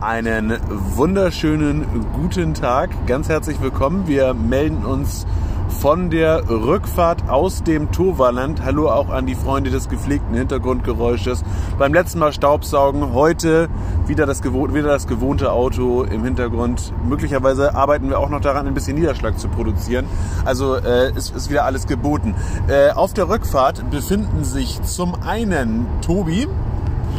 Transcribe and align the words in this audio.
Einen 0.00 0.60
wunderschönen 0.68 1.84
guten 2.12 2.54
Tag, 2.54 2.90
ganz 3.08 3.28
herzlich 3.28 3.60
willkommen. 3.60 4.06
Wir 4.06 4.32
melden 4.32 4.84
uns 4.84 5.26
von 5.68 6.08
der 6.08 6.48
Rückfahrt 6.48 7.28
aus 7.28 7.64
dem 7.64 7.90
Toverland. 7.90 8.64
Hallo 8.64 8.88
auch 8.88 9.08
an 9.08 9.26
die 9.26 9.34
Freunde 9.34 9.70
des 9.70 9.88
gepflegten 9.88 10.36
Hintergrundgeräusches. 10.36 11.42
Beim 11.80 11.92
letzten 11.92 12.20
Mal 12.20 12.32
Staubsaugen, 12.32 13.12
heute 13.12 13.68
wieder 14.06 14.24
das, 14.24 14.44
wieder 14.44 14.88
das 14.88 15.08
gewohnte 15.08 15.50
Auto 15.50 16.04
im 16.04 16.22
Hintergrund. 16.22 16.92
Möglicherweise 17.04 17.74
arbeiten 17.74 18.08
wir 18.08 18.20
auch 18.20 18.30
noch 18.30 18.40
daran, 18.40 18.68
ein 18.68 18.74
bisschen 18.74 18.94
Niederschlag 18.94 19.36
zu 19.36 19.48
produzieren. 19.48 20.06
Also 20.44 20.76
äh, 20.76 21.12
ist, 21.12 21.34
ist 21.34 21.50
wieder 21.50 21.64
alles 21.64 21.88
geboten. 21.88 22.36
Äh, 22.68 22.92
auf 22.92 23.14
der 23.14 23.28
Rückfahrt 23.28 23.90
befinden 23.90 24.44
sich 24.44 24.80
zum 24.82 25.20
einen 25.26 25.88
Tobi. 26.02 26.46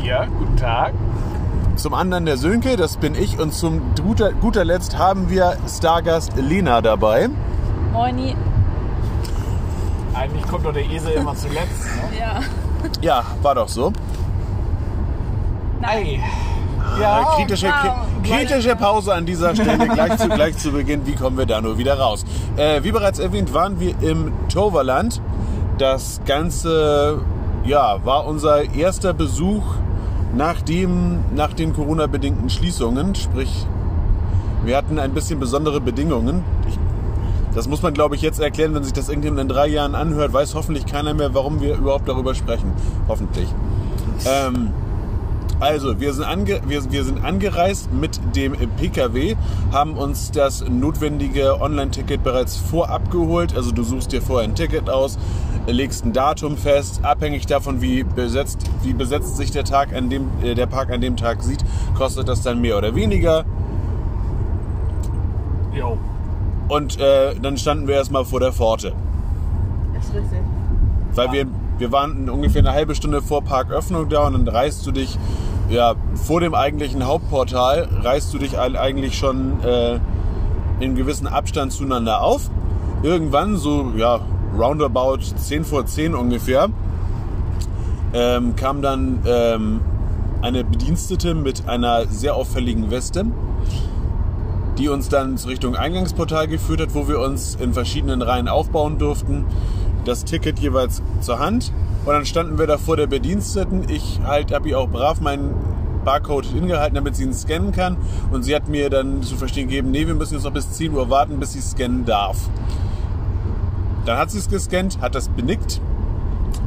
Hier, 0.01 0.29
guten 0.39 0.55
Tag. 0.55 0.93
Zum 1.79 1.93
anderen 1.93 2.25
der 2.25 2.35
Sönke, 2.35 2.75
das 2.75 2.97
bin 2.97 3.15
ich. 3.15 3.39
Und 3.39 3.53
zum 3.53 3.81
guter, 4.03 4.33
guter 4.33 4.65
Letzt 4.65 4.97
haben 4.97 5.29
wir 5.29 5.55
Stargast 5.65 6.33
Lena 6.35 6.81
dabei. 6.81 7.29
Moini. 7.93 8.35
Eigentlich 10.13 10.45
kommt 10.45 10.65
doch 10.65 10.73
der 10.73 10.83
Esel 10.83 11.13
immer 11.13 11.33
zuletzt. 11.37 11.85
Ne? 11.85 12.19
Ja. 12.19 12.41
Ja, 13.01 13.23
war 13.41 13.55
doch 13.55 13.69
so. 13.69 13.93
Ei. 15.81 16.19
Ja, 16.99 17.35
kritische, 17.37 17.67
wow. 17.67 18.07
kritische 18.23 18.75
Pause 18.75 19.13
an 19.13 19.25
dieser 19.25 19.55
Stelle, 19.55 19.87
gleich 19.87 20.17
zu, 20.17 20.27
gleich 20.27 20.57
zu 20.57 20.71
Beginn. 20.73 21.07
Wie 21.07 21.15
kommen 21.15 21.37
wir 21.37 21.45
da 21.45 21.61
nur 21.61 21.77
wieder 21.77 21.97
raus? 21.97 22.25
Äh, 22.57 22.83
wie 22.83 22.91
bereits 22.91 23.19
erwähnt, 23.19 23.53
waren 23.53 23.79
wir 23.79 23.93
im 24.01 24.33
Toverland. 24.49 25.21
Das 25.77 26.19
Ganze 26.25 27.21
ja, 27.63 28.03
war 28.03 28.25
unser 28.25 28.73
erster 28.73 29.13
Besuch 29.13 29.63
nach, 30.35 30.61
dem, 30.61 31.19
nach 31.35 31.53
den 31.53 31.73
Corona-bedingten 31.73 32.49
Schließungen. 32.49 33.15
Sprich, 33.15 33.65
wir 34.63 34.77
hatten 34.77 34.99
ein 34.99 35.13
bisschen 35.13 35.39
besondere 35.39 35.81
Bedingungen. 35.81 36.43
Ich, 36.67 36.77
das 37.55 37.67
muss 37.67 37.81
man, 37.81 37.93
glaube 37.93 38.15
ich, 38.15 38.21
jetzt 38.21 38.39
erklären, 38.39 38.73
wenn 38.75 38.83
sich 38.83 38.93
das 38.93 39.09
irgendjemand 39.09 39.41
in 39.41 39.47
drei 39.47 39.67
Jahren 39.67 39.95
anhört, 39.95 40.31
weiß 40.33 40.55
hoffentlich 40.55 40.85
keiner 40.85 41.13
mehr, 41.13 41.33
warum 41.33 41.61
wir 41.61 41.75
überhaupt 41.75 42.07
darüber 42.07 42.35
sprechen. 42.35 42.71
Hoffentlich. 43.07 43.47
Ähm, 44.25 44.69
also, 45.59 45.99
wir 45.99 46.13
sind, 46.13 46.25
ange, 46.25 46.61
wir, 46.67 46.91
wir 46.91 47.03
sind 47.03 47.23
angereist 47.23 47.91
mit 47.93 48.19
dem 48.35 48.53
PKW, 48.77 49.35
haben 49.71 49.93
uns 49.97 50.31
das 50.31 50.63
notwendige 50.67 51.59
Online-Ticket 51.61 52.23
bereits 52.23 52.55
vorab 52.57 53.11
geholt. 53.11 53.55
Also, 53.55 53.71
du 53.71 53.83
suchst 53.83 54.11
dir 54.11 54.21
vorher 54.21 54.47
ein 54.47 54.55
Ticket 54.55 54.89
aus, 54.89 55.17
legst 55.67 56.05
ein 56.05 56.13
Datum 56.13 56.57
fest. 56.57 57.01
Abhängig 57.03 57.45
davon, 57.45 57.81
wie 57.81 58.03
besetzt, 58.03 58.69
wie 58.83 58.93
besetzt 58.93 59.37
sich 59.37 59.51
der, 59.51 59.63
Tag 59.65 59.93
an 59.93 60.09
dem, 60.09 60.29
äh, 60.41 60.55
der 60.55 60.65
Park 60.67 60.91
an 60.91 61.01
dem 61.01 61.17
Tag 61.17 61.43
sieht, 61.43 61.63
kostet 61.97 62.27
das 62.27 62.41
dann 62.41 62.61
mehr 62.61 62.77
oder 62.77 62.95
weniger. 62.95 63.45
Jo. 65.73 65.97
Und 66.67 66.99
äh, 66.99 67.35
dann 67.41 67.57
standen 67.57 67.87
wir 67.87 67.95
erstmal 67.95 68.25
vor 68.25 68.39
der 68.39 68.53
Pforte. 68.53 68.93
Ist 69.99 70.13
richtig. 70.13 70.39
Weil 71.15 71.25
Ja. 71.27 71.33
wir, 71.33 71.45
wir 71.79 71.91
waren 71.91 72.29
ungefähr 72.29 72.61
eine 72.61 72.71
halbe 72.73 72.93
Stunde 72.93 73.21
vor 73.21 73.41
Parköffnung 73.41 74.09
da 74.09 74.27
und 74.27 74.33
dann 74.33 74.47
reißt 74.47 74.85
du 74.85 74.91
dich 74.91 75.17
ja, 75.69 75.95
vor 76.15 76.41
dem 76.41 76.53
eigentlichen 76.53 77.05
Hauptportal, 77.05 77.87
reißt 78.03 78.33
du 78.33 78.37
dich 78.37 78.59
eig- 78.59 78.77
eigentlich 78.77 79.17
schon 79.17 79.63
äh, 79.63 79.99
in 80.79 80.95
gewissem 80.95 81.27
Abstand 81.27 81.71
zueinander 81.71 82.21
auf. 82.21 82.49
Irgendwann, 83.03 83.55
so 83.57 83.93
ja, 83.95 84.19
roundabout 84.57 85.19
10 85.37 85.63
vor 85.63 85.85
10 85.85 86.15
ungefähr, 86.15 86.69
ähm, 88.13 88.55
kam 88.55 88.81
dann 88.81 89.19
ähm, 89.25 89.79
eine 90.41 90.63
Bedienstete 90.63 91.33
mit 91.35 91.67
einer 91.67 92.07
sehr 92.07 92.35
auffälligen 92.35 92.91
Weste, 92.91 93.25
die 94.77 94.89
uns 94.89 95.09
dann 95.09 95.35
Richtung 95.35 95.75
Eingangsportal 95.75 96.47
geführt 96.47 96.81
hat, 96.81 96.95
wo 96.95 97.07
wir 97.07 97.19
uns 97.19 97.55
in 97.55 97.73
verschiedenen 97.73 98.21
Reihen 98.21 98.47
aufbauen 98.47 98.97
durften. 98.97 99.45
Das 100.05 100.25
Ticket 100.25 100.59
jeweils 100.59 101.01
zur 101.21 101.39
Hand. 101.39 101.71
Und 102.05 102.13
dann 102.13 102.25
standen 102.25 102.57
wir 102.57 102.67
da 102.67 102.77
vor 102.77 102.97
der 102.97 103.07
Bediensteten. 103.07 103.89
Ich 103.89 104.19
halt, 104.23 104.53
habe 104.53 104.69
ihr 104.69 104.79
auch 104.79 104.89
brav 104.89 105.21
meinen 105.21 105.53
Barcode 106.05 106.45
hingehalten, 106.45 106.95
damit 106.95 107.15
sie 107.15 107.23
ihn 107.23 107.33
scannen 107.33 107.71
kann. 107.71 107.97
Und 108.31 108.43
sie 108.43 108.55
hat 108.55 108.67
mir 108.67 108.89
dann 108.89 109.21
zu 109.21 109.35
verstehen 109.35 109.67
gegeben, 109.67 109.91
nee, 109.91 110.07
wir 110.07 110.15
müssen 110.15 110.35
jetzt 110.35 110.43
noch 110.43 110.53
bis 110.53 110.71
10 110.71 110.93
Uhr 110.93 111.09
warten, 111.09 111.39
bis 111.39 111.53
sie 111.53 111.61
scannen 111.61 112.05
darf. 112.05 112.37
Dann 114.05 114.17
hat 114.17 114.31
sie 114.31 114.39
es 114.39 114.49
gescannt, 114.49 114.99
hat 115.01 115.13
das 115.13 115.29
benickt. 115.29 115.81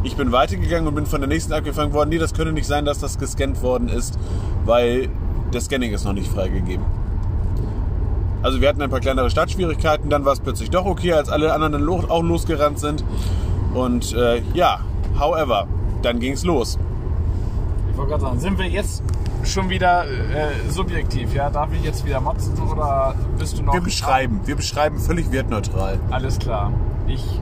Ich 0.04 0.16
bin 0.16 0.32
weitergegangen 0.32 0.86
und 0.86 0.94
bin 0.94 1.06
von 1.06 1.20
der 1.20 1.28
nächsten 1.28 1.52
abgefangen 1.52 1.92
worden. 1.92 2.10
Nee, 2.10 2.18
das 2.18 2.34
könnte 2.34 2.52
nicht 2.52 2.66
sein, 2.66 2.84
dass 2.84 2.98
das 2.98 3.18
gescannt 3.18 3.62
worden 3.62 3.88
ist, 3.88 4.18
weil 4.64 5.08
das 5.50 5.64
Scanning 5.64 5.92
ist 5.92 6.04
noch 6.04 6.12
nicht 6.12 6.30
freigegeben. 6.30 6.84
Also 8.42 8.60
wir 8.60 8.68
hatten 8.68 8.82
ein 8.82 8.90
paar 8.90 9.00
kleinere 9.00 9.30
Startschwierigkeiten, 9.30 10.10
dann 10.10 10.24
war 10.24 10.32
es 10.32 10.40
plötzlich 10.40 10.70
doch 10.70 10.84
okay, 10.84 11.12
als 11.12 11.28
alle 11.28 11.52
anderen 11.52 11.72
dann 11.74 11.82
lo- 11.82 12.04
auch 12.08 12.22
losgerannt 12.22 12.78
sind. 12.78 13.04
Und 13.74 14.12
äh, 14.14 14.42
ja, 14.54 14.80
however, 15.18 15.66
dann 16.02 16.18
ging's 16.18 16.44
los. 16.44 16.78
Ich 17.90 17.96
wollte 17.96 18.10
gerade 18.10 18.22
sagen, 18.24 18.40
sind 18.40 18.58
wir 18.58 18.66
jetzt 18.68 19.02
schon 19.44 19.68
wieder 19.68 20.04
äh, 20.04 20.70
subjektiv? 20.70 21.34
Ja, 21.34 21.50
darf 21.50 21.68
ich 21.72 21.82
jetzt 21.84 22.04
wieder 22.04 22.20
motzen 22.20 22.54
oder 22.70 23.14
bist 23.38 23.58
du 23.58 23.62
noch? 23.62 23.74
Wir 23.74 23.80
beschreiben, 23.80 24.40
wir 24.44 24.56
beschreiben 24.56 24.98
völlig 24.98 25.30
wertneutral. 25.30 25.98
Alles 26.10 26.38
klar. 26.38 26.72
Ich 27.06 27.40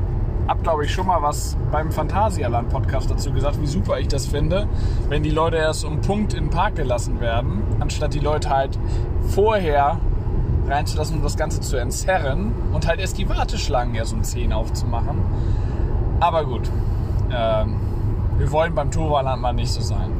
habe, 0.49 0.63
glaube 0.63 0.85
ich, 0.85 0.93
schon 0.93 1.07
mal 1.07 1.23
was 1.23 1.57
beim 1.71 1.93
Phantasialand-Podcast 1.93 3.11
dazu 3.11 3.33
gesagt, 3.33 3.61
wie 3.61 3.67
super 3.67 4.01
ich 4.01 4.09
das 4.09 4.27
finde, 4.27 4.67
wenn 5.09 5.23
die 5.23 5.31
Leute 5.31 5.57
erst 5.57 5.85
um 5.85 6.01
Punkt 6.01 6.35
in 6.35 6.45
den 6.45 6.51
Park 6.51 6.75
gelassen 6.77 7.21
werden, 7.21 7.63
anstatt 7.79 8.15
die 8.15 8.19
Leute 8.19 8.51
halt 8.51 8.77
vorher 9.29 9.99
reinzulassen, 10.71 11.17
um 11.17 11.23
das 11.23 11.37
Ganze 11.37 11.61
zu 11.61 11.77
entzerren 11.77 12.53
und 12.73 12.87
halt 12.87 13.01
erst 13.01 13.19
die 13.19 13.29
Warteschlangen 13.29 13.95
erst 13.95 14.13
um 14.13 14.23
10 14.23 14.53
aufzumachen. 14.53 15.19
Aber 16.21 16.45
gut, 16.45 16.71
ähm, 17.33 17.77
wir 18.39 18.51
wollen 18.53 18.75
beim 18.75 18.91
Toverland 18.91 19.43
mal 19.43 19.53
nicht 19.53 19.73
so 19.73 19.81
sein. 19.81 20.11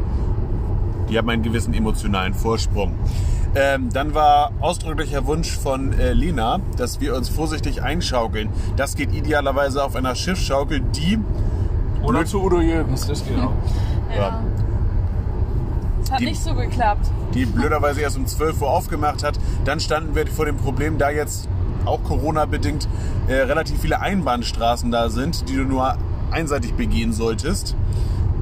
Die 1.09 1.19
haben 1.19 1.29
einen 1.29 1.43
gewissen 1.43 1.75
emotionalen 1.75 2.35
Vorsprung. 2.35 2.95
Ähm, 3.55 3.89
dann 3.93 4.15
war 4.15 4.53
ausdrücklicher 4.61 5.27
Wunsch 5.27 5.51
von 5.51 5.93
äh, 5.93 6.13
Lena, 6.13 6.61
dass 6.77 7.01
wir 7.01 7.17
uns 7.17 7.29
vorsichtig 7.29 7.83
einschaukeln. 7.83 8.49
Das 8.77 8.95
geht 8.95 9.13
idealerweise 9.13 9.83
auf 9.83 9.97
einer 9.97 10.15
Schiffsschaukel, 10.15 10.81
die 10.81 11.19
Oder 12.03 12.25
zu 12.25 12.43
Udo 12.43 12.61
Jürgens, 12.61 13.09
das 13.09 13.25
geht 13.27 13.39
auch. 13.39 13.53
Ja. 14.17 14.41
Hat 16.11 16.21
Die- 16.21 16.25
nicht 16.27 16.43
so 16.43 16.55
geklappt. 16.55 17.07
die 17.35 17.47
blöderweise 17.47 18.01
erst 18.01 18.17
um 18.17 18.27
12 18.27 18.61
Uhr 18.63 18.71
aufgemacht 18.71 19.23
hat. 19.23 19.39
Dann 19.65 19.79
standen 19.81 20.15
wir 20.15 20.27
vor 20.27 20.45
dem 20.47 20.57
Problem, 20.57 20.99
da 20.99 21.11
jetzt 21.11 21.49
auch 21.85 22.03
Corona-bedingt 22.05 22.89
äh, 23.29 23.35
relativ 23.35 23.81
viele 23.81 24.01
Einbahnstraßen 24.01 24.91
da 24.91 25.09
sind, 25.09 25.49
die 25.49 25.57
du 25.57 25.63
nur 25.65 25.95
einseitig 26.31 26.75
begehen 26.75 27.13
solltest, 27.13 27.75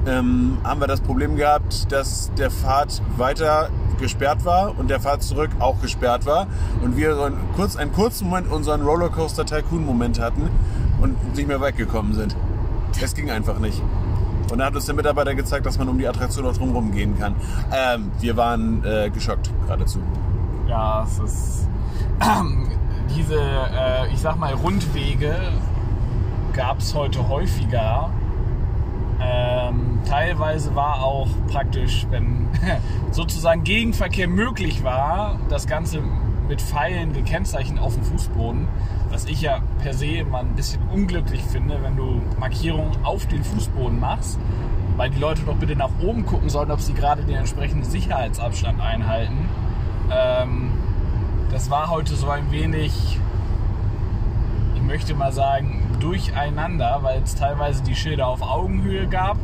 ähm, 0.07 0.57
haben 0.63 0.79
wir 0.81 0.87
das 0.87 1.01
Problem 1.01 1.35
gehabt, 1.35 1.91
dass 1.91 2.31
der 2.37 2.49
Pfad 2.51 3.01
weiter 3.17 3.69
gesperrt 3.99 4.45
war 4.45 4.77
und 4.79 4.89
der 4.89 4.99
Pfad 4.99 5.21
zurück 5.23 5.49
auch 5.59 5.81
gesperrt 5.81 6.25
war 6.25 6.47
und 6.81 6.95
wir 6.97 7.15
so 7.15 7.23
einen, 7.23 7.37
kurz, 7.55 7.75
einen 7.75 7.91
kurzen 7.91 8.29
Moment 8.29 8.49
unseren 8.51 8.81
Rollercoaster 8.81 9.45
Tycoon 9.45 9.85
Moment 9.85 10.19
hatten 10.19 10.49
und 11.01 11.35
nicht 11.35 11.47
mehr 11.47 11.61
weggekommen 11.61 12.13
sind. 12.13 12.35
Es 13.01 13.13
ging 13.13 13.29
einfach 13.29 13.59
nicht. 13.59 13.81
Und 14.51 14.59
da 14.59 14.65
hat 14.65 14.75
uns 14.75 14.85
der 14.85 14.95
Mitarbeiter 14.95 15.35
gezeigt, 15.35 15.65
dass 15.65 15.77
man 15.77 15.89
um 15.89 15.97
die 15.97 16.07
Attraktion 16.07 16.45
auch 16.45 16.57
drumherum 16.57 16.91
gehen 16.91 17.17
kann. 17.17 17.35
Ähm, 17.71 18.11
wir 18.19 18.35
waren 18.37 18.83
äh, 18.83 19.09
geschockt 19.09 19.49
geradezu. 19.65 19.99
Ja, 20.67 21.03
es 21.03 21.19
ist. 21.19 21.67
diese, 23.15 23.39
äh, 23.39 24.11
ich 24.13 24.19
sag 24.19 24.37
mal, 24.37 24.53
Rundwege 24.53 25.35
gab 26.53 26.79
es 26.79 26.93
heute 26.93 27.27
häufiger. 27.27 28.09
Ähm, 29.21 29.99
teilweise 30.07 30.73
war 30.75 31.03
auch 31.03 31.27
praktisch, 31.51 32.07
wenn 32.09 32.47
sozusagen 33.11 33.63
Gegenverkehr 33.63 34.27
möglich 34.27 34.83
war, 34.83 35.39
das 35.49 35.67
Ganze 35.67 36.01
mit 36.49 36.61
Pfeilen 36.61 37.13
gekennzeichnet 37.13 37.79
auf 37.79 37.93
dem 37.93 38.03
Fußboden. 38.03 38.67
Was 39.09 39.25
ich 39.25 39.41
ja 39.41 39.59
per 39.81 39.93
se 39.93 40.07
immer 40.07 40.39
ein 40.39 40.55
bisschen 40.55 40.81
unglücklich 40.91 41.41
finde, 41.43 41.81
wenn 41.81 41.95
du 41.95 42.21
Markierungen 42.39 43.05
auf 43.05 43.25
den 43.27 43.43
Fußboden 43.43 43.99
machst, 43.99 44.37
weil 44.97 45.09
die 45.11 45.19
Leute 45.19 45.43
doch 45.43 45.55
bitte 45.55 45.75
nach 45.75 45.91
oben 46.01 46.25
gucken 46.25 46.49
sollen, 46.49 46.71
ob 46.71 46.81
sie 46.81 46.93
gerade 46.93 47.23
den 47.23 47.35
entsprechenden 47.37 47.85
Sicherheitsabstand 47.85 48.81
einhalten. 48.81 49.47
Ähm, 50.11 50.71
das 51.51 51.69
war 51.69 51.89
heute 51.89 52.15
so 52.15 52.29
ein 52.29 52.51
wenig, 52.51 53.19
ich 54.75 54.81
möchte 54.81 55.13
mal 55.13 55.31
sagen, 55.31 55.85
durcheinander, 55.99 56.99
weil 57.01 57.21
es 57.21 57.35
teilweise 57.35 57.83
die 57.83 57.95
Schilder 57.95 58.27
auf 58.27 58.41
Augenhöhe 58.41 59.07
gab, 59.07 59.37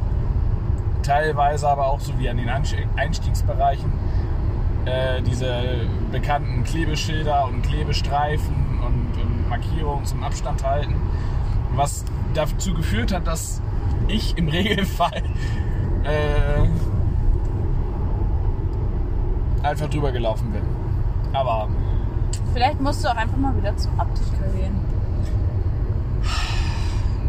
teilweise 1.03 1.69
aber 1.69 1.87
auch 1.87 1.99
so 1.99 2.17
wie 2.17 2.29
an 2.29 2.37
den 2.37 2.49
Einst- 2.49 2.75
Einstiegsbereichen 2.95 3.91
äh, 4.85 5.21
diese 5.21 5.87
bekannten 6.11 6.63
Klebeschilder 6.63 7.45
und 7.45 7.61
Klebestreifen 7.63 8.79
und, 8.85 9.21
und 9.21 9.49
Markierungen 9.49 10.05
zum 10.05 10.23
Abstand 10.23 10.63
halten, 10.63 10.95
was 11.75 12.05
dazu 12.33 12.73
geführt 12.73 13.13
hat, 13.13 13.27
dass 13.27 13.61
ich 14.07 14.37
im 14.37 14.47
Regelfall 14.49 15.23
äh, 16.03 16.67
einfach 19.65 19.89
drüber 19.89 20.11
gelaufen 20.11 20.51
bin. 20.51 20.61
Aber 21.33 21.67
Vielleicht 22.53 22.79
musst 22.79 23.03
du 23.03 23.09
auch 23.09 23.15
einfach 23.17 23.35
mal 23.37 23.55
wieder 23.57 23.75
zum 23.75 23.99
Optiker 23.99 24.47
gehen. 24.55 24.75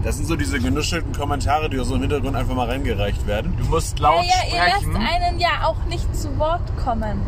Das 0.05 0.19
sind 0.19 0.27
so 0.27 0.37
diese 0.37 0.61
genuschelten 0.61 1.13
Kommentare, 1.13 1.69
die 1.69 1.81
aus 1.81 1.89
dem 1.89 2.01
Hintergrund 2.01 2.37
einfach 2.37 2.55
mal 2.55 2.69
reingereicht 2.69 3.27
werden. 3.27 3.57
du 3.59 3.65
musst 3.65 3.99
Ja, 3.99 4.09
laut 4.11 4.25
ja, 4.25 4.55
ihr 4.55 4.73
lasst 4.73 4.83
sprechen. 4.85 4.97
einen 5.05 5.41
ja 5.41 5.49
auch 5.65 5.85
nicht 5.89 6.15
zu 6.15 6.39
Wort 6.39 6.63
kommen. 6.85 7.21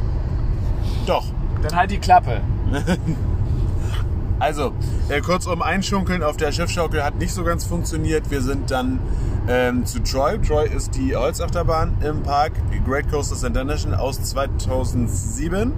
Doch. 1.09 1.25
Dann 1.63 1.75
halt 1.75 1.91
die 1.91 1.99
Klappe. 1.99 2.41
Also, 4.41 4.71
äh, 5.09 5.21
kurzum, 5.21 5.63
Einschunkeln 5.63 6.23
auf 6.23 6.37
der 6.37 6.53
Schiffschaukel 6.53 7.03
hat 7.03 7.17
nicht 7.17 7.33
so 7.33 7.43
ganz 7.43 7.65
funktioniert. 7.65 8.31
Wir 8.31 8.41
sind 8.41 8.71
dann 8.71 9.01
ähm, 9.49 9.85
zu 9.85 9.99
Troy. 10.01 10.39
Troy 10.41 10.69
ist 10.69 10.95
die 10.95 11.17
Holzachterbahn 11.17 11.97
im 12.03 12.23
Park 12.23 12.53
Great 12.87 13.11
Coasters 13.11 13.43
International 13.43 13.99
aus 13.99 14.23
2007. 14.23 15.73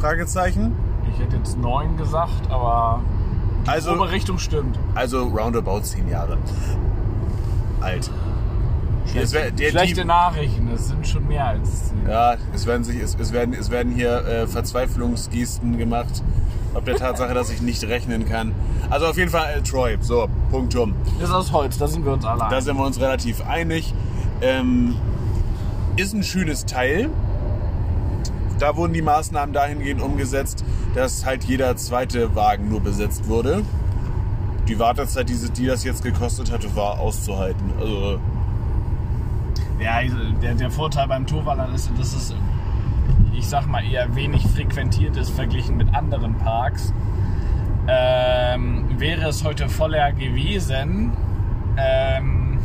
Fragezeichen. 0.00 0.74
Ich 1.14 1.20
hätte 1.20 1.36
jetzt 1.36 1.56
neun 1.56 1.96
gesagt, 1.96 2.50
aber 2.50 3.00
die 3.64 3.70
Also- 3.70 3.92
Richtung 3.92 4.38
stimmt. 4.38 4.76
Also 4.96 5.22
roundabout 5.28 5.82
10 5.82 6.08
Jahre 6.08 6.36
alt. 7.80 8.10
Es 9.14 9.32
wär- 9.32 9.50
Schlechte 9.70 10.04
Nachrichten, 10.04 10.68
es 10.74 10.88
sind 10.88 11.06
schon 11.06 11.26
mehr 11.28 11.46
als 11.46 11.88
zehn. 11.88 12.06
Ja, 12.08 12.36
es 12.54 12.66
werden, 12.66 12.84
sich, 12.84 13.00
es, 13.02 13.16
es 13.18 13.32
werden, 13.32 13.54
es 13.58 13.70
werden 13.70 13.92
hier 13.92 14.24
äh, 14.26 14.46
Verzweiflungsgesten 14.46 15.78
gemacht. 15.78 16.22
Ob 16.74 16.84
der 16.84 16.96
Tatsache, 16.96 17.32
dass 17.34 17.50
ich 17.50 17.62
nicht 17.62 17.82
rechnen 17.84 18.28
kann. 18.28 18.52
Also 18.90 19.06
auf 19.06 19.16
jeden 19.16 19.30
Fall 19.30 19.54
äh, 19.58 19.62
Troy. 19.62 19.96
So, 20.00 20.28
Punktum. 20.50 20.94
Das 21.18 21.30
ist 21.30 21.34
aus 21.34 21.50
Holz, 21.52 21.78
da 21.78 21.88
sind 21.88 22.04
wir 22.04 22.12
uns 22.12 22.24
alle 22.24 22.40
Da 22.40 22.48
einig. 22.48 22.64
sind 22.64 22.76
wir 22.76 22.84
uns 22.84 23.00
relativ 23.00 23.40
einig. 23.46 23.94
Ähm, 24.42 24.94
ist 25.96 26.12
ein 26.14 26.22
schönes 26.22 26.66
Teil. 26.66 27.08
Da 28.58 28.76
wurden 28.76 28.92
die 28.92 29.02
Maßnahmen 29.02 29.52
dahingehend 29.54 30.02
umgesetzt, 30.02 30.64
dass 30.94 31.24
halt 31.24 31.44
jeder 31.44 31.76
zweite 31.76 32.34
Wagen 32.34 32.68
nur 32.68 32.80
besetzt 32.80 33.28
wurde. 33.28 33.62
Die 34.68 34.78
Wartezeit, 34.78 35.28
die, 35.28 35.34
die 35.56 35.66
das 35.66 35.84
jetzt 35.84 36.02
gekostet 36.04 36.52
hatte, 36.52 36.74
war 36.76 36.98
auszuhalten. 37.00 37.72
Also, 37.80 38.18
Ja, 39.80 39.94
also 39.94 40.16
der, 40.42 40.54
der 40.54 40.70
Vorteil 40.70 41.06
beim 41.06 41.26
Torwallern 41.26 41.72
ist, 41.74 41.90
dass 41.96 42.14
es, 42.14 42.34
ich 43.32 43.46
sag 43.46 43.66
mal, 43.66 43.84
eher 43.84 44.14
wenig 44.16 44.46
frequentiert 44.46 45.16
ist 45.16 45.30
verglichen 45.30 45.76
mit 45.76 45.94
anderen 45.94 46.34
Parks. 46.38 46.92
Ähm, 47.86 48.98
wäre 48.98 49.28
es 49.28 49.44
heute 49.44 49.68
voller 49.68 50.12
gewesen, 50.12 51.12
ähm, 51.76 52.58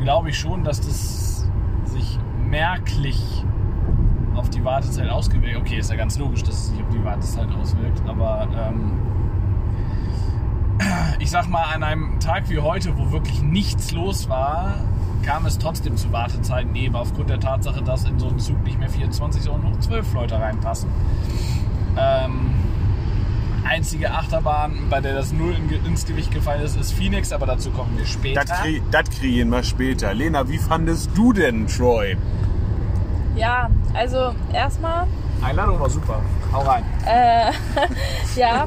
glaube 0.00 0.30
ich 0.30 0.38
schon, 0.38 0.64
dass 0.64 0.80
das 0.80 1.48
sich 1.84 2.18
merklich 2.48 3.44
auf 4.34 4.48
die 4.48 4.64
Wartezeit 4.64 5.08
ausgewirkt. 5.08 5.58
Okay, 5.58 5.78
ist 5.78 5.90
ja 5.90 5.96
ganz 5.96 6.18
logisch, 6.18 6.42
dass 6.42 6.54
es 6.54 6.68
sich 6.68 6.82
auf 6.82 6.88
die 6.88 7.04
Wartezeit 7.04 7.48
auswirkt, 7.52 8.02
aber 8.08 8.48
ähm, 8.56 8.98
ich 11.18 11.30
sag 11.30 11.48
mal, 11.48 11.64
an 11.74 11.82
einem 11.82 12.18
Tag 12.18 12.48
wie 12.48 12.58
heute, 12.58 12.96
wo 12.98 13.12
wirklich 13.12 13.42
nichts 13.42 13.92
los 13.92 14.28
war, 14.28 14.76
kam 15.24 15.46
es 15.46 15.58
trotzdem 15.58 15.96
zu 15.96 16.12
Wartezeiten 16.12 16.74
eben 16.74 16.96
aufgrund 16.96 17.30
der 17.30 17.40
Tatsache, 17.40 17.82
dass 17.82 18.04
in 18.04 18.18
so 18.18 18.28
einen 18.28 18.38
Zug 18.38 18.62
nicht 18.64 18.78
mehr 18.78 18.88
24, 18.88 19.42
sondern 19.42 19.72
noch 19.72 19.80
12 19.80 20.14
Leute 20.14 20.40
reinpassen. 20.40 20.90
Ähm, 21.96 22.50
einzige 23.68 24.10
Achterbahn, 24.10 24.88
bei 24.88 25.00
der 25.00 25.14
das 25.14 25.32
Null 25.32 25.54
ins 25.86 26.06
Gewicht 26.06 26.32
gefallen 26.32 26.62
ist, 26.62 26.76
ist 26.76 26.92
Phoenix, 26.92 27.32
aber 27.32 27.46
dazu 27.46 27.70
kommen 27.70 27.96
wir 27.96 28.06
später. 28.06 28.44
das 28.44 28.60
krieg, 28.60 28.82
das 28.90 29.10
kriegen 29.10 29.50
wir 29.50 29.62
später. 29.62 30.14
Lena, 30.14 30.48
wie 30.48 30.58
fandest 30.58 31.10
du 31.14 31.32
denn 31.32 31.66
Troy? 31.66 32.16
Ja, 33.36 33.70
also 33.94 34.34
erstmal, 34.52 35.06
Einladung 35.42 35.80
war 35.80 35.88
super. 35.88 36.20
Hau 36.52 36.60
rein. 36.60 36.84
äh, 37.06 37.52
ja, 38.36 38.66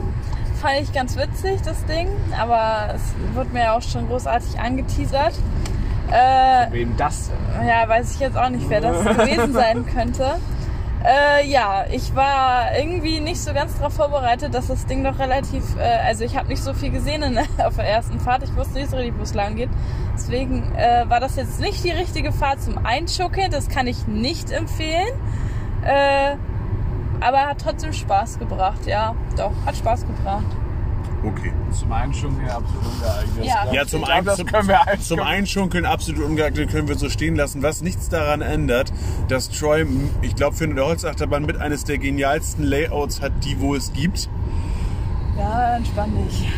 fand 0.62 0.82
ich 0.82 0.94
ganz 0.94 1.16
witzig, 1.18 1.62
das 1.64 1.86
Ding. 1.86 2.08
Aber 2.40 2.94
es 2.96 3.14
wurde 3.36 3.50
mir 3.52 3.64
ja 3.64 3.78
auch 3.78 3.82
schon 3.82 4.08
großartig 4.08 4.60
angeteasert. 4.60 5.34
Äh, 6.12 6.72
Wem 6.72 6.96
das? 6.98 7.32
Ja, 7.66 7.88
weiß 7.88 8.16
ich 8.16 8.20
jetzt 8.20 8.38
auch 8.38 8.50
nicht, 8.50 8.70
wer 8.70 8.82
das 8.82 9.04
gewesen 9.04 9.54
sein 9.54 9.86
könnte. 9.86 10.36
Äh, 11.04 11.46
ja, 11.50 11.86
ich 11.92 12.16
war 12.16 12.78
irgendwie 12.78 13.20
nicht 13.20 13.42
so 13.42 13.54
ganz 13.54 13.78
darauf 13.78 13.94
vorbereitet, 13.94 14.54
dass 14.54 14.68
das 14.68 14.86
Ding 14.86 15.04
doch 15.04 15.20
relativ, 15.20 15.64
äh, 15.78 15.82
also 15.82 16.24
ich 16.24 16.38
habe 16.38 16.48
nicht 16.48 16.64
so 16.64 16.74
viel 16.74 16.92
gesehen 16.92 17.24
in, 17.24 17.38
auf 17.66 17.76
der 17.76 17.86
ersten 17.86 18.20
Fahrt. 18.22 18.44
Ich 18.44 18.56
wusste 18.56 18.80
nicht 18.80 18.90
so 18.90 18.96
richtig, 18.96 19.18
wo 19.18 19.24
es 19.24 19.34
lang 19.34 19.56
geht. 19.56 19.70
Deswegen 20.14 20.74
äh, 20.76 21.04
war 21.10 21.20
das 21.20 21.36
jetzt 21.36 21.60
nicht 21.60 21.84
die 21.84 21.92
richtige 21.92 22.32
Fahrt 22.32 22.62
zum 22.62 22.86
Einschuckeln. 22.86 23.52
Das 23.52 23.68
kann 23.68 23.88
ich 23.88 24.08
nicht 24.08 24.52
empfehlen. 24.52 25.10
Äh, 25.84 26.38
aber 27.20 27.48
hat 27.48 27.62
trotzdem 27.62 27.92
Spaß 27.92 28.40
gebracht. 28.40 28.86
Ja, 28.86 29.16
doch, 29.36 29.52
hat 29.66 29.76
Spaß 29.76 30.06
gebracht. 30.08 30.46
Okay. 31.26 31.54
Zum 31.72 31.92
Einschunkeln 31.92 32.50
absolut 32.50 32.86
ungeeignet. 32.86 33.46
Ja. 33.46 33.74
Ja, 33.74 33.88
zum, 33.88 34.04
Ein 34.04 34.26
zum, 34.26 34.46
können 34.46 34.68
wir 34.68 34.80
einschunkeln. 34.80 35.02
zum 35.02 35.20
Einschunkeln 35.22 35.86
absolut 35.86 36.24
ungeeignet 36.26 36.70
können 36.70 36.88
wir 36.88 36.98
so 36.98 37.10
stehen 37.10 37.36
lassen, 37.36 37.64
was 37.64 37.82
nichts 37.82 38.10
daran 38.10 38.42
ändert, 38.42 38.92
dass 39.30 39.50
Troy, 39.50 39.86
ich 40.22 40.36
glaube, 40.36 40.56
für 40.56 40.66
eine 40.66 40.84
Holzachterbahn 40.84 41.46
mit 41.46 41.58
eines 41.58 41.86
der 41.86 41.98
genialsten 41.98 42.66
Layouts 42.66 43.22
hat, 43.22 43.32
die 43.46 43.60
wo 43.62 43.74
es 43.74 43.94
gibt. 43.94 44.30
Ja, 45.38 45.78
entspann 45.78 46.12
dich. 46.26 46.50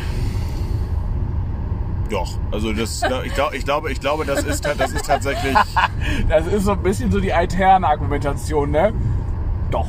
Doch, 2.09 2.37
also 2.51 2.71
das, 2.73 3.01
ich, 3.23 3.33
glaub, 3.33 3.53
ich, 3.53 3.65
glaube, 3.65 3.91
ich 3.91 3.99
glaube, 3.99 4.25
das 4.25 4.43
ist, 4.43 4.65
das 4.65 4.91
ist 4.91 5.05
tatsächlich. 5.05 5.55
Das 6.29 6.45
ist 6.45 6.65
so 6.65 6.73
ein 6.73 6.83
bisschen 6.83 7.11
so 7.11 7.19
die 7.19 7.33
alterne 7.33 7.87
Argumentation, 7.87 8.69
ne? 8.69 8.93
Doch. 9.71 9.87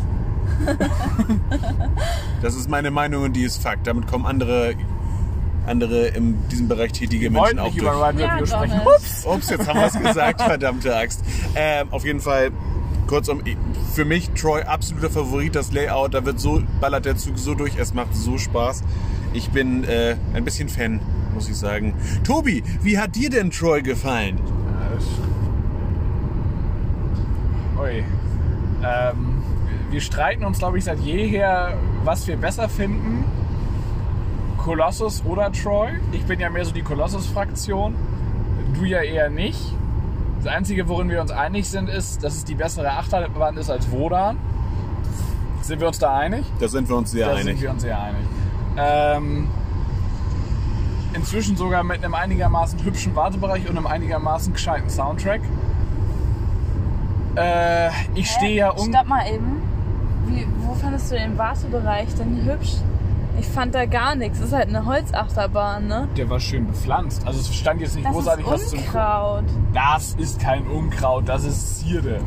Das 2.43 2.55
ist 2.55 2.69
meine 2.69 2.91
Meinung 2.91 3.25
und 3.25 3.33
die 3.35 3.43
ist 3.45 3.63
Fakt. 3.63 3.87
Damit 3.87 4.07
kommen 4.07 4.27
andere, 4.27 4.75
andere 5.67 6.09
in 6.09 6.37
diesem 6.49 6.69
Bereich 6.69 6.93
tätige 6.93 7.23
Wir 7.23 7.31
Menschen 7.31 7.59
auch 7.59 7.65
nicht 7.67 7.81
durch. 7.81 7.93
über 7.93 8.09
Ride 8.09 8.23
Ja, 8.23 8.35
Review 8.35 8.47
sprechen. 8.47 8.81
Ups. 8.85 9.25
Ups, 9.27 9.51
jetzt 9.51 9.67
haben 9.69 9.81
wir 9.81 9.87
es 9.87 9.99
gesagt, 10.03 10.43
verdammte 10.43 10.95
Axt. 10.97 11.23
Ähm, 11.55 11.89
auf 11.91 12.05
jeden 12.05 12.21
Fall, 12.21 12.51
kurzum, 13.07 13.43
für 13.95 14.05
mich 14.05 14.31
Troy 14.31 14.63
absoluter 14.63 15.11
Favorit, 15.11 15.55
das 15.57 15.73
Layout. 15.73 16.15
Da 16.15 16.25
wird 16.25 16.39
so, 16.39 16.63
ballert 16.81 17.05
der 17.07 17.17
Zug 17.17 17.39
so 17.39 17.55
durch, 17.55 17.77
es 17.79 17.95
macht 17.95 18.15
so 18.15 18.37
Spaß. 18.39 18.85
Ich 19.33 19.51
bin 19.51 19.85
äh, 19.85 20.17
ein 20.35 20.45
bisschen 20.45 20.69
Fan, 20.69 21.01
muss 21.35 21.49
ich 21.49 21.57
sagen. 21.57 21.95
Tobi, 22.23 22.63
wie 22.83 22.99
hat 22.99 23.17
dir 23.17 23.31
denn 23.31 23.51
Troy 23.51 23.83
gefallen? 23.83 24.39
Ui. 27.79 28.05
Ähm, 28.85 29.36
wir 29.91 30.01
streiten 30.01 30.45
uns, 30.45 30.59
glaube 30.59 30.79
ich, 30.79 30.85
seit 30.85 31.01
jeher, 31.01 31.77
was 32.05 32.27
wir 32.27 32.37
besser 32.37 32.69
finden. 32.69 33.25
Colossus 34.59 35.23
oder 35.25 35.53
Troy. 35.53 35.91
Ich 36.13 36.25
bin 36.25 36.41
ja 36.41 36.51
mehr 36.51 36.65
so 36.65 36.73
die 36.73 36.83
Colossus-Fraktion. 36.83 37.95
Du 38.75 38.85
ja 38.85 39.01
eher 39.01 39.31
nicht. 39.31 39.61
Das 40.43 40.53
Einzige, 40.53 40.89
worin 40.89 41.09
wir 41.09 41.21
uns 41.21 41.31
einig 41.31 41.69
sind, 41.69 41.89
ist, 41.89 42.23
dass 42.25 42.37
es 42.37 42.45
die 42.45 42.55
bessere 42.55 42.91
Achterbahn 42.91 43.57
ist 43.57 43.71
als 43.71 43.91
Wodan. 43.91 44.37
Sind 45.63 45.81
wir 45.81 45.89
uns 45.89 45.99
da 45.99 46.17
einig? 46.17 46.45
Da 46.61 46.69
sind 46.69 46.89
wir 46.89 46.97
uns 46.97 47.11
sehr 47.13 47.27
da 47.27 47.33
einig. 47.33 47.45
sind 47.45 47.63
wir 47.63 47.71
uns 47.71 47.83
sehr 47.83 48.01
einig. 48.01 48.23
Ähm, 48.77 49.49
inzwischen 51.15 51.57
sogar 51.57 51.83
mit 51.83 52.05
einem 52.05 52.15
einigermaßen 52.15 52.85
hübschen 52.85 53.17
Wartebereich 53.17 53.69
und 53.69 53.77
einem 53.77 53.87
einigermaßen 53.87 54.53
gescheiten 54.53 54.91
Soundtrack. 54.91 55.41
Äh, 57.37 57.91
ich 58.15 58.31
stehe 58.31 58.57
ja 58.57 58.71
um. 58.71 58.89
Stopp 58.89 59.07
mal 59.07 59.27
eben. 59.33 59.63
Fandest 60.87 61.11
du 61.11 61.17
den 61.17 61.37
Wartebereich 61.37 62.15
denn 62.15 62.45
hübsch? 62.45 62.75
Ich 63.41 63.47
fand 63.49 63.75
da 63.75 63.87
gar 63.87 64.15
nichts. 64.15 64.39
Es 64.39 64.47
ist 64.47 64.53
halt 64.53 64.69
eine 64.69 64.87
Holzachterbahn, 64.87 65.89
ne? 65.89 66.07
Der 66.17 66.31
war 66.31 66.39
schön 66.39 66.65
bepflanzt. 66.65 67.27
Also 67.27 67.41
es 67.41 67.53
stand 67.53 67.81
jetzt 67.81 67.97
nicht 67.97 68.07
Das 68.07 68.15
großartig 68.15 68.47
was 68.47 68.63
ist 68.63 68.71
zum 68.71 68.79
Unkraut. 68.79 69.45
Das 69.75 70.15
ist 70.15 70.39
kein 70.39 70.65
Unkraut, 70.69 71.29
das 71.29 71.43
ist 71.43 71.81
Zierde. 71.81 72.21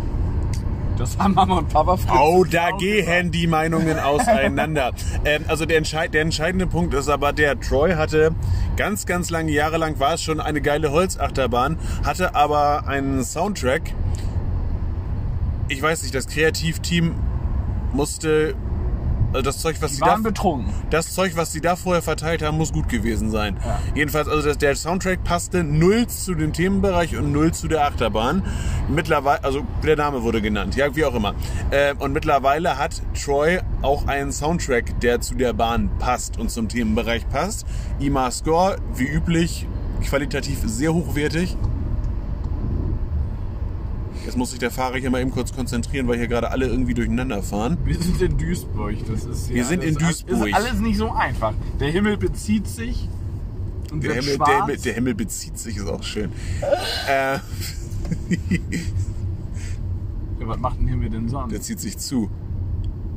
Das 0.98 1.18
haben 1.18 1.36
Mama 1.36 1.60
und 1.60 1.70
Papa 1.70 1.96
früher 1.96 2.20
Oh, 2.20 2.44
zu 2.44 2.52
da 2.52 2.72
gehen 2.72 3.32
die 3.32 3.48
Meinungen 3.48 3.98
auseinander. 3.98 4.92
ähm, 5.24 5.46
also 5.48 5.66
der, 5.66 5.78
entscheid 5.78 6.14
der 6.14 6.24
entscheidende 6.24 6.68
Punkt 6.68 6.94
ist 6.94 7.08
aber 7.08 7.32
der, 7.32 7.58
Troy 7.62 7.94
hatte 7.94 8.36
ganz, 8.76 9.06
ganz 9.06 9.30
lange 9.30 9.54
Jahre 9.54 9.78
lang 9.78 10.02
war 10.02 10.16
es 10.16 10.22
schon 10.22 10.42
eine 10.42 10.60
geile 10.60 10.92
Holzachterbahn, 10.92 11.78
hatte 12.04 12.36
aber 12.36 12.90
einen 12.90 13.24
Soundtrack. 13.24 13.94
Ich 15.70 15.82
weiß 15.82 16.02
nicht, 16.04 16.14
das 16.14 16.28
Kreativteam 16.28 17.16
musste 17.94 18.56
also 19.32 19.44
das 19.44 19.60
Zeug, 19.60 19.76
was 19.80 19.92
Die 19.92 19.98
sie 19.98 20.02
waren 20.02 20.24
da, 20.24 20.30
betrunken. 20.30 20.74
das 20.90 21.14
Zeug, 21.14 21.34
was 21.36 21.52
sie 21.52 21.62
da 21.62 21.76
vorher 21.76 22.02
verteilt 22.02 22.42
haben, 22.42 22.58
muss 22.58 22.74
gut 22.74 22.90
gewesen 22.90 23.30
sein. 23.30 23.58
Ja. 23.64 23.80
Jedenfalls, 23.94 24.28
also 24.28 24.48
das, 24.48 24.58
der 24.58 24.76
Soundtrack 24.76 25.24
passte 25.24 25.64
null 25.64 26.08
zu 26.08 26.34
dem 26.34 26.52
Themenbereich 26.52 27.16
und 27.16 27.32
null 27.32 27.54
zu 27.54 27.68
der 27.68 27.86
Achterbahn. 27.86 28.42
Mittlerweile, 28.88 29.44
also 29.44 29.62
der 29.84 29.98
Name 29.98 30.24
wurde 30.24 30.42
genannt, 30.42 30.76
ja, 30.76 30.96
wie 30.96 31.06
auch 31.06 31.14
immer. 31.14 31.36
Äh, 31.70 31.94
und 32.00 32.12
mittlerweile 32.14 32.80
hat 32.80 33.04
Troy 33.14 33.60
auch 33.84 34.08
einen 34.08 34.32
Soundtrack, 34.32 35.00
der 35.00 35.22
zu 35.22 35.36
der 35.36 35.54
Bahn 35.54 35.92
passt 36.00 36.40
und 36.40 36.50
zum 36.50 36.68
Themenbereich 36.68 37.30
passt. 37.30 37.68
IMA 38.00 38.32
Score, 38.32 38.78
wie 38.96 39.06
üblich, 39.06 39.68
qualitativ 40.04 40.62
sehr 40.66 40.92
hochwertig. 40.92 41.56
Muss 44.40 44.52
sich 44.52 44.60
der 44.60 44.72
Fahrer 44.72 44.96
hier 44.96 45.10
mal 45.12 45.20
eben 45.20 45.32
kurz 45.32 45.54
konzentrieren, 45.54 46.08
weil 46.08 46.18
hier 46.18 46.30
gerade 46.30 46.50
alle 46.50 46.66
irgendwie 46.68 46.94
durcheinander 46.94 47.44
fahren. 47.44 47.78
Wir 47.84 48.00
sind 48.00 48.22
in 48.22 48.38
Duisburg. 48.38 48.96
Das 49.06 49.26
ist 49.26 49.48
hier 49.48 49.56
Wir 49.58 49.66
sind 49.66 49.84
in 49.84 49.98
alles- 49.98 50.24
Duisburg. 50.26 50.48
Ist 50.48 50.56
alles 50.56 50.80
nicht 50.80 50.98
so 50.98 51.12
einfach. 51.12 51.54
Der 51.82 51.92
Himmel 51.92 52.16
bezieht 52.16 52.66
sich. 52.66 53.10
Und 53.92 54.02
Der 54.02 54.14
Himmel, 54.14 54.38
der. 54.38 54.60
Himmel, 54.62 54.78
der 54.78 54.94
Himmel 54.94 55.16
bezieht 55.16 55.58
sich, 55.60 55.76
ist 55.76 55.88
auch 55.90 56.04
schön. 56.04 56.32
äh, 57.10 57.34
Ja, 60.40 60.48
was 60.48 60.58
macht 60.60 60.80
ein 60.80 60.88
Himmel 60.88 61.10
denn 61.10 61.28
sonst? 61.28 61.52
der 61.52 61.60
zieht 61.62 61.82
sich 61.82 61.98
zu. 61.98 62.30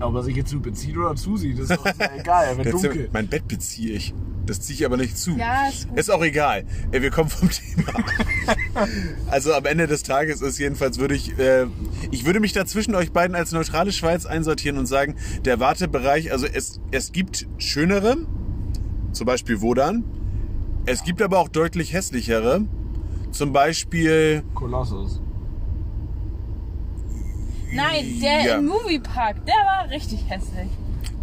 Ob 0.00 0.14
er 0.16 0.22
sich 0.22 0.34
jetzt 0.36 0.52
nur 0.52 0.62
bezieht 0.62 0.96
oder 0.96 1.14
zusieht, 1.14 1.58
ist 1.58 1.70
doch 1.70 1.84
ja 1.86 1.92
egal. 2.18 2.46
Er 2.46 2.56
wird 2.56 2.64
Der 2.66 2.72
dunkel. 2.72 2.92
zieht- 2.92 3.12
mein 3.12 3.28
Bett 3.28 3.46
beziehe 3.46 3.94
ich. 3.94 4.14
Das 4.44 4.60
ziehe 4.60 4.76
ich 4.76 4.84
aber 4.84 4.96
nicht 4.96 5.16
zu. 5.16 5.36
Ja, 5.36 5.68
ist 5.68 5.88
gut. 5.88 5.98
Ist 5.98 6.10
auch 6.10 6.22
egal. 6.22 6.64
Äh, 6.90 7.00
Wir 7.00 7.10
kommen 7.10 7.30
vom 7.30 7.48
Thema. 7.50 7.92
also 9.30 9.54
am 9.54 9.64
Ende 9.66 9.86
des 9.86 10.02
Tages 10.02 10.42
ist 10.42 10.58
jedenfalls, 10.58 10.98
würde 10.98 11.14
ich, 11.14 11.38
äh, 11.38 11.66
ich 12.10 12.26
würde 12.26 12.40
mich 12.40 12.52
da 12.52 12.66
zwischen 12.66 12.94
euch 12.96 13.12
beiden 13.12 13.36
als 13.36 13.52
neutrale 13.52 13.92
Schweiz 13.92 14.26
einsortieren 14.26 14.78
und 14.78 14.86
sagen, 14.86 15.14
der 15.44 15.60
Wartebereich, 15.60 16.32
also 16.32 16.46
es, 16.46 16.80
es 16.90 17.12
gibt 17.12 17.46
schönere, 17.58 18.16
zum 19.12 19.26
Beispiel 19.26 19.60
Wodan. 19.60 20.02
Es 20.86 21.04
gibt 21.04 21.22
aber 21.22 21.38
auch 21.38 21.48
deutlich 21.48 21.92
hässlichere. 21.92 22.62
Zum 23.30 23.52
Beispiel, 23.52 24.42
Kolossus. 24.54 25.22
Nein, 27.72 28.20
der 28.20 28.42
Ja. 28.44 28.54
im 28.58 28.66
Moviepark, 28.66 29.44
der 29.46 29.54
war 29.54 29.90
richtig 29.90 30.24
hässlich. 30.28 30.68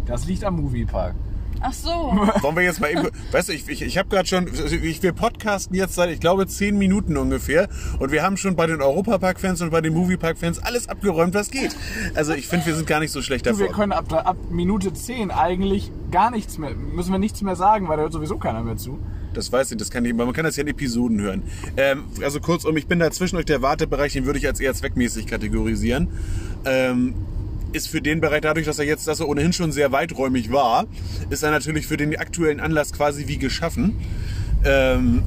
Das 0.06 0.26
liegt 0.26 0.44
am 0.44 0.56
Moviepark. 0.56 1.14
Ach 1.62 1.72
so. 1.74 1.90
wollen 2.40 2.56
wir 2.56 2.62
jetzt 2.62 2.80
mal 2.80 2.90
eben, 2.90 3.08
weißt 3.32 3.50
du, 3.50 3.52
ich, 3.52 3.68
ich, 3.68 3.82
ich 3.82 3.98
habe 3.98 4.08
gerade 4.08 4.26
schon, 4.26 4.48
ich, 4.48 5.02
wir 5.02 5.12
podcasten 5.12 5.76
jetzt 5.76 5.94
seit, 5.94 6.08
ich 6.08 6.18
glaube, 6.18 6.46
zehn 6.46 6.78
Minuten 6.78 7.18
ungefähr 7.18 7.68
und 7.98 8.10
wir 8.12 8.22
haben 8.22 8.38
schon 8.38 8.56
bei 8.56 8.66
den 8.66 8.80
Europapark-Fans 8.80 9.60
und 9.60 9.70
bei 9.70 9.82
den 9.82 9.92
Moviepark-Fans 9.92 10.58
alles 10.60 10.88
abgeräumt, 10.88 11.34
was 11.34 11.50
geht. 11.50 11.76
Also 12.14 12.32
ich 12.32 12.46
finde, 12.48 12.64
wir 12.66 12.74
sind 12.74 12.86
gar 12.86 13.00
nicht 13.00 13.12
so 13.12 13.20
schlecht 13.20 13.44
Du, 13.46 13.58
wir 13.58 13.68
können 13.68 13.92
ab, 13.92 14.10
ab 14.12 14.36
Minute 14.50 14.92
10 14.92 15.30
eigentlich 15.30 15.92
gar 16.10 16.30
nichts 16.30 16.56
mehr, 16.56 16.70
müssen 16.74 17.12
wir 17.12 17.18
nichts 17.18 17.42
mehr 17.42 17.56
sagen, 17.56 17.88
weil 17.88 17.98
da 17.98 18.04
hört 18.04 18.12
sowieso 18.14 18.38
keiner 18.38 18.62
mehr 18.62 18.76
zu. 18.78 18.98
Das 19.34 19.52
weiß 19.52 19.70
ich, 19.72 19.78
das 19.78 19.90
kann 19.90 20.04
ich, 20.04 20.14
man 20.14 20.32
kann 20.32 20.44
das 20.44 20.56
ja 20.56 20.62
in 20.62 20.68
Episoden 20.68 21.20
hören. 21.20 21.42
Ähm, 21.76 22.04
also 22.22 22.40
kurzum, 22.40 22.76
ich 22.76 22.86
bin 22.86 22.98
da 22.98 23.10
zwischen 23.10 23.36
euch 23.36 23.44
der 23.44 23.62
Wartebereich, 23.62 24.12
den 24.12 24.26
würde 24.26 24.38
ich 24.38 24.46
als 24.46 24.60
eher 24.60 24.74
zweckmäßig 24.74 25.26
kategorisieren. 25.26 26.08
Ähm, 26.64 27.14
ist 27.72 27.88
für 27.88 28.02
den 28.02 28.20
Bereich, 28.20 28.40
dadurch, 28.40 28.66
dass 28.66 28.78
er 28.78 28.84
jetzt, 28.84 29.06
dass 29.06 29.20
er 29.20 29.28
ohnehin 29.28 29.52
schon 29.52 29.70
sehr 29.70 29.92
weiträumig 29.92 30.50
war, 30.50 30.86
ist 31.30 31.42
er 31.42 31.50
natürlich 31.50 31.86
für 31.86 31.96
den 31.96 32.16
aktuellen 32.16 32.58
Anlass 32.58 32.92
quasi 32.92 33.28
wie 33.28 33.38
geschaffen. 33.38 33.94
Ähm, 34.64 35.22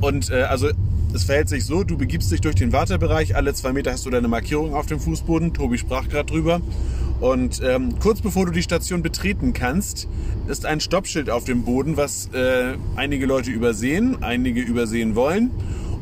und 0.00 0.30
äh, 0.30 0.42
also 0.42 0.68
es 1.16 1.24
verhält 1.24 1.48
sich 1.48 1.64
so, 1.64 1.82
du 1.82 1.96
begibst 1.96 2.30
dich 2.30 2.40
durch 2.42 2.54
den 2.54 2.72
Wartebereich, 2.72 3.34
alle 3.36 3.54
zwei 3.54 3.72
Meter 3.72 3.92
hast 3.92 4.04
du 4.06 4.10
deine 4.10 4.28
Markierung 4.28 4.74
auf 4.74 4.86
dem 4.86 5.00
Fußboden, 5.00 5.54
Tobi 5.54 5.78
sprach 5.78 6.08
gerade 6.08 6.30
drüber. 6.30 6.60
Und 7.20 7.62
ähm, 7.64 7.98
kurz 7.98 8.20
bevor 8.20 8.44
du 8.44 8.52
die 8.52 8.62
Station 8.62 9.02
betreten 9.02 9.54
kannst, 9.54 10.06
ist 10.48 10.66
ein 10.66 10.80
Stoppschild 10.80 11.30
auf 11.30 11.44
dem 11.44 11.64
Boden, 11.64 11.96
was 11.96 12.28
äh, 12.34 12.74
einige 12.96 13.24
Leute 13.24 13.50
übersehen, 13.50 14.22
einige 14.22 14.60
übersehen 14.60 15.14
wollen. 15.14 15.50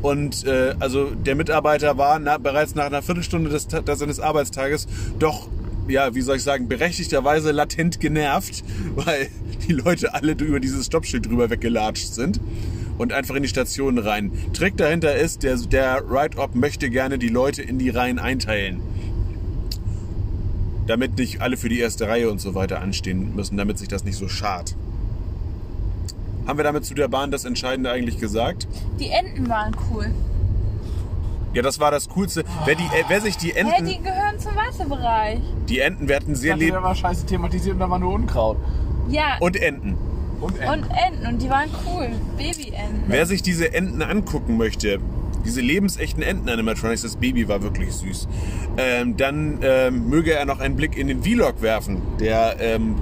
Und 0.01 0.45
äh, 0.45 0.75
also 0.79 1.11
der 1.11 1.35
Mitarbeiter 1.35 1.97
war 1.97 2.19
na, 2.19 2.37
bereits 2.37 2.75
nach 2.75 2.85
einer 2.85 3.01
Viertelstunde 3.01 3.49
des, 3.49 3.67
Ta- 3.67 3.95
seines 3.95 4.19
Arbeitstages 4.19 4.87
doch, 5.17 5.47
ja, 5.87 6.13
wie 6.13 6.21
soll 6.21 6.35
ich 6.35 6.43
sagen, 6.43 6.67
berechtigterweise 6.67 7.51
latent 7.51 8.01
genervt, 8.01 8.65
weil 8.95 9.29
die 9.67 9.73
Leute 9.73 10.13
alle 10.13 10.33
über 10.33 10.59
dieses 10.59 10.87
Stoppschild 10.87 11.25
drüber 11.25 11.49
weggelatscht 11.49 12.13
sind 12.13 12.41
und 12.97 13.13
einfach 13.13 13.35
in 13.35 13.43
die 13.43 13.49
Station 13.49 13.97
rein. 13.97 14.31
Trick 14.53 14.77
dahinter 14.77 15.15
ist, 15.15 15.43
der, 15.43 15.57
der 15.57 16.03
Ride-Op 16.09 16.55
möchte 16.55 16.89
gerne 16.89 17.17
die 17.17 17.29
Leute 17.29 17.61
in 17.61 17.79
die 17.79 17.89
Reihen 17.89 18.19
einteilen. 18.19 18.81
Damit 20.87 21.17
nicht 21.17 21.41
alle 21.41 21.57
für 21.57 21.69
die 21.69 21.79
erste 21.79 22.07
Reihe 22.07 22.29
und 22.29 22.39
so 22.39 22.53
weiter 22.53 22.81
anstehen 22.81 23.35
müssen, 23.35 23.57
damit 23.57 23.79
sich 23.79 23.87
das 23.87 24.03
nicht 24.03 24.17
so 24.17 24.27
schart. 24.27 24.75
Haben 26.47 26.59
wir 26.59 26.63
damit 26.63 26.85
zu 26.85 26.93
der 26.93 27.07
Bahn 27.07 27.31
das 27.31 27.43
Entscheidende 27.43 27.89
eigentlich 27.89 28.19
gesagt? 28.19 28.67
Die 28.99 29.09
Enten 29.09 29.49
waren 29.49 29.75
cool. 29.91 30.11
Ja, 31.55 31.61
das 31.63 31.79
war 31.79 31.89
das 31.89 32.09
Coolste. 32.09 32.43
Wer, 32.65 32.75
die, 32.75 32.83
äh, 32.83 33.03
wer 33.07 33.21
sich 33.21 33.37
die 33.37 33.53
Hä, 33.53 33.59
Enten, 33.61 33.85
die 33.85 33.97
gehören 33.97 34.37
zum 34.37 34.55
Wartebereich. 34.55 35.39
die 35.69 35.79
Enten, 35.79 36.07
wir 36.07 36.17
hatten 36.17 36.35
sehr 36.35 36.55
leben 36.55 36.73
der 36.73 36.83
war 36.83 36.93
scheiße 36.93 37.25
thematisiert 37.25 37.75
und 37.75 37.79
da 37.79 37.89
war 37.89 37.97
nur 37.97 38.13
Unkraut. 38.13 38.57
Ja, 39.09 39.37
und 39.39 39.55
Enten. 39.55 39.97
Und, 40.41 40.59
Enten. 40.59 40.69
und 40.69 40.89
Enten. 40.91 41.27
Und 41.27 41.41
die 41.41 41.49
waren 41.49 41.69
cool. 41.87 42.09
Baby-Enten. 42.37 43.03
Wer 43.07 43.25
sich 43.25 43.41
diese 43.41 43.73
Enten 43.73 44.01
angucken 44.01 44.57
möchte, 44.57 44.99
diese 45.45 45.61
lebensechten 45.61 46.23
Enten-Animatronics, 46.23 47.03
das 47.03 47.17
Baby 47.17 47.47
war 47.47 47.61
wirklich 47.61 47.91
süß, 47.93 48.27
ähm, 48.77 49.15
dann 49.15 49.59
ähm, 49.61 50.09
möge 50.09 50.33
er 50.33 50.45
noch 50.45 50.59
einen 50.59 50.75
Blick 50.75 50.97
in 50.97 51.07
den 51.07 51.21
Vlog 51.23 51.61
werfen, 51.61 52.01
der 52.19 52.55
ähm, 52.59 52.95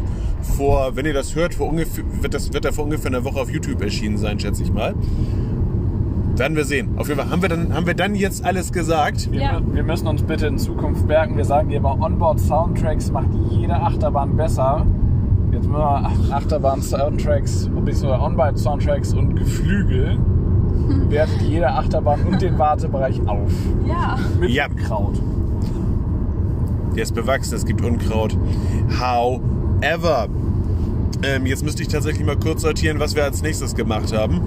vor, 0.57 0.95
wenn 0.95 1.05
ihr 1.05 1.13
das 1.13 1.35
hört, 1.35 1.55
vor 1.55 1.69
ungefähr, 1.69 2.03
wird, 2.21 2.33
das, 2.33 2.51
wird 2.51 2.65
er 2.65 2.73
vor 2.73 2.83
ungefähr 2.83 3.07
einer 3.11 3.23
Woche 3.23 3.39
auf 3.39 3.49
YouTube 3.49 3.81
erschienen 3.81 4.17
sein, 4.17 4.39
schätze 4.39 4.61
ich 4.63 4.71
mal. 4.73 4.93
Werden 6.35 6.57
wir 6.57 6.65
sehen. 6.65 6.97
Auf 6.97 7.07
jeden 7.07 7.19
Fall 7.19 7.29
haben 7.29 7.41
wir 7.43 7.49
dann, 7.49 7.73
haben 7.73 7.85
wir 7.85 7.93
dann 7.93 8.15
jetzt 8.15 8.43
alles 8.43 8.73
gesagt. 8.73 9.31
Wir, 9.31 9.39
Ja. 9.41 9.61
wir 9.65 9.83
müssen 9.83 10.07
uns 10.07 10.23
bitte 10.23 10.47
in 10.47 10.57
Zukunft 10.57 11.05
merken, 11.05 11.37
wir 11.37 11.45
sagen 11.45 11.69
dir 11.69 11.77
immer, 11.77 11.97
Onboard-Soundtracks 12.01 13.11
macht 13.11 13.27
jede 13.51 13.75
Achterbahn 13.75 14.35
besser. 14.35 14.85
Jetzt 15.53 15.67
müssen 15.67 15.71
wir 15.73 16.01
Ach- 16.03 16.31
Achterbahn-Soundtracks, 16.31 17.69
beziehungsweise 17.69 18.19
Onboard-Soundtracks 18.21 19.13
und 19.13 19.35
Geflügel 19.35 20.17
wertet 21.09 21.41
jede 21.43 21.67
Achterbahn 21.69 22.21
und 22.25 22.41
den 22.41 22.57
Wartebereich 22.57 23.21
auf. 23.27 23.51
Ja. 23.87 24.17
Mit 24.39 24.49
Ja. 24.49 24.67
Kraut. 24.67 25.21
Der 26.95 27.03
ist 27.03 27.13
bewachsen, 27.15 27.55
es 27.55 27.65
gibt 27.65 27.83
Unkraut. 27.83 28.37
However, 28.99 30.27
ähm, 31.23 31.45
jetzt 31.45 31.63
müsste 31.63 31.81
ich 31.83 31.87
tatsächlich 31.87 32.25
mal 32.25 32.37
kurz 32.37 32.61
sortieren, 32.63 32.99
was 32.99 33.15
wir 33.15 33.23
als 33.23 33.41
nächstes 33.41 33.75
gemacht 33.75 34.15
haben. 34.15 34.41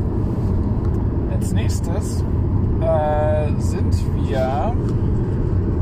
Als 1.32 1.52
nächstes 1.52 2.24
äh, 2.80 3.60
sind 3.60 3.94
wir. 4.28 4.72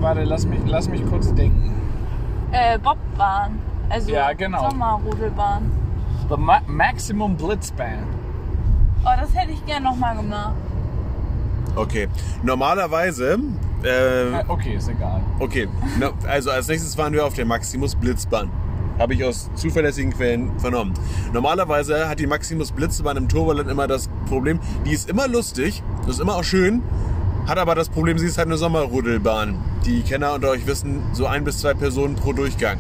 Warte, 0.01 0.25
lass 0.25 0.47
mich, 0.47 0.61
lass 0.67 0.89
mich 0.89 1.05
kurz 1.07 1.33
denken. 1.35 1.73
Äh, 2.53 2.79
Bobbahn. 2.79 3.59
Also 3.91 4.11
Ja, 4.11 4.33
genau. 4.33 4.71
Sommerrodelbahn. 4.71 5.71
The 6.29 6.37
Ma 6.37 6.61
Maximum 6.67 7.37
Blitzbahn. 7.37 8.05
Oh, 9.05 9.11
das 9.21 9.35
hätte 9.35 9.53
ich 9.53 9.65
gern 9.67 9.83
nochmal 9.83 10.17
gemacht. 10.17 10.55
Okay. 11.77 12.09
Normalerweise, 12.43 13.39
äh, 13.83 14.31
Äh, 14.31 14.45
okay, 14.49 14.77
ist 14.77 14.89
egal. 14.89 15.21
okay, 15.41 15.69
no, 15.99 16.11
also 16.27 16.51
als 16.51 16.69
nächstes 16.69 16.97
waren 16.97 17.13
wir 17.13 17.27
auf 17.27 17.35
der 17.35 17.45
Maximus 17.45 17.95
Blitzbahn. 17.95 18.49
Habe 18.99 19.15
ich 19.15 19.25
aus 19.25 19.51
zuverlässigen 19.57 20.13
Quellen 20.13 20.57
vernommen. 20.61 20.95
Normalerweise 21.33 22.09
hat 22.09 22.21
die 22.21 22.29
Maximus 22.29 22.71
Blitzbahn 22.71 23.17
im 23.17 23.29
Turboland 23.29 23.69
immer 23.69 23.89
das 23.89 24.09
Problem, 24.29 24.61
die 24.87 24.93
ist 24.93 25.11
immer 25.11 25.27
lustig, 25.27 25.83
das 26.07 26.17
ist 26.17 26.21
immer 26.21 26.37
auch 26.37 26.45
schön, 26.45 26.81
hat 27.47 27.59
aber 27.59 27.75
das 27.75 27.89
Problem, 27.89 28.19
sie 28.19 28.27
ist 28.27 28.39
halt 28.39 28.49
eine 28.49 28.57
Sommerrudelbahn. 28.57 29.57
Die 29.85 30.03
Kenner 30.03 30.35
unter 30.35 30.51
euch 30.51 30.67
wissen, 30.67 31.03
so 31.13 31.27
ein 31.27 31.45
bis 31.45 31.59
zwei 31.59 31.75
Personen 31.75 32.17
pro 32.17 32.33
Durchgang. 32.33 32.79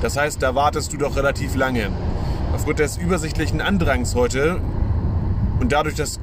Das 0.00 0.16
heißt, 0.16 0.42
da 0.42 0.54
wartest 0.54 0.92
du 0.92 0.96
doch 0.96 1.16
relativ 1.16 1.54
lange. 1.54 1.90
Aufgrund 2.54 2.78
des 2.78 2.96
übersichtlichen 2.96 3.60
Andrangs 3.60 4.14
heute 4.14 4.60
und 5.60 5.72
dadurch, 5.72 5.94
dass 5.94 6.18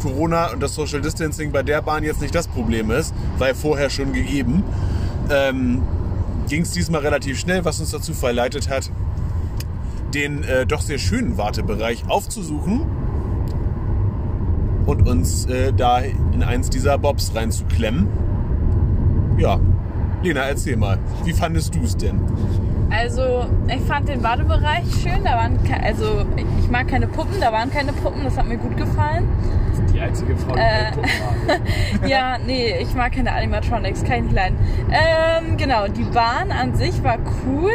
Corona 0.00 0.52
und 0.52 0.62
das 0.62 0.74
Social 0.74 1.00
Distancing 1.00 1.52
bei 1.52 1.62
der 1.62 1.82
Bahn 1.82 2.04
jetzt 2.04 2.20
nicht 2.20 2.34
das 2.34 2.48
Problem 2.48 2.90
ist, 2.90 3.14
weil 3.38 3.54
vorher 3.54 3.90
schon 3.90 4.12
gegeben, 4.12 4.62
ähm, 5.30 5.82
ging 6.48 6.62
es 6.62 6.70
diesmal 6.70 7.00
relativ 7.02 7.38
schnell, 7.38 7.64
was 7.64 7.80
uns 7.80 7.90
dazu 7.90 8.14
verleitet 8.14 8.70
hat, 8.70 8.90
den 10.14 10.42
äh, 10.44 10.64
doch 10.64 10.80
sehr 10.80 10.98
schönen 10.98 11.36
Wartebereich 11.36 12.04
aufzusuchen 12.08 12.86
und 14.86 15.06
uns 15.08 15.46
äh, 15.46 15.72
da 15.72 15.98
in 15.98 16.42
eins 16.42 16.70
dieser 16.70 16.96
Bobs 16.98 17.32
reinzuklemmen. 17.34 18.06
Ja, 19.38 19.58
Lena, 20.22 20.42
erzähl 20.42 20.76
mal, 20.76 20.98
wie 21.24 21.32
fandest 21.32 21.74
du 21.74 21.82
es 21.82 21.96
denn? 21.96 22.20
Also, 22.90 23.46
ich 23.68 23.80
fand 23.82 24.08
den 24.08 24.22
Badebereich 24.22 24.84
schön. 25.02 25.24
Da 25.24 25.32
waren 25.36 25.58
also 25.84 26.24
ich 26.36 26.70
mag 26.70 26.86
keine 26.88 27.06
Puppen, 27.08 27.40
da 27.40 27.52
waren 27.52 27.70
keine 27.70 27.92
Puppen, 27.92 28.22
das 28.24 28.36
hat 28.38 28.46
mir 28.46 28.56
gut 28.56 28.76
gefallen. 28.76 29.28
Die 29.92 30.00
einzige 30.00 30.36
Frau, 30.36 30.54
die 30.54 30.60
Äh. 30.60 30.92
Puppen. 30.92 32.08
Ja, 32.08 32.38
nee, 32.44 32.74
ich 32.80 32.94
mag 32.94 33.12
keine 33.12 33.32
Animatronics, 33.32 34.04
kann 34.04 34.16
ich 34.18 34.22
nicht 34.24 34.34
leiden. 34.34 34.56
Ähm, 34.90 35.56
genau, 35.56 35.88
die 35.88 36.04
Bahn 36.04 36.50
an 36.52 36.74
sich 36.76 37.02
war 37.02 37.18
cool, 37.46 37.72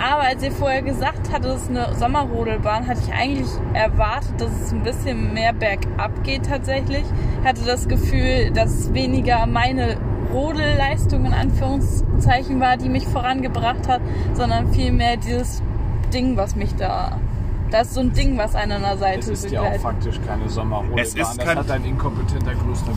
aber 0.00 0.22
als 0.22 0.42
ihr 0.42 0.52
vorher 0.52 0.82
gesagt 0.82 1.30
hattet, 1.30 1.52
es 1.52 1.62
ist 1.64 1.70
eine 1.70 1.94
Sommerrodelbahn, 1.94 2.86
hatte 2.86 3.00
ich 3.06 3.12
eigentlich 3.12 3.48
erwartet, 3.74 4.40
dass 4.40 4.50
es 4.50 4.72
ein 4.72 4.82
bisschen 4.82 5.34
mehr 5.34 5.52
bergab 5.52 6.24
geht 6.24 6.46
tatsächlich. 6.46 7.04
Hatte 7.44 7.62
das 7.66 7.86
Gefühl, 7.86 8.50
dass 8.50 8.70
es 8.70 8.94
weniger 8.94 9.46
meine 9.46 9.98
Rodelleistung 10.32 11.26
in 11.26 11.34
Anführungszeichen 11.34 12.60
war, 12.60 12.76
die 12.76 12.88
mich 12.88 13.06
vorangebracht 13.06 13.88
hat, 13.88 14.00
sondern 14.34 14.72
vielmehr 14.72 15.16
dieses 15.16 15.62
Ding, 16.14 16.36
was 16.36 16.56
mich 16.56 16.74
da 16.76 17.18
Da 17.70 17.82
ist 17.82 17.94
so 17.94 18.00
ein 18.00 18.12
Ding, 18.12 18.36
was 18.36 18.54
einen 18.56 18.72
an 18.72 18.82
der 18.82 18.94
Es 18.94 18.98
Seite 19.00 19.32
ist 19.32 19.50
ja 19.50 19.60
auch 19.60 19.64
begleitet. 19.64 19.82
faktisch 19.82 20.20
keine 20.26 20.48
Sommerrodelbahn. 20.48 20.98
Es 21.04 21.14
ist 21.14 21.18
das 21.18 21.36
kein- 21.38 21.58
hat 21.58 21.70
ein 21.70 21.84
inkompetenter 21.84 22.52
gesagt. 22.54 22.90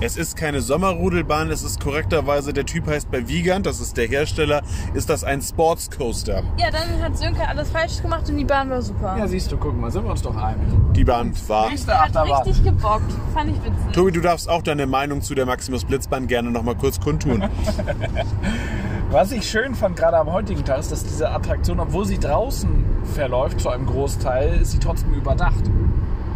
Es 0.00 0.16
ist 0.16 0.36
keine 0.36 0.60
Sommerrodelbahn, 0.60 1.50
es 1.50 1.62
ist 1.62 1.80
korrekterweise, 1.80 2.52
der 2.52 2.66
Typ 2.66 2.88
heißt 2.88 3.10
bei 3.10 3.26
Wiegand, 3.28 3.64
das 3.66 3.80
ist 3.80 3.96
der 3.96 4.08
Hersteller, 4.08 4.62
ist 4.94 5.08
das 5.08 5.22
ein 5.24 5.40
Sports 5.40 5.90
Coaster. 5.96 6.42
Ja, 6.58 6.70
dann 6.70 7.00
hat 7.02 7.16
Sönke 7.16 7.46
alles 7.46 7.70
falsch 7.70 8.02
gemacht 8.02 8.28
und 8.28 8.36
die 8.36 8.44
Bahn 8.44 8.68
war 8.68 8.82
super. 8.82 9.16
Ja, 9.16 9.26
siehst 9.28 9.50
du, 9.52 9.56
guck 9.56 9.78
mal, 9.80 9.90
sind 9.90 10.04
wir 10.04 10.10
uns 10.10 10.22
doch 10.22 10.36
einig. 10.36 10.66
Die 10.94 11.04
Bahn 11.04 11.32
war. 11.46 11.70
Nächste 11.70 11.92
hat 11.98 12.08
Achterbahn. 12.16 12.42
richtig 12.42 12.64
gebockt. 12.64 13.12
Fand 13.32 13.50
ich 13.50 13.56
witzig. 13.64 13.92
Tobi, 13.92 14.12
du 14.12 14.20
darfst 14.20 14.48
auch 14.48 14.62
deine 14.62 14.86
Meinung 14.86 15.22
zu 15.22 15.34
der 15.34 15.46
Maximus 15.46 15.84
Blitzbahn 15.84 16.26
gerne 16.26 16.50
noch 16.50 16.64
mal 16.64 16.74
kurz 16.74 17.00
kundtun. 17.00 17.44
Was 19.10 19.30
ich 19.32 19.48
schön 19.48 19.74
fand, 19.74 19.96
gerade 19.96 20.16
am 20.16 20.32
heutigen 20.32 20.64
Tag, 20.64 20.78
ist, 20.80 20.90
dass 20.90 21.04
diese 21.04 21.30
Attraktion, 21.30 21.78
obwohl 21.80 22.06
sie 22.06 22.18
draußen 22.18 22.84
verläuft, 23.04 23.60
zu 23.60 23.68
einem 23.68 23.86
Großteil, 23.86 24.60
ist 24.60 24.72
sie 24.72 24.78
trotzdem 24.78 25.12
überdacht. 25.14 25.64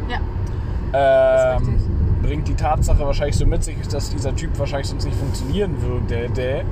Ja. 0.08 1.56
Ähm, 1.56 1.78
bringt 2.22 2.48
die 2.48 2.54
Tatsache 2.54 3.00
wahrscheinlich 3.00 3.36
so 3.36 3.46
mit 3.46 3.62
sich, 3.64 3.76
dass 3.88 4.10
dieser 4.10 4.34
Typ 4.34 4.58
wahrscheinlich 4.58 4.88
sonst 4.88 5.04
nicht 5.04 5.16
funktionieren 5.16 5.80
würde. 5.82 6.28
Der, 6.30 6.64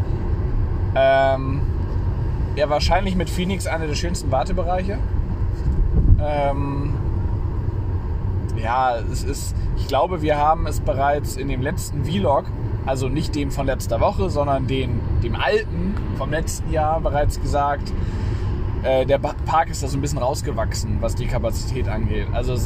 ähm, 0.95 1.61
ja, 2.57 2.69
wahrscheinlich 2.69 3.17
mit 3.17 3.31
Phoenix 3.31 3.67
einer 3.67 3.87
der 3.87 3.95
schönsten 3.95 4.31
Wartebereiche. 4.31 4.99
Ähm, 6.21 6.95
ja, 8.57 8.97
es 9.13 9.25
ist, 9.25 9.55
ich 9.77 9.89
glaube, 9.89 10.23
wir 10.23 10.39
haben 10.39 10.67
es 10.67 10.81
bereits 10.81 11.37
in 11.37 11.49
dem 11.49 11.63
letzten 11.63 12.05
Vlog, 12.05 12.45
also 12.87 13.09
nicht 13.09 13.35
dem 13.35 13.51
von 13.51 13.67
letzter 13.67 14.01
Woche, 14.01 14.31
sondern 14.31 14.67
den, 14.67 15.01
dem 15.23 15.35
alten 15.35 15.95
vom 16.17 16.31
letzten 16.31 16.71
Jahr 16.71 17.01
bereits 17.01 17.41
gesagt, 17.41 17.93
äh, 18.85 19.07
der 19.07 19.19
Park 19.19 19.71
ist 19.71 19.83
da 19.83 19.89
so 19.89 19.97
ein 19.97 20.01
bisschen 20.01 20.19
rausgewachsen, 20.19 20.99
was 21.01 21.15
die 21.15 21.27
Kapazität 21.27 21.89
angeht. 21.89 22.29
Also 22.33 22.57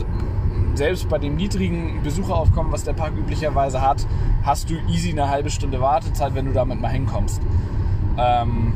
selbst 0.75 1.09
bei 1.09 1.19
dem 1.19 1.37
niedrigen 1.37 2.03
Besucheraufkommen, 2.03 2.73
was 2.73 2.85
der 2.85 2.93
Park 2.93 3.13
üblicherweise 3.17 3.81
hat, 3.81 4.07
hast 4.43 4.71
du 4.71 4.75
easy 4.89 5.11
eine 5.11 5.29
halbe 5.29 5.51
Stunde 5.51 5.81
Wartezeit, 5.81 6.35
wenn 6.35 6.47
du 6.47 6.53
damit 6.53 6.81
mal 6.81 6.89
hinkommst. 6.89 7.41
Ähm, 8.17 8.73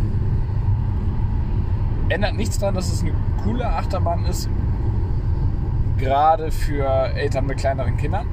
ändert 2.08 2.34
nichts 2.34 2.58
daran, 2.58 2.74
dass 2.74 2.92
es 2.92 3.02
eine 3.02 3.12
coole 3.44 3.66
Achterbahn 3.66 4.24
ist, 4.26 4.48
gerade 5.98 6.50
für 6.50 6.86
Eltern 7.14 7.46
mit 7.46 7.58
kleineren 7.58 7.96
Kindern, 7.96 8.26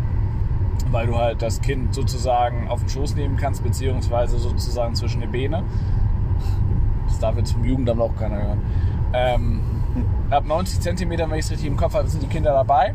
weil 0.92 1.08
du 1.08 1.16
halt 1.16 1.42
das 1.42 1.62
Kind 1.62 1.94
sozusagen 1.94 2.68
auf 2.68 2.82
den 2.82 2.90
Schoß 2.90 3.16
nehmen 3.16 3.38
kannst, 3.38 3.64
beziehungsweise 3.64 4.38
sozusagen 4.38 4.96
zwischen 4.96 5.22
den 5.22 5.32
Beine. 5.32 5.64
Das 7.08 7.20
darf 7.20 7.38
jetzt 7.38 7.54
vom 7.54 7.64
Jugendamt 7.64 8.02
auch 8.02 8.16
keiner 8.16 8.42
hören. 8.42 8.60
Ähm, 9.14 9.60
ab 10.30 10.46
90 10.46 10.80
Zentimetern, 10.82 11.30
wenn 11.32 11.40
ich 11.40 11.46
es 11.46 11.52
richtig 11.52 11.68
im 11.68 11.78
Kopf 11.78 11.94
habe, 11.96 12.08
sind 12.08 12.22
die 12.24 12.28
Kinder 12.28 12.52
dabei. 12.54 12.94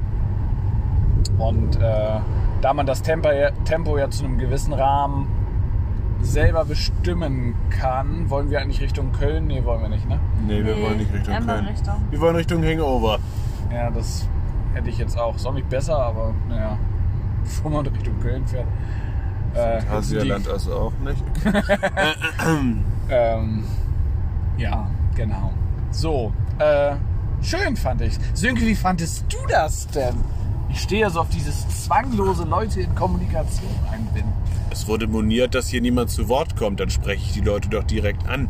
Und 1.39 1.77
äh, 1.81 2.21
da 2.61 2.75
man 2.75 2.87
das 2.87 3.03
Tempo, 3.03 3.31
ja- 3.31 3.51
Tempo 3.65 3.99
ja 3.99 4.09
zu 4.11 4.25
einem 4.25 4.39
gewissen 4.39 4.73
Rahmen 4.73 5.27
selber 6.23 6.65
bestimmen 6.65 7.55
kann, 7.71 8.31
wollen 8.31 8.51
wir 8.51 8.61
eigentlich 8.61 8.81
Richtung 8.81 9.13
Köln? 9.13 9.47
Nee, 9.47 9.65
wollen 9.65 9.83
wir 9.83 9.89
nicht, 9.89 10.09
ne? 10.09 10.19
nee, 10.47 10.65
wir 10.65 10.81
wollen 10.81 10.97
nicht 10.99 11.13
Richtung 11.13 11.35
Köln. 11.47 11.67
Richtung. 11.67 11.95
Wir 12.11 12.21
wollen 12.21 12.37
Richtung 12.37 12.63
Hangover. 12.65 13.19
Ja, 13.73 13.91
das 13.91 14.29
hätte 14.75 14.89
ich 14.89 14.99
jetzt 14.99 15.19
auch. 15.19 15.35
Ist 15.37 15.47
auch 15.47 15.53
nicht 15.55 15.69
besser, 15.69 15.99
aber 15.99 16.33
naja, 16.49 16.79
bevor 17.43 17.71
man 17.71 17.87
Richtung 17.87 18.19
Köln 18.21 18.47
fährt. 18.47 18.67
Äh, 19.55 19.75
jetzt 19.77 19.91
Hasialand 19.91 20.49
also 20.49 20.75
auch 20.75 20.93
nicht. 21.05 21.23
Ähm, 23.11 23.65
ja, 24.57 24.89
genau. 25.15 25.53
So, 25.95 26.33
äh, 26.59 26.97
schön 27.41 27.77
fand 27.77 28.01
ich. 28.01 28.15
Sönke, 28.35 28.63
wie 28.63 28.75
fandest 28.75 29.25
du 29.29 29.39
das 29.49 29.87
denn? 29.89 30.17
Ich 30.69 30.81
stehe 30.81 31.03
ja 31.03 31.11
so 31.11 31.21
auf 31.21 31.29
dieses 31.29 31.85
zwanglose 31.85 32.43
Leute 32.45 32.81
in 32.81 32.93
Kommunikation 32.97 33.71
einbinden. 33.93 34.33
Es 34.71 34.89
wurde 34.89 35.07
moniert, 35.07 35.55
dass 35.55 35.69
hier 35.69 35.81
niemand 35.81 36.11
zu 36.11 36.29
Wort 36.29 36.57
kommt, 36.57 36.81
dann 36.81 36.91
spreche 36.91 37.23
ich 37.25 37.33
die 37.33 37.41
Leute 37.41 37.69
doch 37.69 37.85
direkt 37.85 38.27
an. 38.27 38.49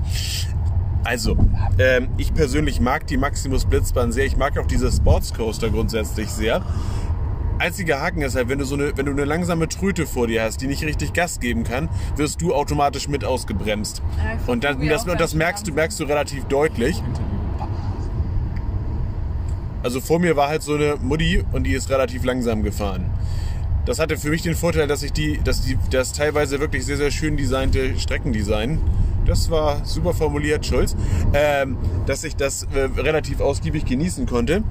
Also, 1.04 1.37
ähm, 1.78 2.09
ich 2.16 2.33
persönlich 2.33 2.80
mag 2.80 3.07
die 3.07 3.18
Maximus 3.18 3.66
Blitzbahn 3.66 4.11
sehr. 4.11 4.24
Ich 4.24 4.38
mag 4.38 4.59
auch 4.59 4.66
diese 4.66 4.90
Sports 4.90 5.35
Coaster 5.35 5.68
grundsätzlich 5.68 6.30
sehr. 6.30 6.62
Einziger 7.59 8.00
Haken 8.00 8.22
ist 8.22 8.35
halt, 8.37 8.48
wenn 8.48 8.59
du 8.59 8.64
so 8.64 8.74
eine, 8.74 8.96
wenn 8.96 9.04
du 9.04 9.12
eine 9.12 9.26
langsame 9.26 9.68
Tröte 9.68 10.07
vor 10.07 10.26
dir 10.26 10.42
hast, 10.42 10.62
die 10.62 10.66
nicht 10.66 10.83
richtig 10.83 11.12
Gas 11.12 11.40
geben 11.40 11.62
kann, 11.62 11.90
wirst 12.16 12.40
du 12.40 12.54
automatisch 12.54 13.07
mit 13.07 13.24
ausgebremst. 13.24 14.02
Ja, 14.16 14.38
Und, 14.50 14.64
dann, 14.64 14.88
das, 14.88 15.07
und 15.07 15.20
das 15.20 15.35
merkst 15.35 15.68
du, 15.68 15.72
merkst 15.72 16.00
du 16.00 16.04
relativ 16.04 16.46
deutlich. 16.46 17.02
Also 19.85 20.01
vor 20.01 20.18
mir 20.18 20.35
war 20.35 20.49
halt 20.49 20.62
so 20.62 20.75
eine 20.75 20.97
Mutti 20.97 21.44
und 21.53 21.64
die 21.64 21.75
ist 21.75 21.90
relativ 21.90 22.25
langsam 22.25 22.62
gefahren. 22.62 23.05
Das 23.85 23.99
hatte 23.99 24.16
für 24.16 24.31
mich 24.31 24.40
den 24.40 24.55
Vorteil, 24.55 24.88
dass 24.88 25.03
ich 25.03 25.12
die, 25.12 25.38
dass 25.44 25.61
die, 25.61 25.77
das 25.90 26.14
teilweise 26.14 26.59
wirklich 26.59 26.87
sehr, 26.87 26.97
sehr 26.97 27.11
schön 27.11 27.37
designte 27.37 27.99
Streckendesign, 27.99 28.81
das 29.27 29.51
war 29.51 29.85
super 29.85 30.14
formuliert, 30.14 30.64
Schulz, 30.64 30.97
ähm, 31.35 31.77
dass 32.07 32.25
ich 32.25 32.35
das 32.35 32.62
äh, 32.75 32.88
relativ 32.97 33.42
ausgiebig 33.42 33.85
genießen 33.85 34.25
konnte. 34.25 34.64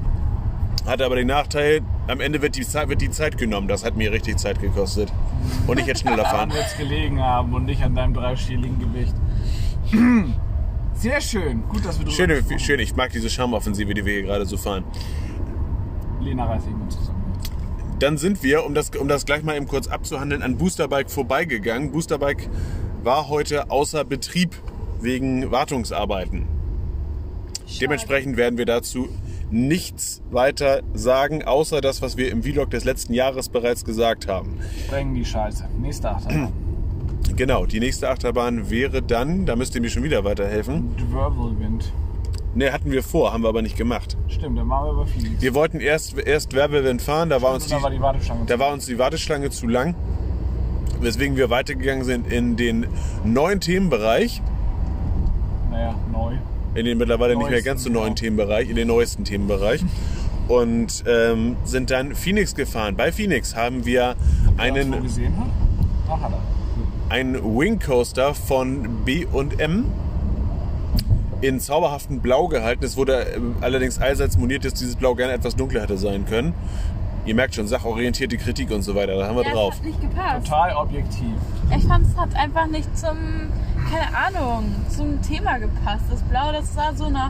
Hatte 0.88 1.06
aber 1.06 1.16
den 1.16 1.28
Nachteil, 1.28 1.82
am 2.08 2.20
Ende 2.20 2.42
wird 2.42 2.56
die, 2.56 2.66
Zeit, 2.66 2.90
wird 2.90 3.02
die 3.02 3.12
Zeit 3.12 3.38
genommen. 3.38 3.68
Das 3.68 3.86
hat 3.86 3.96
mir 3.96 4.12
richtig 4.12 4.38
Zeit 4.38 4.60
gekostet. 4.60 5.14
Und 5.68 5.80
ich 5.80 5.86
hätte 5.86 6.00
schneller 6.00 6.26
fahren. 6.26 6.50
Daran 6.50 6.64
jetzt 6.64 6.78
gelegen 6.80 7.22
haben 7.22 7.54
und 7.54 7.66
nicht 7.66 7.84
an 7.84 7.94
deinem 7.94 8.16
dreistelligen 8.16 8.80
Gewicht. 8.80 9.14
Sehr 10.96 11.20
schön. 11.22 11.64
Gut, 11.68 11.86
dass 11.86 11.98
wir 11.98 12.06
drüber 12.06 12.16
Schöne, 12.16 12.60
schön, 12.60 12.80
ich 12.80 12.96
mag 12.96 13.12
diese 13.12 13.30
Charmoffensive, 13.30 13.94
die 13.94 14.06
wir 14.06 14.14
hier 14.14 14.24
gerade 14.24 14.46
so 14.46 14.58
fahren. 14.58 14.84
Lena 16.22 16.46
reißt 16.46 16.70
mal 16.70 16.90
zusammen. 16.90 17.24
Dann 18.00 18.18
sind 18.18 18.44
wir, 18.44 18.66
um 18.66 18.74
das, 18.74 18.90
um 18.92 19.08
das 19.08 19.26
gleich 19.26 19.44
mal 19.44 19.56
eben 19.56 19.68
kurz 19.68 19.88
abzuhandeln, 19.88 20.42
an 20.42 20.58
Boosterbike 20.58 21.10
vorbeigegangen. 21.10 21.92
Boosterbike 21.92 22.50
war 23.04 23.30
heute 23.30 23.70
außer 23.72 24.04
Betrieb 24.04 24.56
wegen 25.02 25.52
Wartungsarbeiten. 25.52 26.48
Dementsprechend 27.80 28.38
werden 28.38 28.58
wir 28.58 28.66
dazu 28.66 29.10
nichts 29.52 30.22
weiter 30.32 30.82
sagen, 30.94 31.44
außer 31.44 31.82
das, 31.82 32.02
was 32.02 32.18
wir 32.18 32.32
im 32.32 32.44
Vlog 32.44 32.72
des 32.72 32.84
letzten 32.84 33.14
Jahres 33.14 33.50
bereits 33.50 33.86
gesagt 33.86 34.28
haben. 34.28 34.58
Sprengen 34.86 35.14
die 35.14 35.26
Scheiße. 35.26 35.68
Nächste 35.80 36.10
Achterbahn. 36.10 36.54
Genau, 37.36 37.66
die 37.66 37.80
nächste 37.80 38.10
Achterbahn 38.10 38.70
wäre 38.70 39.02
dann, 39.02 39.46
da 39.46 39.56
müsst 39.56 39.74
ihr 39.76 39.82
mir 39.82 39.90
schon 39.90 40.04
wieder 40.04 40.24
weiterhelfen. 40.24 40.96
Whirlwind. 41.12 41.92
Ne, 42.56 42.72
hatten 42.72 42.92
wir 42.92 43.02
vor, 43.02 43.34
haben 43.34 43.42
wir 43.42 43.50
aber 43.50 43.64
nicht 43.64 43.76
gemacht. 43.76 44.16
Stimmt, 44.28 44.60
dann 44.60 44.68
machen 44.68 44.86
wir 44.86 44.92
über 44.92 45.08
Phoenix. 45.08 45.42
Wir 45.42 45.56
wollten 45.56 45.80
erst, 45.80 46.16
erst 46.20 46.54
Wirbelwind 46.54 47.02
fahren, 47.02 47.30
da 47.30 47.42
war 47.42 47.54
uns 47.54 47.66
die, 47.66 47.72
da 47.72 47.82
war 47.82 47.90
die 47.90 48.00
Warteschlange. 48.00 48.46
Da 48.46 48.60
war 48.60 48.72
uns 48.72 48.86
die 48.86 49.00
Warteschlange 49.00 49.50
zu 49.50 49.68
lang, 49.68 49.96
weswegen 51.02 51.36
wir 51.36 51.50
weitergegangen 51.50 52.04
sind 52.04 52.32
in 52.32 52.56
den 52.56 52.86
neuen 53.24 53.60
Themenbereich, 53.60 54.44
naja, 55.72 55.96
neu. 56.12 56.34
in 56.76 56.86
den 56.86 57.00
mittlerweile 57.00 57.36
nicht 57.36 57.42
mehr 57.46 57.52
Neuesten, 57.54 57.66
ganz 57.66 57.84
so 57.84 57.90
neuen 57.90 58.04
genau. 58.04 58.16
Themenbereich, 58.16 58.70
in 58.70 58.76
den 58.76 58.88
neuesten 58.88 59.24
Themenbereich. 59.24 59.84
Und 60.50 61.06
ähm, 61.08 61.56
sind 61.64 61.90
dann 61.90 62.16
Phoenix 62.16 62.54
gefahren. 62.54 62.98
Bei 62.98 63.14
Phoenix 63.14 63.56
haben 63.56 63.86
wir 63.86 64.16
Wer 64.18 64.52
das 64.52 64.60
einen, 64.60 65.02
gesehen 65.02 65.38
hat? 65.40 65.48
Ach, 66.10 66.22
hat 66.22 66.34
er. 66.34 66.63
Einen 67.14 67.36
Wing 67.44 67.80
Coaster 67.80 68.34
von 68.34 69.04
B&M 69.06 69.86
in 71.42 71.60
zauberhaften 71.60 72.22
Blau 72.22 72.48
gehalten. 72.48 72.84
Es 72.84 72.98
wurde 72.98 73.36
äh, 73.36 73.40
allerdings 73.62 74.00
allseits 74.00 74.36
moniert, 74.36 74.66
dass 74.66 74.74
dieses 74.74 74.96
Blau 74.96 75.14
gerne 75.14 75.34
etwas 75.34 75.56
dunkler 75.56 75.84
hätte 75.84 76.00
sein 76.00 76.26
können. 76.26 76.56
Ihr 77.28 77.36
merkt 77.36 77.54
schon, 77.54 77.68
sachorientierte 77.68 78.36
Kritik 78.38 78.72
und 78.72 78.82
so 78.82 78.96
weiter, 78.96 79.16
da 79.16 79.28
haben 79.28 79.36
wir 79.36 79.44
Ja, 79.44 79.50
es 79.50 79.54
drauf. 79.54 79.76
hat 79.76 79.86
nicht 79.86 80.02
gepasst. 80.02 80.48
Total 80.48 80.76
objektiv. 80.76 81.36
Ich 81.78 81.86
fand, 81.86 82.08
es 82.08 82.18
hat 82.18 82.36
einfach 82.36 82.66
nicht 82.66 82.98
zum, 82.98 83.16
keine 83.92 84.18
Ahnung, 84.18 84.74
zum 84.90 85.22
Thema 85.22 85.60
gepasst. 85.60 86.06
Das 86.10 86.20
Blau, 86.24 86.52
das 86.52 86.74
sah 86.74 86.94
so 86.96 87.12
nach 87.12 87.30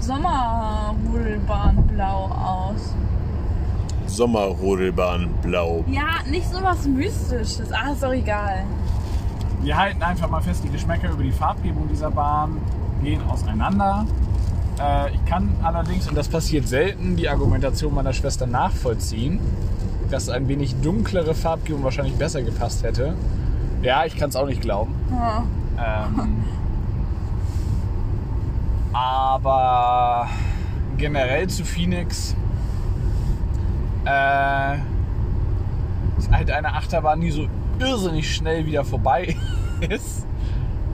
Sommerrudelbahnblau 0.00 2.30
aus. 2.30 2.94
Sommerrodelbahn 4.06 5.28
Blau. 5.42 5.84
Ja, 5.86 6.22
nicht 6.30 6.50
so 6.50 6.62
was 6.62 6.86
Mystisches. 6.86 7.70
Ah, 7.72 7.92
ist 7.92 8.02
doch 8.02 8.12
egal. 8.12 8.64
Wir 9.62 9.76
halten 9.76 10.02
einfach 10.02 10.28
mal 10.28 10.40
fest, 10.40 10.64
die 10.64 10.70
Geschmäcker 10.70 11.10
über 11.12 11.22
die 11.22 11.30
Farbgebung 11.30 11.88
dieser 11.88 12.10
Bahn 12.10 12.60
gehen 13.00 13.22
auseinander. 13.28 14.06
Äh, 14.80 15.14
ich 15.14 15.24
kann 15.24 15.54
allerdings, 15.62 16.08
und 16.08 16.16
das 16.16 16.28
passiert 16.28 16.66
selten, 16.66 17.14
die 17.14 17.28
Argumentation 17.28 17.94
meiner 17.94 18.12
Schwester 18.12 18.48
nachvollziehen, 18.48 19.38
dass 20.10 20.28
ein 20.28 20.48
wenig 20.48 20.80
dunklere 20.80 21.34
Farbgebung 21.34 21.84
wahrscheinlich 21.84 22.16
besser 22.16 22.42
gepasst 22.42 22.82
hätte. 22.82 23.14
Ja, 23.82 24.04
ich 24.04 24.16
kann 24.16 24.30
es 24.30 24.36
auch 24.36 24.46
nicht 24.46 24.62
glauben. 24.62 24.94
Ja. 25.12 25.44
Ähm, 25.78 26.44
aber 28.92 30.28
generell 30.96 31.46
zu 31.46 31.64
Phoenix 31.64 32.34
äh, 34.06 34.74
ist 36.18 36.32
halt 36.32 36.50
eine 36.50 36.74
Achterbahn, 36.74 37.20
die 37.20 37.30
so 37.30 37.46
irrsinnig 37.78 38.34
schnell 38.34 38.66
wieder 38.66 38.84
vorbei 38.84 39.36
ist. 39.88 40.26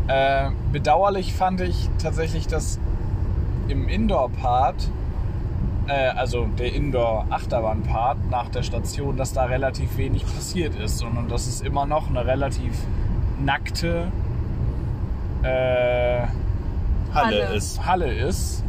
Äh, 0.07 0.51
bedauerlich 0.73 1.35
fand 1.35 1.61
ich 1.61 1.89
tatsächlich, 1.99 2.47
dass 2.47 2.79
im 3.69 3.89
Indoor-Part 3.89 4.89
äh, 5.89 6.09
also 6.09 6.47
der 6.59 6.73
Indoor-Achterbahn-Part 6.75 8.31
nach 8.31 8.49
der 8.51 8.63
Station, 8.63 9.17
dass 9.17 9.33
da 9.33 9.45
relativ 9.45 9.97
wenig 9.97 10.25
passiert 10.25 10.75
ist, 10.77 10.99
sondern 10.99 11.29
dass 11.29 11.47
es 11.47 11.61
immer 11.61 11.87
noch 11.87 12.09
eine 12.09 12.25
relativ 12.27 12.73
nackte 13.43 14.13
äh, 15.43 15.49
Halle, 15.49 16.29
Halle. 17.15 17.57
ist. 17.57 17.87
Halle 17.87 18.13
ist, 18.13 18.65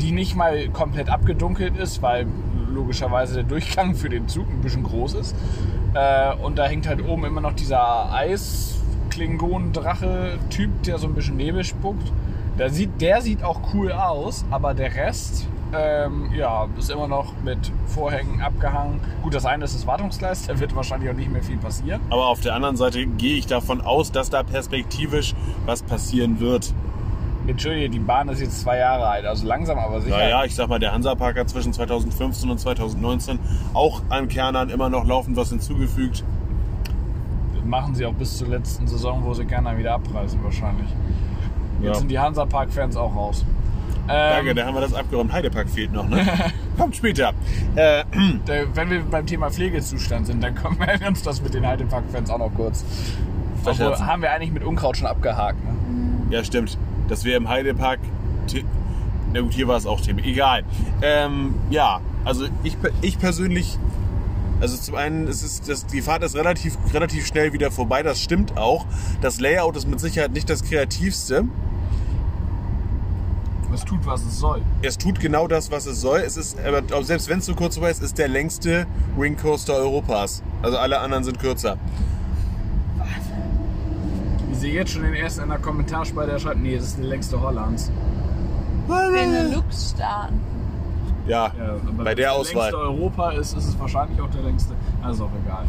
die 0.00 0.12
nicht 0.12 0.36
mal 0.36 0.68
komplett 0.68 1.08
abgedunkelt 1.08 1.76
ist, 1.76 2.02
weil 2.02 2.26
logischerweise 2.68 3.34
der 3.34 3.44
Durchgang 3.44 3.94
für 3.94 4.08
den 4.08 4.28
Zug 4.28 4.48
ein 4.50 4.60
bisschen 4.60 4.82
groß 4.82 5.14
ist. 5.14 5.36
Äh, 5.94 6.34
und 6.34 6.58
da 6.58 6.66
hängt 6.66 6.86
halt 6.86 7.02
oben 7.06 7.24
immer 7.24 7.40
noch 7.40 7.54
dieser 7.54 8.12
Eis-Klingon-Drache-Typ, 8.12 10.82
der 10.82 10.98
so 10.98 11.06
ein 11.06 11.14
bisschen 11.14 11.36
Nebel 11.36 11.64
spuckt. 11.64 12.12
Der 12.58 12.68
sieht, 12.70 13.00
der 13.00 13.22
sieht 13.22 13.44
auch 13.44 13.60
cool 13.72 13.92
aus, 13.92 14.44
aber 14.50 14.74
der 14.74 14.94
Rest 14.94 15.46
ähm, 15.72 16.30
ja, 16.34 16.68
ist 16.78 16.90
immer 16.90 17.08
noch 17.08 17.32
mit 17.44 17.58
Vorhängen 17.86 18.40
abgehangen. 18.40 19.00
Gut, 19.22 19.34
das 19.34 19.46
eine 19.46 19.64
ist 19.64 19.74
das 19.74 19.86
Wartungsgleis, 19.86 20.46
da 20.46 20.58
wird 20.58 20.74
wahrscheinlich 20.74 21.10
auch 21.10 21.14
nicht 21.14 21.30
mehr 21.30 21.42
viel 21.42 21.58
passieren. 21.58 22.00
Aber 22.10 22.28
auf 22.28 22.40
der 22.40 22.54
anderen 22.54 22.76
Seite 22.76 23.06
gehe 23.06 23.36
ich 23.36 23.46
davon 23.46 23.80
aus, 23.80 24.10
dass 24.10 24.30
da 24.30 24.42
perspektivisch 24.42 25.34
was 25.66 25.82
passieren 25.82 26.40
wird. 26.40 26.72
Entschuldige, 27.48 27.88
die 27.90 27.98
Bahn 27.98 28.28
ist 28.28 28.40
jetzt 28.40 28.60
zwei 28.60 28.78
Jahre 28.78 29.06
alt, 29.06 29.24
also 29.24 29.46
langsam 29.46 29.78
aber 29.78 30.00
sicher. 30.00 30.16
Naja, 30.16 30.44
ich 30.44 30.54
sag 30.54 30.68
mal, 30.68 30.78
der 30.78 30.92
Hansapark 30.92 31.38
hat 31.38 31.48
zwischen 31.48 31.72
2015 31.72 32.50
und 32.50 32.58
2019 32.58 33.38
auch 33.74 34.02
an 34.10 34.28
Kernern 34.28 34.70
immer 34.70 34.88
noch 34.90 35.04
laufend 35.06 35.36
was 35.36 35.48
hinzugefügt. 35.50 36.24
machen 37.64 37.94
sie 37.94 38.06
auch 38.06 38.14
bis 38.14 38.38
zur 38.38 38.48
letzten 38.48 38.86
Saison, 38.86 39.22
wo 39.24 39.34
sie 39.34 39.44
gerne 39.44 39.76
wieder 39.76 39.92
abreißen 39.94 40.42
wahrscheinlich. 40.42 40.88
Jetzt 41.80 41.86
Ja. 41.86 41.94
sind 41.94 42.10
die 42.10 42.18
Hansapark-Fans 42.18 42.96
auch 42.96 43.14
raus. 43.14 43.44
Danke, 44.06 44.50
Ähm, 44.50 44.56
da 44.56 44.64
haben 44.64 44.74
wir 44.74 44.80
das 44.80 44.94
abgeräumt. 44.94 45.30
Heidepark 45.32 45.68
fehlt 45.68 45.92
noch, 45.92 46.08
ne? 46.08 46.26
Kommt 46.78 46.96
später. 46.96 47.32
Äh, 47.76 48.04
wenn 48.74 48.90
wir 48.90 49.02
beim 49.02 49.26
Thema 49.26 49.50
Pflegezustand 49.50 50.26
sind, 50.28 50.42
dann 50.42 50.54
können 50.56 50.78
wir 50.78 51.08
uns 51.08 51.22
das 51.22 51.42
mit 51.42 51.52
den 51.52 51.66
Heidepark-Fans 51.66 52.30
auch 52.30 52.38
noch 52.38 52.54
kurz. 52.54 52.84
Obwohl, 53.64 53.98
haben 53.98 54.22
wir 54.22 54.32
eigentlich 54.32 54.52
mit 54.52 54.64
Unkraut 54.64 54.96
schon 54.96 55.06
abgehakt. 55.08 55.58
Ne? 55.62 55.74
ja, 56.30 56.42
stimmt. 56.42 56.78
Dass 57.08 57.24
wir 57.24 57.36
im 57.36 57.48
Heidepark. 57.48 58.00
Na 59.32 59.40
gut, 59.40 59.52
hier 59.52 59.68
war 59.68 59.76
es 59.76 59.86
auch 59.86 60.00
Thema. 60.00 60.20
Egal. 60.24 60.64
Ähm, 61.02 61.54
ja, 61.70 62.00
also 62.24 62.46
ich, 62.62 62.76
ich 63.02 63.18
persönlich. 63.18 63.78
Also 64.60 64.76
zum 64.76 64.96
einen 64.96 65.28
ist 65.28 65.42
es, 65.42 65.60
das, 65.60 65.86
die 65.86 66.02
Fahrt 66.02 66.24
ist 66.24 66.34
relativ, 66.34 66.76
relativ 66.92 67.26
schnell 67.26 67.52
wieder 67.52 67.70
vorbei, 67.70 68.02
das 68.02 68.20
stimmt 68.20 68.56
auch. 68.56 68.86
Das 69.20 69.38
Layout 69.38 69.76
ist 69.76 69.86
mit 69.86 70.00
Sicherheit 70.00 70.32
nicht 70.32 70.50
das 70.50 70.64
kreativste. 70.64 71.44
Es 73.72 73.84
tut, 73.84 74.04
was 74.04 74.22
es 74.22 74.38
soll. 74.38 74.62
Es 74.82 74.98
tut 74.98 75.20
genau 75.20 75.46
das, 75.46 75.70
was 75.70 75.86
es 75.86 76.00
soll. 76.00 76.20
Es 76.20 76.36
ist, 76.36 76.56
aber 76.58 77.04
selbst 77.04 77.28
wenn 77.28 77.38
es 77.38 77.46
so 77.46 77.54
kurz 77.54 77.76
vorbei 77.76 77.90
ist, 77.90 78.02
ist 78.02 78.18
der 78.18 78.26
längste 78.26 78.86
Ring 79.16 79.36
Coaster 79.36 79.74
Europas. 79.74 80.42
Also 80.62 80.78
alle 80.78 80.98
anderen 80.98 81.22
sind 81.22 81.38
kürzer. 81.38 81.78
Ich 84.58 84.62
sehe 84.62 84.74
jetzt 84.74 84.90
schon 84.90 85.02
den 85.02 85.14
ersten 85.14 85.42
in 85.44 85.50
der 85.50 85.58
Kommentarspalte, 85.60 86.32
der 86.32 86.40
schreibt, 86.40 86.60
nee, 86.60 86.74
das 86.74 86.86
ist 86.86 86.98
der 86.98 87.04
längste 87.04 87.40
Hollands. 87.40 87.92
Benelux-Staaten. 88.88 90.40
Ja, 91.28 91.52
Ja, 91.56 91.64
aber 91.86 91.92
bei 91.98 92.04
wenn 92.06 92.16
der 92.16 92.30
es 92.30 92.34
Auswahl. 92.34 92.72
Der 92.72 92.80
längste 92.80 93.00
Europa 93.00 93.30
ist, 93.30 93.56
ist 93.56 93.68
es 93.68 93.78
wahrscheinlich 93.78 94.20
auch 94.20 94.30
der 94.30 94.42
längste. 94.42 94.74
Also 95.00 95.26
auch 95.26 95.30
egal. 95.46 95.62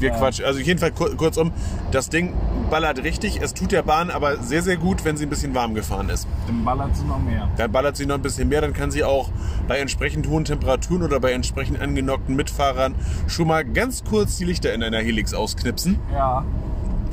Wir 0.00 0.08
Ja. 0.10 0.16
quatschen. 0.16 0.44
Also 0.44 0.58
jedenfalls 0.58 0.96
kur 0.96 1.16
kurzum, 1.16 1.52
das 1.92 2.08
Ding 2.10 2.34
ballert 2.68 3.00
richtig. 3.04 3.40
Es 3.40 3.54
tut 3.54 3.70
der 3.70 3.82
Bahn 3.82 4.10
aber 4.10 4.38
sehr, 4.38 4.60
sehr 4.62 4.76
gut, 4.76 5.04
wenn 5.04 5.16
sie 5.16 5.24
ein 5.26 5.30
bisschen 5.30 5.54
warm 5.54 5.74
gefahren 5.74 6.08
ist. 6.08 6.26
Dann 6.48 6.64
ballert 6.64 6.96
sie 6.96 7.04
noch 7.04 7.20
mehr. 7.20 7.48
Dann 7.56 7.70
ballert 7.70 7.96
sie 7.96 8.06
noch 8.06 8.16
ein 8.16 8.22
bisschen 8.22 8.48
mehr, 8.48 8.60
dann 8.60 8.72
kann 8.72 8.90
sie 8.90 9.04
auch 9.04 9.30
bei 9.68 9.78
entsprechend 9.78 10.26
hohen 10.26 10.44
Temperaturen 10.44 11.04
oder 11.04 11.20
bei 11.20 11.30
entsprechend 11.30 11.80
angenockten 11.80 12.34
Mitfahrern 12.34 12.96
schon 13.28 13.46
mal 13.46 13.64
ganz 13.64 14.02
kurz 14.02 14.36
die 14.36 14.44
Lichter 14.46 14.74
in 14.74 14.82
einer 14.82 14.98
Helix 14.98 15.32
ausknipsen. 15.32 16.00
Ja. 16.12 16.44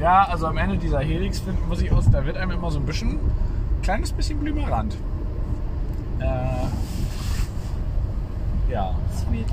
Ja, 0.04 0.28
also 0.30 0.48
am 0.48 0.58
Ende 0.58 0.76
dieser 0.76 1.00
Helix 1.00 1.40
finden 1.40 1.66
muss 1.70 1.82
ich 1.82 1.90
aus, 1.90 2.10
da 2.12 2.26
wird 2.26 2.36
einem 2.36 2.52
immer 2.52 2.70
so 2.70 2.78
ein 2.78 2.86
bisschen, 2.86 3.22
kleines 3.84 4.12
bisschen 4.12 4.38
blümerant. 4.38 4.98
Äh, 6.20 6.26
ja, 8.70 8.94
Sweet. 9.16 9.46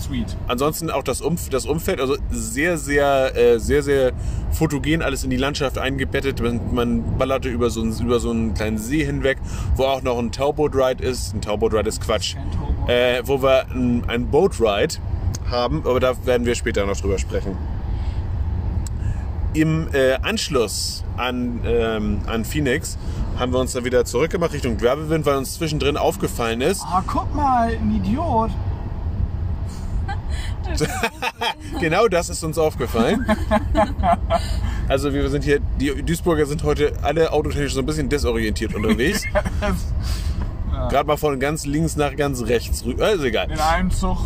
sweet. 0.00 0.36
Ansonsten 0.48 0.90
auch 0.90 1.02
das, 1.02 1.20
Umf 1.20 1.50
das 1.50 1.66
Umfeld, 1.66 2.00
also 2.00 2.16
sehr, 2.30 2.78
sehr, 2.78 3.36
äh, 3.36 3.58
sehr, 3.58 3.82
sehr 3.82 4.12
fotogen 4.52 5.02
alles 5.02 5.24
in 5.24 5.30
die 5.30 5.36
Landschaft 5.36 5.76
eingebettet. 5.76 6.40
Man, 6.40 6.74
man 6.74 7.18
ballerte 7.18 7.50
über 7.50 7.68
so, 7.68 7.82
einen, 7.82 7.92
über 8.00 8.18
so 8.18 8.30
einen 8.30 8.54
kleinen 8.54 8.78
See 8.78 9.04
hinweg, 9.04 9.36
wo 9.76 9.84
auch 9.84 10.00
noch 10.00 10.18
ein 10.18 10.32
Towboat 10.32 10.74
Ride 10.74 11.04
ist. 11.04 11.34
Ein 11.34 11.42
Towboat 11.42 11.74
Ride 11.74 11.90
ist 11.90 12.00
Quatsch. 12.00 12.34
Towboat. 12.34 12.88
Äh, 12.88 13.22
wo 13.26 13.42
wir 13.42 13.66
ein, 13.70 14.04
ein 14.08 14.30
Boat 14.30 14.58
Ride 14.58 14.94
haben, 15.50 15.82
aber 15.84 16.00
da 16.00 16.14
werden 16.24 16.46
wir 16.46 16.54
später 16.54 16.86
noch 16.86 16.96
drüber 16.96 17.18
sprechen. 17.18 17.58
Im 19.54 19.88
äh, 19.92 20.14
Anschluss 20.22 21.04
an, 21.16 21.60
ähm, 21.66 22.20
an 22.26 22.44
Phoenix 22.44 22.96
haben 23.38 23.52
wir 23.52 23.58
uns 23.58 23.72
dann 23.72 23.84
wieder 23.84 24.04
zurückgemacht 24.04 24.52
Richtung 24.52 24.78
Gravelwind, 24.78 25.26
weil 25.26 25.36
uns 25.36 25.54
zwischendrin 25.54 25.96
aufgefallen 25.96 26.60
ist, 26.60 26.82
Ah, 26.82 27.02
guck 27.06 27.34
mal, 27.34 27.68
ein 27.72 27.96
Idiot. 27.96 28.50
Genau 31.80 32.06
das 32.08 32.28
ist 32.30 32.42
uns 32.44 32.56
aufgefallen. 32.56 33.26
Also 34.88 35.12
wir 35.14 35.28
sind 35.30 35.44
hier, 35.44 35.60
die 35.80 36.02
Duisburger 36.02 36.44
sind 36.44 36.64
heute 36.64 36.92
alle 37.02 37.32
autotechnisch 37.32 37.72
so 37.72 37.80
ein 37.80 37.86
bisschen 37.86 38.08
desorientiert 38.08 38.74
unterwegs. 38.74 39.22
Gerade 40.90 41.06
mal 41.06 41.16
von 41.16 41.38
ganz 41.38 41.64
links 41.64 41.96
nach 41.96 42.14
ganz 42.16 42.42
rechts 42.42 42.84
rüber. 42.84 43.06
Also 43.06 43.24
egal. 43.24 43.50
In 43.50 43.58
einem 43.58 43.90
Zug. 43.90 44.18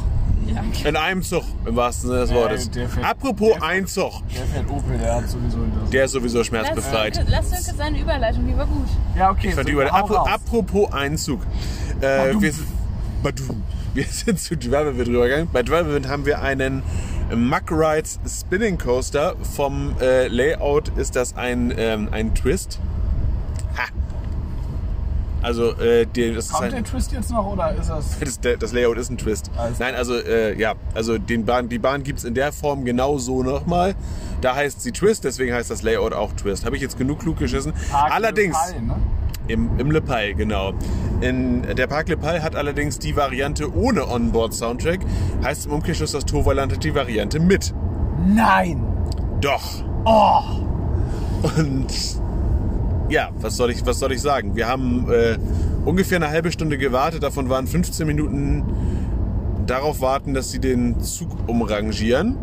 Ja. 0.55 0.89
In 0.89 0.97
einem 0.97 1.23
Zug, 1.23 1.43
im 1.67 1.75
wahrsten 1.77 2.09
Sinne 2.11 2.21
des 2.23 2.33
Wortes. 2.35 2.71
der 2.71 2.89
fährt- 2.89 3.05
Apropos 3.07 3.53
der- 3.55 3.63
ein 3.63 3.87
Zug, 3.87 4.13
Der 4.35 4.45
fährt 4.47 4.71
Opel, 4.71 4.99
der 4.99 5.15
hat 5.17 5.29
sowieso 5.29 5.59
das. 5.81 5.91
der 5.91 6.05
ist 6.05 6.11
sowieso 6.13 6.39
Lass 6.39 6.47
schmerzbefreit. 6.47 7.25
Lass 7.29 7.51
Sönke 7.51 7.77
seine 7.77 8.01
Überleitung, 8.01 8.47
die 8.47 8.57
war 8.57 8.67
gut. 8.67 8.87
ja, 9.17 9.31
okay. 9.31 9.49
Ich 9.49 9.55
fand 9.55 9.67
so, 9.69 9.75
die 9.75 9.83
Über- 9.83 9.91
hau 9.91 10.07
Apro- 10.07 10.15
raus. 10.17 10.29
Apropos 10.33 10.93
Einzug. 10.93 11.41
Äh, 12.01 12.27
Badum. 12.27 12.43
wir, 12.43 12.53
sind- 12.53 12.67
Badum. 13.23 13.63
wir 13.95 14.05
sind 14.05 14.39
zu 14.41 14.57
Dwerbewind 14.57 15.09
rübergegangen. 15.09 15.49
Bei 15.53 15.63
Dwerbewind 15.63 16.09
haben 16.09 16.25
wir 16.27 16.41
einen 16.43 16.83
Muck 17.35 17.71
Rides 17.73 18.21
Spinning 18.29 18.79
Coaster. 18.79 19.35
Vom 19.57 19.97
äh, 20.01 20.29
Layout 20.29 20.91
ist 20.97 21.17
das 21.17 21.35
ein, 21.37 21.75
ähm, 21.77 22.09
ein 22.13 22.35
Twist. 22.35 22.79
Also 25.47 25.71
äh, 25.79 26.07
die, 26.07 26.35
das 26.35 26.47
ist 26.47 26.53
Kommt 26.55 26.65
ein, 26.65 26.71
der 26.73 26.83
Twist 26.83 27.13
jetzt 27.13 27.31
noch 27.31 27.47
oder 27.47 27.73
ist 27.77 27.89
das. 27.89 28.19
das, 28.21 28.41
der- 28.41 28.57
das 28.57 28.73
Layout 28.73 28.99
ist 28.99 29.11
ein 29.11 29.17
Twist. 29.17 29.49
Alles 29.57 29.79
Nein, 29.79 29.95
also 29.95 30.17
äh, 30.17 30.59
ja, 30.59 30.75
also 30.93 31.19
den 31.19 31.45
Bahn, 31.45 31.69
die 31.69 31.79
Bahn 31.79 32.03
gibt 32.03 32.19
es 32.19 32.25
in 32.25 32.35
der 32.35 32.51
Form 32.53 32.85
genau 32.85 33.17
so 33.19 33.45
nochmal. 33.45 33.95
Da 34.41 34.57
heißt 34.57 34.81
sie 34.81 34.91
Twist, 34.91 35.23
deswegen 35.23 35.55
heißt 35.55 35.71
das 35.71 35.83
Layout 35.83 36.15
auch 36.15 36.33
Twist. 36.33 36.67
Habe 36.67 36.75
ich 36.75 36.83
jetzt 36.83 36.99
genug 36.99 37.21
klug 37.21 37.39
geschissen? 37.39 37.73
Park 37.93 38.13
Allerdings. 38.13 38.57
Le 38.67 38.73
Pal, 38.73 38.83
ne? 38.83 38.97
Im, 39.47 39.79
im 39.79 39.93
Le 39.93 40.01
Pal, 40.01 40.35
genau. 40.35 40.73
In, 41.21 41.63
der 41.77 41.87
Park 41.87 42.09
Le 42.09 42.17
Pal 42.17 42.43
hat 42.43 42.57
allerdings 42.57 42.99
die 42.99 43.15
Variante 43.15 43.73
ohne 43.73 44.09
Onboard-Soundtrack. 44.09 44.99
Heißt 45.45 45.67
im 45.67 45.73
Umkehrschluss, 45.75 46.11
das 46.11 46.25
Toverland 46.25 46.73
hat 46.73 46.83
die 46.83 46.93
Variante 46.93 47.39
mit. 47.39 47.73
Nein! 48.27 48.83
Doch. 49.41 49.63
Oh! 50.05 50.41
Und 51.57 51.87
ja, 53.09 53.31
was 53.41 53.57
soll 53.57 53.71
ich, 53.71 53.85
was 53.87 53.99
soll 53.99 54.13
ich 54.13 54.21
sagen? 54.21 54.57
Wir 54.57 54.69
haben 54.69 55.11
äh, 55.11 55.39
ungefähr 55.85 56.17
eine 56.17 56.31
halbe 56.31 56.51
Stunde 56.53 56.79
gewartet. 56.79 57.23
Davon 57.23 57.49
waren 57.49 57.67
15 57.67 58.07
Minuten 58.07 58.65
darauf 59.67 60.01
warten, 60.01 60.35
dass 60.35 60.51
sie 60.51 60.59
den 60.59 61.01
Zug 61.01 61.31
umrangieren. 61.47 62.37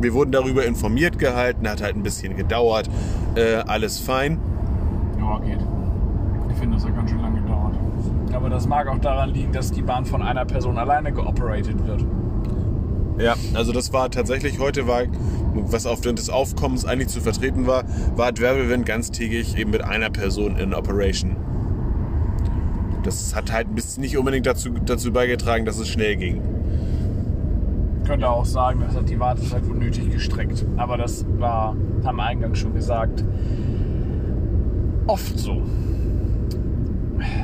Wir 0.00 0.12
wurden 0.12 0.32
darüber 0.32 0.64
informiert 0.64 1.18
gehalten, 1.18 1.68
hat 1.68 1.82
halt 1.82 1.96
ein 1.96 2.02
bisschen 2.02 2.36
gedauert. 2.36 2.90
Äh, 3.36 3.56
alles 3.66 4.00
fein. 4.00 4.38
Ja, 5.18 5.38
geht. 5.38 5.60
Ich 6.50 6.56
finde, 6.56 6.76
das 6.76 6.84
hat 6.84 6.94
ganz 6.94 7.10
schön 7.10 7.20
lange 7.20 7.40
gedauert. 7.40 7.74
Aber 8.32 8.50
das 8.50 8.66
mag 8.66 8.88
auch 8.88 8.98
daran 8.98 9.30
liegen, 9.30 9.52
dass 9.52 9.70
die 9.70 9.82
Bahn 9.82 10.04
von 10.04 10.22
einer 10.22 10.44
Person 10.44 10.76
alleine 10.76 11.12
geoperated 11.12 11.86
wird. 11.86 12.04
Ja, 13.18 13.36
also 13.54 13.72
das 13.72 13.92
war 13.92 14.10
tatsächlich 14.10 14.58
heute 14.58 14.88
war, 14.88 15.02
was 15.54 15.86
aufgrund 15.86 16.18
des 16.18 16.30
Aufkommens 16.30 16.84
eigentlich 16.84 17.08
zu 17.08 17.20
vertreten 17.20 17.66
war, 17.66 17.84
war 18.16 18.32
Dwerbewind 18.32 18.86
ganztägig 18.86 19.56
eben 19.56 19.70
mit 19.70 19.82
einer 19.82 20.10
Person 20.10 20.56
in 20.56 20.74
Operation. 20.74 21.36
Das 23.02 23.34
hat 23.34 23.52
halt 23.52 23.74
bis 23.74 23.98
nicht 23.98 24.16
unbedingt 24.16 24.46
dazu, 24.46 24.70
dazu 24.70 25.12
beigetragen, 25.12 25.64
dass 25.64 25.78
es 25.78 25.88
schnell 25.88 26.16
ging. 26.16 26.40
Könnte 28.06 28.28
auch 28.28 28.44
sagen, 28.44 28.82
das 28.86 28.96
hat 28.96 29.08
die 29.08 29.18
Wartezeit 29.18 29.66
wohl 29.68 29.76
nötig 29.76 30.10
gestreckt. 30.10 30.64
Aber 30.76 30.96
das 30.96 31.24
war, 31.38 31.76
haben 32.04 32.16
wir 32.16 32.24
eingangs 32.24 32.58
schon 32.58 32.74
gesagt, 32.74 33.24
oft 35.06 35.38
so. 35.38 35.62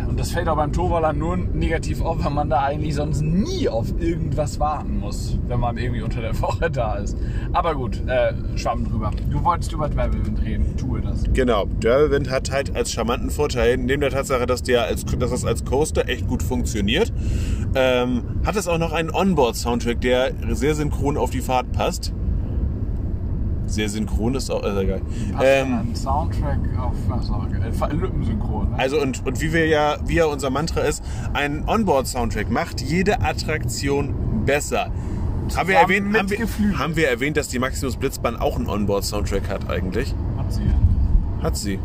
Und 0.08 0.18
das 0.18 0.32
fällt 0.32 0.48
auch 0.48 0.56
beim 0.56 0.72
Toverland 0.72 1.18
nur 1.18 1.36
negativ 1.36 2.02
auf, 2.02 2.24
weil 2.24 2.32
man 2.32 2.50
da 2.50 2.62
eigentlich 2.62 2.94
sonst 2.94 3.22
nie 3.22 3.68
auf 3.68 3.88
irgendwas 3.98 4.58
warten 4.60 4.98
muss, 4.98 5.38
wenn 5.46 5.60
man 5.60 5.76
irgendwie 5.76 6.02
unter 6.02 6.20
der 6.20 6.40
Woche 6.42 6.70
da 6.70 6.96
ist. 6.96 7.16
Aber 7.52 7.74
gut, 7.74 8.02
äh, 8.06 8.32
schwamm 8.56 8.84
drüber. 8.84 9.10
Du 9.30 9.42
wolltest 9.44 9.72
über 9.72 9.88
Dwerbewind 9.88 10.42
reden, 10.42 10.76
tue 10.76 11.00
das. 11.00 11.24
Genau, 11.32 11.66
Dwerbewind 11.80 12.30
hat 12.30 12.50
halt 12.50 12.74
als 12.74 12.92
charmanten 12.92 13.30
Vorteil, 13.30 13.76
neben 13.76 14.00
der 14.00 14.10
Tatsache, 14.10 14.46
dass, 14.46 14.62
der 14.62 14.84
als, 14.84 15.04
dass 15.04 15.30
das 15.30 15.44
als 15.44 15.64
Coaster 15.64 16.08
echt 16.08 16.26
gut 16.26 16.42
funktioniert, 16.42 17.12
ähm, 17.74 18.22
hat 18.44 18.56
es 18.56 18.68
auch 18.68 18.78
noch 18.78 18.92
einen 18.92 19.10
Onboard-Soundtrack, 19.10 20.00
der 20.00 20.32
sehr 20.50 20.74
synchron 20.74 21.16
auf 21.16 21.30
die 21.30 21.40
Fahrt 21.40 21.72
passt. 21.72 22.12
Sehr 23.70 23.88
synchron 23.88 24.34
ist 24.34 24.50
auch, 24.50 24.64
äh, 24.64 24.82
egal. 24.82 25.00
Passt 25.32 25.44
Ähm, 25.46 25.74
ein 25.74 25.94
Soundtrack 25.94 26.58
auf 26.78 27.90
äh, 27.90 27.94
Lippensynchron. 27.94 28.70
Ne? 28.70 28.78
also 28.78 29.00
und, 29.00 29.24
und 29.24 29.40
wie 29.40 29.52
wir 29.52 29.66
ja, 29.66 29.96
wie 30.04 30.16
ja 30.16 30.26
unser 30.26 30.50
Mantra 30.50 30.80
ist, 30.80 31.04
ein 31.32 31.64
Onboard-Soundtrack 31.68 32.50
macht 32.50 32.80
jede 32.80 33.22
Attraktion 33.22 34.14
besser. 34.44 34.90
Haben 35.56 35.68
wir, 35.68 35.76
erwähnt, 35.76 36.16
haben, 36.16 36.30
wir, 36.30 36.78
haben 36.78 36.96
wir 36.96 37.08
erwähnt, 37.08 37.36
dass 37.36 37.48
die 37.48 37.58
Maximus 37.58 37.96
Blitzbahn 37.96 38.36
auch 38.36 38.56
einen 38.56 38.68
Onboard-Soundtrack 38.68 39.48
hat 39.48 39.68
eigentlich? 39.68 40.14
Hat 40.36 40.52
sie. 40.52 40.62
Hat 41.42 41.56
sie. 41.56 41.78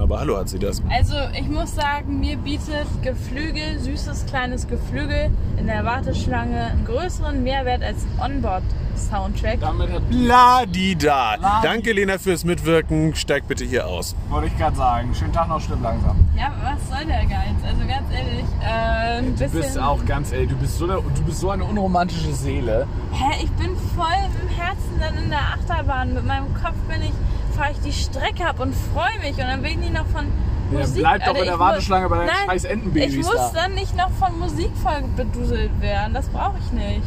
Aber 0.00 0.20
hallo 0.20 0.36
hat 0.38 0.48
sie 0.48 0.58
das. 0.58 0.82
Also 0.90 1.14
ich 1.38 1.48
muss 1.48 1.74
sagen, 1.74 2.20
mir 2.20 2.36
bietet 2.36 2.86
Geflügel, 3.02 3.78
süßes 3.80 4.26
kleines 4.26 4.68
Geflügel 4.68 5.30
in 5.56 5.66
der 5.66 5.84
Warteschlange 5.84 6.66
einen 6.66 6.84
größeren 6.84 7.42
Mehrwert 7.42 7.82
als 7.82 8.04
ein 8.20 8.36
Onboard-Soundtrack. 8.36 9.60
Damit 9.60 9.90
hat, 9.90 10.02
La-di-da. 10.10 11.34
La-di- 11.36 11.62
Danke, 11.66 11.92
Lena, 11.92 12.18
fürs 12.18 12.44
Mitwirken. 12.44 13.14
Steig 13.14 13.48
bitte 13.48 13.64
hier 13.64 13.86
aus. 13.86 14.14
wollte 14.28 14.48
ich 14.48 14.56
gerade 14.58 14.76
sagen. 14.76 15.14
Schönen 15.14 15.32
Tag 15.32 15.48
noch, 15.48 15.60
stimmt 15.60 15.82
langsam. 15.82 16.16
Ja, 16.36 16.52
was 16.62 16.88
soll 16.88 17.06
der 17.06 17.22
Geiz? 17.24 17.56
Also 17.66 17.80
ganz 17.86 18.12
ehrlich, 18.12 18.44
äh, 18.62 19.18
ein 19.18 19.24
Du 19.24 19.32
bisschen... 19.44 19.60
bist 19.60 19.78
auch 19.78 20.04
ganz 20.04 20.32
ehrlich, 20.32 20.50
du 20.50 20.56
bist 20.56 20.78
so 20.78 20.84
eine, 20.84 20.94
du 20.96 21.22
bist 21.24 21.40
so 21.40 21.50
eine 21.50 21.64
unromantische 21.64 22.32
Seele. 22.32 22.86
Hä, 23.12 23.42
ich 23.44 23.50
bin 23.52 23.76
voll 23.96 24.06
im 24.42 24.48
Herzen 24.48 25.00
dann 25.00 25.16
in 25.24 25.30
der 25.30 25.40
Achterbahn. 25.40 26.14
Mit 26.14 26.26
meinem 26.26 26.52
Kopf 26.54 26.76
bin 26.88 27.02
ich, 27.02 27.12
fahre 27.56 27.72
ich 27.72 27.78
die 27.80 27.92
Strecke 27.92 28.46
ab 28.46 28.60
und 28.60 28.74
freue 28.74 29.18
mich. 29.20 29.32
Und 29.32 29.48
dann 29.48 29.62
bin 29.62 29.82
ich 29.82 29.90
noch 29.90 30.06
von 30.06 30.26
Ja, 30.72 30.78
Musik... 30.80 31.00
bleib 31.00 31.20
doch 31.20 31.28
Alter, 31.28 31.38
in 31.40 31.44
der 31.46 31.54
ich 31.54 31.60
Warteschlange 31.60 32.08
bei 32.08 32.16
deinen 32.18 32.26
Nein, 32.26 32.46
scheiß 32.46 32.64
Entenbabys 32.64 33.14
Ich 33.14 33.16
muss 33.24 33.34
da. 33.34 33.50
dann 33.54 33.74
nicht 33.74 33.96
noch 33.96 34.10
von 34.10 34.38
Musik 34.38 34.70
voll 34.82 35.02
beduselt 35.16 35.80
werden. 35.80 36.14
Das 36.14 36.28
brauche 36.28 36.58
ich 36.58 36.72
nicht. 36.72 37.02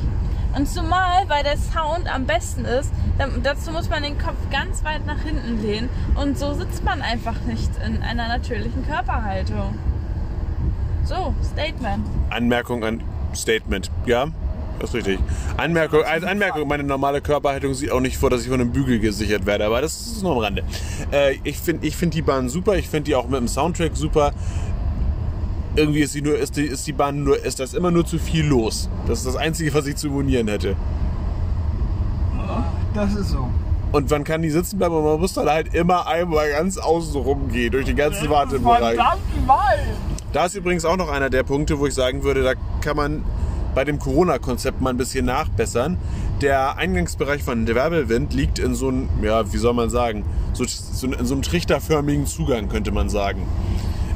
Und 0.56 0.68
zumal, 0.68 1.30
weil 1.30 1.44
der 1.44 1.58
Sound 1.58 2.12
am 2.14 2.26
besten 2.26 2.66
ist, 2.66 2.92
dann, 3.20 3.44
dazu 3.44 3.72
muss 3.72 3.88
man 3.90 4.02
den 4.02 4.18
Kopf 4.18 4.38
ganz 4.52 4.84
weit 4.84 5.06
nach 5.06 5.20
hinten 5.20 5.62
lehnen. 5.62 5.90
Und 6.16 6.40
so 6.40 6.54
sitzt 6.54 6.84
man 6.84 7.02
einfach 7.04 7.40
nicht 7.42 7.70
in 7.86 8.02
einer 8.02 8.28
natürlichen 8.28 8.86
Körperhaltung. 8.88 9.78
So, 11.04 11.34
Statement. 11.44 12.06
Anmerkung 12.30 12.84
an 12.84 13.04
Statement. 13.36 13.92
Ja, 14.06 14.28
das 14.80 14.90
ist 14.90 14.96
richtig. 14.96 15.20
Anmerkung, 15.58 16.04
als 16.04 16.24
Anmerkung, 16.24 16.68
meine 16.68 16.84
normale 16.84 17.22
Körperhaltung 17.22 17.74
sieht 17.74 17.92
auch 17.92 18.00
nicht 18.00 18.18
vor, 18.18 18.30
dass 18.30 18.42
ich 18.42 18.50
von 18.50 18.60
einem 18.60 18.72
Bügel 18.72 19.00
gesichert 19.00 19.46
werde, 19.46 19.66
aber 19.66 19.82
das 19.82 20.00
ist 20.00 20.24
nur 20.24 20.34
am 20.34 20.38
Rande. 20.40 20.64
Äh, 21.12 21.36
ich 21.44 21.58
finde 21.58 21.86
ich 21.86 21.96
find 21.96 22.14
die 22.14 22.22
Bahn 22.22 22.50
super, 22.50 22.76
ich 22.76 22.90
finde 22.90 23.06
die 23.06 23.16
auch 23.16 23.28
mit 23.28 23.40
dem 23.40 23.48
Soundtrack 23.48 23.96
super. 23.96 24.32
Irgendwie 25.76 26.00
ist, 26.00 26.14
sie 26.14 26.22
nur, 26.22 26.38
ist, 26.38 26.58
die, 26.58 26.64
ist 26.64 26.88
die 26.88 26.94
Bahn 26.94 27.24
nur, 27.24 27.44
ist 27.44 27.60
das 27.60 27.74
immer 27.74 27.92
nur 27.92 28.06
zu 28.06 28.18
viel 28.18 28.46
los. 28.46 28.90
Das 29.08 29.20
ist 29.20 29.28
das 29.28 29.36
Einzige, 29.36 29.74
was 29.74 29.86
ich 29.86 29.96
zu 29.96 30.08
monieren 30.10 30.48
hätte. 30.48 30.76
Das 32.94 33.14
ist 33.14 33.30
so. 33.30 33.48
Und 33.92 34.10
man 34.10 34.24
kann 34.24 34.42
die 34.42 34.50
sitzen 34.50 34.78
bleiben, 34.78 34.94
aber 34.96 35.12
man 35.12 35.20
muss 35.20 35.34
dann 35.34 35.50
halt 35.50 35.74
immer 35.74 36.08
einmal 36.08 36.50
ganz 36.52 36.78
außen 36.78 37.22
rumgehen, 37.22 37.72
durch 37.72 37.86
den 37.86 37.96
ganzen 37.96 38.30
Wartebereich. 38.30 38.96
Verdammt 38.96 39.48
mal! 39.48 39.80
Da 40.32 40.46
ist 40.46 40.56
übrigens 40.56 40.86
auch 40.86 40.98
noch 40.98 41.10
einer 41.10 41.30
der 41.30 41.44
Punkte, 41.44 41.80
wo 41.80 41.88
ich 41.88 41.96
sagen 41.96 42.24
würde, 42.24 42.44
da 42.44 42.54
kann 42.82 42.96
man 42.96 43.24
bei 43.80 43.86
dem 43.86 43.98
Corona-Konzept 43.98 44.82
mal 44.82 44.90
ein 44.90 44.98
bisschen 44.98 45.24
nachbessern. 45.24 45.98
Der 46.42 46.76
Eingangsbereich 46.76 47.44
von 47.44 47.66
der 47.66 47.76
Werbelwind 47.76 48.34
liegt 48.34 48.60
in 48.60 48.76
so 48.76 48.90
einem, 48.90 49.08
ja, 49.22 49.54
wie 49.54 49.58
soll 49.58 49.74
man 49.74 49.90
sagen, 49.90 50.26
so, 50.52 50.66
so 50.68 51.08
in 51.08 51.26
so 51.26 51.34
einem 51.34 51.44
trichterförmigen 51.44 52.26
Zugang, 52.26 52.68
könnte 52.68 52.92
man 52.92 53.08
sagen. 53.08 53.44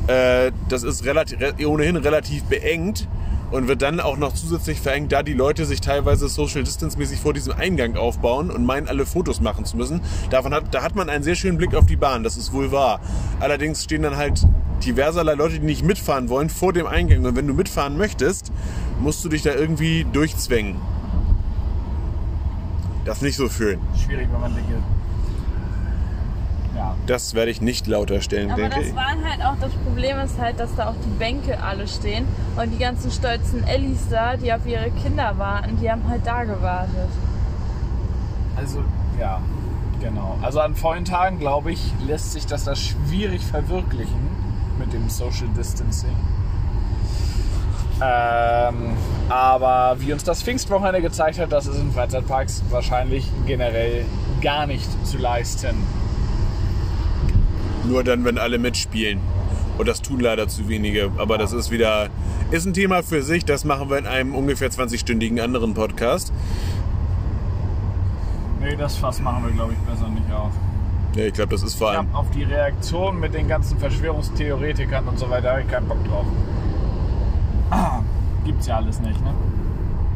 Äh, 0.07 0.51
das 0.67 0.83
ist 0.83 1.05
relativ, 1.05 1.39
re- 1.39 1.65
ohnehin 1.65 1.95
relativ 1.95 2.43
beengt 2.43 3.07
und 3.51 3.69
wird 3.69 3.81
dann 3.81 4.01
auch 4.01 4.17
noch 4.17 4.33
zusätzlich 4.33 4.81
verengt, 4.81 5.13
da 5.13 5.23
die 5.23 5.31
Leute 5.31 5.63
sich 5.63 5.79
teilweise 5.79 6.27
Social 6.27 6.65
Distance 6.65 6.97
mäßig 6.97 7.21
vor 7.21 7.31
diesem 7.33 7.53
Eingang 7.53 7.95
aufbauen 7.95 8.51
und 8.51 8.65
meinen, 8.65 8.89
alle 8.89 9.05
Fotos 9.05 9.39
machen 9.39 9.63
zu 9.63 9.77
müssen. 9.77 10.01
Davon 10.29 10.53
hat, 10.53 10.73
da 10.75 10.83
hat 10.83 10.95
man 10.95 11.07
einen 11.07 11.23
sehr 11.23 11.35
schönen 11.35 11.57
Blick 11.57 11.73
auf 11.73 11.85
die 11.85 11.95
Bahn, 11.95 12.23
das 12.23 12.35
ist 12.35 12.51
wohl 12.51 12.73
wahr. 12.73 12.99
Allerdings 13.39 13.81
stehen 13.81 14.01
dann 14.01 14.17
halt 14.17 14.45
diverserlei 14.85 15.33
Leute, 15.33 15.59
die 15.59 15.65
nicht 15.65 15.83
mitfahren 15.83 16.29
wollen, 16.29 16.49
vor 16.49 16.73
dem 16.73 16.87
Eingang. 16.87 17.25
Und 17.25 17.35
wenn 17.35 17.47
du 17.47 17.53
mitfahren 17.53 17.97
möchtest, 17.97 18.51
musst 18.99 19.23
du 19.23 19.29
dich 19.29 19.41
da 19.41 19.51
irgendwie 19.51 20.05
durchzwängen. 20.11 20.75
Das 23.05 23.17
ist 23.17 23.23
nicht 23.23 23.35
so 23.35 23.49
schön. 23.49 23.79
Schwierig, 24.01 24.29
wenn 24.31 24.39
man 24.39 24.55
denke. 24.55 24.73
Ja. 26.75 26.95
Das 27.05 27.33
werde 27.33 27.51
ich 27.51 27.61
nicht 27.61 27.85
lauter 27.85 28.21
stellen, 28.21 28.49
Aber 28.49 28.61
denke 28.61 28.77
das 28.77 28.87
ich. 28.87 28.95
waren 28.95 29.23
halt 29.29 29.43
auch, 29.43 29.55
das 29.59 29.71
Problem 29.73 30.19
ist 30.19 30.39
halt, 30.39 30.59
dass 30.59 30.73
da 30.75 30.89
auch 30.89 30.95
die 31.05 31.19
Bänke 31.19 31.61
alle 31.61 31.87
stehen 31.87 32.25
und 32.55 32.71
die 32.71 32.77
ganzen 32.79 33.11
stolzen 33.11 33.63
Ellis 33.67 34.07
da, 34.09 34.37
die 34.37 34.51
auf 34.51 34.65
ihre 34.65 34.89
Kinder 34.91 35.37
warten, 35.37 35.77
die 35.81 35.91
haben 35.91 36.07
halt 36.07 36.25
da 36.25 36.43
gewartet. 36.45 37.09
Also, 38.55 38.83
ja, 39.19 39.39
genau. 39.99 40.37
Also 40.41 40.61
an 40.61 40.75
vollen 40.75 41.05
Tagen, 41.05 41.39
glaube 41.39 41.71
ich, 41.71 41.93
lässt 42.07 42.31
sich 42.33 42.45
das 42.45 42.63
da 42.63 42.75
schwierig 42.75 43.43
verwirklichen 43.43 44.42
mit 44.79 44.93
dem 44.93 45.09
Social 45.09 45.47
Distancing. 45.57 46.15
Ähm, 48.01 48.97
aber 49.29 49.95
wie 49.99 50.11
uns 50.11 50.23
das 50.23 50.43
Pfingstwochenende 50.43 51.01
gezeigt 51.01 51.39
hat, 51.39 51.51
das 51.51 51.67
ist 51.67 51.77
in 51.77 51.91
Freizeitparks 51.91 52.63
wahrscheinlich 52.69 53.29
generell 53.45 54.05
gar 54.41 54.65
nicht 54.65 54.89
zu 55.05 55.17
leisten. 55.17 55.75
Nur 57.85 58.03
dann, 58.03 58.25
wenn 58.25 58.37
alle 58.37 58.57
mitspielen. 58.57 59.19
Und 59.77 59.87
das 59.87 60.01
tun 60.01 60.19
leider 60.19 60.47
zu 60.47 60.67
wenige. 60.69 61.11
Aber 61.17 61.37
das 61.37 61.51
ist 61.51 61.71
wieder, 61.71 62.09
ist 62.51 62.65
ein 62.65 62.73
Thema 62.73 63.03
für 63.03 63.23
sich. 63.23 63.45
Das 63.45 63.65
machen 63.65 63.89
wir 63.89 63.97
in 63.97 64.05
einem 64.05 64.35
ungefähr 64.35 64.69
20-stündigen 64.69 65.39
anderen 65.39 65.73
Podcast. 65.73 66.31
Nee, 68.59 68.75
das 68.75 68.95
Fass 68.95 69.19
machen 69.19 69.45
wir, 69.45 69.51
glaube 69.51 69.73
ich, 69.73 69.79
besser 69.79 70.09
nicht 70.09 70.31
auf. 70.31 70.51
Ja, 71.15 71.25
ich 71.25 71.33
glaube, 71.33 71.51
das 71.51 71.63
ist 71.63 71.75
vor 71.75 71.91
Ich 71.91 71.97
allem. 71.97 72.07
habe 72.09 72.17
auf 72.17 72.31
die 72.31 72.43
Reaktion 72.43 73.19
mit 73.19 73.33
den 73.33 73.47
ganzen 73.47 73.77
Verschwörungstheoretikern 73.77 75.07
und 75.07 75.19
so 75.19 75.29
weiter 75.29 75.51
habe 75.51 75.61
ich 75.61 75.67
keinen 75.67 75.87
Bock 75.87 76.03
drauf. 76.07 76.25
Ah, 77.69 77.99
gibt's 78.45 78.67
ja 78.67 78.77
alles 78.77 78.99
nicht, 78.99 79.23
ne? 79.23 79.33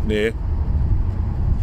Nee. 0.08 0.34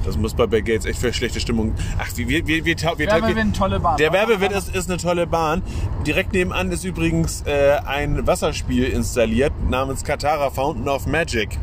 Das 0.04 0.18
muss 0.18 0.34
bei 0.34 0.46
Bill 0.46 0.62
Gates 0.62 0.84
echt 0.84 0.98
für 0.98 1.12
schlechte 1.14 1.40
Stimmung. 1.40 1.72
Ach, 1.98 2.06
wir, 2.14 2.28
wir, 2.28 2.46
wir, 2.46 2.64
wir, 2.64 2.76
wir, 2.76 2.98
wir, 2.98 3.06
Werbewind, 3.08 3.56
tolle 3.56 3.80
Bahn. 3.80 3.96
Der 3.96 4.12
Werbewind 4.12 4.52
ist, 4.52 4.74
ist 4.74 4.90
eine 4.90 4.98
tolle 4.98 5.26
Bahn. 5.26 5.62
Direkt 6.06 6.34
nebenan 6.34 6.70
ist 6.72 6.84
übrigens 6.84 7.42
äh, 7.46 7.78
ein 7.86 8.26
Wasserspiel 8.26 8.84
installiert 8.84 9.52
namens 9.70 10.04
Katara 10.04 10.50
Fountain 10.50 10.88
of 10.88 11.06
Magic. 11.06 11.58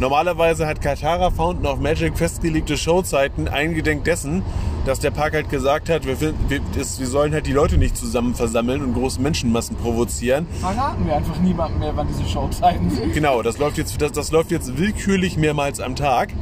Normalerweise 0.00 0.66
hat 0.66 0.82
Katara 0.82 1.30
Fountain 1.30 1.64
of 1.66 1.80
Magic 1.80 2.16
festgelegte 2.18 2.76
Showzeiten 2.76 3.48
eingedenk 3.48 4.04
dessen, 4.04 4.42
dass 4.88 5.00
der 5.00 5.10
Park 5.10 5.34
halt 5.34 5.50
gesagt 5.50 5.90
hat, 5.90 6.06
wir, 6.06 6.18
wir, 6.18 6.32
wir 6.48 7.06
sollen 7.06 7.34
halt 7.34 7.46
die 7.46 7.52
Leute 7.52 7.76
nicht 7.76 7.94
zusammen 7.94 8.34
versammeln 8.34 8.82
und 8.82 8.94
große 8.94 9.20
Menschenmassen 9.20 9.76
provozieren. 9.76 10.46
Verraten 10.60 11.06
wir 11.06 11.14
einfach 11.14 11.38
niemandem 11.40 11.80
mehr, 11.80 11.92
wann 11.94 12.08
diese 12.08 12.26
Showzeiten 12.26 12.88
sind. 12.88 13.12
Genau, 13.12 13.42
das 13.42 13.58
läuft 13.58 13.76
jetzt, 13.76 14.00
das, 14.00 14.12
das 14.12 14.32
läuft 14.32 14.50
jetzt 14.50 14.78
willkürlich 14.78 15.36
mehrmals 15.36 15.80
am 15.80 15.94
Tag. 15.94 16.32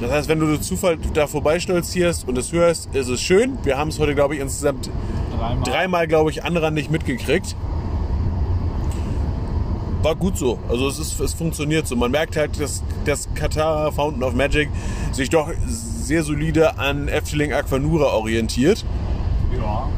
Das 0.00 0.10
heißt, 0.10 0.28
wenn 0.28 0.38
du 0.38 0.46
durch 0.46 0.60
Zufall 0.60 0.98
da 1.14 1.26
vorbeistolzierst 1.26 2.28
und 2.28 2.36
es 2.36 2.52
hörst, 2.52 2.94
ist 2.94 3.08
es 3.08 3.22
schön. 3.22 3.56
Wir 3.62 3.78
haben 3.78 3.88
es 3.88 3.98
heute, 3.98 4.14
glaube 4.14 4.34
ich, 4.34 4.42
insgesamt 4.42 4.90
Dreimal. 5.30 5.64
dreimal, 5.64 6.06
glaube 6.06 6.30
ich, 6.30 6.44
anrandig 6.44 6.90
mitgekriegt. 6.90 7.56
War 10.02 10.14
gut 10.14 10.36
so. 10.36 10.58
Also 10.68 10.88
es, 10.88 10.98
ist, 10.98 11.18
es 11.20 11.32
funktioniert 11.32 11.86
so. 11.86 11.96
Man 11.96 12.10
merkt 12.10 12.36
halt, 12.36 12.60
dass 12.60 12.82
das 13.06 13.28
Katara 13.34 13.90
Fountain 13.92 14.24
of 14.24 14.34
Magic 14.34 14.68
sich 15.12 15.30
doch 15.30 15.48
sehr 16.12 16.24
solide 16.24 16.78
an 16.78 17.08
Efteling 17.08 17.54
Aquanura 17.54 18.12
orientiert. 18.12 18.84
Ja. 19.56 19.88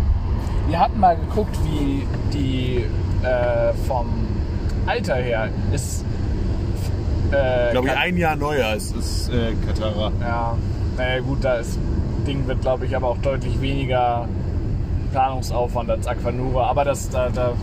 Wir 0.68 0.78
hatten 0.78 1.00
mal 1.00 1.16
geguckt, 1.16 1.56
wie 1.64 2.06
die 2.32 2.84
äh, 3.24 3.72
vom 3.88 4.06
Alter 4.86 5.16
her 5.16 5.48
ist. 5.72 6.04
Äh, 7.32 7.72
Glaube 7.72 7.88
ich, 7.88 7.96
ein 7.96 8.16
Jahr 8.16 8.36
neuer 8.36 8.74
ist, 8.74 8.94
ist 8.94 9.28
äh, 9.30 9.54
Katara. 9.66 10.12
Ja, 10.20 10.56
naja 10.96 11.18
gut, 11.18 11.42
das 11.42 11.76
Ding 12.28 12.46
wird 12.46 12.60
glaube 12.60 12.86
ich 12.86 12.94
aber 12.94 13.08
auch 13.08 13.18
deutlich 13.18 13.60
weniger 13.60 14.28
Planungsaufwand 15.10 15.90
als 15.90 16.06
Aquanura. 16.06 16.68
Aber 16.68 16.84
das, 16.84 17.10
da, 17.10 17.28
da, 17.28 17.54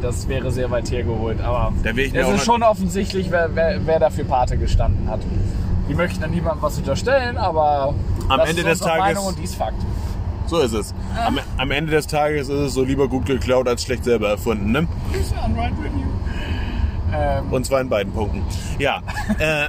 das 0.00 0.28
wäre 0.28 0.52
sehr 0.52 0.70
weit 0.70 0.88
hergeholt. 0.92 1.40
Aber 1.40 1.72
Da 1.82 1.90
es 1.90 2.28
ist 2.28 2.44
schon 2.44 2.62
offensichtlich, 2.62 3.32
wer, 3.32 3.50
wer, 3.56 3.84
wer 3.84 3.98
dafür 3.98 4.22
Pate 4.22 4.56
gestanden 4.56 5.10
hat. 5.10 5.20
Die 5.88 5.94
möchten 5.94 6.20
dann 6.20 6.30
niemandem 6.30 6.62
was 6.62 6.76
unterstellen, 6.78 7.36
aber 7.38 7.94
Am 8.28 8.38
das 8.38 8.50
Ende 8.50 8.62
ist 8.62 8.68
des 8.68 8.78
Tages- 8.80 8.98
Meinung 8.98 9.26
und 9.26 9.38
dies 9.38 9.54
Fakt. 9.54 9.80
So 10.46 10.58
ist 10.60 10.72
es. 10.72 10.94
Am, 11.26 11.38
am 11.58 11.70
Ende 11.70 11.92
des 11.92 12.06
Tages 12.06 12.48
ist 12.48 12.58
es 12.58 12.74
so 12.74 12.82
lieber 12.82 13.06
gut 13.08 13.26
geklaut 13.26 13.68
als 13.68 13.82
schlecht 13.82 14.04
selber 14.04 14.30
erfunden. 14.30 14.72
Ne? 14.72 14.88
Ähm, 17.14 17.52
Und 17.52 17.64
zwar 17.66 17.80
in 17.80 17.88
beiden 17.88 18.12
Punkten. 18.12 18.42
Ja. 18.78 19.00
äh, 19.38 19.66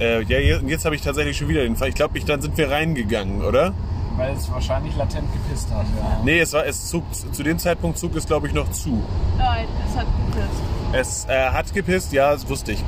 äh, 0.00 0.22
ja 0.22 0.38
je- 0.38 0.60
jetzt 0.66 0.84
habe 0.84 0.94
ich 0.94 1.02
tatsächlich 1.02 1.36
schon 1.36 1.48
wieder 1.48 1.62
den 1.62 1.76
Fall. 1.76 1.88
Ich 1.88 1.94
glaube, 1.94 2.16
ich, 2.18 2.24
dann 2.24 2.40
sind 2.40 2.56
wir 2.56 2.70
reingegangen, 2.70 3.42
oder? 3.42 3.72
Weil 4.16 4.34
es 4.34 4.50
wahrscheinlich 4.50 4.96
latent 4.96 5.28
gepisst 5.32 5.70
hat. 5.70 5.86
Ja. 5.96 6.20
Nee, 6.24 6.40
es 6.40 6.52
war, 6.52 6.66
es 6.66 6.88
zog, 6.88 7.04
zu 7.14 7.42
dem 7.42 7.58
Zeitpunkt 7.58 7.98
zog 7.98 8.16
es, 8.16 8.26
glaube 8.26 8.48
ich, 8.48 8.52
noch 8.54 8.70
zu. 8.72 9.02
Nein, 9.38 9.66
es 9.88 9.96
hat 9.96 10.06
gepisst. 10.26 10.62
Es 10.92 11.24
äh, 11.28 11.50
hat 11.50 11.72
gepisst, 11.72 12.12
ja, 12.12 12.32
das 12.32 12.48
wusste 12.48 12.72
ich. 12.72 12.82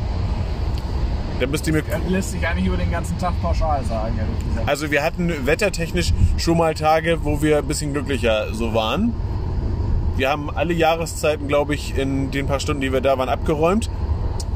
Da 1.41 1.47
müsst 1.47 1.67
ihr 1.67 1.73
mir. 1.73 1.83
Das 1.83 1.99
lässt 2.09 2.31
sich 2.33 2.47
eigentlich 2.47 2.67
über 2.67 2.77
den 2.77 2.91
ganzen 2.91 3.17
Tag 3.19 3.33
pauschal 3.41 3.83
sagen, 3.85 4.15
ehrlich 4.19 4.47
gesagt. 4.49 4.69
Also 4.69 4.91
wir 4.91 5.03
hatten 5.03 5.47
wettertechnisch 5.47 6.13
schon 6.37 6.59
mal 6.59 6.75
Tage, 6.75 7.25
wo 7.25 7.41
wir 7.43 7.59
ein 7.59 7.67
bisschen 7.67 7.93
glücklicher 7.93 8.53
so 8.53 8.75
waren. 8.75 9.15
Wir 10.17 10.29
haben 10.31 10.51
alle 10.55 10.75
Jahreszeiten, 10.75 11.49
glaube 11.49 11.75
ich, 11.75 11.97
in 11.97 12.31
den 12.31 12.47
paar 12.47 12.61
Stunden, 12.61 12.83
die 12.83 12.93
wir 12.93 13.01
da 13.01 13.17
waren, 13.17 13.31
abgeräumt. 13.31 13.89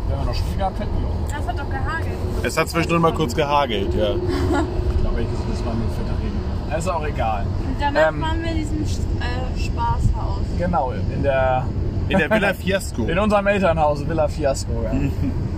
Wenn 0.09 0.19
wir 0.19 0.25
noch 0.27 0.35
Schnee 0.35 0.57
gehabt 0.59 0.79
hätten, 0.79 0.91
ja. 1.03 1.39
Das 1.39 1.49
hat 1.49 1.59
doch 1.59 1.71
gehagelt. 1.71 2.13
Es 2.43 2.59
hat 2.59 2.69
zwischendurch 2.69 3.01
mal 3.01 3.15
kurz 3.15 3.35
gehagelt, 3.35 3.95
ja. 3.95 4.11
Ich 4.11 5.01
glaube, 5.01 5.23
ich, 5.23 5.27
das 5.51 5.65
war 5.65 5.73
nur 5.75 5.89
fetter 5.89 6.19
Regen. 6.23 6.37
Das 6.71 6.79
ist 6.85 6.89
auch 6.91 7.07
egal. 7.07 7.47
Und 7.67 7.77
danach 7.81 8.09
Ähm. 8.11 8.21
waren 8.21 8.43
wir 8.43 8.51
in 8.51 8.59
diesem 8.59 8.83
äh, 8.83 9.59
Spaßhaus. 9.59 10.41
Genau, 10.59 10.93
in 10.93 11.23
der 11.23 11.67
In 12.11 12.19
der 12.19 12.29
Villa 12.31 12.53
Fiasco. 12.55 13.05
in 13.05 13.19
unserem 13.19 13.47
Elternhaus 13.47 14.07
Villa 14.07 14.29
Fiasco. 14.29 14.73
Ja. 14.85 14.91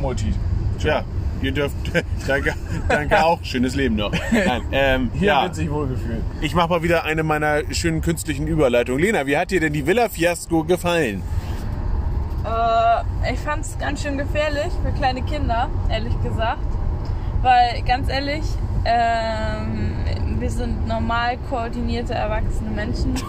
Multi. 0.00 0.32
Ja, 0.80 1.02
ihr 1.42 1.52
dürft. 1.52 1.76
danke, 2.26 2.54
danke 2.88 3.24
auch. 3.24 3.38
Schönes 3.42 3.74
Leben 3.74 3.96
noch. 3.96 4.12
Nein, 4.32 4.62
ähm, 4.72 5.10
Hier 5.18 5.28
ja, 5.28 5.42
wird 5.44 5.54
sich 5.54 5.70
wohlgefühlt. 5.70 6.22
ich 6.40 6.54
mache 6.54 6.68
mal 6.68 6.82
wieder 6.82 7.04
eine 7.04 7.22
meiner 7.22 7.62
schönen 7.72 8.00
künstlichen 8.00 8.46
Überleitungen. 8.46 9.00
Lena, 9.02 9.26
wie 9.26 9.36
hat 9.36 9.50
dir 9.50 9.60
denn 9.60 9.72
die 9.72 9.86
Villa 9.86 10.08
Fiasco 10.08 10.64
gefallen? 10.64 11.22
Äh, 12.44 13.32
ich 13.32 13.40
fand 13.40 13.64
es 13.64 13.76
ganz 13.78 14.02
schön 14.02 14.16
gefährlich 14.16 14.72
für 14.84 14.92
kleine 14.92 15.22
Kinder, 15.22 15.68
ehrlich 15.90 16.14
gesagt. 16.22 16.66
Weil, 17.42 17.82
ganz 17.82 18.08
ehrlich, 18.08 18.42
ähm, 18.84 19.94
wir 20.40 20.50
sind 20.50 20.86
normal 20.86 21.36
koordinierte 21.50 22.14
erwachsene 22.14 22.70
Menschen. 22.70 23.14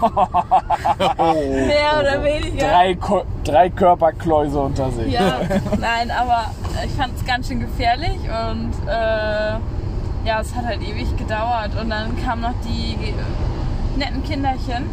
Mehr 1.18 2.00
oder 2.00 2.22
weniger. 2.24 2.68
Drei, 2.68 2.94
Ko 2.94 3.22
drei 3.44 3.70
Körperkläuse 3.70 4.60
unter 4.60 4.90
sich. 4.90 5.12
Ja, 5.12 5.40
nein, 5.80 6.10
aber 6.10 6.50
ich 6.84 6.92
fand 6.92 7.16
es 7.16 7.24
ganz 7.24 7.48
schön 7.48 7.60
gefährlich 7.60 8.18
und 8.22 8.72
äh, 8.88 9.52
ja, 10.24 10.40
es 10.40 10.54
hat 10.54 10.64
halt 10.66 10.82
ewig 10.82 11.16
gedauert. 11.16 11.70
Und 11.80 11.90
dann 11.90 12.16
kamen 12.24 12.42
noch 12.42 12.54
die 12.64 12.96
netten 13.98 14.22
Kinderchen 14.22 14.84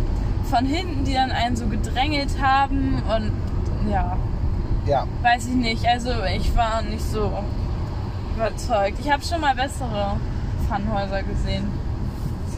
von 0.45 0.65
hinten, 0.65 1.03
die 1.03 1.13
dann 1.13 1.31
einen 1.31 1.55
so 1.55 1.67
gedrängelt 1.67 2.41
haben 2.41 3.01
und 3.15 3.31
ja, 3.91 4.15
Ja. 4.85 5.05
weiß 5.21 5.47
ich 5.47 5.55
nicht. 5.55 5.85
Also 5.87 6.11
ich 6.35 6.55
war 6.55 6.81
nicht 6.81 7.03
so 7.03 7.31
überzeugt. 8.35 8.97
Ich 8.99 9.11
habe 9.11 9.23
schon 9.23 9.41
mal 9.41 9.55
bessere 9.55 10.17
Funhäuser 10.69 11.23
gesehen. 11.23 11.67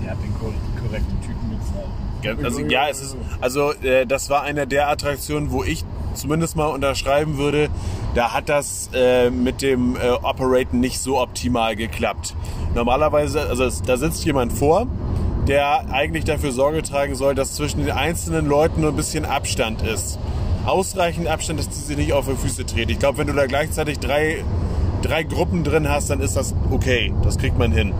Sie 0.10 0.15
hat 0.15 0.24
den 0.24 0.34
kor 0.39 0.54
korrekten 0.82 1.22
Typen 1.22 1.52
gezeigt. 1.52 2.43
Also 2.43 2.62
ja, 2.62 2.89
es 2.89 3.02
ist 3.02 3.17
also 3.41 3.74
äh, 3.74 4.06
das 4.08 4.30
war 4.30 4.41
eine 4.41 4.65
der 4.65 4.89
Attraktionen, 4.89 5.52
wo 5.52 5.63
ich 5.63 5.86
zumindest 6.15 6.56
mal 6.56 6.65
unterschreiben 6.65 7.38
würde, 7.38 7.69
da 8.15 8.34
hat 8.34 8.50
das 8.50 8.89
äh, 8.93 9.30
mit 9.30 9.62
dem 9.62 9.95
äh, 9.95 10.10
Operaten 10.10 10.80
nicht 10.80 11.00
so 11.00 11.22
optimal 11.22 11.76
geklappt. 11.76 12.36
Normalerweise, 12.74 13.41
also 13.41 13.63
es, 13.63 13.84
da 13.84 13.98
sitzt 13.98 14.26
jemand 14.26 14.52
vor, 14.52 14.88
der 15.48 15.91
eigentlich 15.91 16.26
dafür 16.26 16.52
Sorge 16.52 16.82
tragen 16.82 17.15
soll, 17.15 17.36
dass 17.36 17.54
zwischen 17.54 17.86
den 17.86 17.91
einzelnen 17.91 18.48
Leuten 18.48 18.82
nur 18.82 18.89
ein 18.89 18.95
bisschen 18.95 19.26
Abstand 19.26 19.84
ist. 19.84 20.19
Ausreichend 20.65 21.28
Abstand, 21.28 21.60
dass 21.60 21.67
sie 21.67 21.82
sich 21.82 21.98
nicht 21.98 22.13
auf 22.13 22.28
die 22.28 22.36
Füße 22.36 22.65
treten. 22.65 22.91
Ich 22.91 23.00
glaube, 23.00 23.19
wenn 23.19 23.28
du 23.28 23.34
da 23.34 23.45
gleichzeitig 23.45 24.00
drei, 24.00 24.43
drei 25.04 25.24
Gruppen 25.24 25.63
drin 25.63 25.88
hast, 25.88 26.10
dann 26.10 26.19
ist 26.19 26.36
das 26.36 26.56
okay. 26.72 27.13
Das 27.24 27.38
kriegt 27.38 27.58
man 27.58 27.72
hin. 27.72 27.93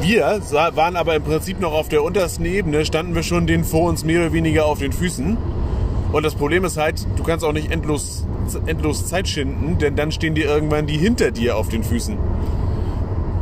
Wir 0.00 0.40
waren 0.74 0.96
aber 0.96 1.14
im 1.14 1.22
Prinzip 1.22 1.60
noch 1.60 1.72
auf 1.72 1.88
der 1.88 2.02
untersten 2.02 2.44
Ebene, 2.44 2.84
standen 2.84 3.14
wir 3.14 3.22
schon 3.22 3.46
denen 3.46 3.64
vor 3.64 3.88
uns 3.88 4.04
mehr 4.04 4.20
oder 4.20 4.32
weniger 4.32 4.66
auf 4.66 4.78
den 4.78 4.92
Füßen. 4.92 5.36
Und 6.12 6.22
das 6.22 6.34
Problem 6.34 6.64
ist 6.64 6.76
halt, 6.76 7.06
du 7.16 7.22
kannst 7.24 7.44
auch 7.44 7.52
nicht 7.52 7.72
endlos, 7.72 8.26
endlos 8.66 9.06
Zeit 9.06 9.26
schinden, 9.26 9.78
denn 9.78 9.96
dann 9.96 10.12
stehen 10.12 10.34
dir 10.34 10.46
irgendwann 10.46 10.86
die 10.86 10.98
hinter 10.98 11.30
dir 11.30 11.56
auf 11.56 11.68
den 11.68 11.82
Füßen. 11.82 12.16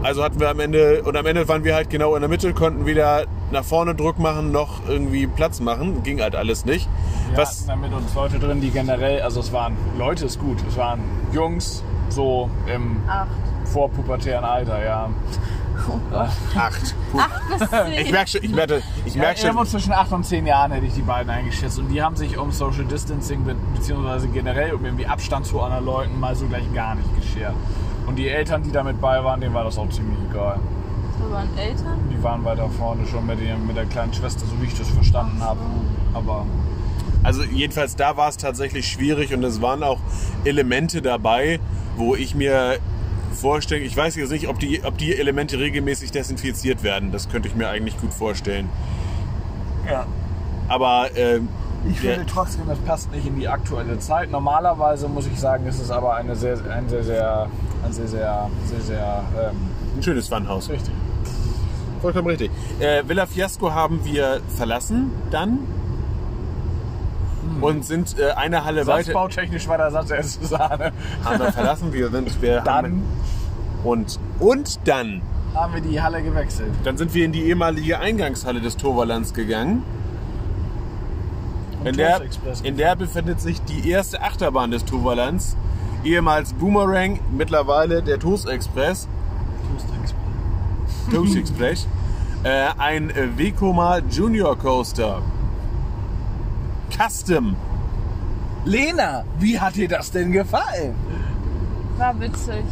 Also 0.03 0.25
hatten 0.25 0.41
wir 0.41 0.49
am 0.51 0.59
Ende, 0.59 1.03
und 1.05 1.17
am 1.17 1.27
Ende 1.27 1.47
waren 1.49 1.65
wir 1.65 1.75
halt 1.75 1.91
genau 1.91 2.15
in 2.15 2.23
der 2.23 2.29
Mitte, 2.29 2.53
konnten 2.55 2.87
weder 2.87 3.27
nach 3.53 3.65
vorne 3.65 3.95
Druck 3.95 4.19
machen, 4.19 4.51
noch 4.51 4.89
irgendwie 4.89 5.27
Platz 5.27 5.61
machen. 5.61 6.03
Ging 6.03 6.21
halt 6.21 6.35
alles 6.35 6.65
nicht. 6.65 6.89
Wir 7.31 7.39
Was, 7.39 7.69
hatten 7.69 7.69
da 7.69 7.89
mit 7.89 7.93
uns 7.97 8.15
Leute 8.15 8.39
drin, 8.39 8.61
die 8.61 8.71
generell, 8.71 9.23
also 9.23 9.41
es 9.41 9.53
waren, 9.53 9.77
Leute 9.99 10.25
ist 10.25 10.41
gut, 10.41 10.59
es 10.69 10.77
waren 10.77 11.01
Jungs, 11.33 11.85
so 12.09 12.51
im 12.73 12.97
Acht. 13.09 13.29
vorpubertären 13.65 14.45
Alter, 14.45 14.85
ja. 14.85 15.11
Acht. 16.57 16.95
Bis 17.59 17.69
Ich 17.99 18.05
zehn. 18.05 18.11
merke 18.11 18.31
schon, 18.31 18.43
ich 18.45 18.51
merke, 18.53 18.83
ich 19.05 19.15
Ja, 19.15 19.21
merk 19.23 19.39
schon, 19.39 19.47
irgendwo 19.49 19.65
zwischen 19.65 19.93
8 19.93 20.13
und 20.13 20.25
10 20.25 20.47
Jahren 20.47 20.73
hätte 20.73 20.87
ich 20.87 20.95
die 20.95 21.03
beiden 21.03 21.31
eingeschätzt. 21.31 21.79
Und 21.79 21.89
die 21.89 22.03
haben 22.03 22.17
sich 22.17 22.37
um 22.39 22.51
Social 22.53 22.85
Distancing 22.85 23.45
be 23.45 23.55
beziehungsweise 23.75 24.29
generell 24.29 24.73
um 24.75 24.85
irgendwie 24.85 25.07
Abstand 25.07 25.47
zu 25.47 25.61
anderen 25.61 25.85
Leuten 25.85 26.19
mal 26.21 26.35
so 26.37 26.47
gleich 26.47 26.73
gar 26.75 26.95
nicht 26.95 27.09
geschert. 27.17 27.55
Und 28.07 28.17
die 28.17 28.29
Eltern, 28.29 28.63
die 28.63 28.73
damit 28.73 29.01
bei 29.01 29.23
waren, 29.23 29.41
denen 29.41 29.55
war 29.55 29.65
das 29.65 29.79
auch 29.79 29.89
ziemlich 29.91 30.19
egal. 30.31 30.59
So 31.19 31.31
waren 31.33 31.49
Eltern. 31.57 31.99
Die 32.11 32.23
waren 32.23 32.45
weiter 32.45 32.69
vorne 32.71 33.07
schon 33.07 33.27
mit, 33.27 33.41
dem, 33.41 33.67
mit 33.67 33.77
der 33.77 33.87
kleinen 33.87 34.13
Schwester, 34.13 34.45
so 34.47 34.61
wie 34.61 34.67
ich 34.67 34.77
das 34.77 34.89
verstanden 34.89 35.41
habe. 35.41 35.61
Aber 36.15 36.45
Also 37.23 37.45
jedenfalls 37.45 37.95
da 37.97 38.17
war 38.17 38.29
es 38.29 38.37
tatsächlich 38.37 38.89
schwierig 38.89 39.33
und 39.33 39.45
es 39.45 39.63
waren 39.63 39.83
auch 39.83 39.99
Elemente 40.45 41.01
dabei, 41.03 41.61
wo 41.97 42.17
ich 42.17 42.35
mir 42.35 42.79
vorstelle, 43.33 43.83
ich 43.83 43.97
weiß 43.97 44.17
jetzt 44.17 44.31
nicht, 44.31 44.49
ob 44.49 44.59
die, 44.59 44.83
ob 44.85 44.99
die 44.99 45.15
Elemente 45.15 45.59
regelmäßig 45.59 46.11
desinfiziert 46.11 46.83
werden. 46.83 47.13
Das 47.13 47.29
könnte 47.29 47.49
ich 47.49 47.55
mir 47.55 47.69
eigentlich 47.69 47.99
gut 47.99 48.13
vorstellen. 48.13 48.69
ja. 49.89 50.07
Aber 50.69 51.11
ähm, 51.17 51.49
Ich 51.91 52.01
finde 52.01 52.25
trotzdem, 52.27 52.67
das 52.69 52.79
passt 52.79 53.11
nicht 53.13 53.27
in 53.27 53.37
die 53.39 53.49
aktuelle 53.49 53.99
Zeit. 53.99 54.31
Normalerweise 54.31 55.09
muss 55.09 55.27
ich 55.27 55.39
sagen, 55.39 55.67
ist 55.67 55.81
es 55.81 55.91
aber 55.91 56.15
eine 56.15 56.37
sehr, 56.37 56.57
ein 56.71 56.89
sehr, 56.89 57.03
sehr, 57.03 57.49
ein 57.85 57.93
sehr, 57.93 58.07
sehr, 58.09 58.51
sehr, 58.67 58.81
sehr, 58.81 59.25
ähm, 59.51 59.57
ein 59.97 60.03
schönes 60.03 60.29
Funhaus. 60.29 60.71
richtig. 60.71 60.95
Vollkommen 62.01 62.29
richtig. 62.29 62.51
Äh, 62.81 63.03
Villa 63.07 63.27
Fiasco 63.27 63.73
haben 63.73 64.05
wir 64.05 64.41
verlassen 64.57 65.11
dann 65.31 65.59
und 67.63 67.85
sind 67.85 68.19
äh, 68.19 68.33
eine 68.33 68.65
Halle 68.65 68.87
weiter. 68.87 69.05
Satzbautechnisch 69.05 69.69
war 69.69 69.79
der 69.79 69.91
Satz 69.91 70.11
erst 70.11 70.45
Sahne. 70.45 70.93
Haben 71.25 71.39
wir 71.39 71.53
verlassen. 71.53 71.93
Wir 71.93 72.11
sind 72.11 72.43
wir 72.43 72.61
Dann 72.61 72.75
haben, 72.75 73.03
und 73.85 74.19
und 74.39 74.87
dann 74.87 75.23
haben 75.55 75.75
wir 75.75 75.81
die 75.83 76.01
Halle 76.01 76.23
gewechselt. 76.23 76.71
Dann 76.85 76.97
sind 76.97 77.15
wir 77.15 77.25
in 77.25 77.33
die 77.33 77.43
ehemalige 77.43 77.99
Eingangshalle 77.99 78.61
des 78.61 78.77
Toverlands 78.77 79.35
gegangen. 79.35 79.83
In 81.85 81.97
der, 81.97 82.23
in 82.63 82.77
der 82.77 82.95
befindet 82.95 83.41
sich 83.41 83.61
die 83.63 83.91
erste 83.91 84.23
Achterbahn 84.23 84.71
des 84.71 84.85
Toverlands. 84.85 85.57
Ehemals 86.05 86.53
Boomerang, 86.53 87.21
mittlerweile 87.33 88.03
der 88.03 88.19
Toast 88.19 88.49
Express. 88.49 89.09
Toast 91.11 91.37
Express. 91.37 91.87
Äh, 92.45 92.69
ein 92.79 93.11
äh, 93.11 93.37
Vekoma 93.37 93.99
Junior 93.99 94.57
Coaster. 94.57 95.23
Custom. 97.03 97.57
Lena, 98.65 99.25
wie 99.39 99.59
hat 99.59 99.75
dir 99.75 99.89
das 99.89 100.11
denn 100.11 100.31
gefallen? 100.31 100.95
War 101.99 102.19
witzig. 102.21 102.65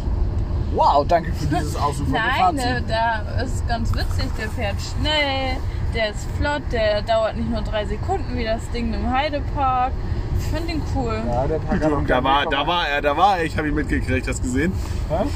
Wow, 0.73 1.05
danke 1.07 1.33
für 1.33 1.47
dieses 1.47 1.75
ausufernde 1.83 2.21
Nein, 2.21 2.57
Fazit. 2.57 2.85
da 2.89 3.43
ist 3.43 3.67
ganz 3.67 3.93
witzig. 3.93 4.29
Der 4.39 4.49
fährt 4.51 4.77
schnell, 4.81 5.57
der 5.95 6.11
ist 6.11 6.27
flott, 6.39 6.63
der 6.71 7.03
dauert 7.03 7.37
nicht 7.37 7.51
nur 7.51 7.63
drei 7.63 7.85
Sekunden 7.87 8.37
wie 8.37 8.45
das 8.45 8.71
Ding 8.71 8.95
im 8.95 9.11
Heidepark. 9.11 9.93
Ich 10.39 10.47
finde 10.47 10.73
ihn 10.75 10.83
cool. 10.95 11.21
Ja, 11.27 11.47
der 11.49 11.59
Park 11.59 11.85
hat 11.85 11.93
auch 11.93 12.05
Da 12.07 12.23
war, 12.25 12.47
da 12.47 12.67
war 12.67 12.89
er, 12.89 13.03
da 13.03 13.17
war 13.17 13.39
er. 13.39 13.45
Ich 13.45 13.59
habe 13.59 13.69
ihn 13.69 13.75
mitgekriegt, 13.75 14.29
hast 14.29 14.39
du 14.39 14.43
gesehen? 14.45 14.73
Hä? 15.09 15.27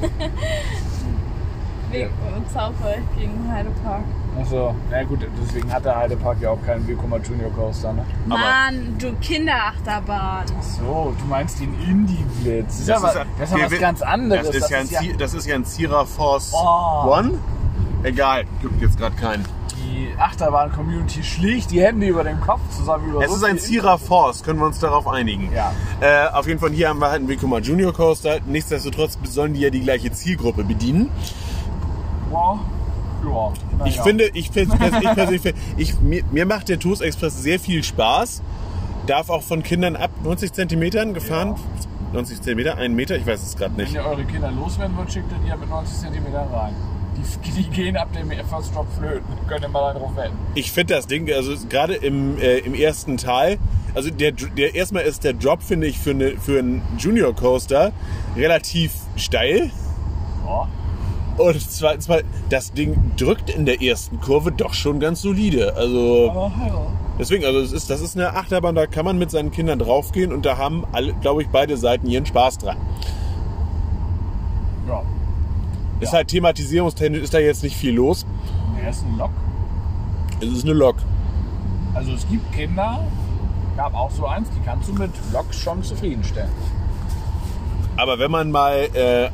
Weg 1.90 2.10
und 2.36 2.50
Zauber 2.52 2.94
gegen 3.18 3.50
Heidepark. 3.52 4.04
Achso, 4.38 4.74
na 4.90 5.02
gut, 5.04 5.26
deswegen 5.42 5.72
hat 5.72 5.84
der 5.84 5.96
Heidepark 5.96 6.40
ja 6.40 6.50
auch 6.50 6.62
keinen 6.64 6.86
Vekoma 6.86 7.16
Junior 7.18 7.50
Coaster, 7.50 7.92
ne? 7.92 8.04
Aber- 8.28 8.38
Mann, 8.38 8.96
du 8.98 9.12
Kinderachterbahn. 9.20 10.44
So, 10.60 11.14
du 11.18 11.24
meinst 11.28 11.60
den 11.60 11.74
Indie-Blitz. 11.82 12.66
Das 12.68 12.78
ist 12.80 12.88
ja 12.88 12.94
Das 12.94 13.02
was, 13.02 13.10
ist 13.10 13.16
ja- 13.16 13.24
das 13.38 13.50
ist 13.52 13.58
ja 13.58 13.70
was 13.72 13.78
ganz 13.80 14.02
anderes. 14.02 14.46
Das 14.46 14.56
ist, 14.56 14.70
ja, 14.70 14.78
ein, 14.78 14.88
ja 14.88 15.00
Zi- 15.00 15.14
das 15.18 15.34
ist 15.34 15.46
ja 15.46 15.54
ein 15.56 15.64
Sierra 15.64 16.04
Force 16.04 16.52
Oh. 16.54 17.10
One. 17.12 17.38
Egal, 18.02 18.44
gibt 18.62 18.80
jetzt 18.80 18.96
gerade 18.98 19.14
keinen. 19.16 19.44
die 19.84 20.08
Achterbahn-Community 20.18 21.22
schlägt 21.22 21.70
die 21.72 21.82
Hände 21.82 22.06
über 22.06 22.22
den 22.24 22.40
Kopf 22.40 22.60
zusammen 22.70 23.10
über 23.10 23.22
Es 23.22 23.30
so 23.30 23.36
ist 23.36 23.44
ein 23.44 23.58
Sierra 23.58 23.98
Force, 23.98 24.42
können 24.42 24.58
wir 24.60 24.66
uns 24.66 24.78
darauf 24.78 25.06
einigen. 25.08 25.50
Ja. 25.52 25.72
Äh, 26.00 26.28
auf 26.28 26.46
jeden 26.46 26.60
Fall 26.60 26.70
hier 26.70 26.88
haben 26.88 27.00
wir 27.00 27.06
halt 27.08 27.18
einen 27.20 27.28
Vekoma 27.28 27.58
Junior 27.58 27.92
Coaster. 27.92 28.38
Nichtsdestotrotz 28.46 29.18
sollen 29.24 29.52
die 29.54 29.60
ja 29.60 29.70
die 29.70 29.80
gleiche 29.80 30.10
Zielgruppe 30.12 30.64
bedienen. 30.64 31.10
Wow. 32.30 32.60
Ja, 33.24 33.52
Ich 33.84 33.96
ja. 33.96 34.02
finde, 34.02 34.30
ich, 34.34 34.50
ich 34.56 34.68
persönlich, 34.68 35.54
ich, 35.76 36.00
mir, 36.00 36.22
mir 36.30 36.46
macht 36.46 36.68
der 36.68 36.78
Toast 36.78 37.02
Express 37.02 37.42
sehr 37.42 37.58
viel 37.58 37.82
Spaß. 37.82 38.42
Darf 39.06 39.30
auch 39.30 39.42
von 39.42 39.62
Kindern 39.62 39.96
ab 39.96 40.10
90 40.22 40.52
Zentimetern 40.52 41.14
gefahren 41.14 41.56
90 42.12 42.42
Zentimeter, 42.42 42.76
einen 42.76 42.94
Meter, 42.94 43.16
ich 43.16 43.26
weiß 43.26 43.42
es 43.42 43.56
gerade 43.56 43.76
Wenn 43.76 43.84
nicht. 43.84 43.94
ihr 43.94 44.04
eure 44.04 44.24
Kinder 44.24 44.50
loswerden 44.50 44.96
wollt, 44.96 45.12
schickt 45.12 45.30
ihr 45.30 45.38
die 45.38 45.48
ja 45.48 45.56
mit 45.56 45.68
90 45.68 45.98
cm 45.98 46.34
rein. 46.34 46.74
Die, 47.16 47.50
die 47.50 47.70
gehen 47.70 47.96
ab 47.96 48.08
dem 48.12 48.30
First 48.48 48.74
Drop 48.74 48.86
flöten. 48.96 49.26
Könnt 49.46 49.62
ihr 49.62 49.68
mal 49.68 49.92
darauf 49.92 50.16
wetten. 50.16 50.36
Ich 50.54 50.72
finde 50.72 50.94
das 50.94 51.06
Ding, 51.06 51.30
also 51.32 51.54
gerade 51.68 51.94
im, 51.94 52.38
äh, 52.38 52.58
im 52.58 52.74
ersten 52.74 53.16
Teil, 53.16 53.58
also 53.94 54.10
der, 54.10 54.32
der 54.32 54.74
erstmal 54.74 55.02
ist 55.02 55.24
der 55.24 55.34
Drop, 55.34 55.62
finde 55.62 55.86
ich, 55.86 55.98
für, 55.98 56.10
eine, 56.10 56.36
für 56.38 56.58
einen 56.58 56.82
Junior 56.98 57.34
Coaster 57.34 57.92
relativ 58.36 58.92
steil. 59.16 59.70
Ja. 60.46 60.68
Und 61.40 61.58
zweitens 61.70 62.06
mal, 62.06 62.22
das 62.50 62.72
Ding 62.74 63.12
drückt 63.16 63.48
in 63.48 63.64
der 63.64 63.80
ersten 63.80 64.20
Kurve 64.20 64.52
doch 64.52 64.74
schon 64.74 65.00
ganz 65.00 65.22
solide. 65.22 65.74
Also 65.74 66.30
Aber 66.30 66.52
ja. 66.66 66.86
deswegen, 67.18 67.46
also 67.46 67.60
es 67.60 67.72
ist, 67.72 67.88
das 67.88 68.02
ist 68.02 68.14
eine 68.14 68.36
Achterbahn, 68.36 68.74
da 68.74 68.86
kann 68.86 69.06
man 69.06 69.18
mit 69.18 69.30
seinen 69.30 69.50
Kindern 69.50 69.78
draufgehen 69.78 70.34
und 70.34 70.44
da 70.44 70.58
haben 70.58 70.84
alle, 70.92 71.14
glaube 71.14 71.40
ich, 71.40 71.48
beide 71.48 71.78
Seiten 71.78 72.06
ihren 72.08 72.26
Spaß 72.26 72.58
dran. 72.58 72.76
ja. 74.86 75.02
Ist 76.00 76.12
halt 76.12 76.28
thematisierungstechnisch 76.28 77.22
ist 77.22 77.32
da 77.32 77.38
jetzt 77.38 77.62
nicht 77.62 77.76
viel 77.76 77.94
los. 77.94 78.26
Der 78.78 78.90
ist 78.90 79.02
ein 79.02 79.16
Lok. 79.16 79.30
Es 80.40 80.48
ist 80.48 80.64
eine 80.64 80.74
Lok. 80.74 80.96
Also 81.94 82.12
es 82.12 82.28
gibt 82.28 82.52
Kinder, 82.52 83.02
gab 83.78 83.94
auch 83.94 84.10
so 84.10 84.26
eins, 84.26 84.48
die 84.50 84.62
kannst 84.64 84.90
du 84.90 84.92
mit 84.92 85.10
Loks 85.32 85.58
schon 85.58 85.82
zufriedenstellen. 85.82 86.50
Aber 87.96 88.18
wenn 88.18 88.30
man 88.30 88.50
mal 88.50 88.88
äh, 88.94 89.30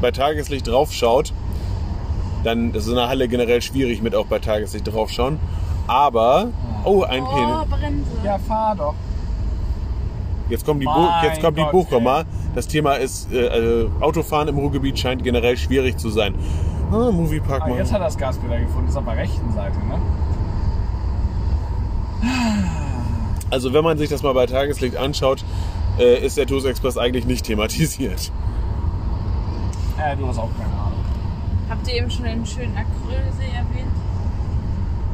bei 0.00 0.10
Tageslicht 0.10 0.66
draufschaut, 0.68 1.32
dann 2.44 2.72
das 2.72 2.84
ist 2.84 2.90
in 2.90 2.96
der 2.96 3.08
Halle 3.08 3.28
generell 3.28 3.60
schwierig 3.62 4.02
mit 4.02 4.14
auch 4.14 4.26
bei 4.26 4.38
Tageslicht 4.38 4.92
draufschauen. 4.92 5.38
Aber, 5.86 6.48
oh, 6.84 7.02
ein 7.02 7.22
Oh, 7.22 7.34
Penis. 7.34 7.80
Bremse. 7.80 8.10
Ja, 8.24 8.38
fahr 8.38 8.74
doch. 8.76 8.94
Jetzt 10.50 10.64
kommt 10.64 10.80
die, 10.82 10.86
Mein 10.86 11.24
jetzt 11.24 11.42
kommt 11.42 11.58
die 11.58 11.62
Gott, 11.62 11.72
Buchkomma. 11.72 12.24
Das 12.54 12.66
Thema 12.66 12.94
ist, 12.94 13.30
äh, 13.32 13.82
äh, 13.82 13.88
Autofahren 14.00 14.48
im 14.48 14.56
Ruhrgebiet 14.58 14.98
scheint 14.98 15.22
generell 15.22 15.56
schwierig 15.56 15.98
zu 15.98 16.08
sein. 16.10 16.34
Ah, 16.90 17.10
Moviepark 17.10 17.62
Ah, 17.64 17.68
mal. 17.68 17.78
jetzt 17.78 17.92
hat 17.92 18.00
er 18.00 18.04
das 18.06 18.16
Gaspedal 18.16 18.60
gefunden, 18.60 18.88
ist 18.88 18.96
auf 18.96 19.04
der 19.04 19.16
rechten 19.16 19.52
Seite, 19.52 19.76
ne? 19.78 19.98
Also 23.50 23.72
wenn 23.72 23.84
man 23.84 23.96
sich 23.98 24.08
das 24.08 24.22
mal 24.22 24.34
bei 24.34 24.46
Tageslicht 24.46 24.96
anschaut, 24.96 25.44
äh, 25.98 26.24
ist 26.24 26.36
der 26.36 26.46
TUS 26.46 26.64
Express 26.64 26.96
eigentlich 26.98 27.26
nicht 27.26 27.44
thematisiert. 27.46 28.30
Äh, 29.98 30.16
du 30.16 30.26
hast 30.28 30.38
auch 30.38 30.48
keine 30.58 30.72
Ahnung. 30.72 30.87
Habt 31.68 31.86
ihr 31.88 31.94
eben 31.94 32.10
schon 32.10 32.24
den 32.24 32.46
schönen 32.46 32.76
Acrylsee 32.76 33.52
erwähnt? 33.54 33.92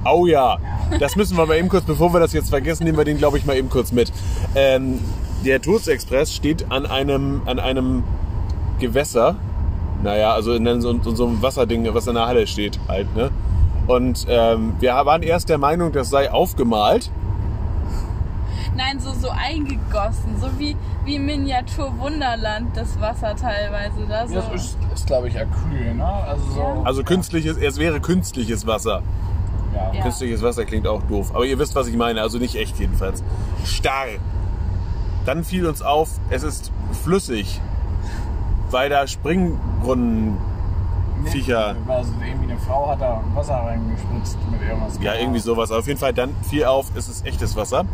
Oh 0.04 0.26
ja, 0.26 0.58
das 1.00 1.16
müssen 1.16 1.36
wir 1.36 1.46
mal 1.46 1.56
eben 1.56 1.68
kurz, 1.68 1.84
bevor 1.84 2.12
wir 2.12 2.20
das 2.20 2.32
jetzt 2.32 2.50
vergessen, 2.50 2.84
nehmen 2.84 2.98
wir 2.98 3.04
den, 3.04 3.16
glaube 3.16 3.38
ich, 3.38 3.46
mal 3.46 3.56
eben 3.56 3.70
kurz 3.70 3.90
mit. 3.90 4.12
Ähm, 4.54 5.00
der 5.44 5.60
TUS 5.62 5.88
Express 5.88 6.32
steht 6.34 6.70
an 6.70 6.86
einem, 6.86 7.42
an 7.46 7.58
einem 7.58 8.04
Gewässer. 8.78 9.36
Naja, 10.02 10.32
also 10.32 10.52
in 10.52 10.80
so, 10.80 10.90
in 10.90 11.02
so 11.02 11.26
einem 11.26 11.42
Wasserding, 11.42 11.88
was 11.94 12.06
in 12.06 12.14
der 12.14 12.26
Halle 12.26 12.46
steht 12.46 12.78
halt. 12.88 13.14
Ne? 13.16 13.30
Und 13.86 14.26
ähm, 14.28 14.74
wir 14.80 14.92
waren 14.92 15.22
erst 15.22 15.48
der 15.48 15.58
Meinung, 15.58 15.92
das 15.92 16.10
sei 16.10 16.30
aufgemalt. 16.30 17.10
Nein, 18.76 18.98
so, 18.98 19.12
so 19.12 19.30
eingegossen. 19.30 20.40
So 20.40 20.48
wie, 20.58 20.76
wie 21.04 21.18
Miniatur-Wunderland, 21.18 22.76
das 22.76 23.00
Wasser 23.00 23.36
teilweise. 23.36 24.06
Da 24.08 24.26
so. 24.26 24.34
Das 24.34 24.52
ist, 24.54 24.78
ist 24.94 25.06
glaube 25.06 25.28
ich, 25.28 25.38
Acryl, 25.38 25.94
ne? 25.94 26.04
Also 26.04 26.44
so. 26.52 26.60
Ja. 26.60 26.82
Also 26.84 27.04
künstliches, 27.04 27.56
es 27.56 27.78
wäre 27.78 28.00
künstliches 28.00 28.66
Wasser. 28.66 29.02
Ja. 29.74 29.92
Ja. 29.92 30.02
Künstliches 30.02 30.42
Wasser 30.42 30.64
klingt 30.64 30.86
auch 30.86 31.02
doof. 31.02 31.30
Aber 31.34 31.44
ihr 31.46 31.58
wisst, 31.58 31.74
was 31.74 31.86
ich 31.86 31.96
meine. 31.96 32.20
Also 32.20 32.38
nicht 32.38 32.56
echt 32.56 32.78
jedenfalls. 32.78 33.22
Starr. 33.64 34.06
Dann 35.26 35.44
fiel 35.44 35.66
uns 35.66 35.80
auf, 35.80 36.10
es 36.30 36.42
ist 36.42 36.70
flüssig. 37.02 37.60
Weil 38.70 38.90
da 38.90 39.06
Springbrunnen, 39.06 40.36
Viecher. 41.26 41.76
Also 41.88 42.12
irgendwie 42.26 42.52
eine 42.52 42.60
Frau 42.60 42.88
hat 42.90 43.00
da 43.00 43.22
Wasser 43.34 43.54
reingespritzt 43.54 44.38
mit 44.50 44.60
irgendwas. 44.60 44.98
ja 45.00 45.14
irgendwie 45.14 45.38
sowas. 45.40 45.70
Auf 45.70 45.86
jeden 45.86 45.98
Fall 45.98 46.12
dann 46.12 46.34
fiel 46.42 46.64
auf, 46.64 46.90
es 46.94 47.08
ist 47.08 47.26
echtes 47.26 47.56
Wasser. 47.56 47.84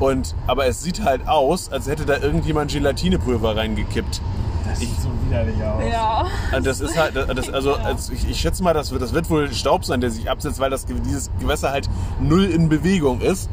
Und, 0.00 0.34
aber 0.46 0.66
es 0.66 0.82
sieht 0.82 1.04
halt 1.04 1.28
aus, 1.28 1.70
als 1.70 1.86
hätte 1.86 2.04
da 2.06 2.16
irgendjemand 2.16 2.72
Gelatинepulver 2.72 3.54
reingekippt. 3.56 4.20
Das 4.68 4.78
sieht 4.80 5.00
so 5.00 5.08
widerlich 5.26 5.56
aus. 5.62 5.82
Ja. 5.90 6.26
Und 6.56 6.66
das 6.66 6.80
ist 6.80 6.96
halt, 6.98 7.14
das, 7.16 7.50
also, 7.52 7.74
also 7.74 8.12
ich, 8.12 8.28
ich 8.28 8.40
schätze 8.40 8.62
mal, 8.62 8.72
das 8.72 8.90
wird, 8.92 9.02
das 9.02 9.12
wird 9.12 9.28
wohl 9.30 9.52
Staub 9.52 9.84
sein, 9.84 10.00
der 10.00 10.10
sich 10.10 10.30
absetzt, 10.30 10.58
weil 10.58 10.70
das, 10.70 10.86
dieses 10.86 11.30
Gewässer 11.38 11.70
halt 11.70 11.88
null 12.20 12.44
in 12.44 12.68
Bewegung 12.68 13.20
ist. 13.20 13.48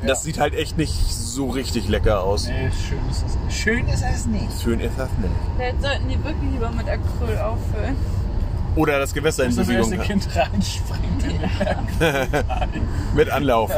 Das 0.00 0.08
Ja. 0.08 0.14
sieht 0.16 0.40
halt 0.40 0.54
echt 0.54 0.78
nicht 0.78 0.92
so 1.14 1.50
richtig 1.50 1.88
lecker 1.88 2.22
aus. 2.24 2.48
Nee, 2.48 2.70
schön 2.88 2.98
ist 3.10 3.24
es. 3.24 3.54
Schön 3.54 3.86
ist 3.88 4.02
es 4.04 4.26
nicht. 4.26 4.60
Schön 4.62 4.80
ist 4.80 4.98
das 4.98 5.08
nicht. 5.20 5.30
Vielleicht 5.56 5.80
sollten 5.82 6.08
die 6.08 6.24
wirklich 6.24 6.50
lieber 6.52 6.70
mit 6.70 6.88
Acryl 6.88 7.38
auffüllen. 7.38 7.96
Oder 8.74 8.98
das 8.98 9.12
Gewässer 9.12 9.44
in 9.44 9.54
Bewegung 9.54 9.90
kann. 9.90 10.00
Kind 10.00 10.28
reinspringt 10.36 11.22
in 11.24 11.28
den 11.28 12.28
mit 13.14 13.30
Anlauf. 13.30 13.70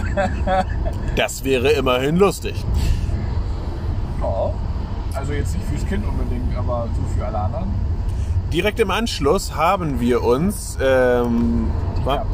Das 1.16 1.42
wäre 1.44 1.70
immerhin 1.72 2.16
lustig. 2.16 2.54
Ja. 4.20 4.52
Also 5.14 5.32
jetzt 5.32 5.54
nicht 5.54 5.66
fürs 5.66 5.86
Kind 5.86 6.04
unbedingt, 6.06 6.56
aber 6.56 6.88
so 6.94 7.02
für 7.18 7.26
alle 7.26 7.38
anderen. 7.38 7.66
Direkt 8.52 8.78
im 8.80 8.90
Anschluss 8.90 9.54
haben 9.56 10.00
wir 10.00 10.22
uns, 10.22 10.78
ähm, 10.80 11.68
wa- 12.04 12.24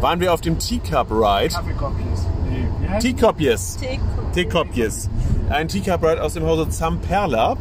waren 0.00 0.18
wir 0.20 0.32
auf 0.34 0.40
dem 0.40 0.58
Teacup 0.58 1.10
Ride. 1.10 1.54
Kaffeekopjes. 1.54 2.26
Nee, 2.50 2.66
wie 2.80 2.88
heißt 2.88 3.02
Teacupies. 3.06 3.76
Teko. 3.76 4.02
Teacupies. 4.34 5.10
Ein 5.50 5.68
Teacup 5.68 6.02
Ride 6.02 6.22
aus 6.22 6.34
dem 6.34 6.44
Hause 6.44 6.68
Zamperla. 6.68 7.56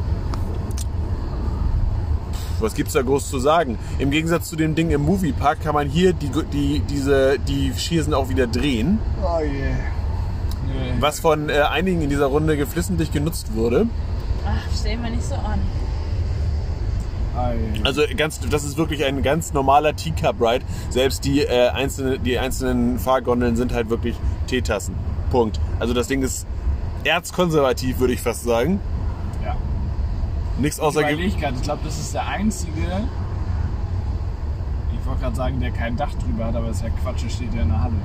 Was 2.62 2.76
gibt's 2.76 2.94
da 2.94 3.02
groß 3.02 3.30
zu 3.30 3.40
sagen? 3.40 3.78
Im 4.00 4.12
Gegensatz 4.12 4.50
zu 4.50 4.56
dem 4.56 4.76
Ding 4.76 4.92
im 4.92 5.02
Moviepark 5.02 5.62
kann 5.62 5.74
man 5.74 5.90
hier 5.90 6.14
die, 6.14 6.30
die, 6.54 6.80
diese, 6.80 7.40
die 7.40 7.74
Schiersen 7.76 8.14
auch 8.14 8.30
wieder 8.30 8.48
drehen. 8.48 9.00
Oh 9.24 9.40
je. 9.42 9.50
Nee. 9.50 10.94
Was 11.00 11.20
von 11.20 11.50
äh, 11.50 11.60
einigen 11.62 12.02
in 12.02 12.10
dieser 12.10 12.28
Runde 12.28 12.58
geflissentlich 12.58 13.12
genutzt 13.12 13.56
wurde. 13.56 13.88
Ach, 14.46 14.62
stell 14.74 14.98
mir 14.98 15.10
nicht 15.10 15.24
so 15.24 15.36
an. 15.36 15.60
Also 17.84 18.04
ganz, 18.16 18.40
das 18.40 18.64
ist 18.64 18.78
wirklich 18.78 19.06
ein 19.06 19.24
ganz 19.24 19.54
normaler 19.54 19.96
Teacup 19.96 20.42
Ride. 20.42 20.66
Selbst 20.90 21.24
die, 21.26 21.42
äh, 21.42 21.70
einzelne, 21.70 22.20
die 22.20 22.38
einzelnen 22.38 23.00
Fahrgondeln 23.00 23.56
sind 23.56 23.74
halt 23.74 23.90
wirklich 23.90 24.16
Teetassen. 24.48 24.96
Punkt. 25.32 25.60
Also 25.80 25.94
das 25.94 26.08
Ding 26.08 26.22
ist 26.22 26.46
erzkonservativ, 27.04 28.00
würde 28.00 28.14
ich 28.14 28.22
fast 28.22 28.44
sagen. 28.44 28.80
Nichts 30.62 30.78
Ich 30.78 30.84
außer 30.84 31.00
überlege 31.02 31.38
gerade, 31.38 31.56
ich 31.56 31.64
glaube, 31.64 31.82
das 31.84 32.00
ist 32.00 32.14
der 32.14 32.28
einzige. 32.28 33.08
Ich 34.94 35.06
wollte 35.08 35.22
gerade 35.22 35.36
sagen, 35.36 35.60
der 35.60 35.72
kein 35.72 35.98
Dach 35.98 36.14
drüber 36.14 36.46
hat, 36.46 36.56
aber 36.56 36.68
das 36.68 36.78
ist 36.78 36.84
ja 36.84 36.90
Quatsch, 36.90 37.30
steht 37.30 37.54
ja 37.54 37.64
in 37.64 37.70
der 37.70 37.84
Halle. 37.84 37.96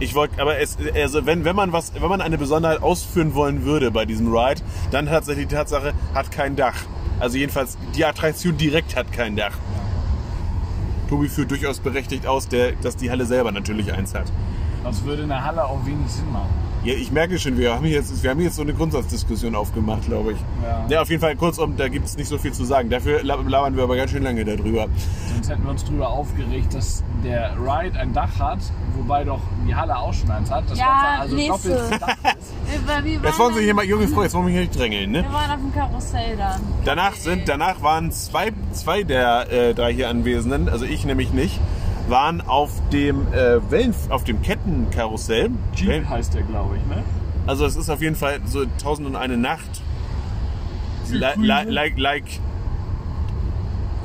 Ich 0.00 0.14
wollte, 0.14 0.40
aber 0.40 0.58
es, 0.58 0.76
also 0.94 1.26
wenn, 1.26 1.44
wenn 1.44 1.56
man 1.56 1.72
was, 1.72 1.94
wenn 1.94 2.08
man 2.08 2.20
eine 2.20 2.36
Besonderheit 2.36 2.82
ausführen 2.82 3.34
wollen 3.34 3.64
würde 3.64 3.90
bei 3.90 4.04
diesem 4.04 4.34
Ride, 4.34 4.60
dann 4.90 5.06
tatsächlich 5.06 5.48
die 5.48 5.54
Tatsache, 5.54 5.94
hat 6.14 6.30
kein 6.30 6.56
Dach. 6.56 6.74
Also 7.20 7.38
jedenfalls 7.38 7.78
die 7.94 8.04
Attraktion 8.04 8.56
direkt 8.56 8.96
hat 8.96 9.12
kein 9.12 9.36
Dach. 9.36 9.56
Tobi 11.08 11.28
führt 11.28 11.50
durchaus 11.50 11.78
berechtigt 11.78 12.26
aus, 12.26 12.48
der, 12.48 12.72
dass 12.72 12.96
die 12.96 13.10
Halle 13.10 13.26
selber 13.26 13.52
natürlich 13.52 13.92
eins 13.92 14.14
hat. 14.14 14.32
Das 14.82 15.04
würde 15.04 15.22
in 15.22 15.28
der 15.28 15.44
Halle 15.44 15.64
auch 15.64 15.84
wenig 15.86 16.10
Sinn 16.10 16.30
machen. 16.32 16.50
Ja, 16.84 16.94
ich 16.94 17.12
merke 17.12 17.38
schon, 17.38 17.56
wir 17.58 17.72
haben 17.74 17.84
hier 17.86 17.94
jetzt, 17.98 18.22
wir 18.24 18.30
haben 18.30 18.38
hier 18.38 18.46
jetzt 18.46 18.56
so 18.56 18.62
eine 18.62 18.74
Grundsatzdiskussion 18.74 19.54
aufgemacht, 19.54 20.04
glaube 20.06 20.32
ich. 20.32 20.38
Ja. 20.64 20.84
Ja, 20.88 21.02
auf 21.02 21.10
jeden 21.10 21.20
Fall, 21.20 21.36
kurzum, 21.36 21.76
da 21.76 21.86
gibt 21.86 22.06
es 22.06 22.16
nicht 22.16 22.26
so 22.26 22.38
viel 22.38 22.52
zu 22.52 22.64
sagen. 22.64 22.90
Dafür 22.90 23.22
la- 23.22 23.36
labern 23.36 23.76
wir 23.76 23.84
aber 23.84 23.94
ganz 23.94 24.10
schön 24.10 24.24
lange 24.24 24.44
darüber. 24.44 24.88
Sonst 25.32 25.48
hätten 25.48 25.62
wir 25.62 25.70
uns 25.70 25.84
drüber 25.84 26.08
aufgeregt, 26.08 26.74
dass 26.74 27.04
der 27.22 27.52
Ride 27.56 27.96
ein 28.00 28.12
Dach 28.12 28.36
hat, 28.40 28.58
wobei 28.96 29.22
doch 29.22 29.38
die 29.64 29.72
Halle 29.76 29.96
auch 29.96 30.12
schon 30.12 30.28
eins 30.32 30.50
hat. 30.50 30.64
Das 30.68 30.76
Ja, 30.76 31.18
also 31.20 31.36
nächste. 31.36 31.88
Dach 32.00 32.08
ist. 32.38 32.52
Wir, 32.86 33.04
wir, 33.04 33.12
Jetzt 33.22 33.38
wollen 33.38 33.54
sich 33.54 33.62
hier 33.64 33.74
mal, 33.74 33.84
junge 33.84 34.08
Frau, 34.08 34.24
jetzt 34.24 34.34
wollen 34.34 34.46
wir 34.48 34.52
mich 34.52 34.60
nicht 34.68 34.76
drängeln, 34.76 35.12
ne? 35.12 35.22
wir 35.22 35.32
waren 35.32 35.50
auf 35.52 35.60
dem 35.60 35.72
Karussell 35.72 36.36
dann. 36.36 36.60
Danach 36.84 37.14
sind, 37.14 37.48
danach 37.48 37.80
waren 37.82 38.10
zwei, 38.10 38.50
zwei 38.72 39.04
der 39.04 39.52
äh, 39.52 39.72
drei 39.74 39.92
hier 39.94 40.08
Anwesenden, 40.08 40.68
also 40.68 40.84
ich 40.84 41.04
nämlich 41.04 41.32
nicht, 41.32 41.60
waren 42.08 42.40
auf 42.40 42.70
dem 42.92 43.26
äh, 43.32 43.70
Wellen, 43.70 43.94
auf 44.08 44.24
dem 44.24 44.42
Kettenkarussell. 44.42 45.50
Jeep 45.74 45.88
Wellen- 45.88 46.08
heißt 46.08 46.34
der, 46.34 46.42
glaube 46.42 46.76
ich, 46.76 46.86
ne? 46.96 47.02
Also 47.46 47.64
es 47.66 47.76
ist 47.76 47.90
auf 47.90 48.00
jeden 48.00 48.16
Fall 48.16 48.40
so 48.44 48.64
tausend 48.82 49.06
und 49.08 49.16
eine 49.16 49.36
Nacht. 49.36 49.82
Li- 51.10 51.18
li- 51.36 51.64
like, 51.70 51.98
like 51.98 52.24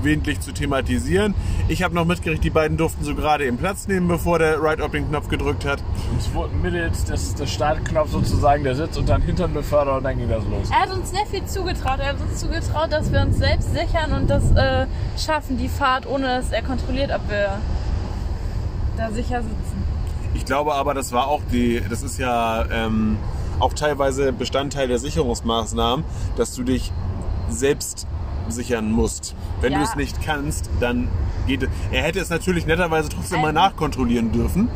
wesentlich 0.03 0.39
zu 0.39 0.51
thematisieren. 0.51 1.33
Ich 1.67 1.81
habe 1.83 1.95
noch 1.95 2.05
mitgekriegt, 2.05 2.43
die 2.43 2.49
beiden 2.51 2.77
durften 2.77 3.03
so 3.03 3.15
gerade 3.15 3.45
eben 3.45 3.57
Platz 3.57 3.87
nehmen, 3.87 4.07
bevor 4.07 4.37
der 4.39 4.61
Ride 4.61 4.83
auf 4.85 4.91
den 4.91 5.09
Knopf 5.09 5.27
gedrückt 5.27 5.65
hat. 5.65 5.79
Uns 6.13 6.31
wurde 6.33 6.53
mittels 6.55 7.03
des, 7.05 7.33
des 7.35 7.51
Startknopfs 7.51 8.11
sozusagen 8.11 8.63
der 8.63 8.75
Sitz 8.75 8.95
und 8.97 9.09
dann 9.09 9.21
Hintern 9.23 9.53
befördert 9.53 9.97
und 9.97 10.03
dann 10.03 10.17
ging 10.17 10.29
das 10.29 10.43
los. 10.45 10.69
Er 10.71 10.81
hat 10.81 10.93
uns 10.95 11.09
sehr 11.09 11.25
viel 11.25 11.43
zugetraut. 11.45 11.99
Er 11.99 12.09
hat 12.09 12.21
uns 12.21 12.39
zugetraut, 12.39 12.91
dass 12.91 13.11
wir 13.11 13.21
uns 13.21 13.37
selbst 13.37 13.73
sichern 13.73 14.13
und 14.13 14.29
das 14.29 14.51
äh, 14.51 14.85
schaffen, 15.17 15.57
die 15.57 15.67
Fahrt, 15.69 16.05
ohne 16.07 16.27
dass 16.27 16.51
er 16.51 16.61
kontrolliert, 16.61 17.11
ob 17.13 17.27
wir 17.29 17.57
da 18.97 19.11
sicher 19.11 19.41
sitzen. 19.41 19.83
Ich 20.33 20.45
glaube 20.45 20.73
aber, 20.75 20.93
das 20.93 21.11
war 21.11 21.27
auch 21.27 21.41
die, 21.51 21.81
das 21.89 22.03
ist 22.03 22.19
ja 22.19 22.65
ähm, 22.71 23.17
auch 23.59 23.73
teilweise 23.73 24.33
Bestandteil 24.33 24.87
der 24.87 24.99
Sicherungsmaßnahmen, 24.99 26.05
dass 26.35 26.53
du 26.53 26.63
dich 26.63 26.91
selbst 27.49 28.07
sichern 28.49 28.91
musst. 28.91 29.35
Wenn 29.61 29.73
Ja. 29.73 29.79
du 29.79 29.83
es 29.85 29.95
nicht 29.95 30.21
kannst, 30.21 30.69
dann 30.79 31.07
geht 31.47 31.63
es. 31.63 31.69
Er 31.91 32.03
hätte 32.03 32.19
es 32.19 32.29
natürlich 32.29 32.65
netterweise 32.65 33.09
trotzdem 33.09 33.41
mal 33.41 33.49
Ähm. 33.49 33.55
nachkontrollieren 33.55 34.31
dürfen. 34.31 34.69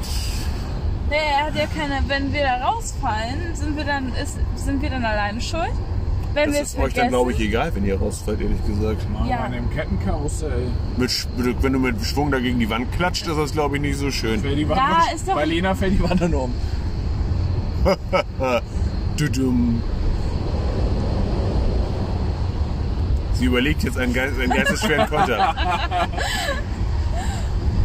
Nee, 1.10 1.16
er 1.18 1.48
hat 1.48 1.56
ja 1.56 1.66
keine. 1.68 2.02
Wenn 2.08 2.32
wir 2.34 2.44
da 2.44 2.66
rausfallen, 2.68 3.54
sind 3.54 3.76
wir 3.78 3.84
dann, 3.84 4.14
ist, 4.16 4.38
sind 4.56 4.82
wir 4.82 4.90
dann 4.90 5.04
alleine 5.06 5.42
schuld? 5.42 5.72
Wenn 6.34 6.46
Das 6.50 6.56
wir 6.56 6.62
ist 6.62 6.70
es 6.70 6.76
euch 6.76 6.80
vergessen. 6.82 7.00
dann, 7.02 7.10
glaube 7.10 7.32
ich, 7.34 7.40
egal, 7.42 7.76
wenn 7.76 7.86
ihr 7.86 8.00
rausfällt, 8.00 8.40
ehrlich 8.42 8.66
gesagt. 8.66 9.10
Mal 9.12 9.28
Ja. 9.30 9.40
an 9.42 9.52
dem 9.52 9.70
Kettenkarussell. 9.70 10.64
Mit, 10.98 11.28
wenn 11.62 11.74
du 11.74 11.80
mit 11.80 12.02
Schwung 12.06 12.32
da 12.32 12.40
gegen 12.40 12.60
die 12.60 12.70
Wand 12.70 12.92
klatscht, 12.94 13.28
ist 13.28 13.38
das, 13.38 13.52
glaube 13.52 13.76
ich, 13.76 13.82
nicht 13.82 13.98
so 13.98 14.12
schön. 14.12 14.40
Fällt 14.42 14.58
die 14.58 14.68
Wand 14.70 14.80
Da 14.80 14.86
runter. 15.00 15.16
ist 15.16 15.28
doch- 15.28 15.36
Bei 15.36 15.46
Lena 15.46 15.76
fällt 15.76 15.94
die 15.94 16.04
Wand 16.04 16.22
dann 16.22 16.34
um. 16.34 16.54
Dudum. 19.18 19.82
Sie 23.34 23.46
überlegt 23.46 23.84
jetzt 23.84 23.98
einen, 23.98 24.14
geist, 24.14 24.40
einen 24.40 24.52
geistesschweren 24.54 25.10
Konter. 25.10 25.56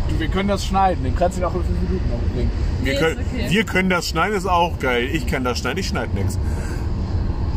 Du, 0.08 0.20
wir 0.20 0.28
können 0.28 0.48
das 0.48 0.66
schneiden. 0.66 1.02
Den 1.02 1.16
kannst 1.16 1.38
du 1.38 1.42
noch 1.42 1.54
in 1.54 1.62
fünf 1.64 1.80
Minuten 1.80 2.10
noch 2.10 2.34
bringen. 2.34 2.50
Wir 2.82 2.92
Nee, 2.92 2.98
können, 3.00 3.18
ist 3.18 3.26
okay. 3.34 3.46
wir 3.50 3.64
können 3.64 3.88
das 3.90 4.08
schneiden, 4.08 4.36
ist 4.36 4.46
auch 4.46 4.78
geil. 4.78 5.08
Ich 5.12 5.26
kann 5.26 5.44
das 5.44 5.58
schneiden, 5.58 5.78
ich 5.78 5.88
schneide 5.88 6.14
nichts. 6.14 6.38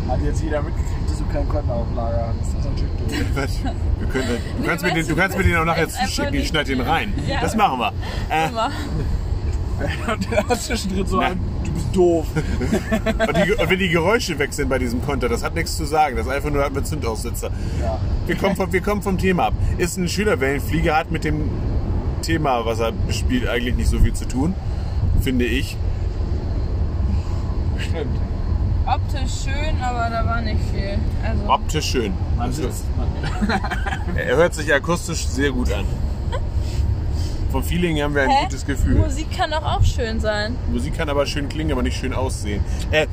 Hat 0.09 0.21
jetzt 0.23 0.41
jeder 0.41 0.61
mitgekriegt, 0.61 1.09
dass 1.09 1.17
du 1.17 1.25
keinen 1.25 1.49
Konten 1.49 1.69
auf 1.69 1.87
Lager 1.95 2.27
hast. 2.27 2.39
Das 2.39 2.65
ist 2.65 2.69
natürlich 2.69 2.93
doof. 2.97 3.73
Wir 3.99 4.07
können, 4.07 4.37
du, 4.57 4.63
kannst 4.63 4.83
mir 4.83 4.93
den, 4.93 5.07
du 5.07 5.15
kannst 5.15 5.37
mir 5.37 5.43
den 5.43 5.55
auch 5.55 5.65
nachher 5.65 5.89
zuschicken, 5.89 6.33
ich 6.33 6.47
schneide 6.47 6.75
den 6.75 6.81
rein. 6.81 7.13
Ja. 7.27 7.41
Das 7.41 7.55
machen 7.55 7.79
wir. 7.79 7.93
Äh, 8.29 8.49
Immer. 8.49 8.71
Und 10.13 10.31
der 10.31 10.49
hat 10.49 10.61
zwischendrin 10.61 11.05
so 11.05 11.19
ein, 11.19 11.39
bist 11.73 11.95
doof. 11.95 12.25
und, 12.35 13.37
die, 13.37 13.53
und 13.53 13.69
wenn 13.69 13.79
die 13.79 13.89
Geräusche 13.89 14.37
weg 14.37 14.53
sind 14.53 14.69
bei 14.69 14.77
diesem 14.77 15.01
Konter, 15.01 15.29
das 15.29 15.43
hat 15.43 15.55
nichts 15.55 15.77
zu 15.77 15.85
sagen. 15.85 16.15
Das 16.15 16.25
ist 16.25 16.31
einfach 16.31 16.51
nur 16.51 16.69
mit 16.69 16.85
Zündaussitzer. 16.85 17.49
Ja. 17.81 17.99
Wir 18.25 18.35
kommen, 18.35 18.55
vom, 18.55 18.71
wir 18.71 18.81
kommen 18.81 19.01
vom 19.01 19.17
Thema 19.17 19.47
ab. 19.47 19.53
Ist 19.77 19.97
ein 19.97 20.07
Schülerwellenflieger, 20.07 20.95
hat 20.95 21.11
mit 21.11 21.23
dem 21.23 21.49
Thema, 22.21 22.65
was 22.65 22.79
er 22.79 22.93
spielt, 23.09 23.47
eigentlich 23.47 23.75
nicht 23.75 23.89
so 23.89 23.99
viel 23.99 24.13
zu 24.13 24.27
tun, 24.27 24.53
finde 25.21 25.45
ich. 25.45 25.77
Stimmt. 27.77 28.19
Optisch 28.85 29.43
schön, 29.43 29.81
aber 29.81 30.09
da 30.09 30.25
war 30.25 30.41
nicht 30.41 30.59
viel. 30.73 30.97
Also, 31.27 31.43
Optisch 31.47 31.85
schön. 31.85 32.13
Man 32.37 32.47
Also, 32.47 32.63
sitzt. 32.63 32.85
Er 34.15 34.35
hört 34.35 34.53
sich 34.53 34.73
akustisch 34.73 35.27
sehr 35.27 35.51
gut 35.51 35.71
an. 35.71 35.85
Vom 37.51 37.63
Feeling 37.63 38.01
haben 38.01 38.13
wir 38.13 38.23
ein 38.23 38.29
hä? 38.29 38.43
gutes 38.43 38.65
Gefühl. 38.65 38.95
Musik 38.95 39.35
kann 39.35 39.51
doch 39.51 39.63
auch 39.63 39.83
schön 39.83 40.19
sein. 40.19 40.55
Musik 40.71 40.95
kann 40.97 41.09
aber 41.09 41.25
schön 41.25 41.49
klingen, 41.49 41.71
aber 41.71 41.81
nicht 41.83 41.97
schön 41.99 42.13
aussehen. 42.13 42.63
Äh, 42.91 43.07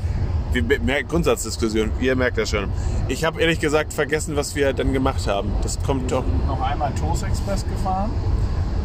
wir 0.53 0.63
merken 0.79 1.07
Grundsatzdiskussion, 1.09 1.91
ihr 1.99 2.15
merkt 2.15 2.37
das 2.37 2.49
schon. 2.49 2.69
Ich 3.07 3.23
habe 3.23 3.41
ehrlich 3.41 3.59
gesagt 3.59 3.93
vergessen, 3.93 4.35
was 4.35 4.55
wir 4.55 4.73
dann 4.73 4.93
gemacht 4.93 5.27
haben. 5.27 5.51
Das 5.61 5.81
kommt 5.81 6.11
doch. 6.11 6.23
noch 6.47 6.61
einmal 6.61 6.91
Toast 6.93 7.23
Express 7.23 7.65
gefahren. 7.65 8.11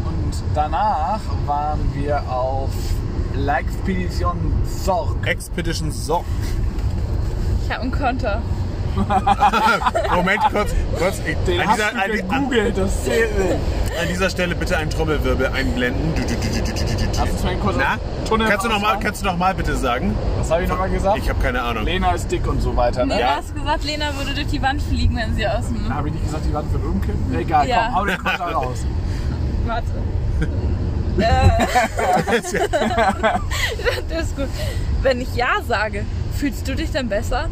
Und 0.07 0.43
danach 0.55 1.21
waren 1.47 1.81
wir 1.95 2.23
auf 2.31 2.71
L'expedition 3.37 4.37
Sorg. 4.67 5.27
Expedition 5.27 5.93
Sock. 5.93 6.25
Ich 7.73 7.79
habe 7.79 7.85
einen 7.85 7.93
Konter. 7.93 8.43
Moment, 10.15 10.43
kurz, 10.53 10.75
kurz. 10.99 11.23
Ich, 11.27 11.35
Den 11.47 11.63
an, 11.63 11.69
hast 11.69 11.79
dieser, 11.79 11.91
du 11.91 12.29
an, 12.29 12.45
an, 12.45 12.75
das 12.77 13.05
zählt 13.05 13.31
an 13.99 14.09
dieser 14.11 14.29
Stelle 14.29 14.55
bitte 14.55 14.77
einen 14.77 14.91
Trommelwirbel 14.91 15.47
einblenden. 15.47 16.15
Du, 16.15 16.21
du, 16.21 16.35
du, 16.35 16.51
du, 16.51 16.61
du, 16.61 16.85
du, 16.85 16.97
du. 16.97 17.19
Lass 17.19 17.31
uns 17.31 17.43
mal 17.45 17.57
kurz 17.57 17.77
Na? 17.79 17.97
Tunnel 18.29 18.47
Kannst 18.47 18.67
du, 18.67 18.69
noch 18.69 18.81
mal, 18.83 18.99
kannst 19.01 19.23
du 19.23 19.27
noch 19.27 19.39
mal 19.39 19.55
bitte 19.55 19.75
sagen? 19.75 20.15
Was 20.37 20.51
habe 20.51 20.65
ich 20.65 20.69
nochmal 20.69 20.91
gesagt? 20.91 21.17
Ich 21.17 21.31
habe 21.31 21.41
keine 21.43 21.63
Ahnung. 21.63 21.85
Lena 21.87 22.13
ist 22.13 22.31
dick 22.31 22.47
und 22.47 22.61
so 22.61 22.77
weiter, 22.77 23.07
ne? 23.07 23.15
Nee, 23.15 23.21
Ja. 23.23 23.27
du 23.31 23.37
hast 23.39 23.55
gesagt, 23.55 23.85
Lena 23.85 24.15
würde 24.19 24.35
durch 24.35 24.49
die 24.49 24.61
Wand 24.61 24.83
fliegen, 24.83 25.17
wenn 25.17 25.35
sie 25.35 25.47
aus 25.49 25.69
dem. 25.69 25.89
Habe 25.95 26.09
ich 26.09 26.15
nicht 26.15 26.27
gesagt, 26.27 26.45
die 26.47 26.53
Wand 26.53 26.71
wird 26.75 26.85
umkippen? 26.85 27.35
Egal, 27.35 27.67
Ja. 27.67 27.85
komm, 27.87 27.95
hau 27.95 28.05
den 28.05 28.19
Konter 28.19 28.45
raus. 28.53 28.85
Warte. 29.65 29.87
äh, 31.19 31.67
das 34.11 34.23
ist 34.27 34.37
gut. 34.37 34.49
Wenn 35.01 35.23
ich 35.23 35.35
Ja 35.35 35.63
sage, 35.67 36.05
fühlst 36.37 36.69
du 36.69 36.75
dich 36.75 36.91
dann 36.91 37.09
besser? 37.09 37.49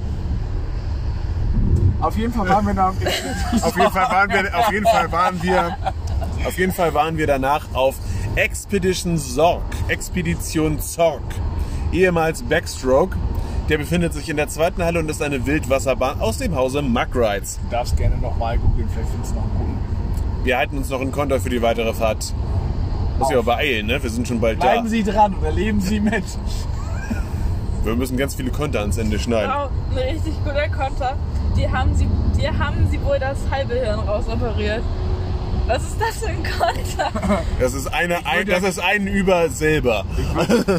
Auf 2.00 2.16
jeden 2.16 2.32
Fall 2.32 2.48
waren 2.48 2.66
wir 2.66 2.74
da. 2.74 2.88
Auf 2.88 3.76
jeden 3.76 3.90
Fall 3.92 4.10
waren 4.10 4.30
wir, 4.30 4.58
auf 4.58 4.72
jeden 4.72 4.86
Fall 4.86 5.12
waren 5.12 5.42
wir, 5.42 5.76
auf 6.46 6.58
jeden 6.58 6.72
Fall 6.72 6.94
waren 6.94 7.16
wir 7.18 7.26
danach 7.26 7.66
auf 7.74 7.96
Expedition 8.36 9.18
Zorg, 9.18 9.62
Expedition 9.88 10.80
Zorg, 10.80 11.22
ehemals 11.92 12.42
Backstroke. 12.42 13.16
Der 13.68 13.78
befindet 13.78 14.14
sich 14.14 14.28
in 14.28 14.36
der 14.36 14.48
zweiten 14.48 14.82
Halle 14.82 14.98
und 14.98 15.08
ist 15.10 15.22
eine 15.22 15.46
Wildwasserbahn 15.46 16.20
aus 16.20 16.38
dem 16.38 16.56
Hause 16.56 16.82
Muck 16.82 17.14
Rides. 17.14 17.60
Du 17.62 17.70
darfst 17.70 17.96
gerne 17.96 18.16
nochmal 18.16 18.58
googeln, 18.58 18.88
vielleicht 18.92 19.10
findest 19.10 19.32
du 19.32 19.36
noch 19.36 19.44
einen 19.44 19.58
guten. 19.58 20.44
Wir 20.44 20.58
halten 20.58 20.78
uns 20.78 20.88
noch 20.88 21.00
in 21.00 21.12
Konter 21.12 21.38
für 21.38 21.50
die 21.50 21.62
weitere 21.62 21.92
Fahrt. 21.92 22.34
Muss 23.18 23.30
ich 23.30 23.36
aber 23.36 23.44
beeilen, 23.44 23.86
ne? 23.86 24.02
Wir 24.02 24.10
sind 24.10 24.26
schon 24.26 24.40
bald 24.40 24.60
da. 24.60 24.72
Bleiben 24.72 24.88
Sie 24.88 25.04
dran 25.04 25.34
und 25.34 25.44
erleben 25.44 25.80
Sie 25.80 26.00
mit. 26.00 26.24
Wir 27.84 27.94
müssen 27.94 28.16
ganz 28.16 28.34
viele 28.34 28.50
Konter 28.50 28.80
ans 28.80 28.96
Ende 28.96 29.18
schneiden. 29.18 29.52
Wow, 29.54 29.70
ein 29.92 29.98
richtig 29.98 30.34
guter 30.42 30.68
Konter. 30.68 31.16
Die 31.56 31.68
haben 31.68 31.94
sie, 31.94 32.08
die 32.38 32.48
haben 32.48 32.88
sie 32.90 33.02
wohl 33.02 33.18
das 33.18 33.38
halbe 33.50 33.74
Hirn 33.74 34.00
rausoperiert. 34.00 34.82
Was 35.66 35.82
ist 35.84 36.00
das 36.00 36.18
für 36.18 36.28
ein 36.28 36.42
Konter? 36.42 37.42
Das 37.60 37.74
ist 37.74 37.86
eine, 37.86 38.26
ein, 38.26 38.46
das 38.46 38.62
ist 38.62 38.80
ein 38.80 39.06
über 39.06 39.48
selber. 39.50 40.04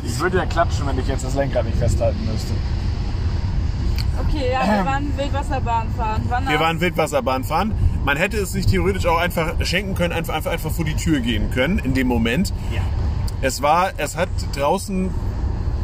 Ich 0.04 0.20
würde 0.20 0.38
ja 0.38 0.46
klatschen, 0.46 0.86
wenn 0.88 1.00
ich 1.00 1.08
jetzt 1.08 1.24
das 1.24 1.36
Lenkrad 1.36 1.66
nicht 1.66 1.78
festhalten 1.78 2.20
müsste. 2.26 2.54
Okay, 4.28 4.52
ja, 4.52 4.62
wir 4.62 4.86
waren 4.86 5.18
Wildwasserbahn 5.18 5.90
fahren. 5.96 6.24
Wann 6.28 6.48
Wir 6.48 6.60
waren 6.60 6.82
Wildwasserbahn 6.82 7.44
fahren. 7.44 7.74
Man 8.04 8.18
hätte 8.18 8.38
es 8.38 8.52
sich 8.52 8.66
theoretisch 8.66 9.06
auch 9.06 9.18
einfach 9.18 9.54
schenken 9.64 9.96
können, 9.96 10.14
einfach, 10.14 10.34
einfach, 10.34 10.52
einfach 10.52 10.72
vor 10.72 10.86
die 10.86 10.96
Tür 10.96 11.20
gehen 11.22 11.52
können 11.52 11.80
in 11.80 11.94
dem 11.94 12.08
Moment. 12.08 12.54
Ja. 12.74 12.82
Es 13.42 13.62
war, 13.62 13.92
es 13.98 14.18
hat 14.18 14.30
draußen 14.56 15.10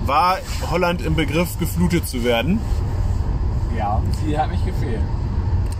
war 0.06 0.38
Holland 0.70 1.02
im 1.02 1.16
Begriff 1.16 1.60
geflutet 1.60 2.08
zu 2.08 2.24
werden. 2.24 2.60
Ja, 3.78 4.02
viel 4.24 4.38
hat 4.38 4.52
nicht 4.52 4.66
gefehlt. 4.66 5.02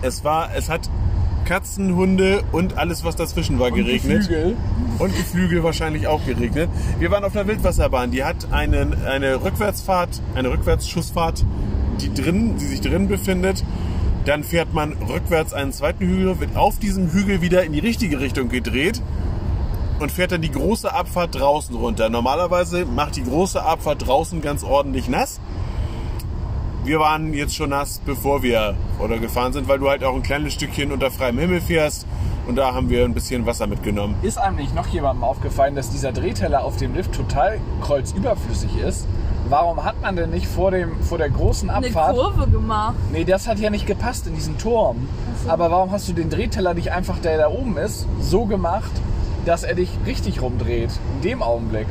Es 0.02 0.22
war, 0.24 0.54
es 0.54 0.68
hat 0.68 0.88
Katzen, 1.44 1.96
Hunde 1.96 2.42
und 2.52 2.76
alles, 2.76 3.04
was 3.04 3.16
dazwischen 3.16 3.58
war, 3.58 3.68
Und 3.68 3.74
geregnet. 3.74 4.28
Geflügel. 4.28 4.56
Und 4.98 5.16
Geflügel 5.16 5.64
wahrscheinlich 5.64 6.06
auch 6.06 6.24
geregnet. 6.24 6.68
Wir 6.98 7.10
waren 7.10 7.24
auf 7.24 7.34
einer 7.34 7.48
Wildwasserbahn, 7.48 8.10
die 8.10 8.22
hat 8.22 8.52
einen, 8.52 9.02
eine 9.04 9.42
Rückwärtsfahrt, 9.42 10.20
eine 10.34 10.50
Rückwärtsschussfahrt, 10.50 11.44
die 12.00 12.12
drin, 12.12 12.56
die 12.58 12.66
sich 12.66 12.80
drin 12.80 13.08
befindet. 13.08 13.64
Dann 14.26 14.44
fährt 14.44 14.74
man 14.74 14.92
rückwärts 14.92 15.54
einen 15.54 15.72
zweiten 15.72 16.06
Hügel, 16.06 16.38
wird 16.38 16.54
auf 16.56 16.78
diesem 16.78 17.10
Hügel 17.10 17.40
wieder 17.40 17.64
in 17.64 17.72
die 17.72 17.78
richtige 17.78 18.20
Richtung 18.20 18.50
gedreht 18.50 19.00
und 20.00 20.12
fährt 20.12 20.32
dann 20.32 20.42
die 20.42 20.50
große 20.50 20.92
Abfahrt 20.92 21.34
draußen 21.34 21.74
runter. 21.74 22.10
Normalerweise 22.10 22.84
macht 22.84 23.16
die 23.16 23.24
große 23.24 23.62
Abfahrt 23.62 24.06
draußen 24.06 24.42
ganz 24.42 24.64
ordentlich 24.64 25.08
nass. 25.08 25.40
Wir 26.84 27.00
waren 27.00 27.34
jetzt 27.34 27.54
schon 27.54 27.70
nass, 27.70 28.00
bevor 28.04 28.42
wir 28.42 28.74
oder 28.98 29.18
gefahren 29.18 29.52
sind, 29.52 29.68
weil 29.68 29.78
du 29.78 29.88
halt 29.88 30.04
auch 30.04 30.14
ein 30.14 30.22
kleines 30.22 30.54
Stückchen 30.54 30.92
unter 30.92 31.10
freiem 31.10 31.38
Himmel 31.38 31.60
fährst. 31.60 32.06
Und 32.46 32.56
da 32.56 32.72
haben 32.72 32.88
wir 32.88 33.04
ein 33.04 33.12
bisschen 33.12 33.44
Wasser 33.44 33.66
mitgenommen. 33.66 34.14
Ist 34.22 34.38
einem 34.38 34.56
nicht 34.56 34.74
noch 34.74 34.86
jemandem 34.86 35.22
aufgefallen, 35.22 35.74
dass 35.74 35.90
dieser 35.90 36.12
Drehteller 36.12 36.64
auf 36.64 36.76
dem 36.76 36.94
Lift 36.94 37.12
total 37.12 37.60
kreuzüberflüssig 37.82 38.78
ist? 38.78 39.06
Warum 39.50 39.84
hat 39.84 40.00
man 40.00 40.16
denn 40.16 40.30
nicht 40.30 40.46
vor, 40.46 40.70
dem, 40.70 40.98
vor 41.02 41.18
der 41.18 41.28
großen 41.28 41.68
eine 41.68 41.88
Abfahrt... 41.88 42.16
Kurve 42.16 42.48
gemacht. 42.48 42.94
Nee, 43.12 43.24
das 43.24 43.48
hat 43.48 43.58
ja 43.58 43.68
nicht 43.68 43.86
gepasst 43.86 44.26
in 44.26 44.34
diesen 44.34 44.56
Turm. 44.56 45.08
so. 45.44 45.50
Aber 45.50 45.70
warum 45.70 45.90
hast 45.90 46.08
du 46.08 46.12
den 46.12 46.30
Drehteller 46.30 46.72
nicht 46.74 46.92
einfach, 46.92 47.18
der 47.18 47.36
da 47.36 47.48
oben 47.48 47.76
ist, 47.76 48.06
so 48.20 48.46
gemacht, 48.46 48.90
dass 49.44 49.62
er 49.62 49.74
dich 49.74 49.90
richtig 50.06 50.40
rumdreht? 50.40 50.90
In 51.16 51.22
dem 51.22 51.42
Augenblick. 51.42 51.86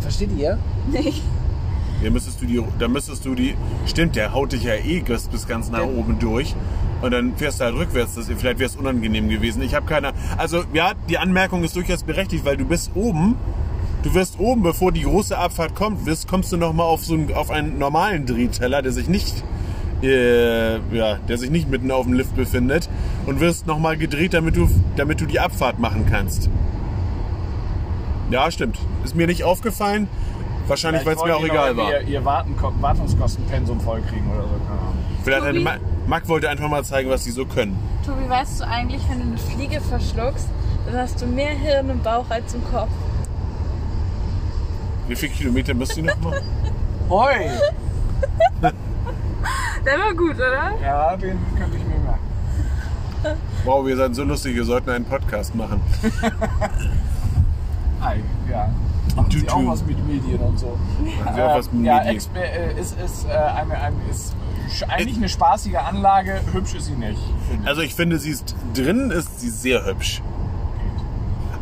Versteht 0.00 0.30
ihr? 0.36 0.58
Nicht. 0.90 1.22
Da 2.02 2.10
müsstest 2.10 2.42
du 2.42 2.46
die, 2.46 2.62
da 2.78 2.88
müsstest 2.88 3.24
du 3.24 3.34
die, 3.34 3.54
stimmt, 3.86 4.16
der 4.16 4.32
haut 4.32 4.52
dich 4.52 4.64
ja 4.64 4.74
eh 4.74 5.00
bis, 5.00 5.28
bis 5.28 5.46
ganz 5.46 5.70
nach 5.70 5.84
oben 5.84 6.18
durch. 6.18 6.54
Und 7.02 7.10
dann 7.10 7.36
fährst 7.36 7.60
du 7.60 7.64
halt 7.64 7.74
rückwärts. 7.76 8.14
Das, 8.14 8.26
vielleicht 8.26 8.58
wäre 8.58 8.68
es 8.68 8.76
unangenehm 8.76 9.28
gewesen. 9.28 9.62
Ich 9.62 9.74
habe 9.74 9.86
keine, 9.86 10.12
also 10.36 10.64
ja, 10.72 10.92
die 11.08 11.18
Anmerkung 11.18 11.64
ist 11.64 11.76
durchaus 11.76 12.02
berechtigt, 12.02 12.44
weil 12.44 12.56
du 12.56 12.64
bist 12.64 12.92
oben, 12.94 13.36
du 14.02 14.14
wirst 14.14 14.38
oben, 14.38 14.62
bevor 14.62 14.92
die 14.92 15.02
große 15.02 15.36
Abfahrt 15.36 15.74
kommt, 15.74 16.06
wirst, 16.06 16.28
kommst 16.28 16.52
du 16.52 16.56
nochmal 16.56 16.86
auf 16.86 17.04
so 17.04 17.14
einen, 17.14 17.32
auf 17.34 17.50
einen 17.50 17.78
normalen 17.78 18.26
Drehteller, 18.26 18.82
der 18.82 18.92
sich 18.92 19.08
nicht, 19.08 19.44
äh, 20.02 20.76
ja, 20.94 21.16
der 21.28 21.38
sich 21.38 21.50
nicht 21.50 21.70
mitten 21.70 21.90
auf 21.90 22.04
dem 22.04 22.14
Lift 22.14 22.36
befindet 22.36 22.88
und 23.26 23.40
wirst 23.40 23.66
nochmal 23.66 23.96
gedreht, 23.96 24.34
damit 24.34 24.56
du, 24.56 24.68
damit 24.96 25.20
du 25.20 25.26
die 25.26 25.40
Abfahrt 25.40 25.78
machen 25.78 26.06
kannst. 26.08 26.50
Ja, 28.30 28.50
stimmt. 28.50 28.78
Ist 29.04 29.14
mir 29.14 29.26
nicht 29.26 29.44
aufgefallen. 29.44 30.08
Wahrscheinlich, 30.66 31.04
weil 31.04 31.16
es 31.16 31.24
mir 31.24 31.36
auch 31.36 31.44
egal 31.44 31.76
war. 31.76 31.90
Ihr, 31.90 32.00
ihr 32.02 32.24
Warten, 32.24 32.56
Wartungskostenpensum 32.80 33.80
vollkriegen 33.80 34.30
oder 34.30 34.44
so. 34.44 34.54
Keine 34.66 34.80
Ahnung. 34.80 34.94
Vielleicht 35.22 35.42
eine 35.42 35.52
Tobi? 35.52 35.64
Ma 35.64 35.76
Mac 36.06 36.28
wollte 36.28 36.50
einfach 36.50 36.68
mal 36.68 36.84
zeigen, 36.84 37.08
was 37.08 37.24
sie 37.24 37.30
so 37.30 37.46
können. 37.46 37.78
Tobi, 38.04 38.28
weißt 38.28 38.60
du 38.60 38.66
eigentlich, 38.66 39.02
wenn 39.08 39.20
du 39.20 39.26
eine 39.26 39.38
Fliege 39.38 39.80
verschluckst, 39.80 40.48
dann 40.86 40.96
hast 40.96 41.22
du 41.22 41.26
mehr 41.26 41.50
Hirn 41.50 41.88
im 41.88 42.00
Bauch 42.00 42.28
als 42.28 42.54
im 42.54 42.62
Kopf. 42.70 42.90
Wie 45.08 45.16
viele 45.16 45.32
Kilometer 45.32 45.74
müsst 45.74 45.96
ihr 45.96 46.04
noch 46.04 46.18
machen? 46.20 46.40
Hoi! 47.10 47.50
Der 49.84 49.98
war 49.98 50.14
gut, 50.14 50.36
oder? 50.36 50.72
Ja, 50.82 51.14
den 51.16 51.38
könnte 51.58 51.76
ich 51.76 51.84
mir 51.84 51.98
merken. 51.98 53.40
Wow, 53.64 53.86
wir 53.86 53.96
sind 53.96 54.14
so 54.14 54.24
lustig, 54.24 54.54
wir 54.54 54.64
sollten 54.64 54.88
einen 54.90 55.04
Podcast 55.04 55.54
machen. 55.54 55.80
Ei, 58.00 58.20
ja. 58.50 58.70
Machen 59.14 59.30
Du, 59.30 59.38
Sie 59.38 59.48
auch 59.48 59.66
was 59.66 59.84
mit 59.86 60.06
Medien 60.06 60.40
und 60.40 60.58
so. 60.58 60.76
Machen 61.24 61.34
Sie 61.34 61.42
auch 61.42 61.56
was 61.56 61.72
mit 61.72 61.84
ja, 61.84 61.98
Medien? 61.98 62.14
Exper 62.14 62.44
äh, 62.44 62.80
ist, 62.80 63.00
ist, 63.00 63.26
äh, 63.26 63.32
eine, 63.32 63.78
eine, 63.80 63.96
ist 64.10 64.34
eigentlich 64.88 65.16
eine 65.16 65.28
spaßige 65.28 65.76
Anlage. 65.76 66.40
Hübsch 66.52 66.74
ist 66.74 66.86
sie 66.86 66.94
nicht. 66.94 67.20
Also 67.64 67.82
ich 67.82 67.94
finde, 67.94 68.18
sie 68.18 68.30
ist 68.30 68.56
drinnen 68.74 69.10
ist 69.10 69.40
sie 69.40 69.50
sehr 69.50 69.84
hübsch. 69.86 70.22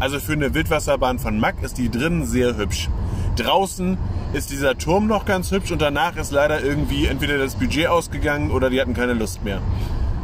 Also 0.00 0.18
für 0.18 0.32
eine 0.32 0.54
Wildwasserbahn 0.54 1.18
von 1.18 1.38
Mack 1.38 1.62
ist 1.62 1.78
die 1.78 1.90
drinnen 1.90 2.26
sehr 2.26 2.56
hübsch. 2.56 2.88
Draußen 3.36 3.98
ist 4.32 4.50
dieser 4.50 4.76
Turm 4.76 5.06
noch 5.06 5.24
ganz 5.24 5.50
hübsch 5.50 5.70
und 5.72 5.82
danach 5.82 6.16
ist 6.16 6.32
leider 6.32 6.62
irgendwie 6.62 7.06
entweder 7.06 7.38
das 7.38 7.54
Budget 7.54 7.86
ausgegangen 7.86 8.50
oder 8.50 8.70
die 8.70 8.80
hatten 8.80 8.94
keine 8.94 9.14
Lust 9.14 9.44
mehr. 9.44 9.60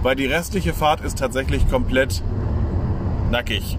Weil 0.03 0.17
die 0.17 0.27
restliche 0.27 0.73
Fahrt 0.73 1.01
ist 1.01 1.19
tatsächlich 1.19 1.69
komplett 1.69 2.23
nackig. 3.31 3.79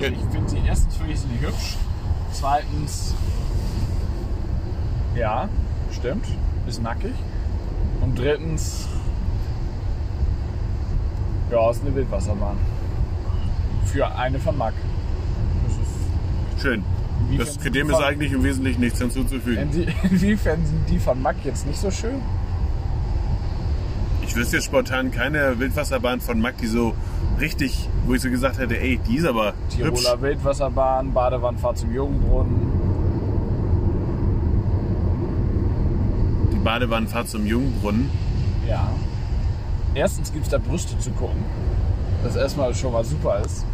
Also 0.00 0.12
Ja. 0.14 0.18
ich 0.18 0.32
finde 0.32 0.48
sie 0.50 0.58
erstens 0.66 0.96
finde 0.96 1.12
ich 1.12 1.20
sie 1.20 1.26
nicht 1.28 1.42
hübsch. 1.42 1.76
Zweitens, 2.32 3.14
ja, 5.16 5.48
stimmt, 5.92 6.24
ist 6.66 6.82
nackig. 6.82 7.12
Und 8.00 8.18
drittens, 8.18 8.86
ja, 11.50 11.70
ist 11.70 11.82
eine 11.84 11.94
Wildwasserbahn. 11.94 12.56
Für 13.86 14.14
eine 14.16 14.38
von 14.38 14.56
Mack. 14.56 14.74
Das 15.66 15.72
ist, 15.76 16.62
Schön. 16.62 16.84
Das, 17.36 17.58
dem 17.58 17.90
ist 17.90 17.96
eigentlich 18.00 18.32
im 18.32 18.42
Wesentlichen 18.42 18.80
nichts 18.80 18.98
hinzuzufügen. 19.00 19.70
Inwie- 19.70 19.92
inwiefern 20.10 20.64
sind 20.64 20.88
die 20.88 20.98
von 20.98 21.20
Mack 21.20 21.36
jetzt 21.44 21.66
nicht 21.66 21.78
so 21.80 21.90
schön? 21.90 22.22
Ich 24.22 24.34
wüsste 24.36 24.56
jetzt 24.56 24.66
spontan 24.66 25.10
keine 25.10 25.58
Wildwasserbahn 25.58 26.20
von 26.20 26.40
Mack, 26.40 26.56
die 26.58 26.68
so 26.68 26.94
richtig, 27.40 27.88
wo 28.06 28.14
ich 28.14 28.22
so 28.22 28.30
gesagt 28.30 28.58
hätte, 28.58 28.78
ey, 28.80 28.98
die 29.08 29.16
ist 29.16 29.26
aber 29.26 29.54
hübsch. 29.76 29.76
Tiroler 30.02 30.20
Wildwasserbahn, 30.22 31.12
Badewannfahrt 31.12 31.78
zum 31.78 31.92
Jungenbrunnen. 31.92 32.72
Die 36.52 36.58
Badewannenfahrt 36.58 37.28
zum 37.28 37.46
Jungbrunnen. 37.46 38.10
Ja. 38.68 38.88
Erstens 39.94 40.32
gibt 40.32 40.44
es 40.44 40.50
da 40.50 40.58
Brüste 40.58 40.98
zu 40.98 41.10
gucken. 41.12 41.42
Das 42.22 42.36
erstmal 42.36 42.74
schon 42.74 42.92
mal 42.92 43.04
super 43.04 43.40
ist. 43.44 43.64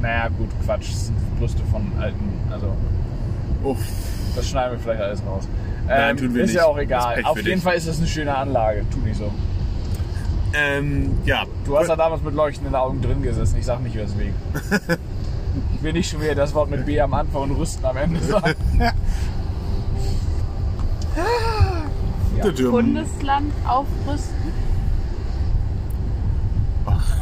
Naja, 0.00 0.28
gut, 0.28 0.48
Quatsch. 0.64 0.90
Das 0.90 1.06
sind 1.06 1.38
Brüste 1.38 1.62
von 1.70 1.82
alten. 2.00 2.30
Also, 2.50 2.68
Uff. 3.62 3.78
das 4.34 4.48
schneiden 4.48 4.72
wir 4.72 4.78
vielleicht 4.78 5.02
alles 5.02 5.22
raus. 5.26 5.46
Nein, 5.86 6.10
Ähm, 6.10 6.16
tun 6.16 6.34
wir 6.34 6.44
ist 6.44 6.48
nicht. 6.50 6.56
ja 6.56 6.64
auch 6.66 6.78
egal. 6.78 7.22
Auf 7.24 7.36
jeden 7.36 7.50
dich. 7.54 7.62
Fall 7.62 7.74
ist 7.74 7.86
das 7.88 7.98
eine 7.98 8.06
schöne 8.06 8.34
Anlage. 8.36 8.84
Tu 8.90 8.98
nicht 9.00 9.16
so. 9.16 9.30
Ähm, 10.54 11.18
ja. 11.24 11.44
Du 11.64 11.76
hast 11.78 11.88
ja 11.88 11.96
damals 11.96 12.22
mit 12.22 12.34
leuchtenden 12.34 12.74
Augen 12.74 13.02
drin 13.02 13.22
gesessen. 13.22 13.56
Ich 13.58 13.66
sag 13.66 13.80
nicht 13.82 13.96
weswegen. 13.96 14.34
ich 15.74 15.82
will 15.82 15.92
nicht 15.92 16.10
schon 16.10 16.20
wieder 16.20 16.34
das 16.34 16.54
Wort 16.54 16.70
mit 16.70 16.86
B 16.86 17.00
am 17.00 17.12
Anfang 17.14 17.42
und 17.42 17.50
Rüsten 17.52 17.84
am 17.84 17.96
Ende 17.96 18.20
sagen. 18.20 18.54
Tudum. 22.42 22.72
Bundesland 22.72 23.52
aufrüsten. 23.66 24.52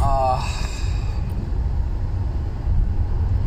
Ah. 0.00 0.42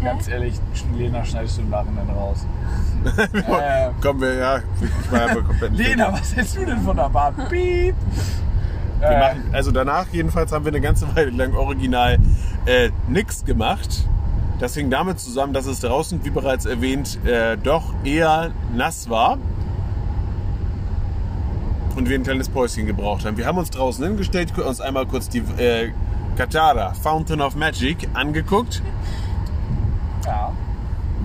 Ganz 0.02 0.28
ehrlich, 0.28 0.56
Lena, 0.96 1.26
schneidest 1.26 1.58
du 1.58 1.62
im 1.64 1.70
Nachhinein 1.70 2.10
raus. 2.10 2.46
äh, 3.34 3.90
Kommen 4.02 4.22
wir, 4.22 4.36
ja, 4.36 4.58
ich 4.58 5.12
meine 5.12 5.44
komplett. 5.44 5.74
Lena, 5.74 6.14
was 6.14 6.36
hältst 6.36 6.58
du 6.58 6.66
denn 6.66 6.80
von 6.82 6.96
der 6.96 7.10
Bahn? 7.10 7.36
Piep! 7.50 7.96
Wir 9.00 9.10
Äh, 9.10 9.20
machen, 9.20 9.44
also 9.54 9.72
danach 9.72 10.08
jedenfalls 10.12 10.52
haben 10.52 10.66
wir 10.66 10.72
eine 10.72 10.82
ganze 10.82 11.06
Weile 11.16 11.32
lang 11.32 11.54
original 11.56 12.18
äh, 12.66 12.90
nichts 13.08 13.46
gemacht. 13.46 14.08
Das 14.60 14.74
hing 14.74 14.90
damit 14.90 15.20
zusammen, 15.20 15.52
dass 15.54 15.66
es 15.66 15.82
draußen, 15.82 16.24
wie 16.24 16.30
bereits 16.30 16.66
erwähnt, 16.66 17.20
äh, 17.26 17.58
doch 17.58 17.94
eher 18.06 18.52
nass 18.74 19.10
war. 19.10 19.38
Und 21.98 22.10
wir 22.10 22.18
ein 22.18 22.24
kleines 22.24 22.50
Päuschen 22.50 22.86
gebraucht 22.86 23.26
haben. 23.26 23.38
Wir 23.38 23.46
haben 23.46 23.58
uns 23.58 23.70
draußen 23.70 24.06
hingestellt, 24.06 24.58
uns 24.58 24.82
einmal 24.82 25.06
kurz 25.06 25.30
die 25.30 25.40
äh, 25.58 25.92
Katara, 26.38 26.94
Fountain 26.94 27.42
of 27.42 27.56
Magic, 27.56 28.10
angeguckt. 28.14 28.82
ja. 30.26 30.52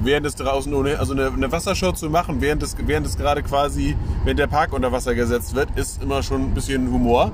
während 0.03 0.27
es 0.27 0.35
draußen 0.37 0.73
ohne, 0.73 0.99
also 0.99 1.13
eine, 1.13 1.27
eine 1.27 1.51
Wassershow 1.53 1.93
zu 1.93 2.09
machen, 2.11 2.41
während 2.41 2.63
es, 2.63 2.77
während 2.79 3.07
es 3.07 3.17
gerade 3.17 3.43
quasi, 3.43 3.97
wenn 4.25 4.37
der 4.37 4.47
Park 4.47 4.73
unter 4.73 4.93
Wasser 4.93 5.15
gesetzt 5.15 5.55
wird, 5.55 5.77
ist 5.77 6.03
immer 6.03 6.23
schon 6.23 6.43
ein 6.43 6.55
bisschen 6.55 6.91
Humor. 6.93 7.33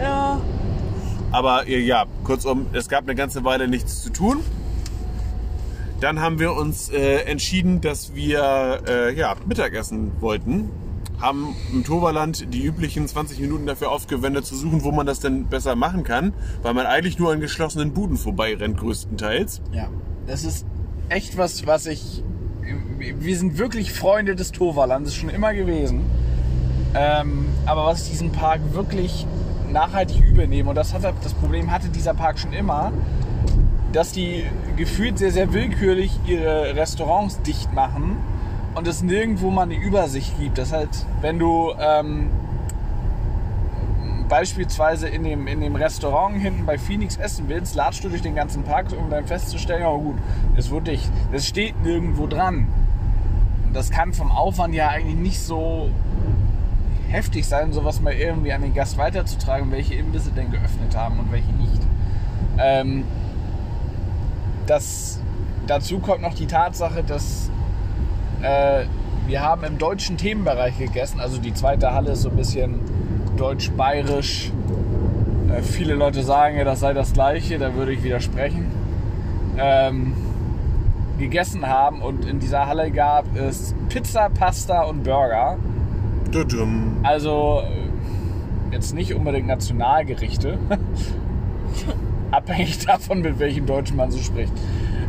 Ja. 0.00 0.40
Aber 1.32 1.66
äh, 1.68 1.78
ja, 1.78 2.06
kurzum, 2.24 2.66
es 2.72 2.88
gab 2.88 3.04
eine 3.04 3.14
ganze 3.14 3.44
Weile 3.44 3.68
nichts 3.68 4.02
zu 4.02 4.10
tun. 4.10 4.38
Dann 6.00 6.20
haben 6.20 6.38
wir 6.38 6.54
uns 6.54 6.88
äh, 6.88 7.24
entschieden, 7.24 7.80
dass 7.80 8.14
wir 8.14 8.82
äh, 8.88 9.14
ja, 9.14 9.36
Mittagessen 9.46 10.12
wollten. 10.20 10.70
Haben 11.20 11.54
im 11.70 11.84
Toverland 11.84 12.54
die 12.54 12.64
üblichen 12.64 13.06
20 13.06 13.38
Minuten 13.40 13.66
dafür 13.66 13.90
aufgewendet, 13.90 14.46
zu 14.46 14.56
suchen, 14.56 14.82
wo 14.82 14.90
man 14.90 15.06
das 15.06 15.20
denn 15.20 15.46
besser 15.46 15.76
machen 15.76 16.02
kann, 16.02 16.32
weil 16.62 16.72
man 16.72 16.86
eigentlich 16.86 17.18
nur 17.18 17.30
an 17.32 17.40
geschlossenen 17.40 17.92
Buden 17.92 18.16
vorbeirennt, 18.16 18.78
größtenteils. 18.78 19.60
Ja. 19.72 19.88
Das 20.26 20.44
ist 20.44 20.64
echt 21.10 21.36
was, 21.36 21.66
was 21.66 21.86
ich. 21.86 22.24
Wir 22.98 23.36
sind 23.36 23.58
wirklich 23.58 23.92
Freunde 23.92 24.36
des 24.36 24.52
Toverlandes 24.52 25.14
schon 25.14 25.28
immer 25.28 25.52
gewesen. 25.52 26.02
Ähm, 26.94 27.46
aber 27.66 27.84
was 27.84 28.08
diesen 28.08 28.32
Park 28.32 28.60
wirklich 28.72 29.26
nachhaltig 29.72 30.20
übernehme, 30.24 30.70
und 30.70 30.76
das, 30.76 30.94
hat, 30.94 31.02
das 31.22 31.34
Problem 31.34 31.70
hatte 31.70 31.88
dieser 31.88 32.14
Park 32.14 32.38
schon 32.38 32.52
immer, 32.52 32.92
dass 33.92 34.12
die 34.12 34.44
gefühlt 34.76 35.18
sehr, 35.18 35.32
sehr 35.32 35.52
willkürlich 35.52 36.18
ihre 36.26 36.76
Restaurants 36.76 37.42
dicht 37.42 37.72
machen 37.72 38.16
und 38.74 38.86
es 38.86 39.02
nirgendwo 39.02 39.50
mal 39.50 39.62
eine 39.62 39.74
Übersicht 39.74 40.38
gibt. 40.38 40.58
Das 40.58 40.72
heißt, 40.72 41.06
wenn 41.20 41.38
du 41.38 41.72
ähm, 41.78 42.30
beispielsweise 44.28 45.08
in 45.08 45.24
dem, 45.24 45.46
in 45.48 45.60
dem 45.60 45.74
Restaurant 45.74 46.36
hinten 46.40 46.64
bei 46.64 46.78
Phoenix 46.78 47.16
essen 47.16 47.46
willst, 47.48 47.74
ladst 47.74 48.04
du 48.04 48.08
durch 48.08 48.22
den 48.22 48.34
ganzen 48.34 48.62
Park, 48.62 48.86
um 48.96 49.10
dann 49.10 49.26
festzustellen, 49.26 49.84
oh 49.84 49.98
gut, 49.98 50.18
das 50.56 50.70
wurde 50.70 50.92
dicht. 50.92 51.10
Das 51.32 51.46
steht 51.46 51.82
nirgendwo 51.82 52.26
dran. 52.26 52.68
Das 53.72 53.90
kann 53.90 54.12
vom 54.12 54.30
Aufwand 54.30 54.74
ja 54.74 54.88
eigentlich 54.88 55.16
nicht 55.16 55.40
so 55.40 55.90
heftig 57.10 57.46
sein, 57.46 57.72
sowas 57.72 58.00
mal 58.00 58.12
irgendwie 58.12 58.52
an 58.52 58.62
den 58.62 58.74
Gast 58.74 58.96
weiterzutragen, 58.96 59.70
welche 59.70 59.94
Imbisse 59.94 60.30
denn 60.30 60.50
geöffnet 60.50 60.96
haben 60.96 61.18
und 61.18 61.32
welche 61.32 61.52
nicht. 61.52 61.82
Ähm, 62.58 63.04
das, 64.66 65.20
dazu 65.66 65.98
kommt 65.98 66.22
noch 66.22 66.34
die 66.34 66.46
Tatsache, 66.46 67.02
dass 67.02 67.50
äh, 68.42 68.84
wir 69.26 69.42
haben 69.42 69.64
im 69.64 69.78
deutschen 69.78 70.16
Themenbereich 70.16 70.78
gegessen. 70.78 71.20
Also 71.20 71.38
die 71.38 71.54
zweite 71.54 71.92
Halle 71.92 72.12
ist 72.12 72.22
so 72.22 72.30
ein 72.30 72.36
bisschen 72.36 72.80
deutsch-bayerisch. 73.36 74.52
Äh, 75.52 75.62
viele 75.62 75.94
Leute 75.94 76.22
sagen 76.22 76.56
ja, 76.56 76.64
das 76.64 76.80
sei 76.80 76.92
das 76.92 77.12
gleiche, 77.12 77.58
da 77.58 77.74
würde 77.74 77.92
ich 77.92 78.02
widersprechen. 78.02 78.66
Ähm, 79.58 80.14
gegessen 81.18 81.66
haben 81.66 82.00
und 82.00 82.24
in 82.24 82.38
dieser 82.38 82.66
Halle 82.66 82.90
gab 82.90 83.36
es 83.36 83.74
Pizza, 83.88 84.30
Pasta 84.30 84.82
und 84.82 85.02
Burger. 85.02 85.58
Also 87.02 87.62
äh, 87.64 88.74
jetzt 88.74 88.94
nicht 88.94 89.14
unbedingt 89.14 89.46
Nationalgerichte. 89.46 90.58
Abhängig 92.30 92.86
davon, 92.86 93.22
mit 93.22 93.38
welchem 93.38 93.66
Deutschen 93.66 93.96
man 93.96 94.10
so 94.10 94.18
spricht. 94.18 94.52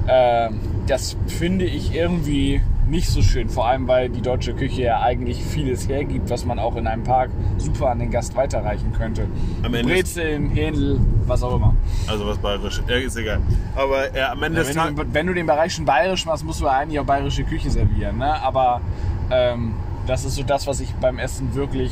Ähm, 0.08 0.60
das 0.88 1.16
finde 1.28 1.66
ich 1.66 1.94
irgendwie 1.94 2.62
nicht 2.88 3.10
so 3.10 3.22
schön. 3.22 3.50
Vor 3.50 3.68
allem, 3.68 3.88
weil 3.88 4.10
die 4.10 4.22
deutsche 4.22 4.54
Küche 4.54 4.82
ja 4.84 5.02
eigentlich 5.02 5.42
vieles 5.42 5.88
hergibt, 5.88 6.30
was 6.30 6.46
man 6.46 6.60
auch 6.60 6.76
in 6.76 6.88
einem 6.88 7.04
Park 7.04 7.30
super 7.58 7.90
an 7.90 8.00
den 8.00 8.12
Gast 8.12 8.36
weiterreichen 8.36 8.92
könnte. 8.92 9.28
Am 9.64 9.74
Ende 9.74 9.94
Brezeln, 9.94 10.50
Händel, 10.50 11.00
was 11.26 11.42
auch 11.42 11.56
immer. 11.56 11.76
Also 12.08 12.28
was 12.28 12.38
bayerisch. 12.38 12.82
Ja, 12.88 12.96
ist 12.98 13.16
egal. 13.16 13.40
Aber 13.76 14.14
äh, 14.14 14.22
am 14.22 14.44
Ende 14.44 14.60
des 14.60 14.70
Wenn 14.70 14.76
Tages. 14.76 14.96
du, 14.96 15.14
wenn 15.14 15.28
du 15.28 15.34
den 15.34 15.46
Bereich 15.46 15.74
schon 15.74 15.86
bayerisch 15.86 16.26
machst, 16.26 16.44
musst 16.44 16.60
du 16.60 16.68
eigentlich 16.68 17.00
auch 17.00 17.06
bayerische 17.06 17.44
Küche 17.44 17.70
servieren. 17.70 18.18
Ne? 18.18 18.42
Aber 18.44 18.82
ähm, 19.32 19.74
das 20.08 20.26
ist 20.26 20.36
so 20.36 20.44
das, 20.44 20.68
was 20.68 20.80
ich 20.80 20.94
beim 20.96 21.20
Essen 21.20 21.54
wirklich 21.56 21.92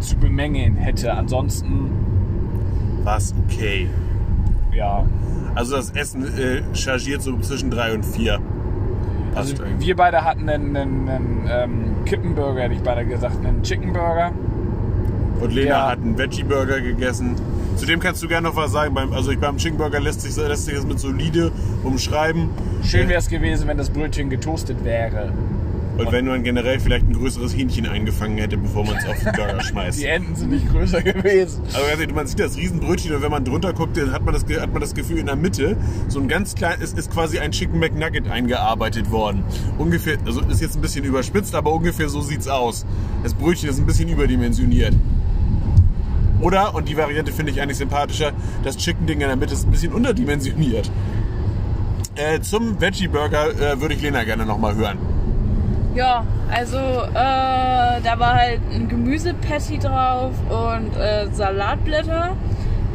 zu 0.00 0.16
bemängeln 0.16 0.76
hätte. 0.76 1.12
Ansonsten, 1.14 1.90
war 3.02 3.18
es 3.18 3.34
okay. 3.46 3.88
ja. 4.72 5.04
Also 5.54 5.76
das 5.76 5.90
Essen 5.90 6.24
äh, 6.36 6.62
chargiert 6.74 7.22
so 7.22 7.38
zwischen 7.38 7.70
drei 7.70 7.94
und 7.94 8.04
vier. 8.04 8.40
Passt 9.34 9.52
Also 9.52 9.64
eigentlich. 9.64 9.86
wir 9.86 9.96
beide 9.96 10.24
hatten 10.24 10.48
einen, 10.48 10.76
einen, 10.76 11.08
einen 11.08 11.48
ähm, 11.48 12.04
Kippenburger, 12.04 12.62
hätte 12.62 12.74
ich 12.74 12.82
beide 12.82 13.04
gesagt, 13.04 13.44
einen 13.44 13.62
Chickenburger. 13.62 14.32
Und 15.40 15.52
Lena 15.52 15.68
ja. 15.68 15.90
hat 15.90 15.98
einen 15.98 16.16
Veggie-Burger 16.16 16.80
gegessen. 16.80 17.36
Zudem 17.76 17.98
kannst 18.00 18.22
du 18.22 18.28
gerne 18.28 18.48
noch 18.48 18.56
was 18.56 18.72
sagen. 18.72 18.94
Beim, 18.94 19.12
also 19.12 19.30
ich, 19.32 19.38
beim 19.38 19.56
Chicken 19.56 19.76
Burger 19.78 20.00
lässt 20.00 20.20
sich, 20.20 20.36
lässt 20.36 20.66
sich 20.66 20.74
das 20.74 20.86
mit 20.86 20.98
solide 21.00 21.50
umschreiben. 21.82 22.48
Schön 22.84 23.08
wäre 23.08 23.18
es 23.18 23.28
gewesen, 23.28 23.66
wenn 23.66 23.76
das 23.76 23.90
Brötchen 23.90 24.30
getoastet 24.30 24.84
wäre. 24.84 25.32
Und 25.96 26.10
wenn 26.10 26.26
man 26.26 26.42
generell 26.42 26.80
vielleicht 26.80 27.06
ein 27.06 27.12
größeres 27.12 27.56
Hähnchen 27.56 27.86
eingefangen 27.86 28.36
hätte, 28.38 28.56
bevor 28.56 28.84
man 28.84 28.96
es 28.96 29.06
auf 29.06 29.16
den 29.22 29.32
Burger 29.32 29.60
schmeißt. 29.62 30.00
Die 30.00 30.06
Enten 30.06 30.34
sind 30.34 30.50
nicht 30.50 30.68
größer 30.68 31.02
gewesen. 31.02 31.62
Also 31.72 31.86
ehrlich, 31.88 32.12
man 32.12 32.26
sieht 32.26 32.40
das 32.40 32.56
Riesenbrötchen 32.56 33.14
und 33.14 33.22
wenn 33.22 33.30
man 33.30 33.44
drunter 33.44 33.72
guckt, 33.72 33.96
dann 33.96 34.10
hat 34.10 34.24
man 34.24 34.34
das, 34.34 34.44
hat 34.60 34.72
man 34.72 34.80
das 34.80 34.94
Gefühl, 34.94 35.18
in 35.18 35.26
der 35.26 35.36
Mitte, 35.36 35.76
so 36.08 36.18
ein 36.18 36.26
ganz 36.26 36.56
klein, 36.56 36.78
es 36.82 36.94
ist 36.94 37.12
quasi 37.12 37.38
ein 37.38 37.52
Chicken 37.52 37.78
McNugget 37.78 38.28
eingearbeitet 38.28 39.10
worden. 39.12 39.44
Ungefähr, 39.78 40.18
also 40.26 40.40
ist 40.40 40.60
jetzt 40.60 40.76
ein 40.76 40.82
bisschen 40.82 41.04
überspitzt, 41.04 41.54
aber 41.54 41.72
ungefähr 41.72 42.08
so 42.08 42.20
sieht's 42.20 42.48
aus. 42.48 42.84
Das 43.22 43.32
Brötchen 43.32 43.68
ist 43.68 43.78
ein 43.78 43.86
bisschen 43.86 44.08
überdimensioniert. 44.08 44.94
Oder, 46.40 46.74
und 46.74 46.88
die 46.88 46.96
Variante 46.96 47.32
finde 47.32 47.52
ich 47.52 47.62
eigentlich 47.62 47.78
sympathischer, 47.78 48.32
das 48.64 48.76
Chicken-Ding 48.76 49.20
in 49.20 49.28
der 49.28 49.36
Mitte 49.36 49.54
ist 49.54 49.64
ein 49.64 49.70
bisschen 49.70 49.92
unterdimensioniert. 49.92 50.90
Äh, 52.16 52.40
zum 52.40 52.80
Veggie-Burger 52.80 53.50
äh, 53.50 53.80
würde 53.80 53.94
ich 53.94 54.02
Lena 54.02 54.24
gerne 54.24 54.44
nochmal 54.44 54.74
hören. 54.74 55.13
Ja, 55.94 56.26
also 56.50 56.76
äh, 56.76 57.12
da 57.14 58.18
war 58.18 58.34
halt 58.34 58.60
ein 58.72 58.88
Gemüsepatty 58.88 59.78
drauf 59.78 60.32
und 60.48 60.96
äh, 60.96 61.28
Salatblätter. 61.32 62.36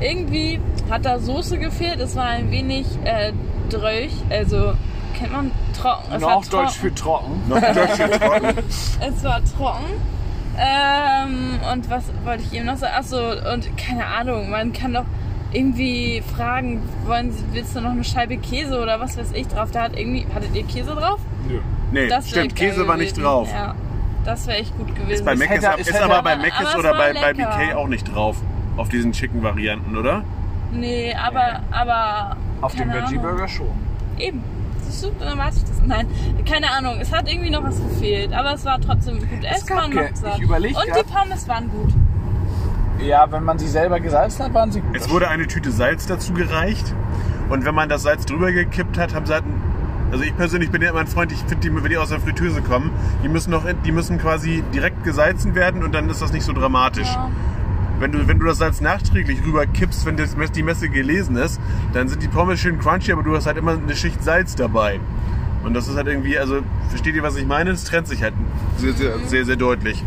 Irgendwie 0.02 0.60
hat 0.90 1.06
da 1.06 1.20
Soße 1.20 1.58
gefehlt. 1.58 2.00
Es 2.00 2.16
war 2.16 2.26
ein 2.26 2.52
wenig 2.52 2.86
äh, 3.06 3.32
dröch, 3.70 4.12
also 4.30 4.74
kennt 5.18 5.32
man 5.32 5.52
trocken. 5.80 6.14
Es 6.14 6.22
war 6.22 6.32
Norddeutsch 6.32 6.50
trocken. 6.50 6.72
für 6.72 6.96
trocken. 6.96 7.42
Noch 7.48 7.62
ein 7.62 7.76
Deutsches 7.76 8.20
trocken. 8.20 8.48
Es 8.68 9.24
war 9.24 9.42
trocken. 9.46 9.86
Ähm, 10.58 11.60
und 11.72 11.90
was 11.90 12.04
wollte 12.26 12.44
ich 12.44 12.54
eben 12.54 12.66
noch 12.66 12.78
sagen? 12.78 12.94
Achso, 12.98 13.32
und 13.54 13.78
keine 13.78 14.06
Ahnung, 14.06 14.50
man 14.50 14.74
kann 14.74 14.94
doch 14.94 15.06
irgendwie 15.54 16.22
fragen, 16.36 16.82
wollen 17.06 17.32
Sie, 17.32 17.44
willst 17.54 17.76
du 17.76 17.82
noch 17.82 17.92
eine 17.92 18.04
Scheibe 18.04 18.38
Käse 18.38 18.80
oder 18.80 19.00
was 19.00 19.18
weiß 19.18 19.32
ich 19.34 19.48
drauf? 19.48 19.72
Da 19.72 19.84
hat 19.84 19.98
irgendwie, 19.98 20.28
hattet 20.34 20.54
ihr 20.54 20.64
Käse 20.66 20.94
drauf? 20.96 21.20
Nö. 21.48 21.62
Nee, 21.92 22.08
Das 22.08 22.30
stimmt, 22.30 22.56
Käse 22.56 22.88
war 22.88 22.98
nicht 22.98 23.22
drauf. 23.22 23.50
Ja, 23.52 23.76
das 24.26 24.48
wäre 24.48 24.60
echt 24.60 24.78
gut 24.78 24.94
gewesen. 24.96 25.12
Ist 25.12 25.26
bei 25.26 25.36
Mc's, 25.36 25.50
hätte- 25.50 25.80
ist 25.82 25.94
hätte- 25.94 26.04
aber 26.06 26.22
bei 26.22 26.36
Mc's 26.36 26.76
oder 26.76 26.94
bei, 26.94 27.14
bei. 27.14 27.34
BK 27.34 27.76
auch 27.76 27.88
nicht 27.88 28.14
drauf. 28.14 28.38
Auf 28.78 28.90
diesen 28.90 29.12
Chicken-Varianten, 29.12 29.98
oder? 29.98 30.24
Nee, 30.72 31.14
aber, 31.16 31.62
aber. 31.72 32.38
Auf 32.62 32.76
dem 32.76 32.92
Veggie. 32.94 33.18
Burger 33.18 33.48
schon. 33.48 33.68
Eben. 34.18 34.44
Du, 35.02 35.12
dann 35.20 35.38
weiß 35.38 35.58
ich 35.58 35.64
das. 35.64 35.82
Nein, 35.86 36.08
keine 36.50 36.70
Ahnung. 36.72 36.98
Es 37.00 37.12
hat 37.12 37.30
irgendwie 37.32 37.50
noch 37.50 37.64
was 37.64 37.78
gefehlt. 37.82 38.34
Aber 38.34 38.54
es 38.54 38.66
war 38.66 38.80
trotzdem 38.82 39.20
gut 39.20 39.44
essbar 39.44 39.88
ich 39.88 40.42
überleg 40.42 40.76
Und 40.76 40.86
die 40.88 41.04
Pommes 41.14 41.48
waren 41.48 41.70
gut. 41.70 41.94
Ja, 43.02 43.32
wenn 43.32 43.44
man 43.44 43.58
sie 43.60 43.68
selber 43.68 44.00
gesalzen 44.00 44.44
hat, 44.46 44.54
waren 44.54 44.72
sie 44.72 44.82
gut. 44.82 44.96
Es 44.96 45.10
wurde 45.10 45.28
eine 45.30 45.48
Tüte 45.48 45.72
Salz 45.72 46.06
dazu 46.08 46.34
gereicht. 46.34 46.94
Und 47.50 47.66
wenn 47.66 47.76
man 47.76 47.88
das 47.88 48.04
Salz 48.04 48.26
drüber 48.26 48.52
gekippt 48.52 48.98
hat, 48.98 49.14
haben 49.14 49.26
sie 49.26 49.34
halt 49.34 49.46
ein- 49.46 49.62
also 50.12 50.24
ich 50.24 50.36
persönlich 50.36 50.72
bin 50.72 50.82
ja 50.82 50.90
immer 50.90 51.00
ein 51.00 51.08
Freund, 51.08 51.32
ich 51.32 51.40
finde 51.40 51.58
die, 51.58 51.76
wenn 51.76 51.90
die 51.90 51.98
aus 51.98 52.10
der 52.10 52.20
Fritteuse 52.20 52.62
kommen, 52.62 52.92
die 53.24 53.30
müssen 53.30 53.52
noch, 53.52 53.66
die 53.86 53.92
müssen 53.92 54.18
quasi 54.18 54.64
direkt 54.74 55.04
gesalzen 55.04 55.56
werden 55.56 55.84
und 55.84 55.94
dann 55.94 56.10
ist 56.10 56.22
das 56.22 56.34
nicht 56.34 56.44
so 56.44 56.54
dramatisch. 56.54 57.08
Ja. 57.08 57.30
Wenn 58.00 58.14
du, 58.14 58.28
wenn 58.28 58.40
du 58.40 58.46
das 58.46 58.60
Salz 58.60 58.80
nachträglich 58.80 59.44
rüber 59.46 59.66
kippst, 59.66 60.06
wenn 60.06 60.16
das, 60.16 60.36
die 60.54 60.64
Messe 60.64 60.88
gelesen 60.88 61.36
ist, 61.36 61.60
dann 61.94 62.08
sind 62.08 62.24
die 62.24 62.30
Pommes 62.30 62.60
schön 62.60 62.80
crunchy, 62.80 63.12
aber 63.12 63.24
du 63.24 63.36
hast 63.36 63.46
halt 63.46 63.58
immer 63.58 63.74
eine 63.74 63.96
Schicht 63.96 64.24
Salz 64.24 64.56
dabei. 64.56 65.00
Und 65.64 65.74
das 65.74 65.90
ist 65.90 65.98
halt 65.98 66.08
irgendwie, 66.08 66.40
also 66.40 66.62
versteht 66.88 67.16
ihr, 67.16 67.24
was 67.24 67.36
ich 67.36 67.46
meine? 67.46 67.72
Es 67.72 67.84
trennt 67.84 68.08
sich 68.08 68.24
halt 68.24 68.34
sehr, 68.78 68.94
sehr, 68.94 69.20
sehr, 69.26 69.46
sehr 69.46 69.58
deutlich. 69.58 70.04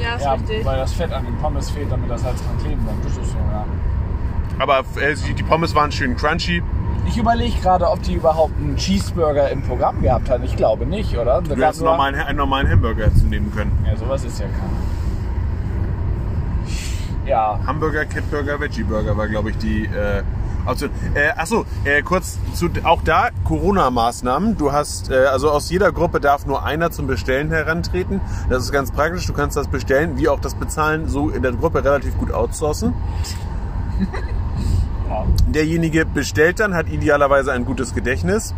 Ja, 0.00 0.14
ist 0.14 0.22
ja, 0.22 0.32
richtig. 0.34 0.64
weil 0.64 0.78
das 0.78 0.92
Fett 0.92 1.12
an 1.12 1.24
den 1.24 1.36
Pommes 1.38 1.70
fehlt, 1.70 1.90
damit 1.90 2.08
das 2.08 2.22
Salz 2.22 2.40
dran 2.42 2.58
kleben 2.58 2.82
bleibt. 2.84 3.04
Das 3.04 3.16
ist 3.16 3.32
so, 3.32 3.38
ja. 3.38 3.66
Aber 4.58 4.84
äh, 5.00 5.14
die 5.36 5.42
Pommes 5.42 5.74
waren 5.74 5.90
schön 5.90 6.16
crunchy. 6.16 6.62
Ich 7.10 7.18
überlege 7.18 7.60
gerade, 7.60 7.90
ob 7.90 8.00
die 8.04 8.14
überhaupt 8.14 8.56
einen 8.56 8.76
Cheeseburger 8.76 9.50
im 9.50 9.62
Programm 9.62 10.00
gehabt 10.00 10.30
haben. 10.30 10.44
Ich 10.44 10.54
glaube 10.54 10.86
nicht, 10.86 11.18
oder? 11.18 11.42
Du 11.42 11.56
hättest 11.56 11.82
normalen, 11.82 12.14
einen 12.14 12.38
normalen 12.38 12.70
Hamburger 12.70 13.12
zu 13.12 13.24
nehmen 13.26 13.52
können. 13.52 13.72
Ja, 13.84 13.96
sowas 13.96 14.22
ist 14.22 14.38
ja 14.38 14.46
kein. 14.46 14.70
Ja, 17.26 17.58
Hamburger, 17.66 18.04
Catburger, 18.04 18.60
Veggie 18.60 18.84
Burger 18.84 19.16
war, 19.16 19.26
glaube 19.26 19.50
ich, 19.50 19.58
die 19.58 19.86
äh, 19.86 20.22
Option. 20.64 20.90
Äh, 21.14 21.30
achso, 21.36 21.64
äh, 21.82 22.00
kurz 22.02 22.38
zu 22.54 22.68
auch 22.84 23.02
da 23.02 23.30
Corona-Maßnahmen. 23.42 24.56
Du 24.56 24.70
hast, 24.70 25.10
äh, 25.10 25.24
also 25.24 25.50
aus 25.50 25.68
jeder 25.68 25.90
Gruppe 25.90 26.20
darf 26.20 26.46
nur 26.46 26.64
einer 26.64 26.92
zum 26.92 27.08
Bestellen 27.08 27.50
herantreten. 27.50 28.20
Das 28.48 28.62
ist 28.62 28.70
ganz 28.70 28.92
praktisch. 28.92 29.26
Du 29.26 29.32
kannst 29.32 29.56
das 29.56 29.66
Bestellen, 29.66 30.16
wie 30.16 30.28
auch 30.28 30.38
das 30.38 30.54
Bezahlen, 30.54 31.08
so 31.08 31.28
in 31.28 31.42
der 31.42 31.52
Gruppe 31.54 31.82
relativ 31.84 32.16
gut 32.18 32.32
outsourcen. 32.32 32.94
Derjenige 35.48 36.06
bestellt 36.06 36.60
dann, 36.60 36.74
hat 36.74 36.88
idealerweise 36.88 37.52
ein 37.52 37.64
gutes 37.64 37.94
Gedächtnis, 37.94 38.54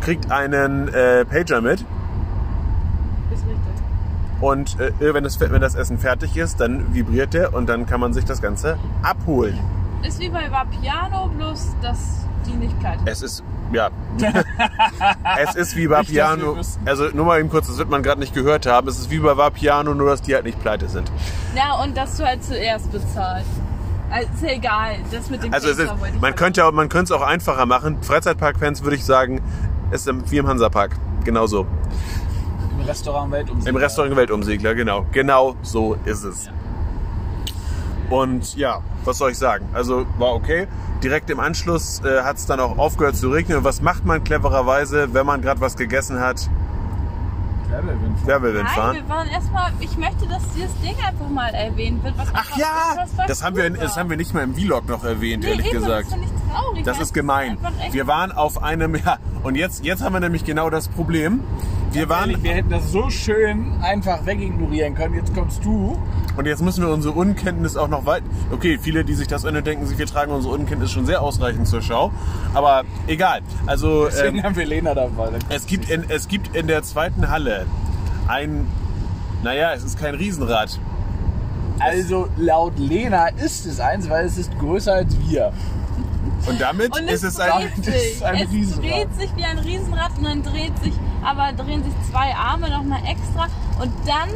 kriegt 0.00 0.30
einen 0.30 0.88
äh, 0.88 1.24
Pager 1.24 1.60
mit 1.60 1.80
Ist 1.80 3.44
richtig. 3.46 3.56
und 4.40 4.80
äh, 4.80 5.14
wenn, 5.14 5.24
das, 5.24 5.40
wenn 5.40 5.60
das 5.60 5.74
Essen 5.74 5.98
fertig 5.98 6.36
ist, 6.36 6.60
dann 6.60 6.94
vibriert 6.94 7.34
der 7.34 7.54
und 7.54 7.68
dann 7.68 7.86
kann 7.86 8.00
man 8.00 8.12
sich 8.12 8.24
das 8.24 8.42
Ganze 8.42 8.78
abholen. 9.02 9.58
Ist 10.02 10.20
wie 10.20 10.28
bei 10.28 10.50
Vapiano, 10.50 11.28
bloß 11.28 11.74
dass 11.82 12.26
die 12.46 12.56
nicht 12.56 12.78
pleite 12.78 13.00
Es 13.06 13.22
ist, 13.22 13.42
ja. 13.72 13.90
es 15.38 15.54
ist 15.56 15.76
wie 15.76 15.90
Vapiano. 15.90 16.56
Also 16.84 17.08
nur 17.12 17.26
mal 17.26 17.40
eben 17.40 17.50
kurz, 17.50 17.66
das 17.66 17.78
wird 17.78 17.90
man 17.90 18.02
gerade 18.02 18.20
nicht 18.20 18.34
gehört 18.34 18.66
haben. 18.66 18.88
Es 18.88 18.98
ist 18.98 19.10
wie 19.10 19.18
bei 19.18 19.36
Vapiano, 19.36 19.94
nur 19.94 20.10
dass 20.10 20.22
die 20.22 20.34
halt 20.34 20.44
nicht 20.44 20.60
pleite 20.60 20.88
sind. 20.88 21.10
Ja, 21.56 21.82
und 21.82 21.96
dass 21.96 22.16
du 22.16 22.24
halt 22.24 22.44
zuerst 22.44 22.90
bezahlst. 22.92 23.50
Also 24.10 24.28
ist 24.34 24.42
ja 24.42 24.48
egal. 24.50 24.96
Das 25.10 25.28
mit 25.30 25.42
dem 25.42 25.52
Also 25.52 25.68
es 25.68 25.78
ist, 25.78 25.92
man 26.20 26.34
könnte 26.34 26.64
auch, 26.64 26.72
man 26.72 26.88
könnte 26.88 27.12
es 27.14 27.20
auch 27.20 27.26
einfacher 27.26 27.66
machen. 27.66 28.02
Freizeitpark-Fans 28.02 28.82
würde 28.82 28.96
ich 28.96 29.04
sagen, 29.04 29.42
ist 29.90 30.08
im- 30.08 30.30
wie 30.30 30.38
im 30.38 30.46
Hansapark. 30.46 30.92
Genauso. 31.24 31.66
Im 32.78 32.86
Restaurant 32.86 33.30
Weltumsegler. 33.32 33.70
Im 33.70 33.76
Restaurant 33.76 34.16
Weltumsegler, 34.16 34.74
genau. 34.74 35.06
Genau 35.12 35.56
so 35.62 35.96
ist 36.04 36.24
es. 36.24 36.48
Und 38.10 38.56
ja, 38.56 38.80
was 39.04 39.18
soll 39.18 39.32
ich 39.32 39.38
sagen? 39.38 39.66
Also 39.74 40.06
war 40.18 40.32
okay. 40.34 40.66
Direkt 41.02 41.28
im 41.30 41.40
Anschluss 41.40 42.00
äh, 42.04 42.22
hat 42.22 42.36
es 42.38 42.46
dann 42.46 42.58
auch 42.60 42.78
aufgehört 42.78 43.16
zu 43.16 43.28
regnen. 43.28 43.58
Und 43.58 43.64
was 43.64 43.82
macht 43.82 44.04
man 44.06 44.24
clevererweise, 44.24 45.12
wenn 45.12 45.26
man 45.26 45.42
gerade 45.42 45.60
was 45.60 45.76
gegessen 45.76 46.18
hat? 46.18 46.48
Will 47.70 48.52
denn 48.54 48.64
Nein, 48.64 48.74
fahren? 48.74 48.96
wir 48.96 49.08
waren 49.08 49.28
erstmal. 49.28 49.72
Ich 49.80 49.96
möchte, 49.98 50.26
dass 50.26 50.42
dieses 50.54 50.74
Ding 50.80 50.94
einfach 51.04 51.28
mal 51.28 51.52
erwähnt 51.54 52.02
wird. 52.02 52.16
Was 52.16 52.28
Ach 52.32 52.56
ja, 52.56 52.94
was 52.96 53.12
voll 53.12 53.26
das 53.26 53.42
haben, 53.42 53.56
wir, 53.56 53.70
das 53.70 53.96
haben 53.96 54.10
wir 54.10 54.16
nicht 54.16 54.32
mal 54.32 54.44
im 54.44 54.54
Vlog 54.54 54.88
noch 54.88 55.04
erwähnt, 55.04 55.44
Nee, 55.44 55.50
ehrlich 55.50 55.66
eben, 55.66 55.80
gesagt. 55.80 56.10
Das 56.10 56.18
ich 56.18 56.28
traurig. 56.50 56.84
Das 56.84 57.00
ist 57.00 57.12
gemein. 57.14 57.58
Wir 57.90 58.06
waren 58.06 58.32
auf 58.32 58.62
einem, 58.62 58.94
ja, 59.04 59.18
und 59.42 59.54
jetzt, 59.54 59.84
jetzt 59.84 60.02
haben 60.02 60.12
wir 60.14 60.20
nämlich 60.20 60.44
genau 60.44 60.70
das 60.70 60.88
Problem. 60.88 61.40
Wir 61.92 62.08
waren, 62.08 62.30
Ehrlich, 62.30 62.42
wir 62.44 62.54
hätten 62.54 62.70
das 62.70 62.92
so 62.92 63.08
schön 63.10 63.72
einfach 63.80 64.26
wegignorieren 64.26 64.94
können. 64.94 65.14
Jetzt 65.14 65.34
kommst 65.34 65.64
du. 65.64 65.96
und 66.36 66.46
jetzt 66.46 66.62
müssen 66.62 66.84
wir 66.84 66.92
unsere 66.92 67.14
Unkenntnis 67.14 67.76
auch 67.76 67.88
noch 67.88 68.04
weit. 68.04 68.22
Okay, 68.52 68.78
viele, 68.80 69.04
die 69.04 69.14
sich 69.14 69.26
das 69.26 69.44
ändern, 69.44 69.64
denken 69.64 69.86
sich, 69.86 69.96
wir 69.98 70.06
tragen 70.06 70.30
unsere 70.32 70.52
Unkenntnis 70.54 70.90
schon 70.92 71.06
sehr 71.06 71.22
ausreichend 71.22 71.66
zur 71.66 71.80
Schau. 71.80 72.12
Aber 72.54 72.84
egal. 73.06 73.40
Also, 73.66 74.06
Deswegen 74.06 74.38
ähm, 74.38 74.42
haben 74.44 74.56
wir 74.56 74.66
Lena 74.66 74.94
dabei. 74.94 75.30
es, 75.48 75.66
gibt 75.66 75.88
in, 75.90 76.04
es 76.08 76.28
gibt 76.28 76.54
in 76.54 76.66
der 76.66 76.82
zweiten 76.82 77.30
Halle 77.30 77.66
ein, 78.26 78.66
naja, 79.42 79.72
es 79.72 79.82
ist 79.82 79.98
kein 79.98 80.14
Riesenrad. 80.14 80.78
Also 81.80 82.28
laut 82.36 82.78
Lena 82.78 83.28
ist 83.28 83.64
es 83.66 83.80
eins, 83.80 84.10
weil 84.10 84.26
es 84.26 84.36
ist 84.36 84.50
größer 84.58 84.92
als 84.94 85.16
wir. 85.28 85.52
Und 86.46 86.60
damit 86.60 86.94
Und 86.94 87.08
ist 87.08 87.22
es 87.24 87.34
es 87.34 87.40
ein, 87.40 87.62
ist 87.82 88.22
ein 88.22 88.42
es 88.42 88.50
Riesenrad. 88.52 88.84
dreht 88.84 89.14
sich 89.14 89.36
wie 89.36 89.44
ein 89.44 89.58
Riesenrad 89.58 90.18
und 90.18 90.24
dann 90.24 90.42
dreht 90.42 90.76
sich, 90.82 90.92
aber 91.24 91.52
drehen 91.52 91.82
sich 91.84 91.92
zwei 92.10 92.34
Arme 92.34 92.70
nochmal 92.70 93.00
extra 93.04 93.48
und 93.80 93.92
dann 94.06 94.28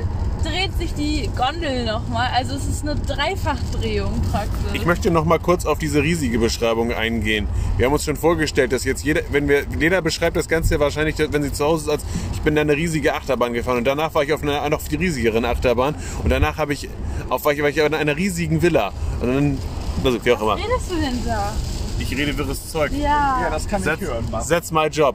dreht 0.42 0.76
sich 0.76 0.94
die 0.94 1.30
Gondel 1.36 1.84
nochmal. 1.84 2.28
Also 2.34 2.54
es 2.54 2.66
ist 2.66 2.82
eine 2.82 2.96
Dreifachdrehung 2.96 4.20
praktisch. 4.30 4.72
Ich 4.72 4.84
möchte 4.84 5.10
noch 5.10 5.24
mal 5.24 5.38
kurz 5.38 5.64
auf 5.64 5.78
diese 5.78 6.02
riesige 6.02 6.38
Beschreibung 6.38 6.92
eingehen. 6.92 7.46
Wir 7.76 7.86
haben 7.86 7.92
uns 7.92 8.04
schon 8.04 8.16
vorgestellt, 8.16 8.72
dass 8.72 8.84
jetzt 8.84 9.04
jeder, 9.04 9.22
wenn 9.30 9.48
wir, 9.48 9.66
Lena 9.66 10.00
beschreibt 10.00 10.36
das 10.36 10.48
Ganze 10.48 10.80
wahrscheinlich, 10.80 11.16
wenn 11.18 11.42
sie 11.42 11.52
zu 11.52 11.64
Hause 11.64 11.84
ist, 11.84 11.90
als 11.90 12.04
ich 12.32 12.40
bin 12.40 12.54
da 12.54 12.62
eine 12.62 12.74
riesige 12.74 13.14
Achterbahn 13.14 13.52
gefahren 13.52 13.78
und 13.78 13.84
danach 13.84 14.14
war 14.14 14.24
ich 14.24 14.32
auf 14.32 14.42
einer 14.42 14.68
noch 14.68 14.80
viel 14.80 14.98
riesigeren 14.98 15.44
Achterbahn 15.44 15.94
und 16.24 16.30
danach 16.30 16.58
habe 16.58 16.72
ich 16.72 16.88
auf 17.28 17.44
war 17.44 17.52
ich, 17.52 17.62
war 17.62 17.68
ich 17.68 17.78
in 17.78 17.94
einer 17.94 18.16
riesigen 18.16 18.62
Villa 18.62 18.92
und 19.20 19.34
dann, 19.34 19.58
also 20.04 20.24
wie 20.24 20.32
auch 20.32 20.42
immer. 20.42 20.54
Was 20.54 20.60
redest 20.60 20.90
du 20.90 20.94
denn 20.96 21.24
da? 21.24 21.52
Ich 21.98 22.10
rede 22.16 22.36
wirres 22.36 22.70
Zeug. 22.70 22.90
Ja. 22.92 23.42
Ja, 23.42 23.50
das 23.50 23.68
kann 23.68 23.80
ich 23.80 23.86
That's, 23.86 24.00
hören. 24.00 24.24
Mann. 24.30 24.48
that's 24.48 24.72
my 24.72 24.86
job. 24.86 25.14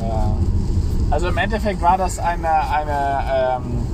Ja. 0.00 0.36
Also 1.10 1.28
im 1.28 1.38
Endeffekt 1.38 1.80
war 1.80 1.96
das 1.96 2.18
eine, 2.18 2.48
eine, 2.48 3.60
ähm, 3.62 3.86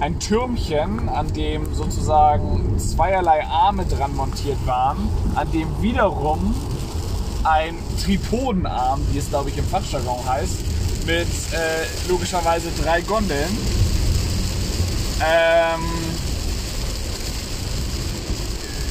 ein 0.00 0.18
Türmchen, 0.18 1.08
an 1.08 1.32
dem 1.34 1.74
sozusagen 1.74 2.78
zweierlei 2.78 3.44
Arme 3.46 3.84
dran 3.84 4.16
montiert 4.16 4.58
waren, 4.66 5.08
an 5.34 5.50
dem 5.52 5.82
wiederum 5.82 6.54
ein 7.44 7.76
Tripodenarm, 8.02 9.00
wie 9.12 9.18
es 9.18 9.28
glaube 9.28 9.50
ich 9.50 9.58
im 9.58 9.66
Fachjargon 9.66 10.24
heißt, 10.26 11.06
mit 11.06 11.26
äh, 11.26 12.08
logischerweise 12.08 12.68
drei 12.82 13.02
Gondeln. 13.02 13.56
Ähm, 15.20 15.80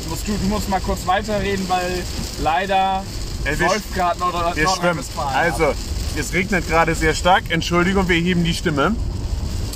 musst 0.10 0.28
du, 0.28 0.34
du 0.34 0.48
musst 0.48 0.70
mal 0.70 0.82
kurz 0.82 1.08
weiterreden, 1.08 1.68
weil 1.68 2.04
leider 2.42 3.04
wir 3.44 3.68
läuft 3.68 3.96
gerade. 3.96 4.20
Nordrhein-Westfalen. 4.20 5.36
Also, 5.36 5.74
es 6.18 6.34
regnet 6.34 6.68
gerade 6.68 6.96
sehr 6.96 7.14
stark. 7.14 7.46
Entschuldigung, 7.50 8.10
wir 8.10 8.16
heben 8.16 8.44
die 8.44 8.54
Stimme. 8.54 8.96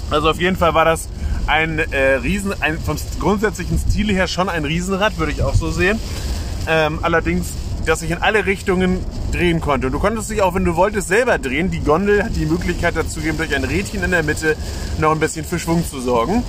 Also 0.10 0.30
auf 0.30 0.40
jeden 0.40 0.56
Fall 0.56 0.74
war 0.74 0.86
das 0.86 1.08
ein 1.48 1.80
äh, 1.80 2.16
Riesen, 2.16 2.54
ein, 2.62 2.80
vom 2.80 2.98
grundsätzlichen 3.20 3.78
Stil 3.78 4.12
her 4.12 4.28
schon 4.28 4.50
ein 4.50 4.66
Riesenrad, 4.66 5.18
würde 5.18 5.32
ich 5.32 5.44
auch 5.44 5.56
so 5.56 5.72
sehen. 5.72 6.00
Ähm, 6.68 7.00
allerdings, 7.02 7.48
dass 7.86 8.02
ich 8.02 8.12
in 8.12 8.18
alle 8.20 8.46
Richtungen 8.46 9.00
drehen 9.32 9.62
konnte. 9.62 9.88
Und 9.88 9.94
du 9.94 10.00
konntest 10.00 10.30
dich 10.30 10.42
auch, 10.42 10.54
wenn 10.54 10.66
du 10.66 10.76
wolltest, 10.76 11.08
selber 11.08 11.38
drehen. 11.38 11.72
Die 11.72 11.82
Gondel 11.82 12.24
hat 12.24 12.36
die 12.36 12.46
Möglichkeit 12.46 12.96
dazu 12.96 13.20
gegeben, 13.20 13.38
durch 13.38 13.56
ein 13.56 13.64
Rädchen 13.64 14.04
in 14.04 14.12
der 14.12 14.24
Mitte 14.24 14.56
noch 15.00 15.12
ein 15.12 15.20
bisschen 15.20 15.46
für 15.46 15.60
Schwung 15.60 15.86
zu 15.88 16.02
sorgen. 16.02 16.44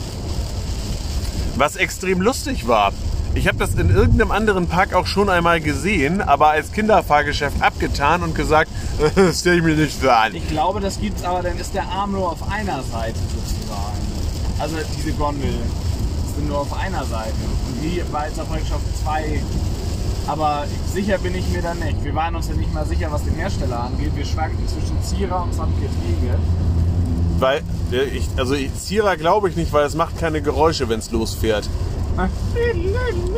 Was 1.56 1.76
extrem 1.76 2.20
lustig 2.20 2.66
war. 2.66 2.92
Ich 3.34 3.48
habe 3.48 3.56
das 3.56 3.74
in 3.74 3.88
irgendeinem 3.88 4.30
anderen 4.30 4.66
Park 4.66 4.92
auch 4.92 5.06
schon 5.06 5.30
einmal 5.30 5.60
gesehen, 5.60 6.20
aber 6.20 6.50
als 6.50 6.70
Kinderfahrgeschäft 6.72 7.62
abgetan 7.62 8.22
und 8.22 8.34
gesagt, 8.34 8.70
das 9.14 9.40
stelle 9.40 9.56
ich 9.56 9.62
mir 9.62 9.74
nicht 9.74 10.00
so 10.00 10.10
an. 10.10 10.34
Ich 10.34 10.46
glaube, 10.48 10.80
das 10.80 11.00
gibt's, 11.00 11.24
aber 11.24 11.42
dann 11.42 11.58
ist 11.58 11.74
der 11.74 11.84
Arm 11.84 12.12
nur 12.12 12.30
auf 12.30 12.52
einer 12.52 12.82
Seite 12.82 13.18
sozusagen. 13.34 13.96
Also 14.58 14.76
diese 14.96 15.12
Gondel 15.12 15.48
ist 15.48 16.46
nur 16.46 16.58
auf 16.58 16.78
einer 16.78 17.04
Seite. 17.04 17.32
Und 17.68 17.82
die 17.82 18.02
war 18.12 18.26
jetzt 18.26 18.38
auf 18.38 18.48
Volkschaft 18.48 18.82
2. 19.02 19.42
Aber 20.26 20.66
sicher 20.92 21.16
bin 21.18 21.34
ich 21.34 21.48
mir 21.48 21.62
da 21.62 21.74
nicht. 21.74 22.04
Wir 22.04 22.14
waren 22.14 22.36
uns 22.36 22.48
ja 22.48 22.54
nicht 22.54 22.72
mal 22.72 22.86
sicher, 22.86 23.10
was 23.10 23.24
den 23.24 23.34
Hersteller 23.34 23.84
angeht. 23.84 24.14
Wir 24.14 24.26
schwanken 24.26 24.68
zwischen 24.68 25.02
Zierer 25.02 25.42
und 25.42 25.54
Sandgetriege. 25.54 26.38
Weil, 27.38 27.62
äh, 27.92 28.04
ich, 28.04 28.28
also 28.36 28.54
Zierer 28.78 29.16
glaube 29.16 29.48
ich 29.48 29.56
nicht, 29.56 29.72
weil 29.72 29.86
es 29.86 29.94
macht 29.94 30.18
keine 30.18 30.42
Geräusche, 30.42 30.88
wenn 30.90 31.00
es 31.00 31.10
losfährt. 31.10 31.68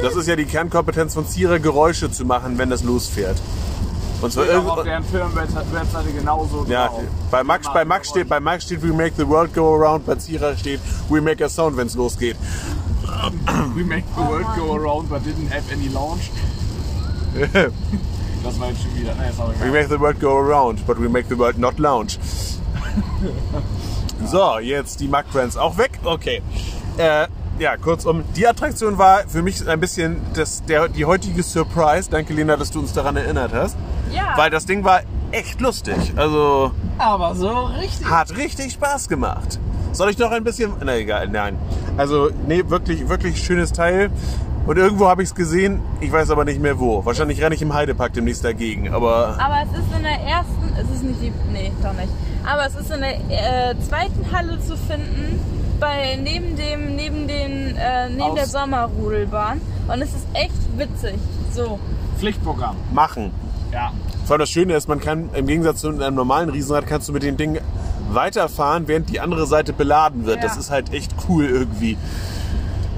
Das 0.03 0.17
ist 0.17 0.29
ja 0.29 0.37
die 0.37 0.45
Kernkompetenz 0.45 1.15
von 1.15 1.27
Zierer, 1.27 1.59
Geräusche 1.59 2.11
zu 2.11 2.25
machen, 2.25 2.59
wenn 2.59 2.71
es 2.73 2.83
losfährt. 2.83 3.41
Und 4.21 4.33
zwar 4.33 4.45
auch 4.45 4.49
auf 4.49 4.55
irgendwo, 4.55 4.83
deren 4.83 5.05
Firmenwebseite 5.05 6.13
genauso 6.13 6.65
ja, 6.69 6.89
drauf. 6.89 7.03
bei 7.31 7.45
Max, 7.45 7.73
bei 7.73 7.85
Max 7.85 8.09
steht, 8.09 8.29
bei 8.29 8.41
Max 8.41 8.65
steht, 8.65 8.83
we 8.83 8.93
make 8.93 9.13
the 9.17 9.29
world 9.29 9.53
go 9.53 9.75
around, 9.75 10.07
bei 10.07 10.15
Zierer 10.15 10.57
steht, 10.57 10.81
we 11.09 11.21
make 11.21 11.45
a 11.45 11.49
sound, 11.49 11.77
wenn 11.77 11.87
es 11.87 11.95
losgeht. 11.95 12.37
We 13.75 13.85
make 13.85 14.05
the 14.17 14.23
world 14.23 14.47
go 14.57 14.75
around, 14.75 15.09
but 15.09 15.23
didn't 15.23 15.51
have 15.51 15.71
any 15.73 15.89
launch. 15.89 16.31
Das 18.45 18.61
war 18.61 18.69
jetzt 18.69 18.83
schon 18.83 18.95
wieder. 18.95 19.13
Ist 19.13 19.41
auch 19.41 19.49
We 19.59 19.71
make 19.71 19.89
the 19.89 19.99
world 19.99 20.21
go 20.21 20.37
around, 20.39 20.87
but 20.87 21.01
we 21.01 21.09
make 21.09 21.27
the 21.31 21.39
world 21.39 21.59
not 21.59 21.79
lounge. 21.79 22.19
So, 24.27 24.59
jetzt 24.59 25.01
die 25.01 25.09
Mac 25.09 25.31
Brands 25.33 25.57
auch 25.57 25.77
weg. 25.77 25.99
Okay. 26.03 26.41
Äh, 26.97 27.27
ja, 27.59 27.77
kurzum, 27.77 28.25
die 28.37 28.47
Attraktion 28.47 28.99
war 28.99 29.29
für 29.29 29.43
mich 29.43 29.67
ein 29.69 29.81
bisschen 29.81 30.21
das, 30.35 30.65
der, 30.65 30.89
die 30.89 31.05
heutige 31.05 31.43
Surprise. 31.43 32.11
Danke, 32.11 32.33
Lena, 32.33 32.57
dass 32.57 32.71
du 32.71 32.81
uns 32.81 32.93
daran 32.93 33.17
erinnert 33.17 33.53
hast. 33.53 33.77
Ja. 34.13 34.35
Weil 34.37 34.51
das 34.51 34.67
Ding 34.67 34.85
war 34.85 35.01
echt 35.31 35.61
lustig. 35.61 35.97
Also 36.17 36.73
Aber 36.99 37.35
so 37.35 37.51
richtig. 37.65 38.09
hat 38.09 38.37
richtig 38.37 38.73
Spaß 38.73 39.09
gemacht. 39.09 39.59
Soll 39.93 40.11
ich 40.11 40.19
noch 40.19 40.33
ein 40.33 40.43
bisschen. 40.43 40.73
Na 40.85 40.97
egal, 40.97 41.29
nein. 41.29 41.57
Also, 41.97 42.31
nee, 42.49 42.65
wirklich, 42.67 43.09
wirklich 43.09 43.43
schönes 43.45 43.73
Teil. 43.73 44.11
Und 44.67 44.77
irgendwo 44.77 45.07
habe 45.09 45.23
ich 45.23 45.29
es 45.29 45.35
gesehen, 45.35 45.81
ich 46.01 46.11
weiß 46.11 46.31
aber 46.31 46.45
nicht 46.45 46.61
mehr 46.61 46.79
wo. 46.81 47.05
Wahrscheinlich 47.05 47.41
renne 47.43 47.55
ich 47.55 47.63
im 47.63 47.75
Heidepark 47.75 48.15
demnächst 48.15 48.45
dagegen. 48.45 48.93
Aber 48.93 49.39
Aber 49.39 49.59
es 49.63 49.79
ist 49.79 49.97
in 49.97 50.03
der 50.03 50.21
ersten, 50.21 50.73
es 50.77 50.97
ist 50.97 51.05
nicht 51.05 51.21
die, 51.23 51.33
nee, 51.53 51.71
doch 51.83 51.93
nicht. 51.93 52.09
Aber 52.45 52.67
es 52.67 52.75
ist 52.75 52.91
in 52.91 53.01
der 53.01 53.71
äh, 53.71 53.75
zweiten 53.81 54.33
Halle 54.33 54.59
zu 54.61 54.77
finden, 54.77 55.39
bei 55.81 56.17
neben 56.23 56.57
dem, 56.57 56.97
neben 56.97 57.27
den, 57.29 57.77
äh, 57.77 58.09
neben 58.09 58.23
Aus- 58.23 58.35
der 58.37 58.47
Sommerrudelbahn. 58.47 59.61
Und 59.89 60.03
es 60.03 60.11
ist 60.15 60.27
echt 60.35 60.53
witzig. 60.77 61.15
So. 61.55 61.79
Pflichtprogramm. 62.19 62.77
machen. 62.93 63.31
Ja. 63.73 63.93
Vor 64.25 64.35
allem 64.35 64.41
das 64.41 64.51
Schöne 64.51 64.75
ist, 64.75 64.89
man 64.89 65.01
kann 65.01 65.31
im 65.35 65.47
Gegensatz 65.47 65.81
zu 65.81 65.89
einem 65.89 66.15
normalen 66.15 66.49
Riesenrad 66.49 66.87
kannst 66.87 67.09
du 67.09 67.13
mit 67.13 67.23
dem 67.25 67.37
Ding 67.37 67.59
weiterfahren, 68.11 68.87
während 68.89 69.11
die 69.11 69.21
andere 69.21 69.47
Seite 69.47 69.73
beladen 69.73 70.25
wird. 70.27 70.37
Ja. 70.37 70.43
Das 70.43 70.57
ist 70.57 70.71
halt 70.71 70.93
echt 70.93 71.13
cool 71.29 71.45
irgendwie. 71.45 71.97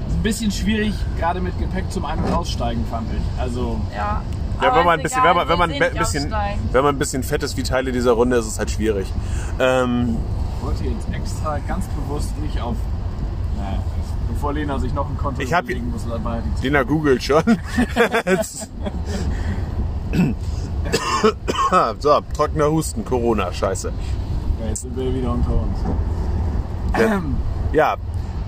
Ein 0.09 0.23
bisschen 0.23 0.51
schwierig, 0.51 0.93
gerade 1.19 1.41
mit 1.41 1.57
Gepäck 1.59 1.91
zum 1.91 2.05
Ein- 2.05 2.19
und 2.19 2.31
Aussteigen, 2.31 2.85
fand 2.89 3.07
ich. 3.11 3.41
Also, 3.41 3.79
Ja. 3.95 4.21
Ja, 4.61 4.75
wenn 4.75 4.85
man 4.85 5.01
bisschen, 5.03 5.21
egal, 5.21 5.35
wenn 5.35 5.37
man, 5.37 5.49
wenn 5.49 5.59
man 5.59 5.71
ein 5.71 5.97
bisschen, 5.99 6.33
wenn 6.71 6.83
man 6.83 6.95
ein 6.95 6.97
bisschen 6.97 7.21
fett 7.21 7.43
ist 7.43 7.55
wie 7.57 7.63
Teile 7.63 7.91
dieser 7.91 8.13
Runde, 8.13 8.37
ist 8.37 8.47
es 8.47 8.57
halt 8.57 8.71
schwierig. 8.71 9.05
Ähm, 9.59 10.17
wollte 10.61 10.83
jetzt 10.85 11.07
extra 11.11 11.59
ganz 11.67 11.85
bewusst 11.87 12.37
nicht 12.39 12.59
auf. 12.61 12.75
Naja, 13.57 13.81
bevor 14.29 14.53
Lena 14.53 14.77
sich 14.79 14.93
noch 14.93 15.09
ein 15.09 15.17
Konto 15.17 15.41
Ich 15.41 15.49
überlegen 15.51 15.91
muss, 15.91 16.07
dabei 16.07 16.41
die 16.61 16.67
Lena 16.67 16.83
googelt 16.83 17.23
schon. 17.23 17.43
so, 21.99 22.21
trockener 22.35 22.71
Husten, 22.71 23.03
Corona, 23.03 23.51
scheiße. 23.51 23.91
Ja, 24.61 24.67
jetzt 24.67 24.81
sind 24.81 24.95
wir 24.95 25.13
wieder 25.13 25.31
unter 25.31 25.51
uns. 25.51 25.79
Ja, 27.73 27.97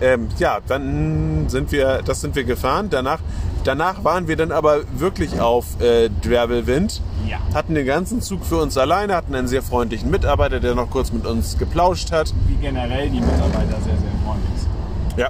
ähm, 0.01 0.29
ja, 0.37 0.59
dann 0.65 1.49
sind 1.49 1.71
wir, 1.71 2.01
das 2.03 2.21
sind 2.21 2.35
wir 2.35 2.43
gefahren. 2.43 2.87
Danach, 2.89 3.19
danach 3.63 4.03
waren 4.03 4.27
wir 4.27 4.35
dann 4.35 4.51
aber 4.51 4.81
wirklich 4.97 5.39
auf 5.39 5.81
äh, 5.81 6.09
Dwerbelwind. 6.09 7.01
Ja. 7.27 7.37
Hatten 7.53 7.75
den 7.75 7.85
ganzen 7.85 8.21
Zug 8.21 8.45
für 8.45 8.57
uns 8.57 8.77
alleine, 8.77 9.15
hatten 9.15 9.35
einen 9.35 9.47
sehr 9.47 9.61
freundlichen 9.61 10.09
Mitarbeiter, 10.09 10.59
der 10.59 10.75
noch 10.75 10.89
kurz 10.89 11.11
mit 11.11 11.25
uns 11.25 11.57
geplauscht 11.57 12.11
hat. 12.11 12.33
wie 12.47 12.55
generell 12.55 13.09
die 13.09 13.19
Mitarbeiter 13.19 13.77
sehr, 13.83 13.97
sehr 13.97 14.11
freundlich 14.25 14.59
sind. 14.59 15.17
Ja. 15.17 15.29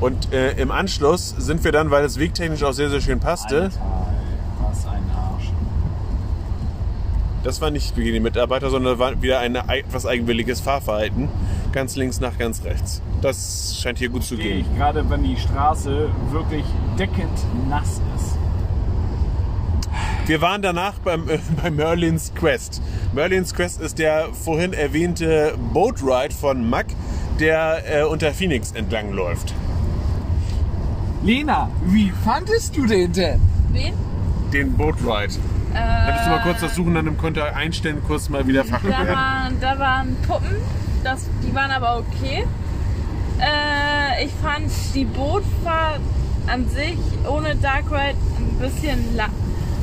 Und 0.00 0.32
äh, 0.32 0.52
im 0.52 0.70
Anschluss 0.70 1.34
sind 1.38 1.62
wir 1.62 1.72
dann, 1.72 1.90
weil 1.90 2.04
es 2.04 2.18
wegtechnisch 2.18 2.62
auch 2.62 2.72
sehr, 2.72 2.88
sehr 2.88 3.02
schön 3.02 3.20
passte, 3.20 3.64
Alter, 3.64 3.74
was 4.62 4.86
ein 4.86 5.02
Arsch. 5.14 5.52
Das 7.42 7.60
war 7.60 7.70
nicht 7.70 7.96
wie 7.96 8.12
die 8.12 8.20
Mitarbeiter, 8.20 8.70
sondern 8.70 8.98
war 8.98 9.20
wieder 9.22 9.38
ein 9.40 9.56
ei- 9.56 9.80
etwas 9.80 10.06
eigenwilliges 10.06 10.60
Fahrverhalten. 10.60 11.28
Ganz 11.72 11.96
links 11.96 12.20
nach 12.20 12.36
ganz 12.38 12.64
rechts. 12.64 13.00
Das 13.22 13.78
scheint 13.80 13.98
hier 13.98 14.08
gut 14.08 14.24
zu 14.24 14.36
Gehe 14.36 14.54
gehen. 14.56 14.60
ich 14.70 14.76
gerade, 14.78 15.08
wenn 15.08 15.22
die 15.22 15.36
Straße 15.36 16.08
wirklich 16.30 16.64
deckend 16.98 17.30
nass 17.68 18.00
ist. 18.16 18.36
Wir 20.26 20.40
waren 20.40 20.62
danach 20.62 20.98
beim, 21.00 21.28
äh, 21.28 21.38
bei 21.62 21.70
Merlin's 21.70 22.32
Quest. 22.34 22.80
Merlin's 23.14 23.54
Quest 23.54 23.80
ist 23.80 23.98
der 23.98 24.28
vorhin 24.32 24.72
erwähnte 24.72 25.54
Boat 25.72 26.02
Ride 26.02 26.34
von 26.34 26.68
Mack, 26.68 26.86
der 27.40 27.82
äh, 28.00 28.04
unter 28.04 28.32
Phoenix 28.32 28.72
entlang 28.72 29.12
läuft. 29.12 29.54
Lena, 31.22 31.68
wie 31.86 32.12
fandest 32.24 32.76
du 32.76 32.86
den 32.86 33.12
denn? 33.12 33.40
Wen? 33.72 33.92
Den 34.52 34.76
Boat 34.76 34.96
Ride. 35.02 35.34
Hättest 35.72 36.26
du 36.26 36.30
mal 36.30 36.40
kurz 36.42 36.60
das 36.60 36.74
Suchen 36.74 36.94
dann 36.94 37.06
im 37.06 37.16
Konto 37.16 37.40
einstellen, 37.40 38.02
kurz 38.06 38.28
mal 38.28 38.46
wieder 38.46 38.64
Da 38.64 38.70
Fachbegriffe. 38.70 39.12
waren, 39.12 39.60
da 39.60 39.78
waren 39.78 40.16
Puppen, 40.26 40.56
das, 41.04 41.26
die 41.42 41.54
waren 41.54 41.70
aber 41.70 41.98
okay. 41.98 42.44
Äh, 43.38 44.24
ich 44.24 44.32
fand 44.42 44.70
die 44.94 45.04
Bootfahrt 45.04 46.00
an 46.46 46.68
sich 46.68 46.98
ohne 47.28 47.54
Dark 47.56 47.84
Ride 47.90 48.16
ein 48.38 48.58
bisschen 48.58 49.16
la 49.16 49.28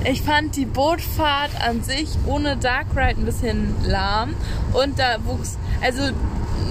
Ich 0.03 0.21
fand 0.21 0.55
die 0.55 0.65
Bootfahrt 0.65 1.51
an 1.65 1.81
sich 1.81 2.09
ohne 2.25 2.57
Dark 2.57 2.87
Ride 2.95 3.21
ein 3.21 3.25
bisschen 3.25 3.73
lahm. 3.85 4.35
Und 4.73 4.99
da 4.99 5.15
wuchs, 5.23 5.57
also 5.81 6.01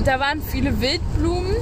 da 0.04 0.20
waren 0.20 0.42
viele 0.42 0.80
Wildblumen, 0.80 1.56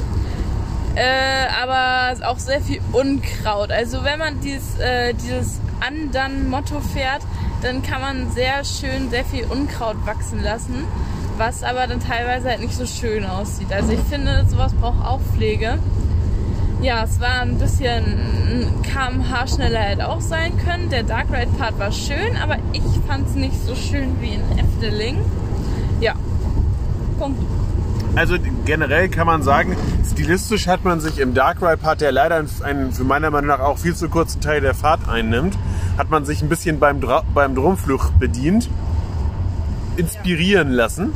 äh, 0.97 1.47
aber 1.63 2.15
auch 2.29 2.39
sehr 2.39 2.61
viel 2.61 2.81
Unkraut. 2.93 3.71
Also 3.71 4.03
wenn 4.05 4.19
man 4.19 4.41
dieses, 4.41 4.79
äh, 4.79 5.15
dieses 5.15 5.61
Andern-Motto 5.81 6.81
fährt, 6.81 7.23
dann 7.63 7.83
kann 7.83 8.01
man 8.01 8.31
sehr 8.31 8.65
schön 8.65 9.11
sehr 9.11 9.25
viel 9.25 9.45
Unkraut 9.45 9.97
wachsen 10.07 10.43
lassen, 10.43 10.85
was 11.39 11.63
aber 11.63 11.87
dann 11.87 12.01
teilweise 12.01 12.51
halt 12.51 12.61
nicht 12.61 12.75
so 12.75 12.87
schön 12.87 13.25
aussieht. 13.25 13.73
Also 13.73 13.93
ich 13.93 14.01
finde, 14.01 14.45
sowas 14.49 14.73
braucht 14.75 15.05
auch 15.05 15.21
Pflege. 15.35 15.79
Ja, 16.83 17.05
es 17.05 17.19
war 17.19 17.41
ein 17.41 17.59
bisschen 17.59 18.05
kmh 18.83 19.47
schneller 19.47 19.81
hätte 19.81 20.09
auch 20.09 20.21
sein 20.21 20.53
können. 20.59 20.91
Der 20.91 21.03
Dark 21.03 21.29
Ride 21.33 21.51
Part 21.59 21.79
war 21.79 21.91
schön, 21.91 22.37
aber 22.43 22.59
ich 22.73 22.83
fand 23.09 23.27
es 23.27 23.35
nicht 23.35 23.59
so 23.65 23.75
schön 23.75 24.21
wie 24.21 24.35
in 24.35 24.59
Efteling. 24.59 25.19
Ja. 26.01 26.15
Punkt. 27.19 27.41
Also 28.17 28.37
generell 28.65 29.09
kann 29.09 29.27
man 29.27 29.43
sagen, 29.43 29.77
stilistisch 30.09 30.69
hat 30.69 30.85
man 30.85 31.01
sich 31.01 31.19
im 31.19 31.35
Dark 31.35 31.61
Ride 31.61 31.79
Part, 31.79 32.01
der 32.01 32.13
leider 32.13 32.45
einen 32.63 32.93
für 32.93 33.03
meiner 33.03 33.31
Meinung 33.31 33.49
nach 33.49 33.59
auch 33.59 33.79
viel 33.79 33.97
zu 33.97 34.09
kurzen 34.09 34.41
Teil 34.41 34.61
der 34.61 34.75
Fahrt 34.75 35.09
einnimmt, 35.09 35.59
hat 35.99 36.11
man 36.11 36.25
sich 36.25 36.41
ein 36.41 36.49
bisschen 36.49 36.79
beim, 36.79 37.01
Dra 37.01 37.25
beim 37.35 37.57
Drumflug 37.57 38.17
bedient, 38.21 38.71
inspirieren 39.97 40.71
lassen. 40.71 41.13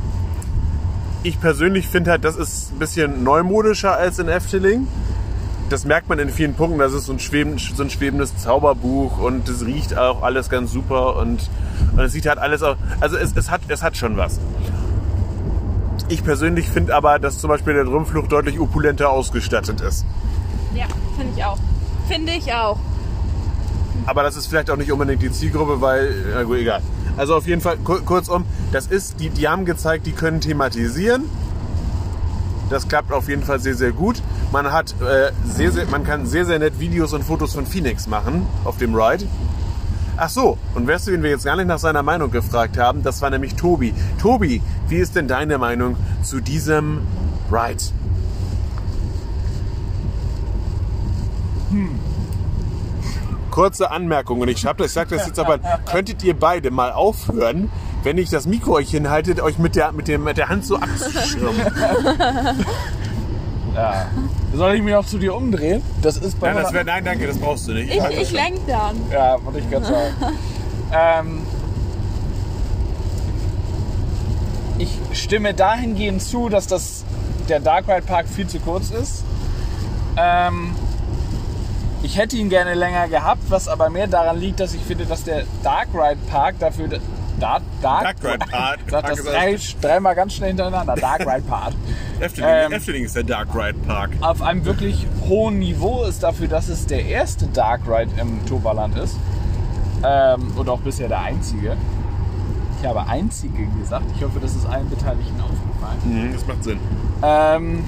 Ich 1.23 1.41
persönlich 1.41 1.87
finde 1.87 2.11
halt, 2.13 2.25
das 2.25 2.37
ist 2.37 2.73
ein 2.73 2.79
bisschen 2.81 3.23
neumodischer 3.23 3.97
als 3.97 4.19
in 4.19 4.29
Efteling. 4.29 4.89
Das 5.69 5.85
merkt 5.85 6.09
man 6.09 6.19
in 6.19 6.31
vielen 6.31 6.55
Punkten. 6.55 6.81
Das 6.81 6.95
ist 6.95 7.07
so 7.07 7.13
ein, 7.13 7.21
schweben, 7.21 7.59
so 7.59 7.83
ein 7.83 7.91
schwebendes 7.91 8.37
Zauberbuch 8.39 9.19
und 9.19 9.49
es 9.49 9.65
riecht 9.65 9.97
auch 9.97 10.23
alles 10.23 10.49
ganz 10.49 10.73
super 10.73 11.17
und, 11.17 11.49
und 11.93 12.01
es 12.01 12.13
sieht 12.13 12.27
halt 12.27 12.39
alles 12.39 12.63
auch. 12.63 12.77
Also 13.01 13.17
es, 13.17 13.37
es, 13.37 13.51
hat, 13.51 13.61
es 13.69 13.83
hat 13.83 13.97
schon 13.97 14.17
was. 14.17 14.41
Ich 16.09 16.25
persönlich 16.25 16.69
finde 16.69 16.95
aber, 16.95 17.19
dass 17.19 17.39
zum 17.39 17.49
Beispiel 17.49 17.75
der 17.75 17.85
Drumflug 17.85 18.29
deutlich 18.29 18.59
opulenter 18.59 19.11
ausgestattet 19.11 19.81
ist. 19.81 20.07
Ja, 20.75 20.87
finde 21.17 21.35
ich 21.37 21.45
auch. 21.45 21.59
Finde 22.09 22.33
ich 22.33 22.53
auch. 22.53 22.79
aber 24.07 24.23
das 24.23 24.37
ist 24.37 24.47
vielleicht 24.47 24.71
auch 24.71 24.77
nicht 24.77 24.91
unbedingt 24.91 25.21
die 25.21 25.31
Zielgruppe, 25.31 25.81
weil, 25.83 26.15
na 26.33 26.43
gut, 26.45 26.57
egal. 26.59 26.81
Also 27.19 27.35
auf 27.37 27.47
jeden 27.47 27.61
Fall, 27.61 27.77
kur 27.79 28.01
kurzum, 28.03 28.45
das 28.73 28.87
ist, 28.87 29.21
die, 29.21 29.29
die 29.29 29.49
haben 29.49 29.65
gezeigt, 29.67 30.07
die 30.07 30.13
können 30.13 30.41
thematisieren. 30.41 31.25
Das 32.71 32.89
klappt 32.89 33.13
auf 33.13 33.29
jeden 33.29 33.43
Fall 33.43 33.61
sehr, 33.61 33.75
sehr 33.75 33.93
gut. 33.93 34.23
Man 34.53 34.73
hat 34.73 34.95
äh, 35.03 35.33
sehr, 35.45 35.73
sehr, 35.73 35.87
man 35.87 36.05
kann 36.05 36.27
sehr, 36.27 36.47
sehr 36.47 36.59
nett 36.59 36.79
Videos 36.79 37.13
und 37.13 37.23
Fotos 37.25 37.53
von 37.55 37.67
Phoenix 37.67 38.07
machen 38.07 38.47
auf 38.65 38.79
dem 38.79 38.95
Ride. 38.95 39.27
Ach 40.21 40.29
so, 40.29 40.59
und 40.75 40.89
weißt 40.89 41.07
du, 41.07 41.13
wen 41.13 41.23
wir 41.23 41.31
jetzt 41.31 41.45
gar 41.45 41.55
nicht 41.55 41.67
nach 41.67 41.79
seiner 41.79 42.03
Meinung 42.03 42.33
gefragt 42.33 42.77
haben? 42.77 43.05
Das 43.05 43.23
war 43.23 43.31
nämlich 43.31 43.55
Tobi. 43.55 43.95
Tobi, 44.21 44.61
wie 44.89 44.97
ist 44.97 45.15
denn 45.15 45.29
deine 45.29 45.59
Meinung 45.59 45.97
zu 46.23 46.41
diesem 46.41 47.03
Ride? 47.53 47.85
Kurze 53.53 53.93
Anmerkung, 53.93 54.41
und 54.41 54.49
ich 54.49 54.61
das, 54.63 54.87
ich 54.87 54.93
sag 54.93 55.09
das 55.09 55.27
jetzt 55.27 55.39
aber, 55.39 55.59
könntet 55.89 56.25
ihr 56.25 56.37
beide 56.37 56.73
mal 56.73 56.91
aufhören, 56.91 57.71
wenn 58.03 58.19
ich 58.19 58.29
das 58.29 58.47
Mikro 58.47 58.73
euch 58.73 58.91
hinhaltet, 58.91 59.41
euch 59.41 59.59
mit 59.59 59.77
der, 59.77 59.93
mit, 59.93 60.09
dem, 60.09 60.25
mit 60.25 60.37
der 60.37 60.49
Hand 60.49 60.65
so 60.65 60.77
abzuschirmen? 60.77 61.61
Ja. 63.75 64.07
Soll 64.59 64.75
ich 64.75 64.83
mich 64.83 64.93
noch 64.93 65.07
zu 65.07 65.19
dir 65.19 65.37
umdrehen? 65.37 65.83
Das 66.03 66.17
ist 66.17 66.41
bei 66.41 66.53
Nein, 66.53 66.65
das 66.65 66.73
wär, 66.73 66.83
nein, 66.83 67.05
danke, 67.05 67.29
das 67.29 67.39
brauchst 67.39 67.69
du 67.69 67.75
nicht. 67.75 67.95
Ich, 67.95 68.21
ich 68.21 68.33
lenk 68.33 68.59
dann. 68.67 68.97
Ja, 69.09 69.37
wollte 69.45 69.61
ich 69.61 69.71
gerade 69.71 69.85
sagen. 69.85 70.15
ähm, 70.93 71.47
ich 74.79 74.99
stimme 75.13 75.55
dahingehend 75.55 76.21
zu, 76.21 76.49
dass 76.49 76.67
das, 76.67 77.05
der 77.49 77.61
Dark 77.61 77.87
Ride 77.87 78.03
Park 78.03 78.27
viel 78.27 78.49
zu 78.49 78.59
kurz 78.59 78.91
ist. 78.91 79.23
Ähm, 80.17 80.75
ich 82.03 82.19
hätte 82.19 82.37
ihn 82.37 82.49
gerne 82.49 82.75
länger 82.75 83.07
gehabt, 83.07 83.43
was 83.51 83.69
aber 83.69 83.91
mehr 83.91 84.09
daran 84.09 84.41
liegt, 84.41 84.59
dass 84.59 84.75
ich 84.75 84.83
finde, 84.83 85.07
dass 85.07 85.23
der 85.23 85.45
Dark 85.63 85.87
Ride 85.95 86.19
Park 86.29 86.57
dafür. 86.59 86.89
Dark, 87.39 87.63
Dark, 87.83 88.21
Dark 88.21 88.25
Ride 88.25 88.47
Park. 88.51 88.79
Sag 88.91 89.07
das 89.07 89.25
drei, 89.25 89.59
dreimal 89.81 90.15
ganz 90.15 90.35
schnell 90.35 90.49
hintereinander. 90.51 90.95
Dark 90.97 91.21
Ride 91.21 91.43
Park. 91.49 91.73
Efteling, 92.21 92.51
Ähm, 92.51 92.73
Efteling 92.73 93.05
ist 93.05 93.17
der 93.17 93.23
Dark 93.25 93.49
Ride 93.55 93.79
Park. 93.87 94.11
auf 94.21 94.43
einem 94.43 94.65
wirklich 94.65 95.07
hohen 95.29 95.59
Niveau 95.59 96.05
ist 96.05 96.23
dafür, 96.23 96.49
dass 96.49 96.69
es 96.69 96.87
der 96.87 97.05
erste 97.07 97.47
Dark 97.47 97.83
Ride 97.87 98.11
im 98.21 98.45
Toverland 98.47 98.97
ist. 98.99 99.17
Ähm, 100.05 100.53
und 100.57 100.69
auch 100.69 100.81
bisher 100.81 101.09
der 101.09 101.21
einzige. 101.21 101.77
Ich 102.81 102.87
habe 102.89 103.07
einzige 103.09 103.67
gesagt. 103.81 104.05
Ich 104.17 104.23
hoffe, 104.25 104.39
das 104.41 104.55
ist 104.55 104.67
allen 104.67 104.89
Beteiligten 104.89 105.41
aufgefallen. 105.41 106.29
Mhm, 106.29 106.33
das 106.33 106.47
macht 106.47 106.65
Sinn. 106.65 106.79
Ähm, 107.23 107.85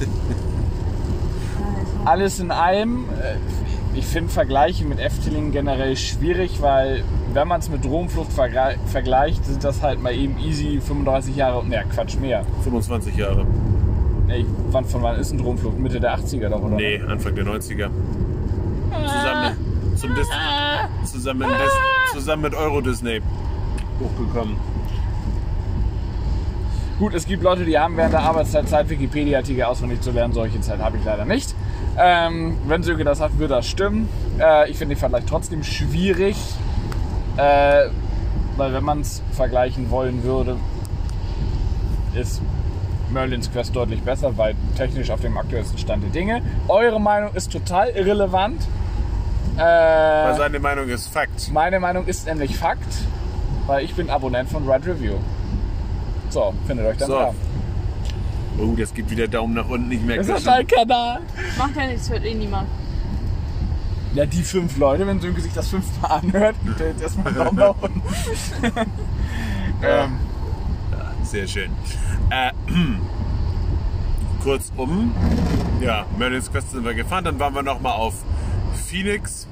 alles 2.04 2.40
in 2.40 2.50
allem, 2.50 3.04
äh, 3.20 3.96
ich 3.98 4.06
finde 4.06 4.32
Vergleiche 4.32 4.84
mit 4.84 4.98
Efteling 4.98 5.52
generell 5.52 5.96
schwierig, 5.96 6.60
weil 6.62 7.04
wenn 7.34 7.48
man 7.48 7.60
es 7.60 7.68
mit 7.68 7.84
Drohnenflucht 7.84 8.30
vergle- 8.32 8.76
vergleicht, 8.86 9.44
sind 9.44 9.62
das 9.64 9.82
halt 9.82 10.02
mal 10.02 10.12
eben 10.14 10.38
easy 10.38 10.80
35 10.80 11.36
Jahre, 11.36 11.64
ne 11.66 11.84
Quatsch, 11.94 12.16
mehr. 12.18 12.44
25 12.64 13.16
Jahre. 13.16 13.46
Nee, 14.26 14.44
wann, 14.70 14.84
von 14.84 15.02
wann 15.02 15.16
ist 15.18 15.32
ein 15.32 15.38
Drohnenflucht? 15.38 15.78
Mitte 15.78 15.98
der 16.00 16.16
80er 16.16 16.48
doch, 16.48 16.62
oder? 16.62 16.76
Nee, 16.76 17.00
Anfang 17.08 17.34
der 17.34 17.44
90er. 17.44 17.88
Zusammen, 19.06 19.56
zum 19.96 20.14
Dis 20.14 20.28
zusammen, 21.04 21.40
mit 21.40 21.48
Dis 21.50 22.12
zusammen 22.12 22.42
mit 22.42 22.54
Euro 22.54 22.80
Disney 22.80 23.20
hochgekommen. 24.00 24.56
Gut, 26.98 27.14
es 27.14 27.26
gibt 27.26 27.42
Leute, 27.42 27.64
die 27.64 27.78
haben 27.78 27.96
während 27.96 28.12
der 28.12 28.20
Arbeitszeit 28.20 28.68
Zeit, 28.68 28.90
Wikipedia-Artikel 28.90 29.62
auswendig 29.64 30.02
zu 30.02 30.10
lernen. 30.10 30.34
Solche 30.34 30.60
Zeit 30.60 30.80
habe 30.80 30.98
ich 30.98 31.04
leider 31.04 31.24
nicht. 31.24 31.54
Ähm, 31.98 32.56
wenn 32.66 32.82
Söge 32.82 33.04
das 33.04 33.20
hat, 33.20 33.38
wird 33.38 33.50
das 33.50 33.66
stimmen. 33.66 34.06
Äh, 34.38 34.70
ich 34.70 34.76
finde 34.76 34.94
den 34.94 35.00
Vergleich 35.00 35.24
trotzdem 35.26 35.62
schwierig. 35.64 36.36
Äh, 37.36 37.88
weil 38.56 38.72
wenn 38.74 38.84
man 38.84 39.00
es 39.00 39.22
vergleichen 39.32 39.90
wollen 39.90 40.22
würde, 40.22 40.56
ist 42.14 42.42
Merlins 43.10 43.50
Quest 43.50 43.74
deutlich 43.74 44.02
besser, 44.02 44.36
weil 44.36 44.54
technisch 44.76 45.10
auf 45.10 45.20
dem 45.20 45.36
aktuellsten 45.38 45.78
Stand 45.78 46.02
der 46.04 46.10
Dinge. 46.10 46.42
Eure 46.68 47.00
Meinung 47.00 47.32
ist 47.34 47.50
total 47.52 47.90
irrelevant. 47.90 48.66
Weil 49.56 50.32
Äh, 50.32 50.36
seine 50.36 50.58
Meinung 50.60 50.88
ist 50.88 51.08
Fakt. 51.08 51.50
meine 51.52 51.80
Meinung 51.80 52.06
ist 52.06 52.26
nämlich 52.26 52.56
Fakt, 52.56 52.94
weil 53.66 53.84
ich 53.84 53.94
bin 53.94 54.08
Abonnent 54.10 54.48
von 54.50 54.68
Ride 54.68 54.86
Review. 54.90 55.14
So, 56.30 56.54
findet 56.66 56.86
euch 56.86 56.96
dann 56.98 57.08
So. 57.08 57.14
da. 57.18 57.34
Oh, 58.58 58.74
das 58.78 58.92
gibt 58.94 59.10
wieder 59.10 59.26
Daumen 59.26 59.54
nach 59.54 59.68
unten. 59.68 59.90
Ich 59.90 60.00
merke 60.02 60.18
Das 60.20 60.28
das 60.28 60.38
ist 60.38 60.46
dein 60.46 60.66
Kanal. 60.66 61.20
Macht 61.58 61.76
ja 61.76 61.86
nichts, 61.86 62.10
hört 62.10 62.24
eh 62.24 62.34
niemand. 62.34 62.68
Ja, 64.14 64.26
die 64.26 64.42
fünf 64.42 64.76
Leute, 64.76 65.06
wenn 65.06 65.20
Sönke 65.20 65.40
sich 65.40 65.52
das 65.52 65.68
fünfmal 65.68 66.20
anhört, 66.20 66.56
gibt 66.64 66.80
er 66.80 66.88
jetzt 66.88 67.02
erstmal 67.02 67.28
einen 67.28 67.36
Daumen 67.36 67.56
nach 67.56 67.74
unten. 67.80 68.02
ähm, 69.82 70.18
Sehr 71.22 71.46
schön. 71.46 71.70
Äh, 72.30 72.50
kurzum, 74.42 75.14
ja, 75.80 76.06
Merlin's 76.18 76.50
Quest 76.50 76.72
sind 76.72 76.84
wir 76.84 76.94
gefahren. 76.94 77.24
Dann 77.24 77.38
waren 77.38 77.54
wir 77.54 77.62
nochmal 77.62 77.92
auf 77.92 78.14
Phoenix. 78.86 79.46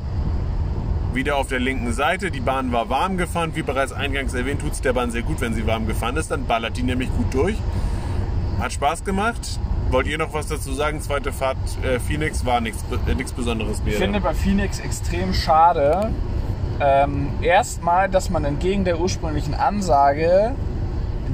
Wieder 1.14 1.36
auf 1.36 1.46
der 1.46 1.60
linken 1.60 1.92
Seite. 1.92 2.30
Die 2.32 2.40
Bahn 2.40 2.72
war 2.72 2.90
warm 2.90 3.16
gefahren. 3.16 3.52
Wie 3.54 3.62
bereits 3.62 3.92
eingangs 3.92 4.34
erwähnt, 4.34 4.60
tut 4.60 4.72
es 4.72 4.80
der 4.80 4.92
Bahn 4.92 5.12
sehr 5.12 5.22
gut, 5.22 5.40
wenn 5.40 5.54
sie 5.54 5.66
warm 5.66 5.86
gefahren 5.86 6.16
ist. 6.16 6.32
Dann 6.32 6.46
ballert 6.46 6.76
die 6.76 6.82
nämlich 6.82 7.10
gut 7.10 7.32
durch. 7.32 7.56
Hat 8.58 8.72
Spaß 8.72 9.04
gemacht. 9.04 9.60
Wollt 9.90 10.06
ihr 10.06 10.18
noch 10.18 10.34
was 10.34 10.48
dazu 10.48 10.72
sagen? 10.72 11.00
Zweite 11.00 11.32
Fahrt 11.32 11.56
äh, 11.82 11.98
Phoenix 11.98 12.44
war 12.44 12.60
nichts 12.60 12.84
äh, 13.06 13.14
nichts 13.14 13.32
Besonderes 13.32 13.82
mehr. 13.82 13.94
ich 13.94 13.98
finde 13.98 14.20
bei 14.20 14.34
Phoenix 14.34 14.80
extrem 14.80 15.32
schade, 15.32 16.10
ähm, 16.80 17.30
erstmal, 17.40 18.08
dass 18.08 18.28
man 18.28 18.44
entgegen 18.44 18.84
der 18.84 19.00
ursprünglichen 19.00 19.54
Ansage 19.54 20.54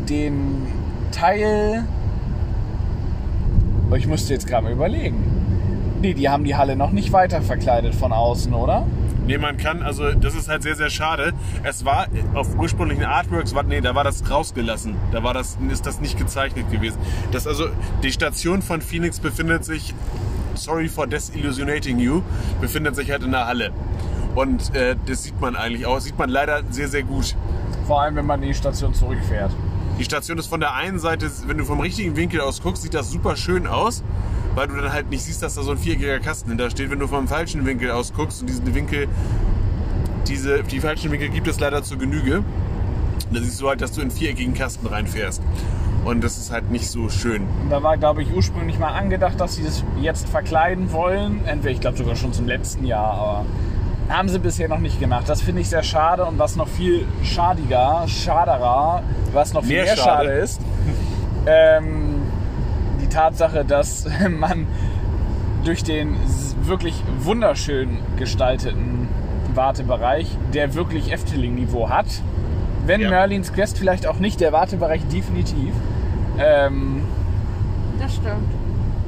den 0.08 0.66
Teil. 1.10 1.84
Oh, 3.90 3.94
ich 3.94 4.06
musste 4.06 4.32
jetzt 4.32 4.46
gerade 4.46 4.64
mal 4.64 4.72
überlegen. 4.72 5.96
Nee, 6.00 6.14
die 6.14 6.28
haben 6.28 6.44
die 6.44 6.54
Halle 6.54 6.76
noch 6.76 6.92
nicht 6.92 7.12
weiter 7.12 7.42
verkleidet 7.42 7.94
von 7.94 8.12
außen, 8.12 8.54
oder? 8.54 8.86
Nee, 9.26 9.38
man 9.38 9.56
kann, 9.56 9.82
also 9.82 10.12
das 10.12 10.34
ist 10.34 10.48
halt 10.48 10.62
sehr, 10.62 10.76
sehr 10.76 10.90
schade. 10.90 11.32
Es 11.62 11.84
war 11.84 12.06
auf 12.34 12.56
ursprünglichen 12.58 13.04
Artworks, 13.04 13.54
war, 13.54 13.62
nee, 13.62 13.80
da 13.80 13.94
war 13.94 14.04
das 14.04 14.28
rausgelassen. 14.30 14.96
Da 15.12 15.22
war 15.22 15.32
das, 15.32 15.56
ist 15.70 15.86
das 15.86 16.00
nicht 16.00 16.18
gezeichnet 16.18 16.70
gewesen. 16.70 16.98
Das 17.32 17.46
also, 17.46 17.68
die 18.02 18.12
Station 18.12 18.60
von 18.60 18.82
Phoenix 18.82 19.20
befindet 19.20 19.64
sich, 19.64 19.94
sorry 20.54 20.88
for 20.88 21.06
desillusionating 21.06 21.98
you, 21.98 22.22
befindet 22.60 22.96
sich 22.96 23.10
halt 23.10 23.22
in 23.22 23.30
der 23.30 23.46
Halle. 23.46 23.72
Und 24.34 24.74
äh, 24.74 24.96
das 25.06 25.22
sieht 25.22 25.40
man 25.40 25.56
eigentlich 25.56 25.86
auch, 25.86 26.00
sieht 26.00 26.18
man 26.18 26.28
leider 26.28 26.62
sehr, 26.68 26.88
sehr 26.88 27.02
gut. 27.02 27.34
Vor 27.86 28.02
allem, 28.02 28.16
wenn 28.16 28.26
man 28.26 28.42
die 28.42 28.52
Station 28.52 28.92
zurückfährt. 28.92 29.52
Die 29.98 30.04
Station 30.04 30.38
ist 30.38 30.48
von 30.48 30.58
der 30.58 30.74
einen 30.74 30.98
Seite, 30.98 31.30
wenn 31.46 31.56
du 31.56 31.64
vom 31.64 31.78
richtigen 31.78 32.16
Winkel 32.16 32.40
aus 32.40 32.60
guckst, 32.60 32.82
sieht 32.82 32.94
das 32.94 33.12
super 33.12 33.36
schön 33.36 33.68
aus, 33.68 34.02
weil 34.56 34.66
du 34.66 34.74
dann 34.74 34.92
halt 34.92 35.08
nicht 35.08 35.22
siehst, 35.22 35.42
dass 35.42 35.54
da 35.54 35.62
so 35.62 35.70
ein 35.70 35.78
viereckiger 35.78 36.18
Kasten 36.18 36.48
hinter 36.48 36.68
steht. 36.70 36.90
Wenn 36.90 36.98
du 36.98 37.06
vom 37.06 37.28
falschen 37.28 37.64
Winkel 37.64 37.92
aus 37.92 38.12
guckst 38.12 38.40
und 38.40 38.48
diesen 38.48 38.74
Winkel, 38.74 39.06
diese, 40.26 40.64
die 40.64 40.80
falschen 40.80 41.12
Winkel 41.12 41.28
gibt 41.28 41.46
es 41.46 41.60
leider 41.60 41.84
zur 41.84 41.98
Genüge, 41.98 42.42
da 43.32 43.40
siehst 43.40 43.60
du 43.60 43.68
halt, 43.68 43.80
dass 43.80 43.92
du 43.92 44.00
in 44.00 44.10
viereckigen 44.10 44.54
Kasten 44.54 44.86
reinfährst. 44.86 45.40
Und 46.04 46.22
das 46.22 46.38
ist 46.38 46.50
halt 46.50 46.70
nicht 46.70 46.90
so 46.90 47.08
schön. 47.08 47.46
Da 47.70 47.82
war, 47.82 47.96
glaube 47.96 48.22
ich, 48.22 48.32
ursprünglich 48.34 48.78
mal 48.78 48.92
angedacht, 48.92 49.40
dass 49.40 49.54
sie 49.54 49.62
das 49.62 49.84
jetzt 50.00 50.28
verkleiden 50.28 50.92
wollen. 50.92 51.44
Entweder, 51.46 51.72
ich 51.72 51.80
glaube 51.80 51.96
sogar 51.96 52.16
schon 52.16 52.32
zum 52.32 52.46
letzten 52.46 52.84
Jahr, 52.84 53.14
aber 53.14 53.46
haben 54.08 54.28
sie 54.28 54.38
bisher 54.38 54.68
noch 54.68 54.78
nicht 54.78 55.00
gemacht. 55.00 55.28
Das 55.28 55.40
finde 55.40 55.60
ich 55.62 55.68
sehr 55.68 55.82
schade 55.82 56.24
und 56.24 56.38
was 56.38 56.56
noch 56.56 56.68
viel 56.68 57.06
schadiger, 57.22 58.04
schaderer, 58.06 59.02
was 59.32 59.52
noch 59.54 59.62
viel 59.64 59.76
Mehr 59.76 59.84
mehr, 59.84 59.96
schade. 59.96 60.26
schade 60.28 60.38
ist, 60.40 60.60
ähm, 61.46 62.22
die 63.02 63.08
Tatsache, 63.08 63.64
dass 63.64 64.06
man 64.30 64.66
durch 65.64 65.82
den 65.82 66.16
wirklich 66.62 67.02
wunderschön 67.20 67.98
gestalteten 68.18 69.08
Wartebereich, 69.54 70.36
der 70.52 70.74
wirklich 70.74 71.12
Efteling-Niveau 71.12 71.88
hat, 71.88 72.06
wenn 72.86 73.00
Ja. 73.00 73.08
Merlins 73.10 73.52
Quest 73.52 73.78
vielleicht 73.78 74.06
auch 74.06 74.18
nicht, 74.18 74.40
der 74.40 74.52
Wartebereich 74.52 75.02
definitiv, 75.08 75.72
ähm, 76.38 77.02
Das 77.98 78.12
stimmt. 78.14 78.50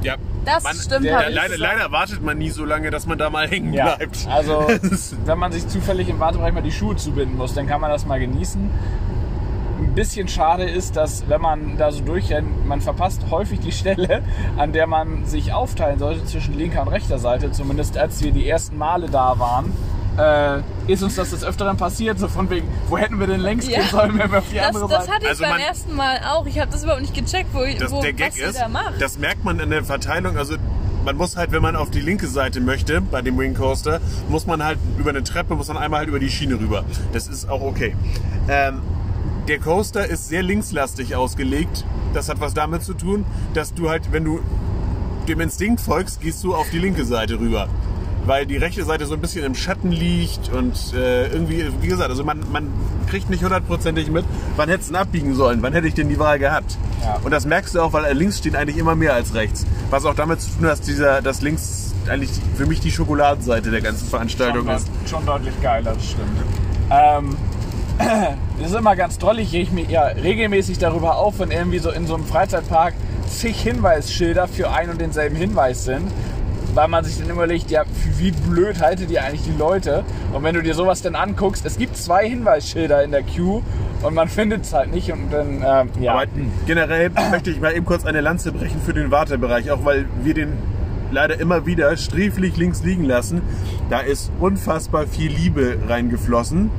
Ja. 0.01 0.15
Das 0.47 0.63
man, 0.63 0.75
stimmt, 0.75 1.05
der- 1.05 1.29
leider, 1.29 1.57
leider 1.57 1.91
wartet 1.91 2.23
man 2.23 2.37
nie 2.37 2.49
so 2.49 2.65
lange, 2.65 2.89
dass 2.89 3.05
man 3.05 3.17
da 3.17 3.29
mal 3.29 3.47
hängen 3.47 3.73
Ja, 3.73 3.95
bleibt. 3.95 4.27
also 4.29 4.67
wenn 5.25 5.37
man 5.37 5.51
sich 5.51 5.67
zufällig 5.67 6.09
im 6.09 6.19
Wartebereich 6.19 6.53
mal 6.53 6.61
die 6.63 6.71
Schuhe 6.71 6.95
zubinden 6.95 7.37
muss, 7.37 7.53
dann 7.53 7.67
kann 7.67 7.81
man 7.81 7.91
das 7.91 8.05
mal 8.05 8.19
genießen. 8.19 8.69
Ein 9.79 9.93
bisschen 9.93 10.27
schade 10.27 10.63
ist, 10.63 10.95
dass 10.95 11.27
wenn 11.29 11.41
man 11.41 11.77
da 11.77 11.91
so 11.91 12.03
durchrennt, 12.03 12.65
man 12.67 12.81
verpasst 12.81 13.21
häufig 13.29 13.59
die 13.59 13.71
Stelle, 13.71 14.23
an 14.57 14.71
der 14.73 14.87
man 14.87 15.25
sich 15.25 15.53
aufteilen 15.53 15.99
sollte 15.99 16.25
zwischen 16.25 16.57
linker 16.57 16.81
und 16.81 16.87
rechter 16.87 17.19
Seite. 17.19 17.51
Zumindest 17.51 17.97
als 17.97 18.23
wir 18.23 18.31
die 18.31 18.47
ersten 18.49 18.77
Male 18.77 19.07
da 19.07 19.37
waren, 19.39 19.71
äh, 20.17 20.61
ist 20.91 21.03
uns 21.03 21.15
das 21.15 21.29
des 21.29 21.43
Öfteren 21.43 21.77
passiert. 21.77 22.17
So 22.19 22.27
von 22.27 22.49
wegen, 22.49 22.67
wo 22.89 22.97
hätten 22.97 23.19
wir 23.19 23.27
denn 23.27 23.39
längst 23.41 23.69
Ja. 23.69 23.79
gehen 23.79 23.89
sollen, 23.89 24.17
wenn 24.17 24.31
wir 24.31 24.39
auf 24.39 24.49
die 24.51 24.55
Das, 24.55 24.67
andere 24.67 24.87
das 24.87 24.99
Seite... 25.05 25.11
hatte 25.13 25.23
ich 25.25 25.29
Also 25.29 25.43
beim 25.43 25.51
man- 25.51 25.59
ersten 25.61 25.95
Mal 25.95 26.19
auch. 26.31 26.45
Ich 26.45 26.59
habe 26.59 26.71
das 26.71 26.83
überhaupt 26.83 27.01
nicht 27.01 27.13
gecheckt, 27.13 27.49
wo, 27.53 27.59
Das, 27.79 27.91
wo 27.91 28.01
der 28.01 28.13
Gag 28.13 28.37
ist, 28.37 28.59
da 28.59 28.67
macht. 28.67 28.99
das 28.99 29.17
merkt 29.19 29.43
man 29.43 29.59
in 29.59 29.69
der 29.69 29.83
Verteilung. 29.83 30.37
Also 30.37 30.55
man 31.05 31.15
muss 31.15 31.37
halt, 31.37 31.51
wenn 31.51 31.61
man 31.61 31.75
auf 31.75 31.89
die 31.89 32.01
linke 32.01 32.27
Seite 32.27 32.59
möchte, 32.59 32.99
bei 33.01 33.21
dem 33.21 33.37
Wing 33.37 33.53
Coaster, 33.53 34.01
muss 34.27 34.45
man 34.45 34.63
halt 34.63 34.77
über 34.97 35.11
eine 35.11 35.23
Treppe, 35.23 35.55
muss 35.55 35.67
man 35.69 35.77
einmal 35.77 35.99
halt 35.99 36.09
über 36.09 36.19
die 36.19 36.29
Schiene 36.29 36.55
rüber. 36.59 36.83
Das 37.13 37.27
ist 37.27 37.49
auch 37.49 37.61
okay. 37.61 37.95
Ähm, 38.49 38.81
der 39.47 39.59
Coaster 39.59 40.05
ist 40.05 40.27
sehr 40.27 40.43
linkslastig 40.43 41.15
ausgelegt. 41.15 41.85
Das 42.13 42.27
hat 42.27 42.41
was 42.41 42.53
damit 42.53 42.83
zu 42.83 42.93
tun, 42.93 43.25
dass 43.53 43.73
du 43.73 43.89
halt, 43.89 44.11
wenn 44.11 44.25
du 44.25 44.39
dem 45.29 45.39
Instinkt 45.41 45.79
folgst, 45.79 46.19
gehst 46.21 46.43
du 46.43 46.55
auf 46.55 46.69
die 46.71 46.79
linke 46.79 47.05
Seite 47.05 47.39
rüber. 47.39 47.67
Weil 48.27 48.45
die 48.45 48.57
rechte 48.57 48.83
Seite 48.83 49.05
so 49.05 49.13
ein 49.13 49.21
bisschen 49.21 49.45
im 49.45 49.55
Schatten 49.55 49.91
liegt 49.91 50.51
und 50.51 50.93
äh, 50.93 51.27
irgendwie, 51.27 51.65
wie 51.81 51.87
gesagt, 51.87 52.09
also 52.09 52.25
man, 52.25 52.41
man 52.51 52.67
kriegt 53.09 53.29
nicht 53.29 53.41
hundertprozentig 53.41 54.11
mit, 54.11 54.25
wann 54.57 54.67
hätte 54.67 54.81
es 54.81 54.87
denn 54.87 54.97
abbiegen 54.97 55.33
sollen, 55.33 55.61
wann 55.61 55.71
hätte 55.71 55.87
ich 55.87 55.93
denn 55.93 56.09
die 56.09 56.19
Wahl 56.19 56.37
gehabt. 56.37 56.77
Ja. 57.01 57.19
Und 57.23 57.31
das 57.31 57.45
merkst 57.45 57.75
du 57.75 57.81
auch, 57.81 57.93
weil 57.93 58.13
links 58.15 58.39
steht 58.39 58.55
eigentlich 58.55 58.77
immer 58.77 58.95
mehr 58.95 59.13
als 59.13 59.33
rechts. 59.33 59.65
Was 59.89 60.03
auch 60.03 60.13
damit 60.13 60.41
zu 60.41 60.49
tun 60.51 60.65
hat, 60.65 60.73
dass 60.73 60.81
dieser, 60.81 61.21
dass 61.21 61.41
links 61.41 61.93
eigentlich 62.09 62.31
für 62.55 62.65
mich 62.65 62.81
die 62.81 62.91
Schokoladenseite 62.91 63.71
der 63.71 63.81
ganzen 63.81 64.07
Veranstaltung 64.07 64.65
schon, 64.65 64.75
ist. 64.75 64.87
schon 65.09 65.25
deutlich 65.25 65.53
geiler, 65.61 65.93
das 65.93 66.05
stimmt. 66.05 66.37
Ähm, 66.91 67.37
das 68.59 68.71
ist 68.71 68.75
immer 68.75 68.95
ganz 68.97 69.17
toll, 69.17 69.39
ich 69.39 69.53
reg 69.53 69.71
mich 69.71 69.89
ja 69.89 70.03
regelmäßig 70.03 70.77
darüber 70.77 71.15
auf, 71.17 71.39
wenn 71.39 71.51
irgendwie 71.51 71.79
so 71.79 71.91
in 71.91 72.07
so 72.07 72.15
einem 72.15 72.25
Freizeitpark 72.25 72.93
zig 73.29 73.59
Hinweisschilder 73.61 74.47
für 74.47 74.69
ein 74.71 74.89
und 74.89 74.99
denselben 74.99 75.35
Hinweis 75.35 75.85
sind. 75.85 76.11
Weil 76.77 76.89
man 76.89 77.03
sich 77.03 77.17
dann 77.17 77.25
immer 77.25 77.45
überlegt, 77.45 77.71
ja, 77.71 77.85
wie 78.19 78.29
blöd 78.29 78.79
haltet 78.79 79.09
ihr 79.09 79.23
eigentlich 79.23 79.41
die 79.41 79.57
Leute? 79.57 80.03
Und 80.31 80.43
wenn 80.43 80.53
du 80.53 80.61
dir 80.61 80.75
sowas 80.75 81.01
dann 81.01 81.15
anguckst, 81.15 81.65
es 81.65 81.79
gibt 81.79 81.97
zwei 81.97 82.29
Hinweisschilder 82.29 83.03
in 83.03 83.09
der 83.09 83.23
Queue 83.23 83.63
und 84.03 84.13
man 84.13 84.27
findet 84.27 84.61
es 84.61 84.73
halt 84.73 84.93
nicht 84.93 85.11
und 85.11 85.33
dann, 85.33 85.63
ähm, 85.65 85.89
ja. 85.99 86.13
Aber 86.13 86.25
generell 86.67 87.09
möchte 87.31 87.49
ich 87.49 87.59
mal 87.59 87.75
eben 87.75 87.83
kurz 87.83 88.05
eine 88.05 88.21
Lanze 88.21 88.51
brechen 88.51 88.79
für 88.79 88.93
den 88.93 89.09
Wartebereich, 89.09 89.71
auch 89.71 89.85
weil 89.85 90.05
wir 90.21 90.35
den 90.35 90.53
leider 91.09 91.39
immer 91.39 91.65
wieder 91.65 91.97
sträflich 91.97 92.57
links 92.57 92.83
liegen 92.83 93.05
lassen. 93.05 93.41
Da 93.89 94.01
ist 94.01 94.31
unfassbar 94.39 95.07
viel 95.07 95.31
Liebe 95.31 95.79
reingeflossen. 95.87 96.69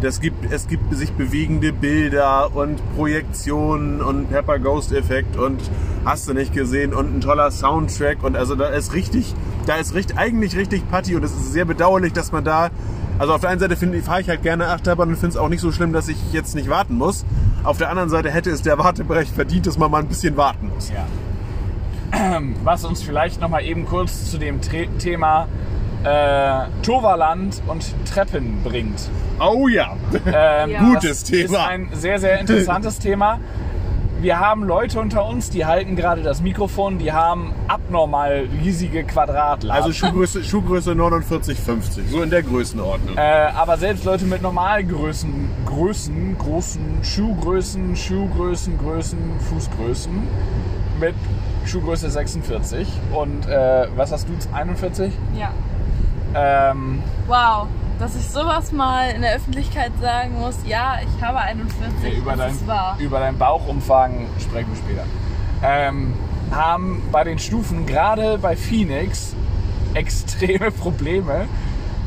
Das 0.00 0.20
gibt, 0.20 0.52
es 0.52 0.68
gibt 0.68 0.94
sich 0.94 1.12
bewegende 1.12 1.72
Bilder 1.72 2.54
und 2.54 2.80
Projektionen 2.96 4.00
und 4.00 4.30
Pepper 4.30 4.60
Ghost 4.60 4.92
Effekt 4.92 5.36
und 5.36 5.60
hast 6.04 6.28
du 6.28 6.34
nicht 6.34 6.54
gesehen 6.54 6.94
und 6.94 7.16
ein 7.16 7.20
toller 7.20 7.50
Soundtrack 7.50 8.22
und 8.22 8.36
also 8.36 8.54
da 8.54 8.68
ist 8.68 8.94
richtig, 8.94 9.34
da 9.66 9.74
ist 9.74 9.94
richtig, 9.94 10.16
eigentlich 10.16 10.56
richtig 10.56 10.88
Party 10.88 11.16
und 11.16 11.24
es 11.24 11.32
ist 11.32 11.52
sehr 11.52 11.64
bedauerlich, 11.64 12.12
dass 12.12 12.30
man 12.30 12.44
da 12.44 12.70
also 13.18 13.34
auf 13.34 13.40
der 13.40 13.50
einen 13.50 13.58
Seite 13.58 13.76
fahre 14.02 14.20
ich 14.20 14.28
halt 14.28 14.44
gerne 14.44 14.68
Achterbahn 14.68 15.08
und 15.08 15.16
finde 15.16 15.30
es 15.30 15.36
auch 15.36 15.48
nicht 15.48 15.60
so 15.60 15.72
schlimm, 15.72 15.92
dass 15.92 16.06
ich 16.06 16.32
jetzt 16.32 16.54
nicht 16.54 16.68
warten 16.68 16.96
muss. 16.96 17.24
Auf 17.64 17.76
der 17.76 17.90
anderen 17.90 18.08
Seite 18.08 18.30
hätte 18.30 18.50
es 18.50 18.62
der 18.62 18.78
Wartebereich 18.78 19.32
verdient, 19.32 19.66
dass 19.66 19.76
man 19.76 19.90
mal 19.90 19.98
ein 20.00 20.06
bisschen 20.06 20.36
warten 20.36 20.70
muss. 20.72 20.90
Ja. 20.90 21.06
Was 22.62 22.84
uns 22.84 23.02
vielleicht 23.02 23.40
noch 23.40 23.48
mal 23.48 23.64
eben 23.64 23.86
kurz 23.86 24.30
zu 24.30 24.38
dem 24.38 24.60
Thema 24.60 25.48
äh, 26.04 26.64
Toverland 26.82 27.60
und 27.66 27.84
Treppen 28.06 28.62
bringt. 28.62 29.08
Oh 29.40 29.68
ja, 29.68 29.94
Ähm, 30.26 30.70
Ja. 30.70 30.80
gutes 30.84 31.22
Ist 31.22 31.24
Thema. 31.30 31.66
ein 31.66 31.88
sehr, 31.92 32.18
sehr 32.18 32.38
interessantes 32.40 32.98
Thema. 33.00 33.38
Wir 34.20 34.40
haben 34.40 34.64
Leute 34.64 34.98
unter 34.98 35.24
uns, 35.26 35.48
die 35.48 35.64
halten 35.64 35.94
gerade 35.94 36.22
das 36.22 36.42
Mikrofon, 36.42 36.98
die 36.98 37.12
haben 37.12 37.52
abnormal 37.68 38.48
riesige 38.64 39.04
Quadratladen. 39.04 39.70
Also 39.70 39.92
Schuhgröße, 39.92 40.42
Schuhgröße 40.42 40.92
49, 40.96 41.56
50, 41.56 42.10
so 42.10 42.22
in 42.22 42.30
der 42.30 42.42
Größenordnung. 42.42 43.16
äh, 43.16 43.20
aber 43.54 43.76
selbst 43.76 44.04
Leute 44.04 44.24
mit 44.24 44.42
Normalgrößen, 44.42 45.48
Größen, 45.66 46.36
großen 46.36 46.82
Schuhgrößen, 47.04 47.94
Schuhgrößen, 47.94 48.76
Größen, 48.78 49.18
Fußgrößen 49.50 50.12
mit 50.98 51.14
Schuhgröße 51.64 52.10
46 52.10 52.88
und 53.14 53.46
äh, 53.48 53.86
was 53.94 54.10
hast 54.10 54.26
du, 54.28 54.32
41? 54.52 55.12
Ja. 55.38 55.52
Ähm, 56.34 57.02
Wow, 57.26 57.66
dass 57.98 58.16
ich 58.16 58.28
sowas 58.28 58.72
mal 58.72 59.10
in 59.10 59.22
der 59.22 59.34
Öffentlichkeit 59.34 59.92
sagen 60.00 60.38
muss. 60.38 60.56
Ja, 60.66 60.96
ich 61.02 61.22
habe 61.22 61.38
41. 61.38 62.18
über, 62.18 62.32
das 62.32 62.38
dein, 62.40 62.50
ist 62.52 62.66
wahr. 62.66 62.96
über 62.98 63.18
dein 63.20 63.36
Bauchumfang 63.38 64.26
sprechen 64.40 64.68
wir 64.72 64.76
später. 64.76 65.04
Ähm, 65.62 66.14
haben 66.50 67.02
bei 67.12 67.24
den 67.24 67.38
Stufen, 67.38 67.86
gerade 67.86 68.38
bei 68.38 68.56
Phoenix, 68.56 69.34
extreme 69.94 70.70
Probleme, 70.70 71.46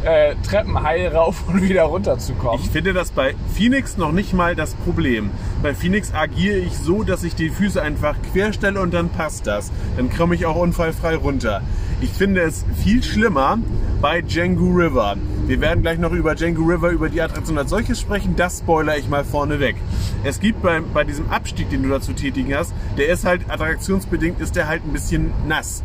äh, 0.04 0.36
Treppen 0.48 0.82
heil 0.82 1.10
rauf 1.10 1.44
und 1.48 1.62
wieder 1.62 1.84
runter 1.84 2.18
zu 2.18 2.34
kommen. 2.34 2.60
Ich 2.64 2.70
finde 2.72 2.94
das 2.94 3.12
bei 3.12 3.36
Phoenix 3.54 3.98
noch 3.98 4.12
nicht 4.12 4.34
mal 4.34 4.56
das 4.56 4.74
Problem. 4.74 5.30
Bei 5.62 5.76
Phoenix 5.76 6.14
agiere 6.14 6.58
ich 6.58 6.76
so, 6.78 7.04
dass 7.04 7.24
ich 7.24 7.36
die 7.36 7.50
Füße 7.50 7.82
einfach 7.82 8.16
querstelle 8.32 8.80
und 8.82 8.94
dann 8.94 9.10
passt 9.10 9.46
das. 9.46 9.72
Dann 9.98 10.10
komme 10.10 10.36
ich 10.36 10.46
auch 10.46 10.56
unfallfrei 10.56 11.16
runter. 11.16 11.62
Ich 12.02 12.10
finde 12.10 12.42
es 12.42 12.66
viel 12.84 13.04
schlimmer 13.04 13.60
bei 14.02 14.24
Django 14.24 14.66
River. 14.66 15.18
Wir 15.46 15.62
werden 15.62 15.84
gleich 15.84 16.00
noch 16.00 16.12
über 16.12 16.34
Django 16.34 16.64
River, 16.64 16.90
über 16.90 17.10
die 17.10 17.22
Attraktion 17.22 17.60
als 17.60 17.70
solches 17.70 18.00
sprechen. 18.00 18.36
Das 18.36 18.58
spoiler 18.58 18.98
ich 18.98 19.08
mal 19.08 19.24
vorne 19.24 19.60
weg. 19.60 19.76
Es 20.24 20.40
gibt 20.40 20.64
bei, 20.64 20.82
bei 20.82 21.04
diesem 21.04 21.30
Abstieg, 21.30 21.70
den 21.70 21.84
du 21.84 21.90
da 21.90 22.02
zu 22.02 22.14
tätigen 22.14 22.56
hast, 22.56 22.74
der 22.98 23.10
ist 23.10 23.24
halt 23.24 23.48
attraktionsbedingt, 23.52 24.42
ist 24.42 24.56
der 24.56 24.68
halt 24.68 24.84
ein 24.84 24.94
bisschen 24.94 25.32
nass 25.48 25.84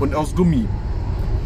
und 0.00 0.16
aus 0.16 0.34
Gummi. 0.34 0.66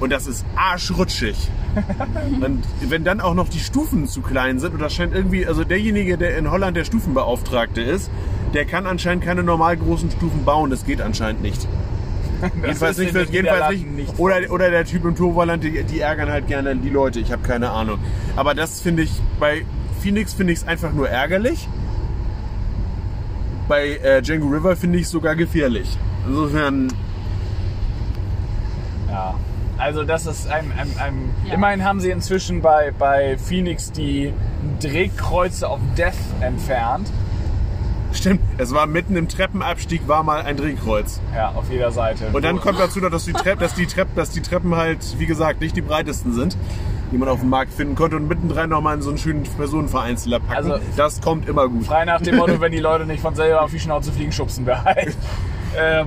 Und 0.01 0.11
das 0.11 0.27
ist 0.27 0.47
arschrutschig. 0.57 1.37
Und 2.41 2.65
wenn 2.89 3.05
dann 3.05 3.21
auch 3.21 3.35
noch 3.35 3.49
die 3.49 3.61
Stufen 3.61 4.09
zu 4.09 4.23
klein 4.23 4.59
sind, 4.59 4.73
und 4.75 4.81
das 4.81 4.93
scheint 4.93 5.15
irgendwie, 5.15 5.47
also 5.47 5.63
derjenige, 5.63 6.19
der 6.19 6.37
in 6.37 6.51
Holland 6.51 6.77
der 6.77 6.85
Stufenbeauftragte 6.85 7.81
ist, 7.81 8.11
der 8.55 8.65
kann 8.65 8.87
anscheinend 8.87 9.23
keine 9.23 9.45
normal 9.45 9.77
großen 9.77 10.11
Stufen 10.11 10.45
bauen. 10.45 10.71
Das 10.71 10.85
geht 10.85 11.01
anscheinend 11.01 11.43
nicht. 11.43 11.69
Jedenfalls 12.63 12.99
nicht, 12.99 13.13
jedenfalls 13.15 13.31
Niederlanden 13.31 13.97
nicht. 13.97 14.09
nicht 14.09 14.19
Oder, 14.19 14.51
oder 14.51 14.71
der 14.71 14.85
Typ 14.85 15.05
im 15.05 15.15
Turboland, 15.15 15.63
die, 15.65 15.83
die 15.85 16.01
ärgern 16.01 16.31
halt 16.31 16.47
gerne 16.47 16.75
die 16.77 16.89
Leute. 16.91 17.21
Ich 17.21 17.33
habe 17.33 17.43
keine 17.43 17.71
Ahnung. 17.71 17.99
Aber 18.37 18.55
das 18.55 18.81
finde 18.81 19.03
ich, 19.03 19.11
bei 19.39 19.65
Phoenix 20.01 20.33
finde 20.35 20.53
ich 20.53 20.61
es 20.61 20.67
einfach 20.69 20.93
nur 20.93 21.09
ärgerlich. 21.09 21.69
Bei 23.69 23.89
äh, 24.03 24.21
Django 24.23 24.49
River 24.49 24.77
finde 24.77 24.99
ich 24.99 25.05
es 25.05 25.11
sogar 25.11 25.37
gefährlich. 25.37 25.97
Insofern, 26.27 26.89
Ja. 29.09 29.35
Also 29.79 30.05
das 30.05 30.27
ist 30.27 30.47
ein, 30.51 30.71
ein, 30.77 30.89
ein 30.99 31.31
Ja. 31.47 31.55
immerhin 31.55 31.83
haben 31.85 32.01
sie 32.01 32.11
inzwischen 32.11 32.61
bei, 32.61 32.93
bei 32.99 33.39
Phoenix 33.39 33.91
die 33.91 34.35
Drehkreuze 34.81 35.67
of 35.71 35.79
Death 35.97 36.13
entfernt. 36.43 37.11
stimmt, 38.13 38.41
es 38.61 38.75
war 38.75 38.87
mitten 38.87 39.17
im 39.17 39.29
Treppenabstieg, 39.29 40.07
war 40.07 40.23
mal 40.23 40.43
ein 40.43 40.57
Drehkreuz. 40.57 41.21
Ja, 41.35 41.51
auf 41.55 41.71
jeder 41.71 41.91
Seite. 41.91 42.27
Und 42.33 42.45
dann 42.45 42.61
kommt 42.61 42.79
dazu 42.79 43.01
noch, 43.01 43.11
dass 43.11 43.25
die, 43.25 43.33
Trepp, 43.33 43.59
dass, 43.59 43.75
die 43.75 43.87
Trepp, 43.87 44.09
dass 44.15 44.31
die 44.31 44.43
Treppen 44.43 44.75
halt, 44.77 44.99
wie 45.19 45.27
gesagt, 45.27 45.61
nicht 45.61 45.77
die 45.77 45.81
breitesten 45.81 46.33
sind, 46.35 46.57
die 47.11 47.19
man 47.19 47.29
auf 47.29 47.41
dem 47.41 47.49
Markt 47.49 47.73
finden 47.73 47.95
konnte 47.95 48.17
und 48.17 48.29
mittendrin 48.29 48.69
nochmal 48.71 48.97
in 48.97 49.03
so 49.03 49.09
einen 49.11 49.19
schönen 49.19 49.43
Personenvereinzeler 49.45 50.41
packen. 50.41 50.71
Also- 50.73 50.85
das 50.97 51.21
kommt 51.21 51.49
immer 51.49 51.69
gut. 51.69 51.87
Frei 51.87 52.05
nach 52.05 52.21
dem 52.21 52.37
Motto, 52.37 52.61
wenn 52.61 52.73
die 52.73 52.79
Leute 52.79 53.07
nicht 53.07 53.21
von 53.21 53.35
selber 53.35 53.63
auf 53.63 53.71
die 53.71 53.81
Schnauze 53.81 54.13
fliegen, 54.13 54.33
schubsen 54.33 54.67
wir 54.67 54.85
halt. 54.85 55.17
ähm, 55.79 56.07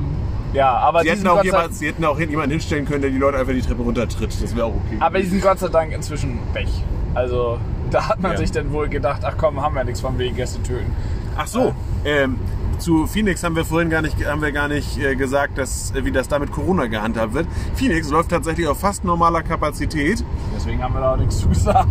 ja, 0.54 0.72
aber 0.78 1.02
Sie 1.02 1.10
hätten, 1.10 1.28
auch 1.28 1.44
jemand, 1.44 1.74
sie 1.74 1.88
hätten 1.88 2.06
auch 2.06 2.20
jemanden 2.20 2.52
hinstellen 2.52 2.86
können, 2.86 3.02
der 3.02 3.10
die 3.10 3.18
Leute 3.18 3.40
einfach 3.40 3.54
die 3.54 3.62
Treppe 3.62 3.82
runtertritt. 3.82 4.30
Das 4.42 4.56
wäre 4.56 4.68
auch 4.68 4.76
okay. 4.76 4.98
aber 5.00 5.18
die 5.20 5.26
sind 5.26 5.42
Gott 5.42 5.58
sei 5.58 5.70
Dank 5.70 5.92
inzwischen 5.92 6.38
weg. 6.54 6.68
Also 7.16 7.58
da 7.90 8.08
hat 8.10 8.20
man 8.22 8.34
Ja. 8.34 8.38
sich 8.38 8.52
dann 8.52 8.72
wohl 8.72 8.88
gedacht, 8.88 9.22
ach 9.26 9.34
komm, 9.38 9.62
haben 9.62 9.76
wir 9.76 9.84
nichts 9.84 10.02
von 10.02 10.18
wegen 10.20 10.36
Gäste 10.36 10.62
töten. 10.62 10.92
Ach 11.36 11.48
so, 11.48 11.74
ähm, 12.06 12.38
zu 12.78 13.08
Phoenix 13.08 13.44
haben 13.44 13.56
wir 13.56 13.66
vorhin 13.66 13.90
gar 13.90 14.02
nicht, 14.02 14.24
haben 14.26 14.42
wir 14.42 14.52
gar 14.52 14.68
nicht 14.68 14.98
äh, 14.98 15.16
gesagt, 15.16 15.58
dass, 15.58 15.92
äh, 15.92 16.06
wie 16.06 16.12
das 16.12 16.28
da 16.28 16.40
mit 16.40 16.52
Corona 16.52 16.88
gehandhabt 16.88 17.34
wird. 17.34 17.48
Phoenix 17.76 18.10
läuft 18.10 18.30
tatsächlich 18.30 18.68
auf 18.68 18.80
fast 18.80 19.04
normaler 19.04 19.42
Kapazität. 19.42 20.24
Deswegen 20.56 20.84
haben 20.84 20.94
wir 20.94 21.02
da 21.02 21.14
auch 21.14 21.18
nichts 21.18 21.40
zu 21.40 21.54
sagen. 21.54 21.90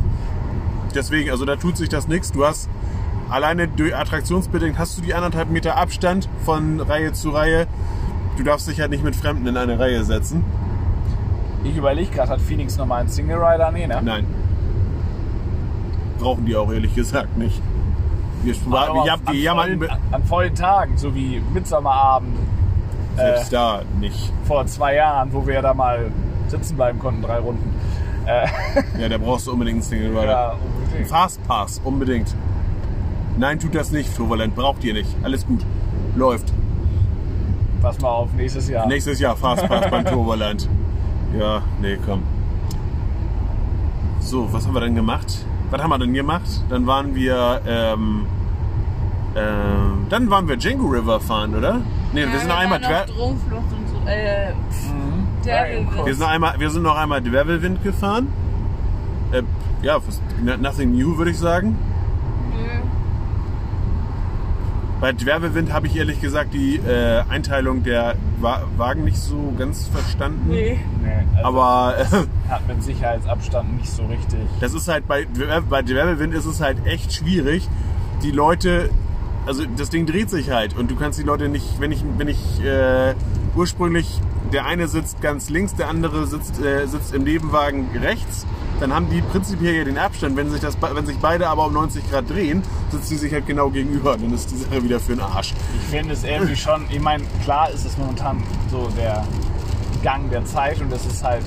Deswegen, 0.95 1.31
also 1.31 1.45
da 1.45 1.57
tut 1.57 1.77
sich 1.77 1.89
das 1.89 2.09
nichts. 2.09 2.33
Du 2.33 2.45
hast 2.45 2.69
alleine 3.31 3.69
durch 3.69 3.97
attraktionsbedingt 3.97 4.79
hast 4.79 4.99
du 4.99 5.03
die 5.03 5.15
anderthalb 5.15 5.51
Meter 5.51 5.77
Abstand 5.77 6.29
von 6.45 6.81
Reihe 6.81 7.13
zu 7.13 7.31
Reihe. 7.31 7.67
Du 8.37 8.45
darfst 8.45 8.69
dich 8.69 8.81
halt 8.81 8.91
nicht 8.91 9.05
mit 9.05 9.17
Fremden 9.17 9.47
in 9.47 9.57
eine 9.57 9.79
Reihe 9.79 10.05
setzen. 10.05 10.45
Ich 11.65 11.77
überlege 11.77 12.11
gerade, 12.11 12.31
hat 12.31 12.41
Phoenix 12.41 12.77
nochmal 12.77 13.01
einen 13.01 13.09
Single 13.09 13.39
Rider? 13.39 13.71
Nee, 13.71 13.87
ne? 13.87 14.01
Nein. 14.03 14.27
Brauchen 16.19 16.45
die 16.45 16.57
auch 16.57 16.73
ehrlich 16.73 16.95
gesagt 16.95 17.39
nicht. 17.39 17.63
Wir, 18.45 18.55
wir, 18.55 18.91
auf- 18.93 19.21
wir, 19.31 19.53
an, 19.53 19.59
vollen, 19.79 19.89
an 20.11 20.23
vollen 20.25 20.55
Tagen, 20.55 20.97
so 20.97 21.15
wie 21.15 21.41
Mitsommerabend 21.53 22.37
selbst 23.17 23.53
da 23.53 23.83
nicht. 24.01 24.33
vor 24.45 24.67
zwei 24.67 24.95
Jahren, 24.97 25.33
wo 25.33 25.47
wir 25.47 25.61
da 25.63 25.75
mal 25.75 26.11
sitzen 26.49 26.77
bleiben 26.77 26.99
konnten, 26.99 27.23
drei 27.23 27.39
Runden. 27.39 27.73
Äh, 28.27 28.47
Ja, 29.01 29.09
da 29.09 29.19
brauchst 29.19 29.47
du 29.47 29.53
unbedingt 29.53 29.77
einen 29.77 29.83
Single 29.83 30.11
Rider. 30.19 30.31
ja, 30.31 30.57
unbedingt. 30.85 31.09
Fastpass, 31.09 31.81
unbedingt. 31.85 32.35
Nein, 33.39 33.59
tut 33.59 33.75
das 33.75 33.91
nicht, 33.93 34.15
Toverland. 34.17 34.55
Braucht 34.55 34.83
ihr 34.85 34.93
nicht. 34.95 35.09
Alles 35.23 35.47
gut. 35.47 35.65
Läuft. 36.17 36.53
Pass 37.81 37.99
mal 38.01 38.09
auf, 38.11 38.33
nächstes 38.35 38.69
Jahr. 38.69 38.87
Nächstes 38.87 39.19
Jahr 39.21 39.37
Fastpass 39.37 39.91
beim 39.91 40.05
Toverland. 40.07 40.69
Ja, 41.39 41.63
nee, 41.81 41.97
komm. 42.05 42.23
So, 44.21 44.53
was 44.53 44.67
haben 44.67 44.75
wir 44.75 44.81
denn 44.81 44.95
gemacht? 44.95 45.45
Was 45.73 45.83
haben 45.83 45.89
wir 45.91 45.99
denn 45.99 46.13
gemacht? 46.13 46.43
Dann 46.69 46.87
waren 46.87 47.15
wir, 47.15 47.61
ähm, 47.67 48.27
ähm, 49.35 50.07
dann 50.11 50.29
waren 50.29 50.47
wir 50.47 50.57
Django 50.59 50.87
River 50.89 51.19
fahren, 51.19 51.55
oder? 51.55 51.81
Nee, 52.13 52.27
wir 52.31 52.39
sind 52.39 52.49
noch 52.49 52.59
einmal, 52.59 52.79
noch 52.79 52.89
Dra 52.89 53.05
Drogenflucht 53.07 53.73
und 53.73 53.89
so. 53.89 54.07
Äh, 54.11 54.53
Dwervelwind. 55.43 56.07
Wir 56.07 56.15
sind 56.15 56.21
noch 56.23 56.29
einmal, 56.31 56.55
wir 56.61 56.71
sind 56.71 56.83
noch 56.83 56.97
einmal 56.97 57.23
Dwervelwind 57.23 57.83
gefahren. 57.83 58.29
Äh, 59.33 59.43
ja, 59.83 59.97
was- 60.07 60.21
nothing 60.61 60.93
new, 60.93 61.17
würde 61.17 61.31
ich 61.31 61.39
sagen. 61.39 61.79
Nö. 62.53 62.59
Bei 65.03 65.11
Dwervelwind 65.11 65.73
habe 65.73 65.89
ich 65.89 65.97
ehrlich 65.97 66.21
gesagt 66.21 66.55
die 66.55 66.77
äh, 66.77 67.25
Einteilung 67.29 67.83
der 67.83 68.15
Wa 68.41 68.63
Wagen 68.77 69.03
nicht 69.03 69.17
so 69.17 69.53
ganz 69.59 69.89
verstanden. 69.89 70.49
Nee. 70.49 70.79
Nee, 71.03 71.11
also 71.39 71.45
Aber 71.45 71.99
äh, 71.99 72.49
hat 72.49 72.69
mit 72.69 72.85
Sicherheitsabstand 72.85 73.79
nicht 73.79 73.91
so 73.91 74.05
richtig. 74.05 74.39
das 74.61 74.75
ist 74.75 74.87
halt 74.87 75.09
bei, 75.09 75.27
bei 75.69 75.83
Dwervelwind 75.83 76.33
ist 76.33 76.45
es 76.45 76.61
halt 76.61 76.87
echt 76.87 77.13
schwierig. 77.13 77.69
Die 78.23 78.31
Leute, 78.31 78.91
also 79.45 79.65
das 79.77 79.91
Ding 79.91 80.07
dreht 80.07 80.31
sich 80.31 80.51
halt 80.53 80.79
und 80.79 80.89
du 80.89 80.95
kannst 80.95 81.19
die 81.19 81.25
Leute 81.25 81.49
nicht, 81.49 81.81
wenn 81.81 81.91
ich, 81.91 82.05
wenn 82.17 82.29
ich 82.29 82.63
äh, 82.65 83.15
ursprünglich 83.57 84.21
der 84.53 84.67
eine 84.67 84.87
sitzt 84.87 85.21
ganz 85.21 85.51
links, 85.51 85.75
der 85.75 85.89
andere 85.89 86.29
sitzt, 86.29 86.63
äh, 86.63 86.87
sitzt 86.87 87.13
im 87.13 87.25
Nebenwagen 87.25 87.89
rechts, 88.01 88.47
dann 88.83 88.93
haben 88.93 89.09
die 89.09 89.23
prinzipiell 89.23 89.77
ja 89.77 89.85
den 89.85 89.97
Abstand. 89.97 90.37
Wenn 90.37 90.51
sich, 90.51 90.61
das, 90.61 90.77
wenn 90.81 91.07
sich 91.07 91.17
beide 91.19 91.49
aber 91.49 91.67
um 91.67 91.73
90 91.73 92.11
Grad 92.11 92.29
drehen, 92.29 92.63
sitzen 92.91 93.11
die 93.11 93.17
sich 93.17 93.33
halt 93.33 93.47
genau 93.47 93.71
gegenüber. 93.71 94.17
Dann 94.17 94.35
ist 94.35 94.51
die 94.51 94.57
Sache 94.57 94.83
wieder 94.83 94.99
für 94.99 95.13
den 95.13 95.21
Arsch. 95.21 95.55
Ich 95.77 95.89
finde 95.89 96.15
es 96.15 96.25
irgendwie 96.25 96.57
schon, 96.57 96.85
ich 96.91 97.01
meine, 97.01 97.23
klar 97.45 97.71
ist 97.71 97.85
es 97.85 97.97
momentan 97.97 98.43
so 98.71 98.89
der 98.99 99.25
Gang 100.03 100.29
der 100.31 100.45
Zeit 100.45 100.81
und 100.81 100.91
das 100.91 101.07
ist 101.07 101.23
halt 101.23 101.45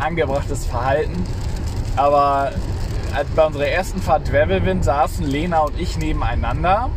angebrachtes 0.00 0.66
Verhalten. 0.66 1.24
Aber 1.94 2.52
als 3.14 3.28
bei 3.36 3.46
unserer 3.46 3.68
ersten 3.68 4.02
Fahrt 4.02 4.28
Dwervelwind 4.28 4.84
saßen 4.84 5.24
Lena 5.24 5.60
und 5.60 5.78
ich 5.78 5.98
nebeneinander 5.98 6.90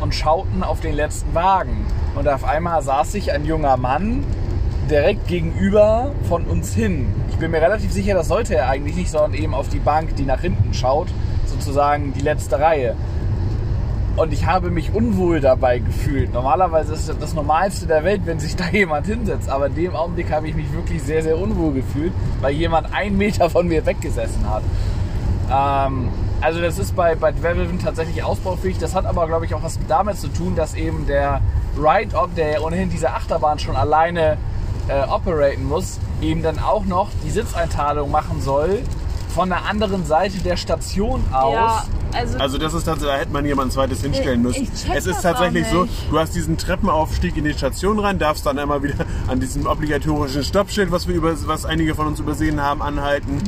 und 0.00 0.16
schauten 0.16 0.64
auf 0.64 0.80
den 0.80 0.94
letzten 0.94 1.32
Wagen. 1.32 1.86
Und 2.16 2.26
auf 2.26 2.42
einmal 2.42 2.82
saß 2.82 3.12
sich 3.12 3.30
ein 3.30 3.44
junger 3.44 3.76
Mann 3.76 4.24
direkt 4.90 5.26
gegenüber 5.26 6.12
von 6.28 6.44
uns 6.44 6.74
hin. 6.74 7.06
Ich 7.30 7.36
bin 7.36 7.50
mir 7.50 7.60
relativ 7.60 7.92
sicher, 7.92 8.14
das 8.14 8.28
sollte 8.28 8.54
er 8.54 8.68
eigentlich 8.68 8.96
nicht, 8.96 9.10
sondern 9.10 9.34
eben 9.34 9.54
auf 9.54 9.68
die 9.68 9.78
Bank, 9.78 10.16
die 10.16 10.24
nach 10.24 10.40
hinten 10.40 10.74
schaut, 10.74 11.08
sozusagen 11.46 12.12
die 12.14 12.20
letzte 12.20 12.58
Reihe. 12.58 12.96
Und 14.16 14.32
ich 14.32 14.46
habe 14.46 14.70
mich 14.70 14.92
unwohl 14.92 15.40
dabei 15.40 15.78
gefühlt. 15.78 16.32
Normalerweise 16.32 16.92
ist 16.92 17.08
das 17.08 17.18
das 17.18 17.34
Normalste 17.34 17.86
der 17.86 18.02
Welt, 18.02 18.22
wenn 18.24 18.40
sich 18.40 18.56
da 18.56 18.68
jemand 18.68 19.06
hinsetzt. 19.06 19.48
Aber 19.48 19.66
in 19.66 19.76
dem 19.76 19.94
Augenblick 19.94 20.32
habe 20.32 20.48
ich 20.48 20.56
mich 20.56 20.72
wirklich 20.72 21.02
sehr, 21.02 21.22
sehr 21.22 21.38
unwohl 21.38 21.74
gefühlt, 21.74 22.12
weil 22.40 22.52
jemand 22.54 22.92
einen 22.92 23.16
Meter 23.16 23.48
von 23.48 23.68
mir 23.68 23.86
weggesessen 23.86 24.44
hat. 24.50 24.62
Ähm, 25.52 26.08
also 26.40 26.60
das 26.60 26.80
ist 26.80 26.96
bei, 26.96 27.14
bei 27.14 27.30
Dwervelwind 27.30 27.82
tatsächlich 27.82 28.24
ausbaufähig. 28.24 28.78
Das 28.78 28.96
hat 28.96 29.06
aber, 29.06 29.28
glaube 29.28 29.46
ich, 29.46 29.54
auch 29.54 29.62
was 29.62 29.78
damit 29.86 30.18
zu 30.18 30.28
tun, 30.28 30.56
dass 30.56 30.74
eben 30.74 31.06
der 31.06 31.40
Ride-Op, 31.76 32.34
der 32.34 32.64
ohnehin 32.64 32.90
diese 32.90 33.10
Achterbahn 33.10 33.60
schon 33.60 33.76
alleine 33.76 34.36
äh, 34.88 35.02
operaten 35.08 35.64
muss, 35.64 35.98
eben 36.20 36.42
dann 36.42 36.58
auch 36.58 36.84
noch 36.84 37.08
die 37.24 37.30
Sitzeinteilung 37.30 38.10
machen 38.10 38.40
soll 38.40 38.82
von 39.34 39.50
der 39.50 39.66
anderen 39.66 40.04
Seite 40.04 40.38
der 40.38 40.56
Station 40.56 41.22
aus. 41.32 41.52
Ja, 41.52 41.84
also, 42.12 42.38
Also 42.38 42.58
das 42.58 42.74
ist 42.74 42.84
tatsächlich, 42.84 43.14
da 43.14 43.20
hätte 43.20 43.32
man 43.32 43.44
jemand 43.44 43.72
zweites 43.72 44.02
hinstellen 44.02 44.42
müssen. 44.42 44.64
ich 44.64 44.70
check 44.70 44.96
Es 44.96 45.06
ist 45.06 45.16
das 45.16 45.22
tatsächlich 45.22 45.66
auch 45.66 45.86
so, 45.86 45.88
du 46.10 46.18
hast 46.18 46.34
diesen 46.34 46.56
Treppenaufstieg 46.56 47.36
in 47.36 47.44
die 47.44 47.52
Station 47.52 47.98
rein, 47.98 48.18
darfst 48.18 48.46
dann 48.46 48.58
einmal 48.58 48.82
wieder 48.82 49.04
an 49.28 49.38
diesem 49.40 49.66
obligatorischen 49.66 50.42
Stoppschild, 50.42 50.90
was 50.90 51.06
wir 51.06 51.14
über, 51.14 51.34
was 51.46 51.66
einige 51.66 51.94
von 51.94 52.06
uns 52.06 52.18
übersehen 52.18 52.60
haben, 52.60 52.82
anhalten. 52.82 53.42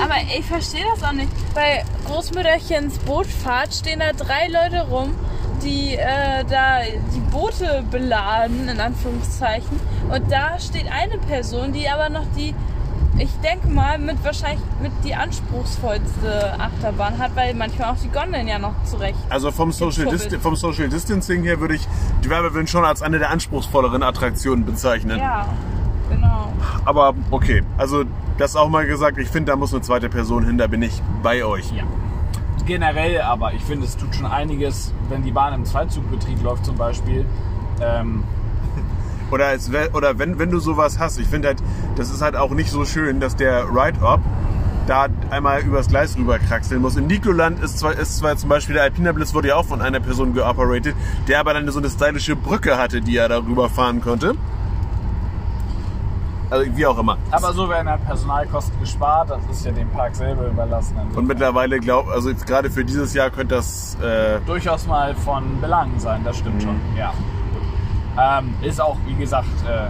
aber 0.00 0.14
ich 0.38 0.46
verstehe 0.46 0.84
das 0.94 1.02
auch 1.02 1.12
nicht. 1.12 1.28
Bei 1.54 1.84
Großmütterchens 2.06 2.98
Bootfahrt 3.00 3.74
stehen 3.74 4.00
da 4.00 4.12
drei 4.12 4.48
Leute 4.48 4.88
rum, 4.88 5.14
die 5.62 5.94
äh, 5.94 6.44
da 6.48 6.78
die 7.14 7.20
Boote 7.30 7.84
beladen, 7.90 8.68
in 8.68 8.80
Anführungszeichen. 8.80 9.78
Und 10.10 10.30
da 10.30 10.58
steht 10.58 10.86
eine 10.90 11.18
Person, 11.18 11.72
die 11.72 11.88
aber 11.88 12.08
noch 12.08 12.24
die, 12.36 12.54
ich 13.18 13.30
denke 13.42 13.68
mal, 13.68 13.98
mit 13.98 14.22
wahrscheinlich 14.24 14.60
mit 14.80 14.92
die 15.04 15.14
anspruchsvollste 15.14 16.58
Achterbahn 16.58 17.18
hat, 17.18 17.34
weil 17.34 17.54
manchmal 17.54 17.92
auch 17.92 17.98
die 17.98 18.08
Gondeln 18.08 18.46
ja 18.46 18.58
noch 18.58 18.74
zurecht. 18.84 19.18
Also 19.30 19.50
vom 19.50 19.72
Social. 19.72 20.06
Dist 20.06 20.34
vom 20.36 20.56
Social 20.56 20.88
Distancing 20.88 21.42
her 21.42 21.60
würde 21.60 21.74
ich 21.74 21.86
die 22.24 22.30
Werbewind 22.30 22.68
schon 22.70 22.84
als 22.84 23.02
eine 23.02 23.18
der 23.18 23.30
anspruchsvolleren 23.30 24.02
Attraktionen 24.02 24.64
bezeichnen. 24.64 25.18
Ja, 25.18 25.48
genau. 26.10 26.52
Aber 26.84 27.14
okay, 27.30 27.62
also 27.78 28.04
das 28.38 28.54
auch 28.54 28.68
mal 28.68 28.86
gesagt, 28.86 29.18
ich 29.18 29.28
finde, 29.28 29.52
da 29.52 29.56
muss 29.56 29.72
eine 29.72 29.82
zweite 29.82 30.08
Person 30.08 30.44
hin, 30.44 30.58
da 30.58 30.66
bin 30.66 30.82
ich 30.82 31.02
bei 31.22 31.44
euch. 31.44 31.72
Ja. 31.72 31.84
Generell 32.66 33.20
aber, 33.20 33.54
ich 33.54 33.62
finde, 33.62 33.86
es 33.86 33.96
tut 33.96 34.14
schon 34.14 34.26
einiges, 34.26 34.92
wenn 35.08 35.22
die 35.22 35.30
Bahn 35.30 35.54
im 35.54 35.64
Zweizugbetrieb 35.64 36.42
läuft 36.42 36.64
zum 36.64 36.76
Beispiel. 36.76 37.24
Ähm, 37.80 38.24
Oder, 39.30 39.54
es 39.54 39.68
oder 39.92 40.20
wenn, 40.20 40.38
wenn 40.38 40.50
du 40.50 40.60
sowas 40.60 41.00
hast, 41.00 41.18
ich 41.18 41.26
finde 41.26 41.48
halt, 41.48 41.58
das 41.96 42.10
ist 42.10 42.22
halt 42.22 42.36
auch 42.36 42.52
nicht 42.52 42.70
so 42.70 42.84
schön, 42.84 43.18
dass 43.18 43.34
der 43.34 43.64
Ride-Up 43.64 44.20
da 44.86 45.08
einmal 45.30 45.62
übers 45.62 45.88
Gleis 45.88 46.16
rüber 46.16 46.38
kraxeln 46.38 46.80
muss. 46.80 46.96
Im 46.96 47.08
Nikloland 47.08 47.60
ist 47.60 47.78
zwar, 47.80 47.94
ist 47.94 48.18
zwar 48.18 48.36
zum 48.36 48.48
Beispiel 48.48 48.74
der 48.74 48.84
Alpina 48.84 49.10
Blitz 49.10 49.34
wurde 49.34 49.48
ja 49.48 49.56
auch 49.56 49.64
von 49.64 49.82
einer 49.82 49.98
Person 49.98 50.32
geoperated, 50.32 50.94
der 51.26 51.40
aber 51.40 51.54
dann 51.54 51.68
so 51.70 51.78
eine 51.80 51.90
stylische 51.90 52.36
Brücke 52.36 52.78
hatte, 52.78 53.00
die 53.00 53.16
er 53.16 53.28
darüber 53.28 53.68
fahren 53.68 54.00
konnte. 54.00 54.36
Also 56.50 56.76
wie 56.76 56.86
auch 56.86 56.98
immer. 56.98 57.18
aber 57.30 57.52
so 57.52 57.68
werden 57.68 57.88
halt 57.88 58.04
Personalkosten 58.04 58.78
gespart, 58.80 59.30
das 59.30 59.40
ist 59.50 59.64
ja 59.66 59.72
dem 59.72 59.88
Park 59.90 60.14
selber 60.14 60.46
überlassen. 60.46 60.96
Und 61.14 61.26
mittlerweile 61.26 61.80
glaube 61.80 62.12
also 62.12 62.32
gerade 62.34 62.70
für 62.70 62.84
dieses 62.84 63.14
Jahr 63.14 63.30
könnte 63.30 63.56
das 63.56 63.96
äh, 64.02 64.38
durchaus 64.46 64.86
mal 64.86 65.14
von 65.14 65.60
Belang 65.60 65.90
sein, 65.98 66.22
das 66.24 66.38
stimmt 66.38 66.62
schon. 66.62 66.76
Ja. 66.96 67.12
Ähm, 68.18 68.54
ist 68.62 68.80
auch, 68.80 68.96
wie 69.06 69.14
gesagt, 69.14 69.48
äh, 69.68 69.88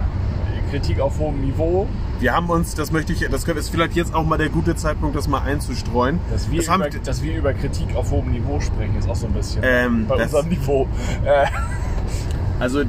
Kritik 0.71 0.99
auf 1.01 1.19
hohem 1.19 1.41
Niveau. 1.43 1.87
wir 2.19 2.35
haben 2.35 2.51
uns, 2.51 2.75
das 2.75 2.91
möchte 2.91 3.13
ich, 3.13 3.21
das 3.31 3.45
ist 3.45 3.69
vielleicht 3.71 3.95
jetzt 3.95 4.15
auch 4.15 4.25
mal 4.25 4.37
der 4.37 4.49
gute 4.49 4.75
Zeitpunkt, 4.75 5.17
das 5.17 5.29
mal 5.29 5.43
einzustreuen. 5.43 6.19
Dass 6.33 6.51
wir, 6.51 6.59
das 6.59 6.69
haben, 6.69 6.81
über, 6.83 6.91
dass 6.91 7.23
wir 7.23 7.37
über 7.37 7.53
Kritik 7.53 7.95
auf 7.95 8.11
hohem 8.11 8.33
Niveau 8.33 8.61
sprechen, 8.61 8.97
ist 8.99 9.09
auch 9.09 9.15
so 9.15 9.27
ein 9.27 9.33
bisschen 9.33 9.63
Ähm, 9.65 10.07
bei 10.09 10.17
unserem 10.17 10.49
Niveau. 10.49 10.89
Äh, 11.25 11.47
Also, 12.59 12.85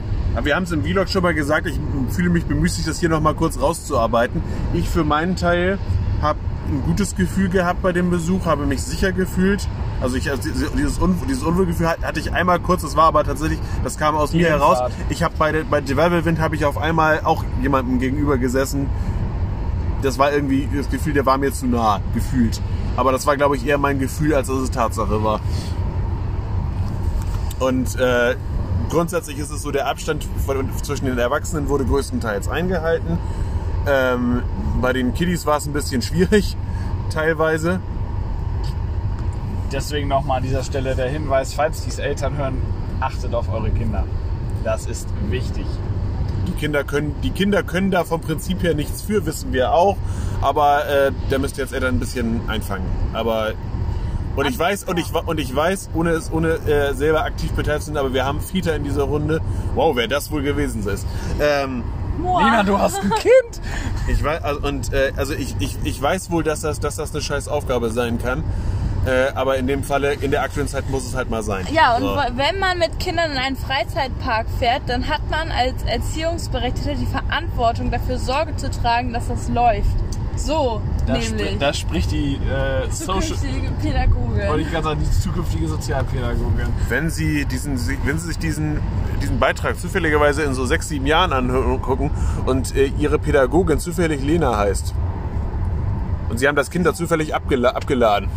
wir 0.46 0.56
haben 0.56 0.64
es 0.64 0.72
im 0.72 0.84
Vlog 0.84 1.10
schon 1.10 1.24
mal 1.24 1.34
gesagt, 1.34 1.68
ich 1.68 1.80
fühle 2.10 2.30
mich 2.30 2.46
bemüßigt, 2.46 2.88
das 2.88 3.00
hier 3.00 3.10
noch 3.10 3.22
mal 3.22 3.34
kurz 3.34 3.60
rauszuarbeiten. 3.60 4.42
Ich 4.74 4.88
für 4.90 5.04
meinen 5.04 5.36
Teil 5.36 5.78
habe 6.22 6.40
ein 6.70 6.84
gutes 6.86 7.16
Gefühl 7.16 7.50
gehabt 7.50 7.82
bei 7.82 7.92
dem 7.94 8.10
Besuch, 8.10 8.46
habe 8.46 8.66
mich 8.66 8.82
sicher 8.84 9.12
gefühlt. 9.12 9.68
Also 10.02 10.16
ich, 10.18 10.30
also 10.30 10.50
dieses, 10.76 11.00
Un 11.02 11.16
dieses 11.28 11.44
Unwohlgefühl 11.44 11.88
hat- 11.88 12.04
hatte 12.04 12.20
ich 12.20 12.34
einmal 12.34 12.60
kurz, 12.60 12.82
das 12.84 12.96
war 12.96 13.06
aber 13.06 13.24
tatsächlich, 13.24 13.58
das 13.84 13.98
kam 13.98 14.16
aus 14.16 14.32
Die 14.32 14.38
mir 14.38 14.50
heraus. 14.50 14.78
Hinfahrt. 14.80 14.92
Ich 15.10 15.24
habe 15.24 15.34
bei, 15.40 15.64
bei 15.64 15.82
Development 15.82 16.40
habe 16.40 16.56
ich 16.56 16.66
auf 16.66 16.78
einmal 16.78 17.22
auch 17.24 17.44
jemandem 17.62 18.00
gegenüber 18.00 18.38
gesessen. 18.38 18.88
Das 20.04 20.20
war 20.20 20.32
irgendwie 20.32 20.68
das 20.76 20.90
Gefühl, 20.90 21.14
der 21.14 21.26
war 21.26 21.38
mir 21.40 21.52
zu 21.52 21.66
nah 21.66 22.00
gefühlt. 22.14 22.62
Aber 22.98 23.12
das 23.12 23.26
war, 23.26 23.38
glaube 23.38 23.56
ich, 23.56 23.66
eher 23.66 23.78
mein 23.80 23.98
Gefühl, 23.98 24.36
als 24.36 24.48
dass 24.48 24.58
es 24.58 24.70
Tatsache 24.72 25.24
war. 25.24 25.40
Und 27.60 27.96
äh, 28.00 28.36
grundsätzlich 28.90 29.38
ist 29.38 29.52
es 29.52 29.62
so, 29.62 29.72
der 29.72 29.88
Abstand 29.88 30.26
von, 30.46 30.70
zwischen 30.84 31.06
den 31.06 31.18
Erwachsenen 31.18 31.70
wurde 31.70 31.86
größtenteils 31.86 32.48
eingehalten. 32.48 33.18
Ähm, 33.88 34.44
bei 34.82 34.94
den 34.94 35.14
Kiddies 35.14 35.46
war 35.46 35.58
es 35.58 35.66
ein 35.66 35.74
bisschen 35.74 36.02
schwierig, 36.02 36.58
teilweise. 37.10 37.80
deswegen 39.72 40.08
nochmal 40.08 40.38
an 40.38 40.44
dieser 40.44 40.64
Stelle 40.64 40.96
der 40.96 41.10
Hinweis, 41.10 41.54
falls 41.54 41.84
dies 41.84 42.00
Eltern 42.00 42.38
hören, 42.38 42.62
achtet 43.00 43.34
auf 43.34 43.50
eure 43.50 43.70
Kinder. 43.70 44.04
Das 44.64 44.86
ist 44.86 45.08
wichtig. 45.30 45.66
Die 46.48 46.52
Kinder 46.54 46.84
können, 46.84 47.16
die 47.24 47.32
Kinder 47.32 47.64
können 47.64 47.92
da 47.92 48.04
vom 48.04 48.22
Prinzip 48.22 48.64
her 48.64 48.74
nichts 48.74 49.02
für, 49.02 49.26
wissen 49.26 49.54
wir 49.54 49.74
auch. 49.74 49.98
Aber 50.42 50.88
äh, 50.88 51.12
da 51.30 51.40
müsst 51.40 51.58
ihr 51.58 51.64
jetzt 51.64 51.74
Eltern 51.74 51.96
ein 51.96 52.00
bisschen 52.00 52.50
einfangen. 52.50 52.86
Aber 53.14 53.54
und 54.38 54.48
ich 54.48 54.58
weiß 54.60 54.84
und 54.86 54.98
ich 54.98 55.14
und 55.14 55.40
ich 55.40 55.56
weiß, 55.56 55.90
ohne 55.94 56.12
es 56.12 56.32
ohne 56.32 56.54
äh, 56.68 56.94
selber 56.94 57.24
aktiv 57.24 57.52
beteiligt 57.52 57.84
zu 57.84 57.88
sein, 57.92 57.98
aber 57.98 58.14
wir 58.14 58.26
haben 58.26 58.40
Vita 58.52 58.72
in 58.72 58.84
dieser 58.84 59.04
Runde. 59.04 59.42
Wow, 59.76 59.96
wer 59.96 60.08
das 60.08 60.32
wohl 60.32 60.44
gewesen 60.44 60.88
ist. 60.88 61.06
Ähm. 61.42 61.84
Lena, 62.20 62.64
du 62.64 62.80
hast 62.80 63.00
ein 63.00 63.12
Kind! 63.12 63.62
Ich 64.08 64.24
weiß, 64.24 64.44
also, 64.44 64.68
und, 64.68 64.92
äh, 64.92 65.14
also 65.16 65.34
ich, 65.36 65.56
ich, 65.60 65.78
ich 65.84 66.02
weiß 66.02 66.32
wohl, 66.32 66.44
dass 66.44 66.62
das, 66.62 66.80
dass 66.80 66.96
das 66.96 67.14
eine 67.14 67.22
scheiß 67.22 67.48
Aufgabe 67.48 67.92
sein 67.92 68.18
kann. 68.18 68.44
Äh, 69.06 69.32
aber 69.36 69.58
in 69.58 69.68
dem 69.68 69.84
Falle, 69.84 70.14
in 70.14 70.32
der 70.32 70.42
aktuellen 70.42 70.68
Zeit 70.68 70.90
muss 70.90 71.06
es 71.06 71.16
halt 71.16 71.30
mal 71.30 71.44
sein. 71.44 71.66
Ja, 71.72 71.96
und 71.96 72.02
So. 72.02 72.18
wenn 72.36 72.60
man 72.60 72.80
mit 72.80 73.00
Kindern 73.00 73.32
in 73.32 73.38
einen 73.38 73.56
Freizeitpark 73.56 74.48
fährt, 74.60 74.82
dann 74.88 75.08
hat 75.08 75.30
man 75.30 75.52
als 75.52 75.84
Erziehungsberechtigter 75.84 76.96
die 76.96 77.06
Verantwortung 77.06 77.92
dafür 77.92 78.18
Sorge 78.18 78.56
zu 78.56 78.70
tragen, 78.70 79.14
dass 79.14 79.28
das 79.28 79.48
läuft. 79.50 79.96
So, 80.36 80.82
Da, 81.08 81.22
spri 81.22 81.58
da 81.58 81.74
spricht 81.74 82.12
die 82.12 82.36
äh, 82.36 82.90
zukünftige 82.90 83.70
wollte 83.70 83.74
Pädagogin. 83.82 84.60
ich 84.60 84.70
gerade 84.72 84.84
sagen, 84.84 85.00
die 85.00 85.20
zukünftige 85.22 85.68
Sozialpädagogin. 85.70 86.68
Wenn 86.90 87.10
Sie, 87.10 87.46
diesen, 87.46 87.80
wenn 88.04 88.20
Sie 88.20 88.28
sich 88.28 88.38
diesen, 88.38 88.80
diesen 89.22 89.40
Beitrag 89.40 89.80
zufälligerweise 89.80 90.44
in 90.44 90.54
so 90.54 90.66
sechs, 90.66 90.90
sieben 90.90 91.06
Jahren 91.06 91.32
angucken 91.32 92.12
und 92.46 92.76
äh, 92.76 92.92
Ihre 93.00 93.20
Pädagogin 93.20 93.80
zufällig 93.80 94.22
Lena 94.22 94.58
heißt 94.58 94.94
und 96.30 96.40
Sie 96.40 96.48
haben 96.48 96.56
das 96.58 96.70
Kind 96.70 96.86
da 96.86 96.94
zufällig 96.94 97.34
abgela 97.34 97.70
abgeladen, 97.70 98.30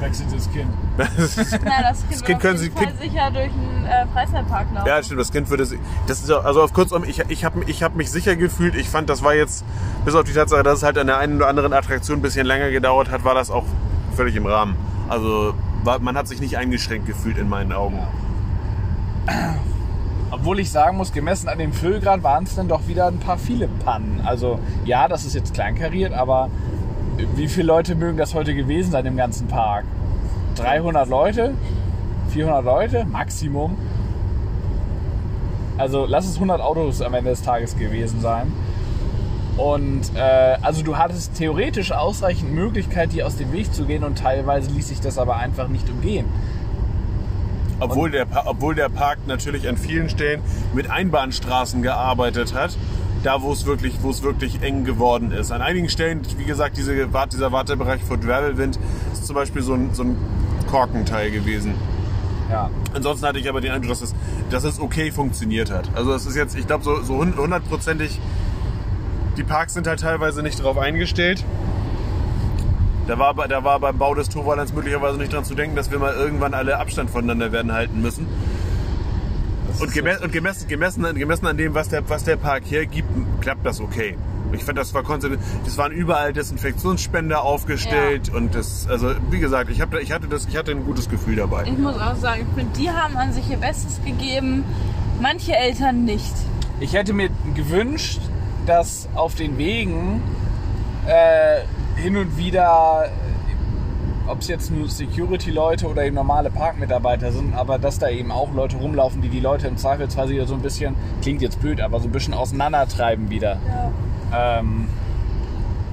Wechselt 0.00 0.28
das 0.34 0.50
Kind. 0.50 0.68
Nein, 0.98 1.08
das 1.18 1.34
Kind, 1.36 2.12
Das 2.12 2.24
Kind 2.24 2.40
können 2.40 2.56
Sie- 2.58 2.70
sicher 3.00 3.30
durch 3.30 3.50
einen 3.52 3.86
äh, 3.86 4.06
Freizeitpark 4.12 4.66
laufen. 4.74 4.86
Ja, 4.86 5.02
stimmt, 5.02 5.20
das 5.20 5.30
Kind 5.32 5.48
würde 5.50 5.62
es. 5.62 5.74
Das 6.06 6.20
ist 6.20 6.30
auch- 6.30 6.44
also 6.44 6.62
auf 6.62 6.72
kurzum, 6.72 7.04
ich, 7.04 7.20
ich 7.28 7.44
habe 7.44 7.62
ich 7.66 7.82
hab 7.82 7.94
mich 7.94 8.10
sicher 8.10 8.36
gefühlt. 8.36 8.74
Ich 8.74 8.88
fand, 8.88 9.08
das 9.10 9.22
war 9.22 9.34
jetzt, 9.34 9.64
bis 10.04 10.14
auf 10.14 10.24
die 10.24 10.32
Tatsache, 10.32 10.62
dass 10.62 10.78
es 10.78 10.82
halt 10.82 10.98
an 10.98 11.06
der 11.06 11.18
einen 11.18 11.36
oder 11.36 11.48
anderen 11.48 11.72
Attraktion 11.72 12.18
ein 12.18 12.22
bisschen 12.22 12.46
länger 12.46 12.70
gedauert 12.70 13.10
hat, 13.10 13.24
war 13.24 13.34
das 13.34 13.50
auch 13.50 13.64
völlig 14.16 14.36
im 14.36 14.46
Rahmen. 14.46 14.76
Also 15.08 15.54
war, 15.84 15.98
man 15.98 16.16
hat 16.16 16.28
sich 16.28 16.40
nicht 16.40 16.56
eingeschränkt 16.56 17.06
gefühlt 17.06 17.38
in 17.38 17.48
meinen 17.48 17.72
Augen. 17.72 17.98
Obwohl 20.30 20.58
ich 20.60 20.70
sagen 20.70 20.96
muss, 20.96 21.12
gemessen 21.12 21.48
an 21.48 21.58
dem 21.58 21.72
Füllgrad 21.72 22.22
waren 22.22 22.44
es 22.44 22.54
dann 22.54 22.66
doch 22.68 22.86
wieder 22.88 23.06
ein 23.06 23.18
paar 23.18 23.36
viele 23.38 23.68
Pannen. 23.68 24.22
Also 24.24 24.58
ja, 24.84 25.06
das 25.06 25.24
ist 25.24 25.34
jetzt 25.34 25.52
kleinkariert, 25.54 26.12
aber 26.14 26.48
wie 27.36 27.48
viele 27.48 27.66
Leute 27.66 27.94
mögen 27.94 28.16
das 28.16 28.34
heute 28.34 28.54
gewesen 28.54 28.90
sein 28.90 29.06
im 29.06 29.16
ganzen 29.16 29.48
Park? 29.48 29.84
300 30.56 31.08
Leute? 31.08 31.54
400 32.30 32.64
Leute? 32.64 33.04
Maximum? 33.04 33.76
Also 35.78 36.06
lass 36.06 36.26
es 36.26 36.34
100 36.36 36.60
Autos 36.60 37.02
am 37.02 37.14
Ende 37.14 37.30
des 37.30 37.42
Tages 37.42 37.76
gewesen 37.76 38.20
sein. 38.20 38.52
Und 39.56 40.14
äh, 40.14 40.56
also 40.62 40.82
du 40.82 40.96
hattest 40.96 41.34
theoretisch 41.36 41.92
ausreichend 41.92 42.54
Möglichkeit, 42.54 43.12
dir 43.12 43.26
aus 43.26 43.36
dem 43.36 43.52
Weg 43.52 43.72
zu 43.72 43.84
gehen 43.84 44.02
und 44.02 44.18
teilweise 44.18 44.70
ließ 44.70 44.88
sich 44.88 45.00
das 45.00 45.18
aber 45.18 45.36
einfach 45.36 45.68
nicht 45.68 45.88
umgehen. 45.90 46.26
Obwohl 47.80 48.10
der, 48.10 48.26
obwohl 48.46 48.74
der 48.74 48.88
Park 48.88 49.18
natürlich 49.26 49.68
an 49.68 49.76
vielen 49.76 50.08
Stellen 50.08 50.40
mit 50.72 50.88
Einbahnstraßen 50.88 51.82
gearbeitet 51.82 52.54
hat, 52.54 52.76
da 53.22 53.42
wo 53.42 53.52
es 53.52 53.66
wirklich, 53.66 53.94
wo 54.02 54.10
es 54.10 54.22
wirklich 54.22 54.62
eng 54.62 54.84
geworden 54.84 55.30
ist. 55.32 55.52
An 55.52 55.62
einigen 55.62 55.88
Stellen, 55.88 56.22
wie 56.38 56.44
gesagt, 56.44 56.76
diese, 56.76 56.94
dieser 57.32 57.52
Wartebereich 57.52 58.02
vor 58.02 58.18
Gravelwind 58.18 58.78
ist 59.12 59.26
zum 59.26 59.34
Beispiel 59.34 59.62
so 59.62 59.74
ein, 59.74 59.90
so 59.92 60.02
ein 60.04 60.16
Korkenteil 60.68 61.30
gewesen. 61.30 61.74
Ja. 62.50 62.68
Ansonsten 62.94 63.26
hatte 63.26 63.38
ich 63.38 63.48
aber 63.48 63.60
den 63.60 63.72
Eindruck, 63.72 63.90
dass 63.90 64.02
es, 64.02 64.14
dass 64.50 64.64
es 64.64 64.80
okay 64.80 65.10
funktioniert 65.10 65.70
hat. 65.70 65.88
Also 65.94 66.12
es 66.12 66.26
ist 66.26 66.36
jetzt, 66.36 66.56
ich 66.56 66.66
glaube, 66.66 66.84
so, 66.84 67.00
so 67.02 67.14
hund- 67.14 67.36
hundertprozentig, 67.36 68.20
die 69.36 69.44
Parks 69.44 69.74
sind 69.74 69.86
halt 69.86 70.00
teilweise 70.00 70.42
nicht 70.42 70.58
darauf 70.60 70.76
eingestellt. 70.76 71.44
Da 73.06 73.18
war, 73.18 73.34
da 73.48 73.64
war 73.64 73.80
beim 73.80 73.98
Bau 73.98 74.14
des 74.14 74.28
Torwallands 74.28 74.72
möglicherweise 74.72 75.18
nicht 75.18 75.32
dran 75.32 75.44
zu 75.44 75.54
denken, 75.54 75.74
dass 75.76 75.90
wir 75.90 75.98
mal 75.98 76.14
irgendwann 76.14 76.54
alle 76.54 76.78
Abstand 76.78 77.10
voneinander 77.10 77.50
werden 77.50 77.72
halten 77.72 78.00
müssen. 78.00 78.26
Und, 79.80 79.92
geme 79.92 80.18
und 80.20 80.32
gemessen, 80.32 80.68
gemessen, 80.68 81.04
an- 81.04 81.16
gemessen 81.16 81.46
an 81.46 81.56
dem, 81.56 81.74
was 81.74 81.88
der, 81.88 82.08
was 82.08 82.24
der 82.24 82.36
Park 82.36 82.64
hergibt, 82.68 83.08
klappt 83.40 83.64
das 83.66 83.80
okay. 83.80 84.16
Ich 84.52 84.64
fand, 84.64 84.76
das 84.76 84.92
war 84.92 85.02
konsequent. 85.02 85.40
Es 85.66 85.78
waren 85.78 85.92
überall 85.92 86.32
Desinfektionsspender 86.34 87.42
aufgestellt 87.42 88.28
und 88.34 88.54
das, 88.54 88.86
also 88.88 89.12
wie 89.30 89.38
gesagt, 89.40 89.70
ich, 89.70 89.80
hab, 89.80 89.94
ich 89.94 90.12
hatte 90.12 90.28
das, 90.28 90.46
ich 90.46 90.56
hatte 90.56 90.72
ein 90.72 90.84
gutes 90.84 91.08
Gefühl 91.08 91.36
dabei. 91.36 91.64
Ich 91.64 91.78
muss 91.78 91.96
auch 91.98 92.16
sagen, 92.16 92.46
ich 92.48 92.54
finde, 92.54 92.78
die 92.78 92.90
haben 92.90 93.16
an 93.16 93.32
sich 93.32 93.48
ihr 93.50 93.56
Bestes 93.56 93.98
gegeben. 94.04 94.64
Manche 95.22 95.56
Eltern 95.56 96.04
nicht. 96.04 96.34
Ich 96.80 96.92
hätte 96.92 97.14
mir 97.14 97.30
gewünscht, 97.54 98.20
dass 98.66 99.08
auf 99.14 99.34
den 99.36 99.56
Wegen 99.56 100.20
äh, 101.06 101.62
hin 102.00 102.16
und 102.18 102.36
wieder, 102.36 103.08
ob 104.26 104.40
es 104.40 104.48
jetzt 104.48 104.70
nur 104.70 104.88
Security-Leute 104.88 105.86
oder 105.86 106.04
eben 106.04 106.14
normale 106.14 106.50
Parkmitarbeiter 106.50 107.32
sind, 107.32 107.54
aber 107.54 107.78
dass 107.78 107.98
da 107.98 108.08
eben 108.08 108.30
auch 108.30 108.52
Leute 108.54 108.76
rumlaufen, 108.76 109.20
die 109.22 109.28
die 109.28 109.40
Leute 109.40 109.68
im 109.68 109.76
Zweifelsfall 109.76 110.28
wieder 110.28 110.46
so 110.46 110.54
ein 110.54 110.62
bisschen, 110.62 110.94
klingt 111.20 111.42
jetzt 111.42 111.60
blöd, 111.60 111.80
aber 111.80 112.00
so 112.00 112.08
ein 112.08 112.12
bisschen 112.12 112.34
auseinandertreiben 112.34 113.30
wieder. 113.30 113.58
Ähm, 114.34 114.88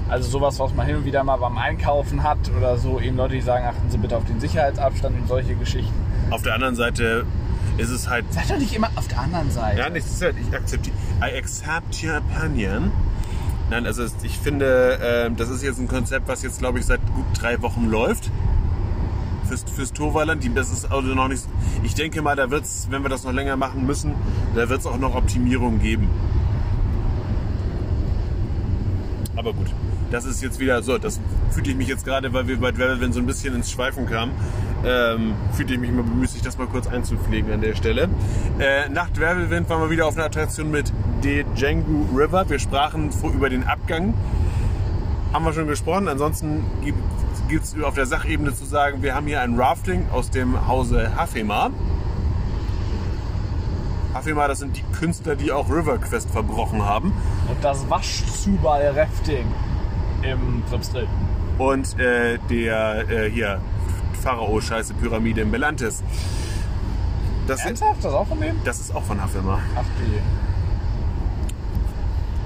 also 0.08 0.28
sowas, 0.28 0.58
was 0.58 0.74
man 0.74 0.86
hin 0.86 0.96
und 0.96 1.04
wieder 1.04 1.22
mal 1.22 1.36
beim 1.36 1.56
Einkaufen 1.56 2.22
hat 2.22 2.38
oder 2.56 2.76
so, 2.78 3.00
eben 3.00 3.16
Leute, 3.16 3.34
die 3.34 3.40
sagen, 3.40 3.64
achten 3.64 3.90
Sie 3.90 3.98
bitte 3.98 4.16
auf 4.16 4.24
den 4.24 4.40
Sicherheitsabstand 4.40 5.20
und 5.20 5.28
solche 5.28 5.54
Geschichten. 5.54 5.94
Auf 6.30 6.42
der 6.42 6.54
anderen 6.54 6.74
Seite 6.74 7.24
ist 7.78 7.90
es 7.90 8.08
halt 8.08 8.24
Sag 8.30 8.48
doch 8.48 8.58
nicht 8.58 8.74
immer 8.74 8.90
auf 8.96 9.08
der 9.08 9.20
anderen 9.20 9.50
Seite. 9.50 9.78
Ja, 9.78 9.88
nichts 9.88 10.10
ist 10.10 10.22
halt, 10.22 10.36
ich 10.40 10.54
akzeptiere. 10.54 10.96
I 11.20 11.36
accept 11.36 12.02
your 12.02 12.18
opinion. 12.18 12.90
Nein, 13.70 13.86
also 13.86 14.02
es- 14.02 14.16
ich 14.22 14.38
finde, 14.38 14.98
ähm, 15.02 15.36
das 15.36 15.48
ist 15.48 15.62
jetzt 15.62 15.78
ein 15.78 15.86
Konzept, 15.88 16.28
was 16.28 16.42
jetzt, 16.42 16.58
glaube 16.58 16.80
ich, 16.80 16.86
seit 16.86 17.00
gut 17.14 17.24
drei 17.40 17.62
Wochen 17.62 17.86
läuft. 17.88 18.30
Fürs, 19.46 19.64
fürs 19.64 19.92
Torwalland. 19.92 20.42
Die- 20.44 20.52
Das 20.52 20.72
ist 20.72 20.90
also 20.90 21.14
noch 21.14 21.28
nicht. 21.28 21.44
Ich 21.84 21.94
denke 21.94 22.20
mal, 22.22 22.34
da 22.36 22.50
wird's, 22.50 22.88
wenn 22.90 23.02
wir 23.02 23.08
das 23.08 23.24
noch 23.24 23.32
länger 23.32 23.56
machen 23.56 23.86
müssen, 23.86 24.12
da 24.54 24.68
wird 24.68 24.80
es 24.80 24.86
auch 24.86 24.98
noch 24.98 25.14
Optimierungen 25.14 25.80
geben. 25.80 26.08
Aber 29.36 29.52
gut, 29.52 29.68
das 30.10 30.24
ist 30.24 30.42
jetzt 30.42 30.58
wieder 30.58 30.82
so. 30.82 30.98
Das 30.98 31.20
fühlte 31.50 31.70
ich 31.70 31.76
mich 31.76 31.88
jetzt 31.88 32.04
gerade, 32.04 32.32
weil 32.32 32.46
wir 32.48 32.58
bei 32.60 32.72
Dwellven 32.72 33.12
so 33.12 33.20
ein 33.20 33.26
bisschen 33.26 33.54
ins 33.54 33.70
Schweifen 33.70 34.06
kamen, 34.06 34.32
ähm, 34.84 35.34
fühlte 35.52 35.74
ich 35.74 35.80
mich 35.80 35.90
mal 35.92 36.02
bemüßigt, 36.02 36.44
das 36.44 36.58
mal 36.58 36.66
kurz 36.66 36.86
einzupflegen 36.86 37.52
an 37.52 37.60
der 37.60 37.74
Stelle. 37.74 38.08
Äh, 38.58 38.88
nach 38.88 39.10
Dwellwind 39.10 39.68
waren 39.68 39.82
wir 39.82 39.90
wieder 39.90 40.06
auf 40.06 40.16
einer 40.16 40.26
Attraktion 40.26 40.70
mit 40.70 40.92
De 41.22 41.44
Django 41.54 42.06
River. 42.16 42.48
Wir 42.48 42.58
sprachen 42.58 43.12
vor, 43.12 43.30
über 43.30 43.48
den 43.50 43.64
Abgang. 43.64 44.14
Haben 45.32 45.44
wir 45.44 45.52
schon 45.52 45.66
gesprochen. 45.68 46.08
Ansonsten 46.08 46.64
gibt 47.48 47.64
es 47.64 47.80
auf 47.82 47.94
der 47.94 48.06
Sachebene 48.06 48.54
zu 48.54 48.64
sagen, 48.64 49.02
wir 49.02 49.14
haben 49.14 49.26
hier 49.26 49.40
ein 49.40 49.54
Rafting 49.58 50.06
aus 50.12 50.30
dem 50.30 50.66
Hause 50.66 51.14
Hafema. 51.16 51.70
Hafema, 54.14 54.48
das 54.48 54.58
sind 54.58 54.76
die 54.76 54.82
Künstler, 54.98 55.36
die 55.36 55.52
auch 55.52 55.70
River 55.70 55.98
Quest 55.98 56.30
verbrochen 56.30 56.84
haben. 56.84 57.12
Und 57.48 57.62
das 57.62 57.88
Waschzuball-Rafting 57.88 59.46
im 60.22 60.62
Tripsdrill. 60.68 61.06
und 61.58 61.98
äh, 61.98 62.38
der 62.48 63.08
äh, 63.08 63.30
hier 63.30 63.60
Pharao-Scheiße 64.20 64.94
Pyramide 64.94 65.40
in 65.40 65.50
Belantis. 65.50 66.02
Das, 67.46 67.64
Ernsthaft? 67.64 68.04
Das 68.04 68.12
auch 68.12 68.26
von 68.26 68.40
dem? 68.40 68.56
das 68.64 68.80
ist 68.80 68.94
auch 68.94 69.02
von 69.02 69.20
Hafilmer. 69.20 69.60
Ach 69.76 69.84
die. 69.98 70.20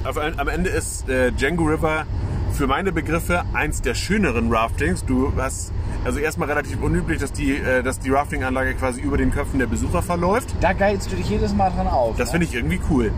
Auf, 0.09 0.19
am 0.19 0.49
Ende 0.49 0.71
ist 0.71 1.09
äh, 1.09 1.33
Django 1.33 1.65
River 1.65 2.07
für 2.53 2.67
meine 2.67 2.93
Begriffe 2.93 3.45
eins 3.53 3.83
der 3.83 3.95
schöneren 3.95 4.53
Raftings. 4.53 5.05
Du 5.05 5.33
hast 5.37 5.73
also 6.05 6.19
erstmal 6.21 6.49
relativ 6.49 6.81
unüblich, 6.83 7.19
dass 7.19 7.33
die, 7.33 7.57
äh, 7.57 7.83
dass 7.83 7.99
die 7.99 8.11
Rafting-Anlage 8.11 8.75
quasi 8.75 9.01
über 9.01 9.17
den 9.17 9.31
Köpfen 9.31 9.59
der 9.59 9.67
Besucher 9.67 10.03
verläuft. 10.03 10.55
Da 10.61 10.73
geilst 10.73 11.11
du 11.11 11.17
dich 11.17 11.29
jedes 11.29 11.55
Mal 11.55 11.71
dran 11.71 11.87
auf. 11.87 12.17
Das 12.17 12.29
ne? 12.29 12.33
finde 12.33 12.47
ich 12.47 12.55
irgendwie 12.55 12.81
cool. 12.91 13.13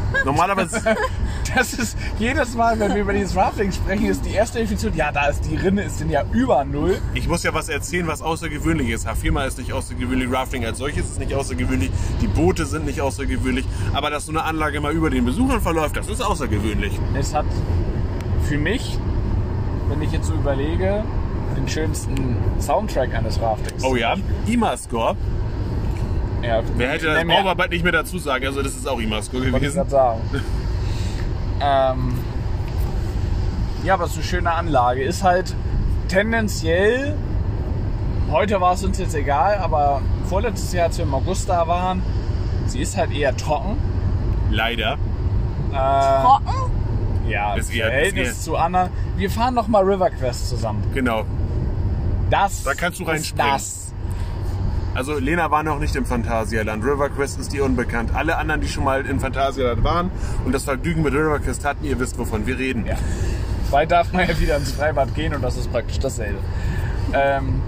Normalerweise, 0.24 0.80
Das 1.54 1.74
ist 1.74 1.98
jedes 2.18 2.54
Mal, 2.54 2.78
wenn 2.78 2.94
wir 2.94 3.02
über 3.02 3.12
dieses 3.12 3.36
Rafting 3.36 3.72
sprechen, 3.72 4.06
ist 4.06 4.24
die 4.24 4.32
erste 4.32 4.58
Definition, 4.58 4.94
ja, 4.94 5.12
da 5.12 5.26
ist 5.26 5.42
die 5.42 5.56
Rinne, 5.56 5.82
ist 5.82 6.00
denn 6.00 6.08
ja 6.08 6.24
über 6.32 6.64
Null. 6.64 6.98
ich 7.14 7.28
muss 7.28 7.42
ja 7.42 7.52
was 7.52 7.68
erzählen, 7.68 8.06
was 8.06 8.22
außergewöhnlich 8.22 8.88
ist. 8.90 9.06
H4 9.06 9.46
ist 9.46 9.58
nicht 9.58 9.72
außergewöhnlich, 9.72 10.32
Rafting 10.32 10.64
als 10.64 10.78
solches 10.78 11.06
ist 11.10 11.18
nicht 11.18 11.34
außergewöhnlich, 11.34 11.90
die 12.20 12.26
Boote 12.26 12.64
sind 12.64 12.86
nicht 12.86 13.00
außergewöhnlich, 13.00 13.66
aber 13.92 14.10
dass 14.10 14.26
so 14.26 14.32
eine 14.32 14.44
Anlage 14.44 14.80
mal 14.80 14.92
über 14.92 15.10
den 15.10 15.24
Besuchern 15.24 15.60
verläuft, 15.60 15.96
das 15.96 16.08
ist 16.08 16.22
außergewöhnlich. 16.22 16.98
Es 17.18 17.34
hat 17.34 17.46
für 18.48 18.58
mich, 18.58 18.98
wenn 19.88 20.00
ich 20.00 20.12
jetzt 20.12 20.28
so 20.28 20.34
überlege, 20.34 21.04
den 21.56 21.68
schönsten 21.68 22.36
Soundtrack 22.60 23.14
eines 23.14 23.40
Raftings. 23.40 23.84
Oh 23.84 23.96
ja, 23.96 24.14
IMA-Score. 24.46 25.16
Ja 26.42 26.62
Wer 26.76 26.90
hätte 26.90 27.06
das 27.06 27.14
bald 27.54 27.70
nicht 27.70 27.82
mehr 27.82 27.92
dazu 27.92 28.18
sagen. 28.18 28.46
Also 28.46 28.62
das 28.62 28.74
ist 28.76 28.88
auch 28.88 28.98
Wollte 29.52 29.66
ich 29.66 29.72
gewesen. 29.72 29.74
gerade 29.76 29.90
sagen. 29.90 30.20
ähm, 31.60 32.18
ja, 33.84 33.94
aber 33.94 34.04
es 34.04 34.10
ist 34.12 34.16
eine 34.18 34.24
schöne 34.26 34.52
Anlage. 34.52 35.02
Ist 35.02 35.22
halt 35.24 35.54
tendenziell, 36.08 37.14
heute 38.30 38.60
war 38.60 38.74
es 38.74 38.84
uns 38.84 38.98
jetzt 38.98 39.14
egal, 39.14 39.58
aber 39.58 40.02
vorletztes 40.26 40.72
Jahr, 40.72 40.86
als 40.86 40.98
wir 40.98 41.04
im 41.04 41.14
August 41.14 41.48
da 41.48 41.66
waren, 41.66 42.02
sie 42.66 42.80
ist 42.80 42.96
halt 42.96 43.12
eher 43.12 43.36
trocken. 43.36 43.76
Leider. 44.50 44.98
Äh, 45.72 46.22
Trocken? 46.22 46.70
ja, 47.28 47.54
eher- 47.70 47.86
Verhältnis 47.86 48.28
ist 48.28 48.38
eher- 48.38 48.44
zu 48.44 48.56
anderen. 48.56 48.90
Wir 49.16 49.30
fahren 49.30 49.54
noch 49.54 49.68
mal 49.68 49.82
River 49.82 50.10
Quest 50.10 50.48
zusammen. 50.48 50.82
Genau. 50.94 51.24
Das 52.30 52.62
Da 52.62 52.74
kannst 52.74 52.98
du 53.00 53.04
ist 53.04 53.10
reinspringen. 53.10 53.52
Das. 53.52 53.91
Also 54.94 55.18
Lena 55.18 55.50
war 55.50 55.62
noch 55.62 55.78
nicht 55.78 55.96
im 55.96 56.04
Phantasialand. 56.04 56.84
River 56.84 57.08
Quest 57.08 57.40
ist 57.40 57.52
dir 57.52 57.64
unbekannt. 57.64 58.10
Alle 58.14 58.36
anderen, 58.36 58.60
die 58.60 58.68
schon 58.68 58.84
mal 58.84 59.06
in 59.06 59.20
Phantasialand 59.20 59.82
waren 59.82 60.10
und 60.44 60.52
das 60.52 60.64
Vergnügen 60.64 61.02
mit 61.02 61.14
River 61.14 61.38
Quest 61.38 61.64
hatten, 61.64 61.84
ihr 61.84 61.98
wisst, 61.98 62.18
wovon 62.18 62.46
wir 62.46 62.58
reden. 62.58 62.84
Ja. 62.86 62.96
Bald 63.70 63.90
darf 63.90 64.12
man 64.12 64.28
ja 64.28 64.38
wieder 64.38 64.56
ins 64.56 64.72
Freibad 64.72 65.14
gehen 65.14 65.34
und 65.34 65.40
das 65.42 65.56
ist 65.56 65.72
praktisch 65.72 65.98
dasselbe. 65.98 66.38
Ähm, 67.14 67.62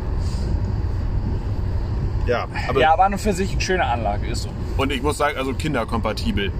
Ja, 2.26 2.46
aber, 2.68 2.80
ja, 2.80 2.92
aber 2.92 3.04
an 3.04 3.12
und 3.14 3.18
für 3.18 3.32
sich 3.34 3.52
eine 3.52 3.60
schöne 3.60 3.84
Anlage, 3.84 4.26
ist 4.26 4.42
so. 4.44 4.48
und 4.78 4.90
ich 4.92 5.02
muss 5.02 5.18
sagen, 5.18 5.36
also 5.38 5.52
kinderkompatibel. 5.54 6.52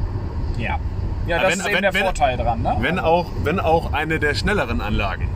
Ja. 0.58 0.78
Ja, 1.26 1.38
das 1.40 1.52
wenn- 1.52 1.58
ist 1.60 1.66
eben 1.66 1.74
wenn- 1.76 1.82
der 1.82 1.94
wenn- 1.94 2.02
Vorteil 2.04 2.36
dran, 2.36 2.60
ne? 2.62 2.76
Wenn 2.80 2.98
auch, 2.98 3.26
wenn 3.44 3.60
auch 3.60 3.92
eine 3.94 4.18
der 4.18 4.34
schnelleren 4.34 4.80
Anlagen. 4.82 5.28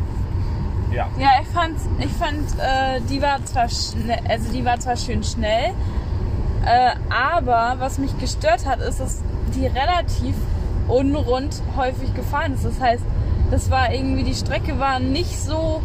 Ja. 0.99 1.09
Ja, 1.19 1.31
ich 1.41 1.49
fand, 1.49 1.79
ich 2.01 2.13
fand 2.13 2.41
äh, 2.59 3.01
die 3.09 3.23
war 3.23 3.45
zwar 3.45 3.69
schnell, 3.69 4.21
also 4.29 4.53
die 4.53 4.65
war 4.65 4.79
zwar 4.81 4.97
schön 4.97 5.23
schnell, 5.23 5.73
äh, 6.67 6.91
aber 7.09 7.77
was 7.79 7.99
mich 7.99 8.19
gestört 8.19 8.67
hat, 8.67 8.81
ist, 8.81 9.01
dass 9.01 9.23
die 9.55 9.67
relativ 9.67 10.35
unrund 10.89 11.63
häufig 11.77 12.13
gefahren 12.15 12.55
ist. 12.55 12.65
Das 12.65 12.81
heißt, 12.81 13.03
das 13.51 13.71
war 13.71 13.93
irgendwie, 13.93 14.25
die 14.25 14.35
Strecke 14.35 14.79
war 14.79 14.99
nicht 14.99 15.39
so 15.41 15.83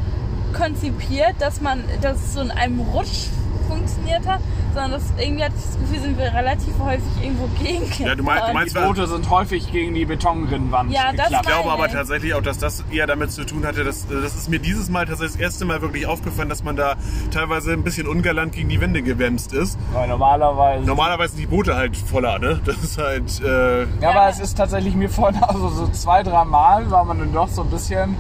konzipiert, 0.54 1.36
dass 1.40 1.62
man, 1.62 1.84
dass 2.02 2.18
es 2.18 2.34
so 2.34 2.42
in 2.42 2.52
einem 2.52 2.80
Rutsch 2.80 3.28
funktioniert 3.68 4.28
hat, 4.28 4.42
sondern 4.74 4.92
das 4.92 5.04
irgendwie 5.18 5.44
hatte 5.44 5.54
ich 5.58 5.64
das 5.66 5.80
Gefühl, 5.80 6.00
sind 6.02 6.18
wir 6.18 6.34
relativ 6.34 6.74
häufig 6.80 7.04
irgendwo 7.24 7.48
gegen. 7.62 8.04
Ja, 8.04 8.16
du 8.16 8.24
meinst- 8.24 8.48
du 8.50 8.54
meinst- 8.54 8.76
Die 8.76 8.80
Boote 8.80 9.08
sind 9.08 9.30
häufig 9.30 9.72
gegen 9.72 9.94
die 9.94 10.06
Betonrinnenwand 10.06 10.92
Ja, 10.92 11.12
das 11.14 11.26
geklappt. 11.28 11.46
Ich 11.46 11.52
glaube 11.52 11.72
aber 11.72 11.82
Meine. 11.84 11.94
tatsächlich 11.94 12.34
auch, 12.34 12.42
dass 12.42 12.58
das 12.58 12.84
eher 12.92 13.08
damit 13.08 13.32
zu 13.32 13.46
tun 13.46 13.66
hatte, 13.66 13.84
dass 13.84 14.08
das 14.08 14.36
ist 14.36 14.50
mir 14.50 14.60
dieses 14.60 14.90
Mal 14.90 15.06
tatsächlich 15.06 15.34
das 15.38 15.42
erste 15.42 15.66
Mal 15.66 15.82
wirklich 15.82 16.06
aufgefallen, 16.08 16.50
dass 16.50 16.64
man 16.64 16.76
da 16.76 16.96
teilweise 17.32 17.74
ein 17.74 17.84
bisschen 17.84 18.08
ungalant 18.08 18.54
gegen 18.54 18.70
die 18.70 18.82
Wände 18.82 19.02
gewämst 19.04 19.54
ist. 19.54 19.78
Weil 19.94 20.08
normalerweise. 20.08 20.86
Normalerweise 20.86 21.34
sind 21.36 21.42
die 21.42 21.48
Boote 21.48 21.76
halt 21.76 21.96
voller, 21.96 22.40
ne? 22.40 22.60
Das 22.66 22.78
ist 22.78 22.98
halt. 22.98 23.42
Äh, 23.42 23.84
Ja, 24.02 24.10
aber 24.10 24.30
es 24.30 24.40
ist 24.40 24.58
tatsächlich 24.58 24.96
mir 24.96 25.10
vorhin, 25.10 25.42
also 25.44 25.70
so 25.70 25.88
zwei, 25.88 26.24
drei 26.24 26.44
Mal 26.46 26.90
war 26.92 27.04
man 27.06 27.20
dann 27.20 27.34
doch 27.34 27.48
so 27.50 27.62
ein 27.62 27.70
bisschen, 27.70 28.16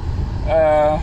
äh, 0.48 0.98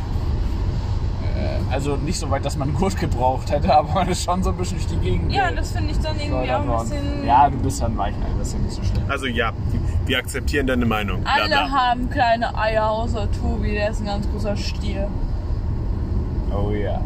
also 1.70 1.96
nicht 1.96 2.18
so 2.18 2.30
weit, 2.30 2.44
dass 2.44 2.56
man 2.56 2.68
einen 2.68 2.76
Gurt 2.76 2.98
gebraucht 2.98 3.50
hätte, 3.50 3.74
aber 3.76 3.92
man 3.92 4.08
ist 4.08 4.24
schon 4.24 4.42
so 4.42 4.50
ein 4.50 4.56
bisschen 4.56 4.78
durch 4.78 4.88
die 4.88 4.96
Gegend. 4.98 5.32
Ja, 5.32 5.50
das 5.50 5.72
finde 5.72 5.92
ich 5.92 5.98
dann 5.98 6.18
irgendwie 6.18 6.52
auch 6.52 6.80
ein 6.80 6.88
bisschen. 6.88 7.26
Ja, 7.26 7.48
du 7.48 7.58
bist 7.58 7.80
ja 7.80 7.86
ein 7.86 7.96
Weichei, 7.96 8.16
das 8.38 8.48
ist 8.48 8.54
ja 8.54 8.58
nicht 8.60 8.74
so 8.74 8.82
schlimm. 8.82 9.04
also 9.08 9.26
ja, 9.26 9.52
wir 10.06 10.18
akzeptieren 10.18 10.66
deine 10.66 10.86
Meinung. 10.86 11.20
Bla, 11.22 11.32
Alle 11.32 11.48
bla. 11.48 11.70
haben 11.70 12.10
kleine 12.10 12.56
Eier, 12.56 12.90
außer 12.90 13.28
Tobi, 13.32 13.72
der 13.72 13.90
ist 13.90 14.00
ein 14.00 14.06
ganz 14.06 14.28
großer 14.30 14.56
Stier. 14.56 15.08
Oh 16.52 16.70
ja. 16.70 17.00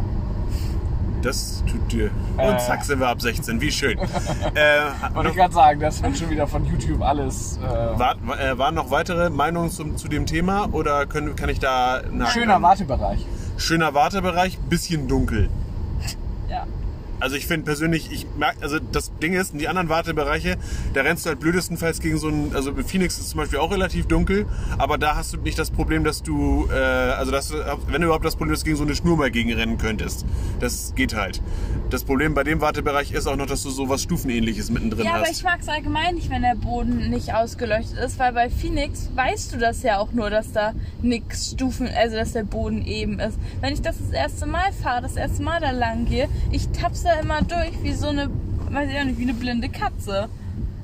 Das 1.21 1.63
tut 1.65 1.91
dir. 1.91 2.11
Äh. 2.37 2.51
Und 2.51 2.61
zack 2.61 2.83
sind 2.83 2.99
wir 2.99 3.07
ab 3.07 3.19
16. 3.19 3.59
Wie 3.59 3.71
schön. 3.71 3.97
äh, 4.53 5.15
Wollte 5.15 5.31
ich 5.31 5.35
gerade 5.35 5.53
sagen, 5.53 5.79
das 5.79 6.03
wird 6.03 6.15
schon 6.17 6.29
wieder 6.29 6.45
von 6.45 6.63
YouTube 6.65 7.01
alles. 7.01 7.57
Äh, 7.57 7.99
war, 7.99 8.15
äh, 8.39 8.55
waren 8.59 8.75
noch 8.75 8.91
weitere 8.91 9.31
Meinungen 9.31 9.71
zum, 9.71 9.97
zu 9.97 10.07
dem 10.07 10.27
Thema 10.27 10.69
oder 10.71 11.07
können, 11.07 11.35
kann 11.35 11.49
ich 11.49 11.59
da 11.59 12.03
nach? 12.11 12.29
schöner 12.31 12.61
Wartebereich. 12.61 13.25
Schöner 13.57 13.93
Wartebereich, 13.93 14.57
bisschen 14.57 15.07
dunkel. 15.07 15.49
Ja. 17.19 17.25
Also 17.25 17.35
ich 17.35 17.47
finde 17.47 17.65
persönlich, 17.65 18.11
ich 18.11 18.27
merke, 18.37 18.61
also 18.61 18.79
das 18.79 19.11
Ding 19.21 19.33
ist, 19.33 19.53
in 19.53 19.59
die 19.59 19.67
anderen 19.67 19.89
Wartebereiche, 19.89 20.57
da 20.93 21.01
rennst 21.01 21.25
du 21.25 21.29
halt 21.29 21.39
blödestenfalls 21.39 21.99
gegen 21.99 22.17
so 22.17 22.27
ein, 22.27 22.51
also 22.53 22.73
Phoenix 22.85 23.17
ist 23.17 23.29
zum 23.29 23.39
Beispiel 23.39 23.59
auch 23.59 23.71
relativ 23.71 24.07
dunkel, 24.07 24.45
aber 24.77 24.97
da 24.97 25.15
hast 25.15 25.33
du 25.33 25.37
nicht 25.37 25.57
das 25.57 25.71
Problem, 25.71 26.03
dass 26.03 26.23
du, 26.23 26.67
äh, 26.71 26.75
also 26.75 27.31
dass 27.31 27.49
du, 27.49 27.55
wenn 27.87 28.01
du 28.01 28.07
überhaupt 28.07 28.25
das 28.25 28.35
Problem 28.35 28.53
hast, 28.53 28.63
gegen 28.65 28.75
so 28.77 28.83
eine 28.83 28.95
Schnur 28.95 29.17
mal 29.17 29.31
gegen 29.31 29.53
rennen 29.53 29.77
könntest. 29.77 30.25
Das 30.59 30.93
geht 30.95 31.15
halt. 31.15 31.41
Das 31.89 32.03
Problem 32.03 32.33
bei 32.33 32.43
dem 32.43 32.61
Wartebereich 32.61 33.11
ist 33.11 33.27
auch 33.27 33.35
noch, 33.35 33.45
dass 33.45 33.63
du 33.63 33.69
sowas 33.69 34.01
Stufenähnliches 34.03 34.69
mittendrin 34.69 35.05
Ja, 35.05 35.13
aber 35.15 35.23
hast. 35.23 35.37
ich 35.37 35.43
mag 35.43 35.59
es 35.61 35.67
allgemein 35.67 36.15
nicht, 36.15 36.29
wenn 36.29 36.41
der 36.41 36.55
Boden 36.55 37.09
nicht 37.09 37.33
ausgeleuchtet 37.33 37.97
ist, 37.97 38.19
weil 38.19 38.33
bei 38.33 38.49
Phoenix 38.49 39.09
weißt 39.15 39.53
du 39.53 39.57
das 39.57 39.83
ja 39.83 39.99
auch 39.99 40.11
nur, 40.11 40.29
dass 40.29 40.51
da 40.51 40.73
nix 41.01 41.51
Stufen, 41.51 41.87
also 41.87 42.15
dass 42.17 42.33
der 42.33 42.43
Boden 42.43 42.85
eben 42.85 43.19
ist. 43.19 43.37
Wenn 43.61 43.73
ich 43.73 43.81
das 43.81 43.97
das 43.99 44.11
erste 44.11 44.45
Mal 44.45 44.71
fahre, 44.73 45.01
das 45.01 45.15
erste 45.15 45.43
Mal 45.43 45.61
da 45.61 45.71
lang 45.71 46.05
gehe, 46.05 46.27
ich 46.51 46.67
tapp's 46.69 47.03
da 47.15 47.21
immer 47.21 47.41
durch 47.41 47.81
wie 47.83 47.93
so 47.93 48.07
eine, 48.07 48.29
weiß 48.71 48.89
ich 48.89 48.99
auch 48.99 49.03
nicht, 49.05 49.17
wie 49.19 49.23
eine 49.23 49.33
blinde 49.33 49.69
Katze. 49.69 50.27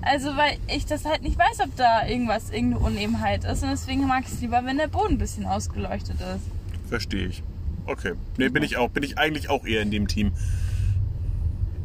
Also 0.01 0.29
weil 0.35 0.57
ich 0.67 0.85
das 0.85 1.05
halt 1.05 1.21
nicht 1.21 1.37
weiß, 1.37 1.59
ob 1.63 1.75
da 1.75 2.07
irgendwas, 2.07 2.49
irgendeine 2.49 2.83
Unebenheit 2.85 3.43
ist 3.43 3.61
und 3.63 3.69
deswegen 3.69 4.07
mag 4.07 4.23
ich 4.25 4.33
es 4.33 4.41
lieber, 4.41 4.61
wenn 4.65 4.77
der 4.77 4.87
Boden 4.87 5.13
ein 5.13 5.17
bisschen 5.19 5.45
ausgeleuchtet 5.45 6.15
ist. 6.19 6.89
Verstehe 6.89 7.27
ich. 7.27 7.43
Okay. 7.85 8.13
Nee, 8.37 8.49
bin 8.49 8.63
ich 8.63 8.77
auch, 8.77 8.89
bin 8.89 9.03
ich 9.03 9.17
eigentlich 9.17 9.49
auch 9.49 9.65
eher 9.65 9.81
in 9.81 9.91
dem 9.91 10.07
Team. 10.07 10.31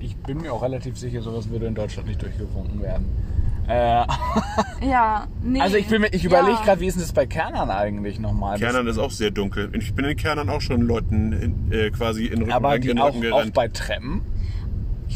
Ich 0.00 0.16
bin 0.16 0.38
mir 0.38 0.52
auch 0.52 0.62
relativ 0.62 0.96
sicher, 0.96 1.20
sowas 1.22 1.48
würde 1.50 1.66
in 1.66 1.74
Deutschland 1.74 2.08
nicht 2.08 2.22
durchgewunken 2.22 2.80
werden. 2.82 3.06
Äh, 3.68 4.04
Ja, 4.86 5.26
nee. 5.42 5.60
also 5.60 5.76
ich, 5.76 5.86
bin 5.88 6.02
mir- 6.02 6.12
ich 6.12 6.24
überlege 6.24 6.52
Ja. 6.58 6.62
gerade, 6.64 6.80
wie 6.80 6.86
ist 6.86 6.94
denn 6.94 7.02
das 7.02 7.12
bei 7.12 7.26
Kernern 7.26 7.70
eigentlich 7.70 8.18
nochmal? 8.20 8.58
Kernern 8.58 8.86
ist 8.86 8.98
auch 8.98 9.10
sehr 9.10 9.30
dunkel. 9.30 9.70
Ich 9.74 9.94
bin 9.94 10.04
in 10.04 10.16
Kernern 10.16 10.48
auch 10.50 10.60
schon 10.60 10.82
Leuten 10.82 11.32
in, 11.32 11.72
äh, 11.72 11.90
quasi 11.90 12.26
in 12.26 12.38
Rücken, 12.40 12.52
Aber 12.52 12.76
in 12.76 12.82
die 12.82 12.90
auch, 12.98 13.06
Rücken 13.08 13.18
auch 13.18 13.20
gerannt. 13.38 13.54
bei 13.54 13.68
Treppen. 13.68 14.20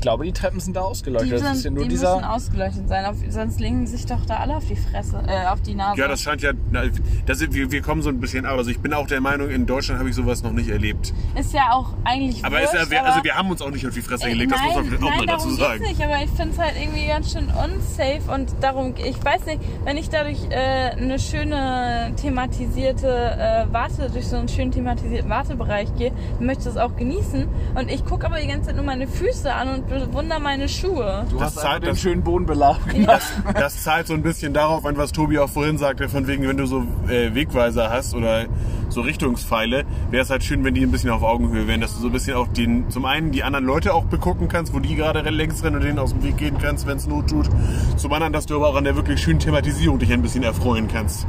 Ich 0.00 0.02
glaube, 0.02 0.24
die 0.24 0.32
Treppen 0.32 0.60
sind 0.60 0.74
da 0.76 0.80
Die, 0.80 0.86
ausgeleuchtet. 0.86 1.32
das 1.32 1.42
ist 1.42 1.62
sind, 1.62 1.64
ja 1.64 1.70
nur 1.72 1.82
die 1.82 1.90
dieser. 1.90 2.14
müssen 2.14 2.24
ausgeleuchtet 2.24 2.88
sein, 2.88 3.04
auf, 3.04 3.16
sonst 3.28 3.60
legen 3.60 3.86
sich 3.86 4.06
doch 4.06 4.24
da 4.24 4.36
alle 4.36 4.56
auf 4.56 4.64
die 4.66 4.74
Fresse, 4.74 5.22
äh, 5.26 5.46
auf 5.46 5.60
die 5.60 5.74
Nase. 5.74 6.00
Ja, 6.00 6.08
das 6.08 6.22
scheint 6.22 6.40
ja. 6.40 6.52
na, 6.70 6.84
Das, 7.26 7.38
wir, 7.52 7.70
wir 7.70 7.82
kommen 7.82 8.00
so 8.00 8.08
ein 8.08 8.18
bisschen 8.18 8.46
ab. 8.46 8.56
Also 8.56 8.70
ich 8.70 8.80
bin 8.80 8.94
auch 8.94 9.06
der 9.06 9.20
Meinung, 9.20 9.50
in 9.50 9.66
Deutschland 9.66 9.98
habe 10.00 10.08
ich 10.08 10.14
sowas 10.16 10.42
noch 10.42 10.52
nicht 10.52 10.70
erlebt. 10.70 11.12
ist 11.38 11.52
ja 11.52 11.72
auch 11.72 11.92
eigentlich 12.04 12.42
Aber, 12.46 12.62
ist 12.62 12.72
ja, 12.72 12.78
wurscht, 12.80 12.90
wir, 12.92 13.00
aber 13.00 13.08
also 13.10 13.24
wir 13.24 13.34
haben 13.34 13.50
uns 13.50 13.60
auch 13.60 13.70
nicht 13.70 13.86
auf 13.86 13.92
die 13.92 14.00
Fresse 14.00 14.26
Äh, 14.26 14.30
gelegt, 14.30 14.52
das 14.52 14.62
muss 14.62 14.74
man 14.74 14.84
vielleicht 14.86 15.02
auch 15.02 15.08
nein, 15.10 15.18
mal 15.18 15.26
dazu 15.26 15.48
darum 15.50 15.58
sagen. 15.58 15.82
nicht, 15.82 16.02
aber 16.02 16.24
ich 16.24 16.30
finde 16.30 16.52
es 16.54 16.58
halt 16.58 16.74
irgendwie 16.80 17.06
ganz 17.06 17.32
schön 17.32 17.44
unsafe 17.48 18.32
und 18.34 18.48
darum, 18.62 18.94
ich 18.96 19.22
weiß 19.22 19.44
nicht, 19.44 19.60
wenn 19.84 19.98
ich 19.98 20.08
dadurch 20.08 20.38
äh, 20.48 20.92
eine 20.96 21.18
schöne 21.18 22.12
thematisierte 22.16 23.06
äh, 23.06 23.66
Warte, 23.70 24.08
durch 24.10 24.26
so 24.28 24.36
einen 24.36 24.48
schön 24.48 24.72
thematisierten 24.72 25.28
Wartebereich 25.28 25.94
gehe, 25.96 26.12
dann 26.38 26.46
möchte 26.46 26.60
ich 26.70 26.74
das 26.74 26.78
auch 26.78 26.96
genießen 26.96 27.46
und 27.74 27.90
ich 27.90 28.02
gucke 28.06 28.24
aber 28.24 28.40
die 28.40 28.46
ganze 28.48 28.68
Zeit 28.68 28.76
nur 28.76 28.84
meine 28.86 29.06
Füße 29.06 29.52
an 29.52 29.68
und 29.68 29.89
bewundere 29.90 30.40
meine 30.40 30.68
Schuhe. 30.68 31.26
du 31.30 31.36
Das 31.38 31.56
hast 31.56 31.62
zahlt- 31.62 31.84
den 31.84 31.96
schönen 31.96 32.22
Bodenbelag 32.22 32.78
genossen. 32.88 33.42
Das 33.54 33.82
zahlt 33.82 34.06
so 34.06 34.14
ein 34.14 34.22
bisschen 34.22 34.52
darauf 34.54 34.84
an, 34.86 34.96
was 34.96 35.12
Tobi 35.12 35.38
auch 35.38 35.48
vorhin 35.50 35.76
sagte, 35.78 36.08
von 36.08 36.26
wegen, 36.26 36.46
wenn 36.48 36.56
du 36.56 36.66
so 36.66 36.84
äh, 37.08 37.34
Wegweiser 37.34 37.90
hast 37.90 38.14
oder 38.14 38.46
so 38.88 39.00
Richtungspfeile, 39.02 39.84
wäre 40.10 40.22
es 40.22 40.30
halt 40.30 40.42
schön, 40.42 40.64
wenn 40.64 40.74
die 40.74 40.82
ein 40.82 40.90
bisschen 40.90 41.10
auf 41.10 41.22
Augenhöhe 41.22 41.66
wären, 41.68 41.80
dass 41.80 41.94
du 41.94 42.00
so 42.00 42.06
ein 42.08 42.12
bisschen 42.12 42.34
auch 42.36 42.48
den, 42.48 42.90
zum 42.90 43.04
einen 43.04 43.30
die 43.30 43.42
anderen 43.44 43.64
Leute 43.64 43.94
auch 43.94 44.04
begucken 44.04 44.48
kannst, 44.48 44.72
wo 44.74 44.78
die 44.80 44.94
gerade 44.96 45.20
längs 45.30 45.62
rennen 45.62 45.76
und 45.76 45.82
denen 45.84 45.98
aus 45.98 46.10
dem 46.12 46.22
Weg 46.24 46.36
gehen 46.38 46.56
kannst, 46.60 46.86
wenn 46.86 46.96
es 46.96 47.06
Not 47.06 47.28
tut. 47.30 47.48
Zum 47.96 48.12
anderen, 48.12 48.32
dass 48.32 48.46
du 48.46 48.56
aber 48.56 48.68
auch 48.68 48.76
an 48.76 48.84
der 48.84 48.96
wirklich 48.96 49.20
schönen 49.20 49.38
Thematisierung 49.38 49.98
dich 49.98 50.12
ein 50.12 50.22
bisschen 50.22 50.42
erfreuen 50.42 50.88
kannst. 50.88 51.26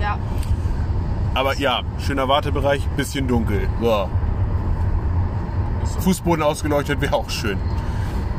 Ja. 0.00 0.18
Aber 1.34 1.54
ja, 1.58 1.82
schöner 1.98 2.28
Wartebereich, 2.28 2.80
bisschen 2.96 3.28
dunkel. 3.28 3.68
So. 3.80 4.08
Fußboden 6.00 6.42
ausgeleuchtet 6.42 7.00
wäre 7.00 7.14
auch 7.14 7.30
schön. 7.30 7.58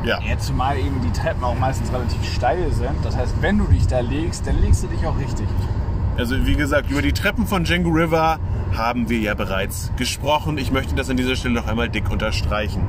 Ja. 0.03 0.21
Ja, 0.21 0.37
zumal 0.37 0.77
eben 0.77 1.01
die 1.01 1.11
Treppen 1.11 1.43
auch 1.43 1.57
meistens 1.57 1.91
relativ 1.91 2.23
steil 2.23 2.71
sind. 2.71 3.03
Das 3.03 3.17
heißt, 3.17 3.35
wenn 3.41 3.57
du 3.57 3.65
dich 3.65 3.87
da 3.87 3.99
legst, 3.99 4.45
dann 4.47 4.61
legst 4.61 4.83
du 4.83 4.87
dich 4.87 5.05
auch 5.05 5.17
richtig. 5.17 5.47
Also 6.17 6.45
wie 6.45 6.55
gesagt, 6.55 6.89
über 6.89 7.01
die 7.01 7.13
Treppen 7.13 7.45
von 7.45 7.63
Django 7.63 7.89
River 7.89 8.39
haben 8.75 9.09
wir 9.09 9.19
ja 9.19 9.33
bereits 9.33 9.91
gesprochen. 9.97 10.57
Ich 10.57 10.71
möchte 10.71 10.95
das 10.95 11.09
an 11.09 11.17
dieser 11.17 11.35
Stelle 11.35 11.55
noch 11.55 11.67
einmal 11.67 11.89
dick 11.89 12.09
unterstreichen. 12.09 12.81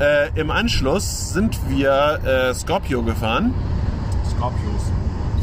Äh, 0.00 0.30
Im 0.38 0.50
Anschluss 0.50 1.32
sind 1.32 1.58
wir 1.68 2.20
äh, 2.24 2.54
Scorpio 2.54 3.02
gefahren. 3.02 3.54
Scorpios. 4.28 4.92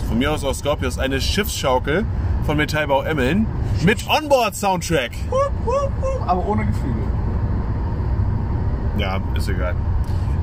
Von 0.08 0.20
mir 0.20 0.32
aus 0.32 0.44
aus 0.44 0.60
Scorpios 0.60 1.00
eine 1.00 1.20
Schiffsschaukel 1.20 2.06
von 2.46 2.58
Metallbau 2.58 3.02
Emmeln 3.02 3.48
mit 3.84 4.08
Onboard-Soundtrack. 4.08 5.12
Aber 6.28 6.48
ohne 6.48 6.66
Geflügel. 6.66 7.04
Ja, 8.98 9.22
ist 9.36 9.50
egal. 9.50 9.76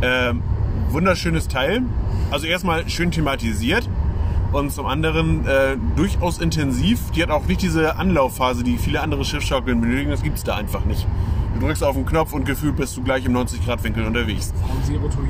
Ähm, 0.03 0.43
wunderschönes 0.91 1.49
Teil. 1.49 1.83
Also 2.31 2.47
erstmal 2.47 2.89
schön 2.89 3.11
thematisiert 3.11 3.89
und 4.53 4.70
zum 4.73 4.87
anderen 4.87 5.47
äh, 5.47 5.77
durchaus 5.97 6.39
intensiv. 6.39 7.11
Die 7.12 7.23
hat 7.23 7.31
auch 7.31 7.47
nicht 7.47 7.62
diese 7.62 7.97
Anlaufphase, 7.97 8.62
die 8.62 8.77
viele 8.77 9.01
andere 9.01 9.24
Schiffsschaukeln 9.24 9.81
benötigen. 9.81 10.11
Das 10.11 10.23
gibt's 10.23 10.45
da 10.45 10.57
einfach 10.57 10.85
nicht. 10.85 11.07
Du 11.62 11.68
drückst 11.68 11.84
auf 11.84 11.94
den 11.94 12.05
Knopf 12.05 12.32
und 12.32 12.44
gefühlt 12.44 12.74
bist 12.74 12.97
du 12.97 13.05
gleich 13.05 13.24
im 13.24 13.36
90-Grad-Winkel 13.36 14.05
unterwegs. 14.05 14.52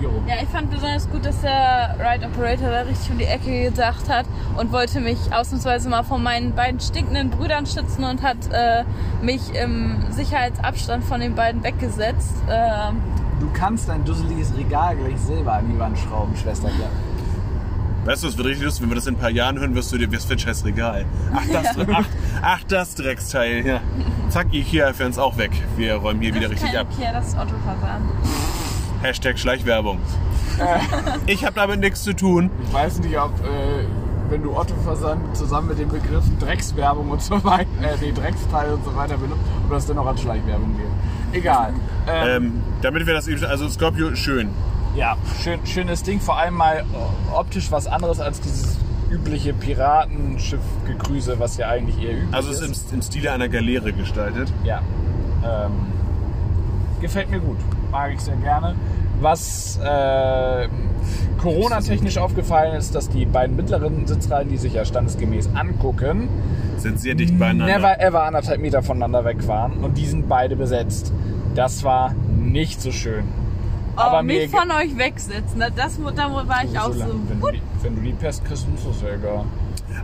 Hero. 0.01 0.23
Ja, 0.27 0.37
ich 0.43 0.49
fand 0.49 0.71
besonders 0.71 1.07
gut, 1.11 1.27
dass 1.27 1.43
der 1.43 1.95
Ride 2.01 2.25
Operator 2.25 2.71
da 2.71 2.81
richtig 2.81 3.11
um 3.11 3.19
die 3.19 3.27
Ecke 3.27 3.65
gedacht 3.65 4.09
hat 4.09 4.25
und 4.57 4.73
wollte 4.73 5.01
mich 5.01 5.19
ausnahmsweise 5.31 5.91
mal 5.91 6.05
von 6.05 6.23
meinen 6.23 6.55
beiden 6.55 6.81
stinkenden 6.81 7.29
Brüdern 7.29 7.67
schützen 7.67 8.05
und 8.05 8.23
hat 8.23 8.39
äh, 8.51 8.85
mich 9.21 9.43
im 9.55 9.97
Sicherheitsabstand 10.09 11.05
von 11.05 11.21
den 11.21 11.35
beiden 11.35 11.63
weggesetzt. 11.63 12.37
Ähm, 12.51 12.97
Du 13.39 13.51
kannst 13.53 13.91
dein 13.91 14.03
dusseliges 14.03 14.57
Regal 14.57 14.97
gleich 14.97 15.19
selber 15.19 15.53
an 15.53 15.69
die 15.71 15.79
Wand 15.79 15.99
schrauben, 15.99 16.35
Schwesterchen. 16.35 17.12
Weißt 18.05 18.25
du, 18.25 18.29
es 18.29 18.37
wird 18.37 18.49
richtig 18.49 18.65
lustig, 18.65 18.83
wenn 18.83 18.91
wir 18.91 18.97
das 18.97 19.07
in 19.07 19.15
ein 19.15 19.19
paar 19.19 19.31
Jahren 19.31 19.59
hören, 19.61 19.75
wirst 19.77 19.93
du 19.93 19.99
dir, 19.99 20.13
was 20.13 20.25
für 20.25 20.33
ein 20.33 20.39
scheiß 20.39 20.65
Regal. 20.65 21.05
Ach, 21.35 21.43
das, 21.53 21.67
ach, 21.93 22.05
ach, 22.43 22.61
das 22.67 22.95
Drecksteil. 22.97 23.65
Ja. 23.67 23.81
Zack, 24.29 24.53
Ikea-Fans 24.53 25.19
auch 25.19 25.37
weg. 25.39 25.53
Wir 25.77 25.95
räumen 25.95 26.21
hier 26.21 26.35
wieder 26.35 26.49
das 26.49 26.57
ist 26.59 26.63
richtig 26.65 26.81
ab. 26.81 26.87
Ikea, 26.99 27.13
das 27.13 27.29
ist 27.29 27.37
Otto 27.39 27.55
Versand. 27.65 28.05
Hashtag 29.03 29.39
Schleichwerbung. 29.39 29.99
Ich 31.27 31.45
habe 31.45 31.55
damit 31.55 31.81
nichts 31.81 32.03
zu 32.03 32.13
tun. 32.15 32.51
Ich 32.69 32.73
weiß 32.75 32.99
nicht, 33.01 33.17
ob, 33.19 33.33
äh, 33.41 33.85
wenn 34.29 34.43
du 34.43 34.55
Otto-Versand 34.57 35.35
zusammen 35.37 35.69
mit 35.69 35.79
den 35.79 35.89
Begriffen 35.89 36.39
Dreckswerbung 36.39 37.11
und 37.11 37.23
so 37.23 37.43
weiter, 37.43 37.67
äh, 37.81 37.97
nee, 38.01 38.13
Drecksteil 38.13 38.73
und 38.75 38.85
so 38.85 38.95
weiter 38.95 39.17
benutzt, 39.17 39.41
ob 39.65 39.71
das 39.71 39.87
denn 39.87 39.97
auch 39.99 40.07
an 40.07 40.19
Schleichwerbung 40.19 40.77
geht. 40.77 41.39
Egal. 41.41 41.73
Ähm, 42.07 42.29
Ähm, 42.45 42.63
damit 42.83 43.07
wir 43.07 43.15
das 43.15 43.29
eben, 43.29 43.43
also 43.45 43.69
Scorpio 43.69 44.15
schön. 44.15 44.51
Ja, 44.95 45.17
schön, 45.43 45.65
schönes 45.65 46.03
Ding. 46.03 46.21
Vor 46.21 46.37
allem 46.37 46.55
mal 46.55 46.85
optisch 47.35 47.71
was 47.73 47.87
anderes 47.87 48.21
als 48.21 48.41
dieses 48.41 48.77
übliche 49.11 49.53
Piratenschiff-Gegrüße, 49.55 51.39
was 51.39 51.57
ja 51.57 51.69
eigentlich 51.69 52.03
eher 52.03 52.15
üblich 52.19 52.35
Also 52.35 52.51
es 52.51 52.61
ist. 52.61 52.71
ist 52.71 52.91
im, 52.93 52.97
im 52.99 53.03
Stile 53.03 53.33
einer 53.33 53.49
Galeere 53.49 53.93
gestaltet. 53.93 54.53
Ja. 54.65 54.81
Ähm, 55.45 55.73
gefällt 57.01 57.31
mir 57.31 57.41
gut. 57.41 57.59
Mag 57.91 58.13
ich 58.13 58.21
sehr 58.21 58.37
gerne. 58.37 58.75
Was 59.21 59.79
äh, 59.83 60.69
Corona-technisch 61.39 62.19
aufgefallen 62.19 62.75
ist, 62.75 62.95
dass 62.95 63.09
die 63.09 63.25
beiden 63.25 63.55
mittleren 63.57 64.07
Sitzreihen, 64.07 64.49
die 64.49 64.57
sich 64.59 64.75
ja 64.75 64.85
standesgemäß 64.85 65.51
angucken, 65.55 66.29
Sind 66.79 66.99
sehr 67.01 67.15
dicht 67.15 67.39
beieinander. 67.39 67.77
never 67.79 68.01
ever 68.01 68.25
anderthalb 68.25 68.61
Meter 68.61 68.83
voneinander 68.83 69.25
weg 69.25 69.47
waren 69.47 69.79
und 69.85 69.97
die 69.97 70.07
sind 70.07 70.29
beide 70.29 70.57
besetzt. 70.57 71.13
Das 71.55 71.85
war 71.85 72.15
nicht 72.37 72.81
so 72.81 72.91
schön. 72.93 73.25
Aber 73.97 74.23
mir 74.23 74.41
mich 74.43 74.51
von 74.51 74.71
euch 74.71 74.97
wegsitzen, 74.97 75.61
da- 75.61 75.71
das, 75.71 75.99
da 76.17 76.31
war 76.33 76.65
ich 76.65 76.79
auch 76.79 76.93
so. 76.93 77.01
Wenn, 77.29 77.41
du 77.41 77.51
die, 77.51 77.63
wenn 77.83 77.95
du 77.97 78.01
die 78.03 78.13
Pest 78.13 78.45
kriegst, 78.45 78.67
ist 78.75 78.87
das 78.87 79.03
ja 79.03 79.15
egal. 79.15 79.45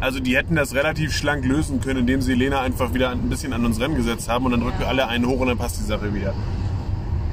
Also 0.00 0.20
die 0.20 0.36
hätten 0.36 0.54
das 0.56 0.74
relativ 0.74 1.14
schlank 1.16 1.44
lösen 1.44 1.80
können, 1.80 2.00
indem 2.00 2.20
sie 2.20 2.34
Lena 2.34 2.60
einfach 2.60 2.92
wieder 2.92 3.10
ein 3.10 3.28
bisschen 3.30 3.52
an 3.52 3.64
uns 3.64 3.80
rangesetzt 3.80 4.28
haben 4.28 4.44
und 4.44 4.52
dann 4.52 4.60
drücken 4.60 4.78
wir 4.80 4.88
alle 4.88 5.08
einen 5.08 5.26
hoch 5.26 5.40
und 5.40 5.48
dann 5.48 5.58
passt 5.58 5.78
die 5.80 5.84
Sache 5.84 6.12
wieder. 6.14 6.34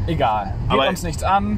Egal. 0.08 0.54
Geht 0.70 0.72
Aber- 0.80 0.90
uns 0.90 1.04
nichts 1.04 1.24
an. 1.24 1.58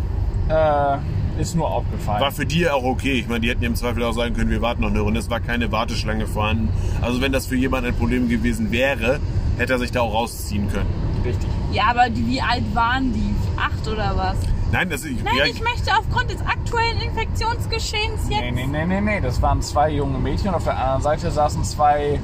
Äh, 0.50 0.98
ist 1.42 1.56
nur 1.56 1.70
aufgefallen. 1.70 2.22
War 2.22 2.32
für 2.32 2.46
die 2.48 2.68
auch 2.70 2.84
okay. 2.84 3.14
Ich 3.20 3.28
meine, 3.28 3.42
die 3.42 3.50
hätten 3.50 3.62
ja 3.62 3.68
im 3.70 3.76
Zweifel 3.76 4.02
auch 4.04 4.14
sagen 4.14 4.34
können, 4.34 4.50
wir 4.50 4.62
warten 4.62 4.82
noch 4.82 4.90
eine 4.90 5.02
Runde. 5.02 5.20
Es 5.20 5.30
war 5.30 5.40
keine 5.40 5.72
Warteschlange 5.72 6.26
vorhanden. 6.26 6.70
Also 7.02 7.22
wenn 7.22 7.32
das 7.32 7.46
für 7.46 7.56
jemanden 7.56 7.90
ein 7.90 7.96
Problem 7.96 8.28
gewesen 8.28 8.72
wäre, 8.72 9.20
hätte 9.58 9.74
er 9.74 9.80
sich 9.80 9.92
da 9.92 10.02
auch 10.02 10.14
rausziehen 10.14 10.68
können. 10.72 10.88
Richtig. 11.24 11.48
Ja, 11.72 11.84
aber 11.92 12.10
die, 12.10 12.26
wie 12.26 12.42
alt 12.42 12.64
waren 12.74 13.14
die? 13.14 13.36
Acht 13.56 13.88
oder 13.88 14.14
was? 14.16 14.38
Nein, 14.72 14.90
das 14.90 15.06
ich, 15.06 15.24
Nein, 15.24 15.34
ja, 15.38 15.46
ich 15.46 15.62
möchte 15.62 15.92
aufgrund 15.98 16.30
des 16.30 16.42
aktuellen 16.42 17.00
Infektionsgeschehens 17.02 18.30
jetzt. 18.30 18.42
Nee, 18.42 18.52
nee, 18.52 18.68
nee, 18.68 18.86
nee, 18.86 19.02
nee. 19.02 19.22
Das 19.22 19.42
waren 19.42 19.62
zwei 19.62 19.92
junge 19.92 20.18
Mädchen 20.20 20.50
und 20.50 20.56
auf 20.56 20.64
der 20.66 20.78
anderen 20.78 21.02
Seite 21.02 21.32
saßen 21.32 21.64
zwei 21.64 22.20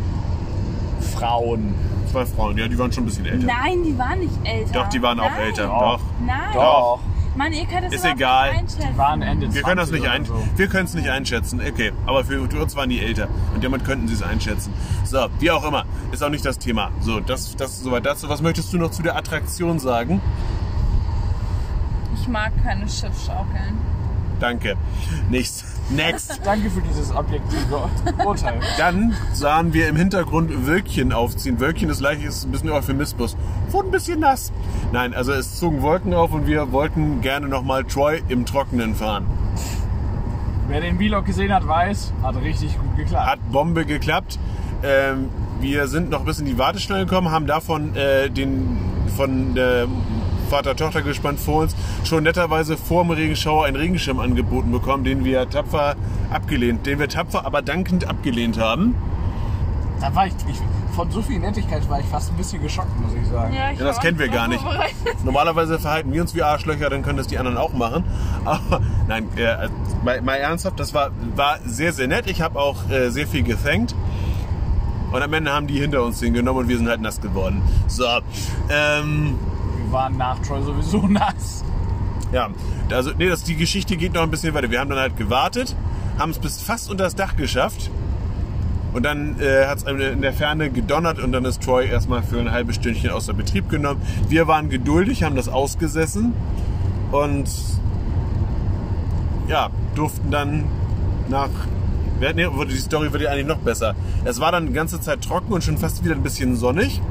Frauen. 1.15 1.74
zwei 2.11 2.26
Frauen, 2.26 2.57
ja, 2.57 2.68
die 2.68 2.78
waren 2.78 2.91
schon 2.91 3.03
ein 3.03 3.07
bisschen 3.07 3.26
älter. 3.26 3.48
Nein, 3.48 3.84
die 3.84 3.98
waren 3.98 4.20
nicht 4.20 4.34
älter. 4.44 4.74
Doch, 4.74 4.90
die 4.90 5.02
waren 5.02 5.20
auch 5.20 5.30
Nein. 5.32 5.40
älter. 5.41 5.68
Doch. 5.68 5.80
Doch. 5.98 6.02
Nein. 6.26 6.53
Doch. 6.53 6.99
Mann, 7.36 7.52
ihr 7.52 7.65
könnt 7.65 7.88
es 7.88 7.94
Ist 7.95 8.06
egal. 8.06 8.52
nicht 8.52 8.60
einschätzen. 8.60 8.90
Die 8.94 8.98
waren 8.98 9.22
Ende 9.24 9.45
20 9.48 9.56
Wir 9.56 9.64
können 9.64 9.78
das 9.78 9.90
nicht 9.91 10.07
ein, 10.07 10.26
so. 10.26 10.36
wir 10.56 10.68
können 10.68 10.86
es 10.86 10.94
nicht 10.94 11.10
einschätzen. 11.10 11.61
Okay, 11.68 11.91
aber 12.06 12.24
für, 12.24 12.48
für 12.48 12.61
uns 12.61 12.76
waren 12.76 12.90
die 12.90 12.99
älter 12.99 13.28
und 13.56 13.64
damit 13.64 13.84
könnten 13.86 14.07
sie 14.07 14.14
es 14.14 14.22
einschätzen. 14.22 14.72
So, 15.03 15.26
wie 15.40 15.49
auch 15.49 15.64
immer, 15.65 15.86
ist 16.11 16.24
auch 16.24 16.30
nicht 16.30 16.45
das 16.45 16.60
Thema. 16.60 16.91
So, 17.02 17.20
das, 17.22 17.56
das 17.56 17.80
soweit 17.80 18.06
dazu. 18.06 18.30
Was 18.30 18.44
möchtest 18.44 18.72
du 18.72 18.78
noch 18.78 18.91
zu 18.91 19.02
der 19.02 19.15
Attraktion 19.15 19.80
sagen? 19.80 20.22
Ich 22.24 22.30
mag 22.30 22.54
keine 22.64 22.88
Schiffschaukeln. 22.88 23.78
Danke. 24.40 24.78
Nichts. 25.30 25.66
Next. 25.90 26.40
Danke 26.45 26.70
für 26.70 26.80
dieses 26.80 27.14
objektive 27.14 27.90
Urteil. 28.26 28.62
Dann 28.78 29.14
sahen 29.34 29.74
wir 29.74 29.90
im 29.90 29.98
Hintergrund 29.98 30.66
Wölkchen 30.66 31.12
aufziehen. 31.12 31.60
Wölkchen 31.60 31.90
ist 31.90 32.00
leicht, 32.00 32.24
ist 32.24 32.45
ein 32.45 32.52
bisschen 32.52 32.70
Euphemismus. 32.70 33.36
Wurde 33.72 33.90
ein 33.90 33.91
bisschen 33.91 34.22
nass. 34.22 34.54
Nein, 34.94 35.14
also 35.14 35.34
es 35.34 35.60
zogen 35.60 35.82
Wolken 35.82 36.14
auf 36.14 36.32
und 36.32 36.48
wir 36.48 36.72
wollten 36.72 37.20
gerne 37.20 37.50
nochmal 37.50 37.84
Troy 37.84 38.24
im 38.30 38.45
Trockenen 38.45 38.95
fahren. 38.95 39.26
Wer 40.70 40.80
den 40.80 40.98
Vlog 40.98 41.26
gesehen 41.26 41.54
hat, 41.54 41.68
weiß, 41.68 42.14
hat 42.24 42.38
richtig 42.38 42.80
gut 42.80 42.95
geklappt. 42.95 43.28
Hat 43.28 43.52
Bombe 43.52 43.86
geklappt. 43.86 44.40
Ähm, 44.82 45.28
wir 45.60 45.88
sind 45.88 46.10
noch 46.10 46.24
bis 46.24 46.40
in 46.40 46.45
die 46.45 46.58
Warteschlange 46.58 47.06
gekommen, 47.06 47.32
haben 47.32 47.48
davon 47.48 47.94
äh, 47.98 48.30
den 48.30 48.78
von 49.18 49.56
der 49.56 49.88
Vater-Tochter 50.54 51.02
gespannt 51.02 51.40
vor 51.40 51.64
uns 51.64 51.76
schon 52.04 52.22
netterweise 52.22 52.78
vor 52.78 53.04
dem 53.04 53.10
Regenschauer 53.10 53.66
einen 53.66 53.76
Regenschirm 53.76 54.20
angeboten 54.20 54.72
bekommen, 54.72 55.04
den 55.04 55.26
wir 55.26 55.50
tapfer 55.50 55.96
abgelehnt, 56.32 56.86
den 56.86 57.00
wir 57.00 57.10
tapfer 57.10 57.44
aber 57.44 57.64
dankend 57.64 58.08
abgelehnt 58.08 58.60
haben. 58.60 58.94
Da 60.00 60.14
war 60.14 60.28
ich, 60.28 60.34
ich, 60.48 60.62
von 60.96 61.10
so 61.10 61.24
viel 61.24 61.40
Nettigkeit 61.40 61.90
war 61.90 62.00
ich 62.00 62.06
fast 62.06 62.30
ein 62.30 62.38
bisschen 62.38 62.62
geschockt, 62.62 62.92
muss 63.02 63.14
ich 63.20 63.28
sagen. 63.30 63.52
ich 63.74 63.80
Ja, 63.80 63.86
das 63.86 64.00
kennen 64.00 64.20
wir 64.20 64.28
gar 64.28 64.48
nicht. 64.48 64.64
Normalerweise 65.26 65.80
verhalten 65.80 66.14
wir 66.14 66.22
uns 66.22 66.36
wie 66.36 66.44
Arschlöcher, 66.44 66.88
dann 66.92 67.02
können 67.02 67.18
das 67.18 67.26
die 67.26 67.40
anderen 67.40 67.58
auch 67.58 67.74
machen. 67.74 68.04
Aber 68.46 68.80
nein, 69.08 69.28
äh, 69.36 69.70
mal, 70.04 70.22
mal 70.22 70.36
ernsthaft, 70.36 70.80
das 70.80 70.94
war, 70.94 71.10
war 71.36 71.58
sehr, 71.66 71.94
sehr 71.94 72.08
nett. 72.08 72.30
Ich 72.30 72.44
habe 72.44 72.60
auch 72.60 72.88
äh, 72.92 73.10
sehr 73.10 73.26
viel 73.26 73.42
gethankt. 73.42 73.96
Und 75.12 75.22
am 75.22 75.34
Ende 75.34 75.52
haben 75.52 75.66
die 75.66 75.80
hinter 75.80 76.04
uns 76.04 76.20
den 76.20 76.34
genommen 76.34 76.60
und 76.60 76.68
wir 76.70 76.78
sind 76.78 76.90
halt 76.90 77.02
nass 77.02 77.22
geworden. 77.22 77.62
So, 77.88 78.06
ähm, 78.70 79.40
waren 79.94 80.18
nach 80.18 80.40
Troy 80.40 80.61
sowieso 80.61 81.07
nass. 81.07 81.64
ja, 82.32 82.49
also 82.91 83.11
nee, 83.18 83.30
das, 83.30 83.44
die 83.44 83.56
Geschichte 83.56 83.95
geht 83.95 84.14
noch 84.14 84.24
ein 84.24 84.32
bisschen 84.32 84.53
weiter. 84.53 84.70
Wir 84.70 84.80
haben 84.80 84.90
dann 84.90 84.99
halt 84.99 85.15
gewartet, 85.15 85.76
haben 86.18 86.32
es 86.32 86.40
bis 86.40 86.61
fast 86.61 86.91
unter 86.91 87.06
das 87.06 87.15
Dach 87.15 87.36
geschafft. 87.36 87.90
Und 88.94 89.03
dann 89.03 89.40
äh, 89.40 89.65
hat 89.65 89.80
es 89.80 89.84
in 89.84 90.22
der 90.22 90.34
Ferne 90.34 90.70
gedonnert 90.70 91.18
und 91.18 91.32
dann 91.32 91.45
ist 91.45 91.64
Troy 91.64 91.88
erstmal 91.88 92.22
für 92.22 92.40
ein 92.40 92.52
halbes 92.52 92.76
Stündchen 92.76 93.10
außer 93.10 93.34
Betrieb 93.34 93.68
genommen. 93.68 93.99
Wir 94.30 94.48
waren 94.48 94.70
geduldig, 94.70 95.24
haben 95.24 95.36
das 95.36 95.49
ausgesessen 95.49 96.34
und 97.11 97.49
ja, 99.48 99.70
durften 99.95 100.30
dann 100.30 100.65
nach. 101.30 101.49
Nee, 102.20 102.48
die 102.70 102.78
Story 102.78 103.11
wird 103.11 103.24
ja 103.24 103.32
eigentlich 103.32 103.48
noch 103.48 103.57
besser. 103.57 103.95
Es 104.24 104.40
war 104.40 104.52
dann 104.52 104.68
die 104.68 104.74
ganze 104.74 105.02
Zeit 105.02 105.22
trocken 105.22 105.52
und 105.52 105.64
schon 105.64 105.78
fast 105.78 106.06
wieder 106.06 106.15
ein 106.15 106.24
bisschen 106.24 106.56
sonnig. 106.56 107.02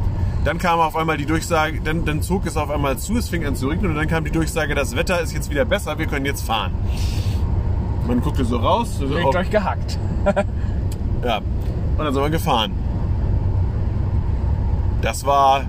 Dann 0.44 0.58
kam 0.58 0.80
auf 0.80 0.96
einmal 0.96 1.16
die 1.16 1.26
Durchsage, 1.26 1.80
dann, 1.80 2.04
dann 2.04 2.20
zog 2.20 2.46
es 2.46 2.56
auf 2.56 2.68
einmal 2.70 2.98
zu, 2.98 3.16
es 3.16 3.28
fing 3.28 3.46
an 3.46 3.54
zu 3.54 3.68
regnen 3.68 3.92
und 3.92 3.96
dann 3.96 4.08
kam 4.08 4.24
die 4.24 4.32
Durchsage, 4.32 4.74
das 4.74 4.96
Wetter 4.96 5.20
ist 5.20 5.32
jetzt 5.32 5.50
wieder 5.50 5.64
besser, 5.64 5.98
wir 5.98 6.06
können 6.06 6.26
jetzt 6.26 6.44
fahren. 6.44 6.72
Man 8.08 8.20
guckte 8.20 8.44
so 8.44 8.56
raus, 8.56 8.98
so, 8.98 9.06
Legt 9.06 9.26
auf, 9.26 9.34
euch 9.36 9.50
gehackt. 9.50 9.98
ja, 11.24 11.38
und 11.38 11.98
dann 11.98 12.12
sind 12.12 12.22
wir 12.22 12.30
gefahren. 12.30 12.72
Das 15.00 15.24
war 15.24 15.60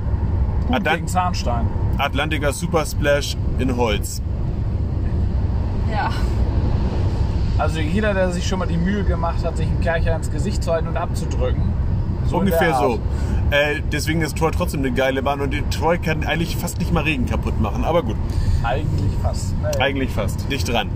Gut 0.68 0.76
Atlant 0.78 0.96
gegen 0.96 1.08
Zahnstein. 1.08 1.68
Atlantica 2.00 2.52
Super 2.52 2.86
Splash 2.86 3.38
in 3.60 3.78
Holz. 3.78 4.22
Ja. 5.92 6.10
Also 7.60 7.80
jeder, 7.80 8.16
der 8.16 8.32
sich 8.32 8.48
schon 8.48 8.58
mal 8.58 8.68
die 8.68 8.78
Mühe 8.78 9.04
gemacht 9.04 9.46
hat, 9.46 9.58
sich 9.58 9.68
einen 9.68 9.82
Kercher 9.82 10.16
ins 10.16 10.32
Gesicht 10.32 10.64
zu 10.64 10.72
halten 10.72 10.88
und 10.88 10.98
abzudrücken. 10.98 11.72
So 12.26 12.36
in 12.38 12.42
Ungefähr 12.42 12.76
so. 12.76 13.00
Äh, 13.52 13.82
deswegen 13.92 14.22
ist 14.22 14.38
Troy 14.38 14.52
trotzdem 14.52 14.80
eine 14.82 14.92
geile 14.92 15.22
Bahn 15.22 15.42
und 15.42 15.52
die 15.54 15.62
Troy 15.70 15.98
kann 16.00 16.24
eigentlich 16.24 16.58
fast 16.58 16.80
nicht 16.80 16.92
mal 16.92 17.04
Regen 17.04 17.26
kaputt 17.26 17.60
machen. 17.62 17.84
Aber 17.84 18.02
gut, 18.04 18.16
Eigentlich 18.64 19.12
fast. 19.22 19.54
Naja. 19.62 19.80
eigentlich 19.80 20.10
fast. 20.12 20.50
Dicht 20.52 20.68
dran. 20.72 20.90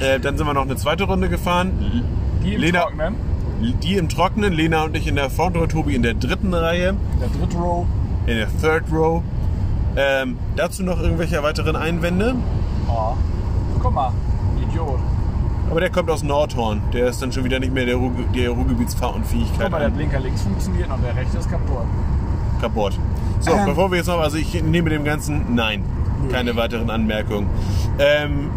Äh, 0.00 0.18
dann 0.20 0.36
sind 0.36 0.46
wir 0.46 0.54
noch 0.54 0.62
eine 0.62 0.76
zweite 0.76 1.04
Runde 1.04 1.28
gefahren. 1.28 2.02
Die 2.44 2.54
im 2.54 2.60
Lena- 2.60 2.80
Trockenen. 2.82 3.14
Die 3.82 3.96
im 3.96 4.08
Trockenen, 4.08 4.52
Lena 4.52 4.82
und 4.82 4.96
ich 4.96 5.06
in 5.06 5.14
der 5.14 5.30
Row, 5.30 5.68
Tobi 5.68 5.94
in 5.94 6.02
der 6.02 6.14
dritten 6.14 6.52
Reihe, 6.52 6.94
Der 7.20 7.28
dritte 7.28 7.56
Row. 7.56 7.86
in 8.26 8.36
der 8.36 8.48
Third 8.60 8.84
Row. 8.92 9.22
Ähm, 9.96 10.36
dazu 10.56 10.82
noch 10.82 11.00
irgendwelche 11.00 11.40
weiteren 11.44 11.76
Einwände. 11.76 12.34
Oh. 12.88 13.12
Guck 13.80 13.94
mal, 13.94 14.12
Idiot. 14.68 14.98
Aber 15.70 15.80
der 15.80 15.90
kommt 15.90 16.10
aus 16.10 16.22
Nordhorn. 16.22 16.82
Der 16.92 17.06
ist 17.06 17.22
dann 17.22 17.32
schon 17.32 17.44
wieder 17.44 17.58
nicht 17.58 17.72
mehr 17.72 17.86
der, 17.86 17.96
Ruhr, 17.96 18.12
der 18.34 18.50
Ruhrgebietsfahrunfähigkeit 18.50 19.60
Guck 19.60 19.70
mal, 19.70 19.80
der 19.80 19.88
Blinker 19.88 20.20
links 20.20 20.42
funktioniert 20.42 20.90
und 20.90 21.02
der 21.02 21.16
rechte 21.16 21.38
ist 21.38 21.50
kaputt. 21.50 21.86
kaputt. 22.60 22.98
So, 23.40 23.52
Ähm. 23.52 23.66
bevor 23.66 23.90
wir 23.90 23.98
jetzt 23.98 24.06
noch, 24.06 24.20
also 24.20 24.36
ich 24.36 24.62
nehme 24.62 24.90
dem 24.90 25.04
Ganzen, 25.04 25.54
nein, 25.54 25.82
keine 26.30 26.54
weiteren 26.56 26.90
Anmerkungen. 26.90 27.48
Ähm, 27.98 28.50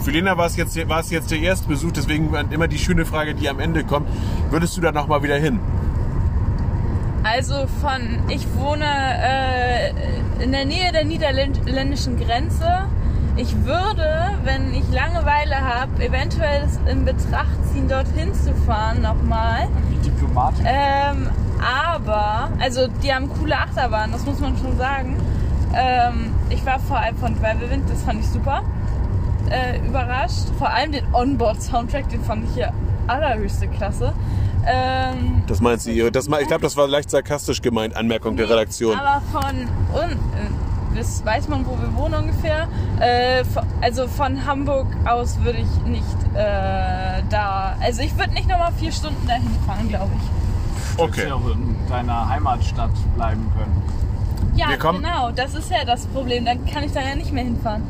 für 0.00 0.10
Lena 0.10 0.36
war 0.36 0.46
es 0.46 0.56
jetzt, 0.56 0.88
war 0.88 1.00
es 1.00 1.10
jetzt 1.10 1.30
der 1.30 1.38
erste 1.38 1.68
Besuch, 1.68 1.92
deswegen 1.92 2.34
immer 2.50 2.66
die 2.68 2.78
schöne 2.78 3.04
Frage, 3.04 3.34
die 3.34 3.48
am 3.48 3.60
Ende 3.60 3.84
kommt. 3.84 4.08
Würdest 4.50 4.76
du 4.76 4.80
da 4.80 4.90
noch 4.92 5.06
mal 5.06 5.22
wieder 5.22 5.36
hin? 5.36 5.60
Also 7.22 7.66
von, 7.80 8.18
ich 8.28 8.46
wohne 8.56 8.84
äh, 8.84 10.42
in 10.42 10.52
der 10.52 10.64
Nähe 10.66 10.92
der 10.92 11.04
niederländischen 11.04 12.18
Grenze. 12.18 12.86
Ich 13.36 13.64
würde, 13.64 14.30
wenn 14.44 14.72
ich 14.72 14.88
Langeweile 14.92 15.56
habe, 15.60 16.04
eventuell 16.04 16.68
in 16.86 17.04
Betracht 17.04 17.56
ziehen, 17.72 17.88
dorthin 17.88 18.32
zu 18.32 18.54
fahren 18.54 19.02
nochmal. 19.02 19.68
Wie 19.90 19.96
diplomatisch. 19.96 20.64
Ähm, 20.64 21.28
aber, 21.92 22.50
also 22.60 22.86
die 23.02 23.12
haben 23.12 23.28
coole 23.28 23.58
Achterbahnen, 23.58 24.12
das 24.12 24.24
muss 24.24 24.38
man 24.38 24.56
schon 24.56 24.76
sagen. 24.78 25.16
Ähm, 25.74 26.32
ich 26.50 26.64
war 26.64 26.78
vor 26.78 26.98
allem 26.98 27.16
von 27.16 27.38
Drive-Wind, 27.40 27.90
das 27.90 28.02
fand 28.04 28.20
ich 28.20 28.28
super. 28.28 28.62
Äh, 29.50 29.78
überrascht. 29.84 30.46
Vor 30.58 30.68
allem 30.70 30.92
den 30.92 31.04
Onboard-Soundtrack, 31.12 32.08
den 32.10 32.22
fand 32.22 32.44
ich 32.48 32.54
hier 32.54 32.72
allerhöchste 33.08 33.66
Klasse. 33.66 34.12
Ähm, 34.66 35.42
Das 35.48 35.60
meint 35.60 35.82
sie. 35.82 36.10
Das, 36.12 36.28
ich 36.28 36.46
glaube, 36.46 36.62
das 36.62 36.76
war 36.76 36.86
leicht 36.86 37.10
sarkastisch 37.10 37.60
gemeint, 37.60 37.96
Anmerkung 37.96 38.36
der 38.36 38.48
Redaktion. 38.48 38.96
Aber 38.96 39.20
von 39.32 39.42
un, 39.92 40.10
äh, 40.12 40.63
das 40.94 41.24
weiß 41.24 41.48
man, 41.48 41.66
wo 41.66 41.78
wir 41.80 41.94
wohnen 41.94 42.14
ungefähr. 42.14 42.68
Äh, 43.00 43.44
also 43.80 44.06
von 44.06 44.46
Hamburg 44.46 44.86
aus 45.04 45.38
würde 45.42 45.58
ich 45.58 45.86
nicht 45.86 46.04
äh, 46.34 47.22
da. 47.30 47.76
Also 47.80 48.02
ich 48.02 48.16
würde 48.18 48.32
nicht 48.34 48.48
nochmal 48.48 48.72
vier 48.72 48.92
Stunden 48.92 49.26
dahin 49.26 49.50
fahren, 49.66 49.88
glaube 49.88 50.10
ich. 50.16 51.00
Okay. 51.00 51.28
Ja 51.28 51.34
auch 51.34 51.50
in 51.50 51.76
deiner 51.88 52.28
Heimatstadt 52.28 52.92
bleiben 53.16 53.50
können. 53.56 53.82
Ja, 54.56 54.76
genau. 54.76 55.32
Das 55.32 55.54
ist 55.54 55.70
ja 55.70 55.84
das 55.84 56.06
Problem. 56.06 56.44
Dann 56.44 56.64
kann 56.66 56.84
ich 56.84 56.92
da 56.92 57.00
ja 57.00 57.16
nicht 57.16 57.32
mehr 57.32 57.44
hinfahren. 57.44 57.82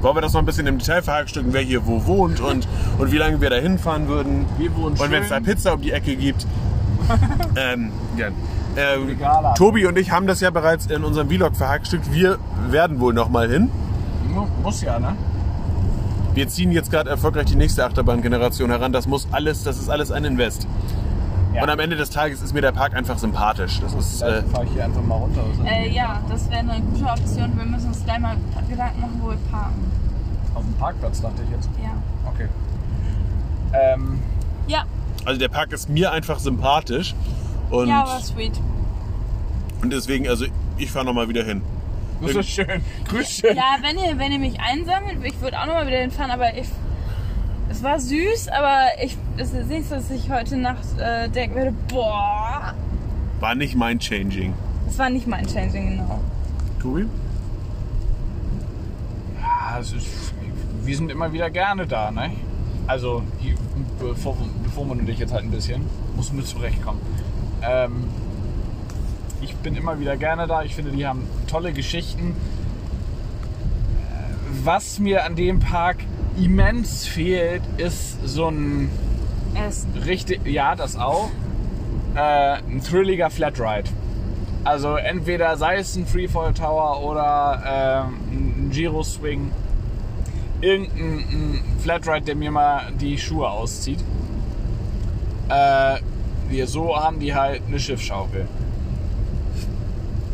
Wollen 0.00 0.16
wir 0.16 0.22
das 0.22 0.32
noch 0.32 0.40
ein 0.40 0.46
bisschen 0.46 0.66
im 0.66 0.78
Detail 0.78 1.02
verhackstücken, 1.02 1.52
wer 1.52 1.62
hier 1.62 1.86
wo 1.86 2.06
wohnt 2.06 2.40
und, 2.40 2.68
und 2.98 3.12
wie 3.12 3.18
lange 3.18 3.40
wir 3.40 3.50
da 3.50 3.56
hinfahren 3.56 4.08
würden? 4.08 4.46
Wir 4.58 4.74
wohnen 4.76 4.96
Und 4.96 5.10
wenn 5.10 5.22
es 5.22 5.28
da. 5.28 5.40
Pizza 5.40 5.74
um 5.74 5.82
die 5.82 5.92
Ecke 5.92 6.16
gibt. 6.16 6.46
ähm, 7.56 7.92
ja. 8.16 8.28
Ähm, 8.76 9.16
haben. 9.24 9.54
Tobi 9.54 9.86
und 9.86 9.96
ich 9.98 10.10
haben 10.10 10.26
das 10.26 10.40
ja 10.40 10.50
bereits 10.50 10.86
in 10.86 11.04
unserem 11.04 11.28
Vlog 11.28 11.56
verhackstückt. 11.56 12.12
Wir 12.12 12.38
werden 12.68 13.00
wohl 13.00 13.14
noch 13.14 13.28
mal 13.28 13.48
hin. 13.50 13.70
Mu- 14.34 14.46
Muss 14.62 14.82
ja, 14.82 14.98
ne? 14.98 15.14
wir 16.34 16.48
ziehen 16.48 16.70
jetzt 16.70 16.90
gerade 16.90 17.08
erfolgreich 17.08 17.46
die 17.46 17.56
nächste 17.56 17.84
Achterbahngeneration 17.86 18.68
heran. 18.70 18.92
Das 18.92 19.06
muss 19.06 19.26
alles, 19.32 19.62
das 19.64 19.78
ist 19.78 19.88
alles 19.88 20.12
ein 20.12 20.24
Invest. 20.24 20.66
Ja. 21.54 21.62
Und 21.62 21.70
am 21.70 21.78
Ende 21.78 21.96
des 21.96 22.10
Tages 22.10 22.42
ist 22.42 22.52
mir 22.52 22.60
der 22.60 22.72
Park 22.72 22.94
einfach 22.94 23.16
sympathisch. 23.16 23.80
Das 23.80 23.94
ist, 23.94 24.20
äh, 24.20 24.42
Dann 24.42 24.50
fahre 24.50 24.64
ich 24.66 24.72
hier 24.72 24.84
einfach 24.84 25.02
mal 25.02 25.14
runter. 25.14 25.40
Äh, 25.64 25.88
ja, 25.90 26.20
das 26.28 26.50
wäre 26.50 26.60
eine 26.60 26.82
gute 26.92 27.04
Option. 27.06 27.56
Wir 27.56 27.64
müssen 27.64 27.86
uns 27.88 28.04
gleich 28.04 28.18
mal 28.18 28.36
Gedanken 28.68 29.00
machen, 29.00 29.20
wo 29.22 29.30
wir 29.30 29.38
parken. 29.50 29.90
Auf 30.54 30.62
dem 30.64 30.74
Parkplatz 30.74 31.22
dachte 31.22 31.40
ich 31.44 31.50
jetzt. 31.50 31.70
Ja. 31.82 31.90
Okay. 32.30 32.48
Ähm, 33.72 34.18
Ja, 34.66 34.82
also 35.24 35.38
der 35.40 35.48
Park 35.48 35.72
ist 35.72 35.88
mir 35.88 36.12
einfach 36.12 36.38
sympathisch. 36.38 37.14
Und, 37.70 37.88
ja, 37.88 38.06
war 38.06 38.20
sweet. 38.20 38.52
und 39.82 39.92
deswegen, 39.92 40.28
also 40.28 40.46
ich 40.78 40.90
fahre 40.90 41.04
nochmal 41.06 41.28
wieder 41.28 41.44
hin. 41.44 41.62
das 42.20 42.34
ist 42.36 42.48
schön. 42.50 42.80
Grüße. 43.08 43.48
Ja, 43.54 43.76
wenn 43.82 43.98
ihr, 43.98 44.18
wenn 44.18 44.32
ihr 44.32 44.38
mich 44.38 44.58
einsammelt, 44.60 45.18
ich 45.24 45.40
würde 45.40 45.58
auch 45.60 45.66
nochmal 45.66 45.86
wieder 45.86 45.98
hinfahren, 45.98 46.30
aber 46.30 46.56
ich. 46.56 46.68
Es 47.68 47.82
war 47.82 47.98
süß, 47.98 48.48
aber 48.48 48.86
ich, 49.02 49.16
es 49.38 49.52
ist 49.52 49.68
nicht 49.68 49.88
so, 49.88 49.96
dass 49.96 50.08
ich 50.12 50.30
heute 50.30 50.56
Nacht 50.56 50.84
äh, 50.98 51.28
denken 51.28 51.56
würde, 51.56 51.74
boah, 51.88 52.72
War 53.40 53.54
nicht 53.56 53.74
mein 53.74 53.98
Changing. 53.98 54.54
das 54.86 54.96
war 54.98 55.10
nicht 55.10 55.26
mein 55.26 55.44
Changing, 55.48 55.90
genau. 55.98 56.20
Tobi? 56.80 57.06
Ja, 59.40 59.78
es 59.80 59.92
ist, 59.92 60.06
wir 60.84 60.96
sind 60.96 61.10
immer 61.10 61.32
wieder 61.32 61.50
gerne 61.50 61.86
da, 61.88 62.12
ne? 62.12 62.30
Also, 62.86 63.22
hier, 63.40 63.56
bevor, 63.98 64.36
bevor 64.62 64.86
man 64.86 65.04
dich 65.04 65.18
jetzt 65.18 65.32
halt 65.32 65.42
ein 65.42 65.50
bisschen, 65.50 65.84
muss 66.14 66.32
mit 66.32 66.46
zurechtkommen. 66.46 67.00
Ähm, 67.66 68.04
ich 69.40 69.54
bin 69.56 69.76
immer 69.76 69.98
wieder 70.00 70.16
gerne 70.16 70.46
da. 70.46 70.62
Ich 70.62 70.74
finde, 70.74 70.92
die 70.92 71.06
haben 71.06 71.28
tolle 71.46 71.72
Geschichten. 71.72 72.30
Äh, 73.98 74.64
Was 74.64 74.98
mir 74.98 75.24
an 75.24 75.36
dem 75.36 75.60
Park 75.60 75.98
immens 76.36 77.06
fehlt, 77.06 77.62
ist 77.78 78.26
so 78.26 78.48
ein 78.48 78.90
Essen. 79.54 79.90
richtig, 80.04 80.46
ja, 80.46 80.74
das 80.74 80.96
auch, 80.96 81.30
äh, 82.14 82.58
ein 82.58 82.82
thrilliger 82.82 83.30
Flatride. 83.30 83.88
Also 84.64 84.96
entweder 84.96 85.56
sei 85.56 85.76
es 85.76 85.94
ein 85.96 86.06
Freefall 86.06 86.52
Tower 86.52 87.02
oder 87.02 88.08
ähm, 88.08 88.66
ein 88.66 88.70
Giro 88.70 89.02
Swing. 89.02 89.52
Irgendein 90.60 91.18
ein 91.30 91.78
Flatride, 91.80 92.22
der 92.26 92.34
mir 92.34 92.50
mal 92.50 92.92
die 93.00 93.16
Schuhe 93.16 93.48
auszieht. 93.48 94.00
Äh, 95.48 95.98
wir 96.48 96.66
so 96.66 96.96
haben 96.96 97.18
die 97.20 97.34
halt 97.34 97.62
eine 97.66 97.78
Schiffschaukel. 97.78 98.46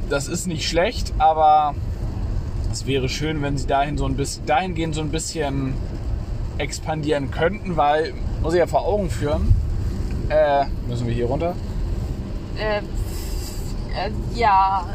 Das 0.09 0.29
ist 0.29 0.47
nicht 0.47 0.69
schlecht, 0.69 1.13
aber 1.19 1.75
es 2.71 2.87
wäre 2.87 3.09
schön, 3.09 3.43
wenn 3.43 3.57
sie 3.57 3.67
dahin 3.67 3.97
so 3.97 4.05
ein 4.07 4.17
bisschen, 4.17 4.45
dahingehend 4.47 4.95
so 4.95 5.01
ein 5.01 5.11
bisschen 5.11 5.75
expandieren 6.59 7.31
könnten, 7.31 7.77
weil, 7.77 8.13
muss 8.43 8.53
ich 8.53 8.59
ja 8.59 8.67
vor 8.67 8.87
Augen 8.87 9.11
führen, 9.11 9.55
äh, 10.29 10.65
müssen 10.87 11.07
wir 11.07 11.15
hier 11.15 11.27
runter? 11.27 11.55
Äh, 12.59 12.79
äh, 12.79 14.11
ja, 14.35 14.87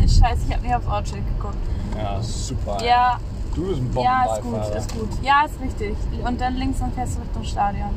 scheiße, 0.00 0.42
ich 0.48 0.54
habe 0.54 0.62
nicht 0.66 0.74
aufs 0.74 0.86
Ortschild 0.86 1.22
geguckt. 1.36 1.56
Ja, 1.96 2.20
super. 2.22 2.78
Ja, 2.84 3.18
Du 3.54 3.66
bist 3.66 3.80
ein 3.80 3.90
ja, 4.02 4.24
ist 4.24 4.42
gut, 4.42 4.42
Bombenbeifahrer. 4.44 4.76
ist 4.78 4.92
gut. 4.94 5.08
Ja, 5.22 5.44
ist 5.44 5.60
richtig. 5.60 5.96
Und 6.24 6.40
dann 6.40 6.56
links 6.56 6.80
und 6.80 6.94
fährst 6.94 7.16
du 7.16 7.20
Richtung 7.20 7.44
Stadion. 7.44 7.90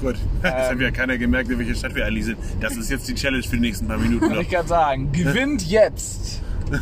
Gut, 0.00 0.16
das 0.42 0.70
hat 0.70 0.80
ja 0.80 0.90
keiner 0.90 1.18
gemerkt, 1.18 1.50
in 1.50 1.58
welche 1.58 1.74
Stadt 1.74 1.94
wir 1.94 2.06
eigentlich 2.06 2.24
sind. 2.24 2.38
Das 2.60 2.76
ist 2.76 2.90
jetzt 2.90 3.06
die 3.08 3.14
Challenge 3.14 3.42
für 3.42 3.56
die 3.56 3.60
nächsten 3.60 3.86
paar 3.86 3.98
Minuten 3.98 4.28
noch. 4.28 4.40
Ich 4.40 4.48
kann 4.50 4.66
sagen, 4.66 5.12
gewinnt 5.12 5.62
jetzt. 5.68 6.40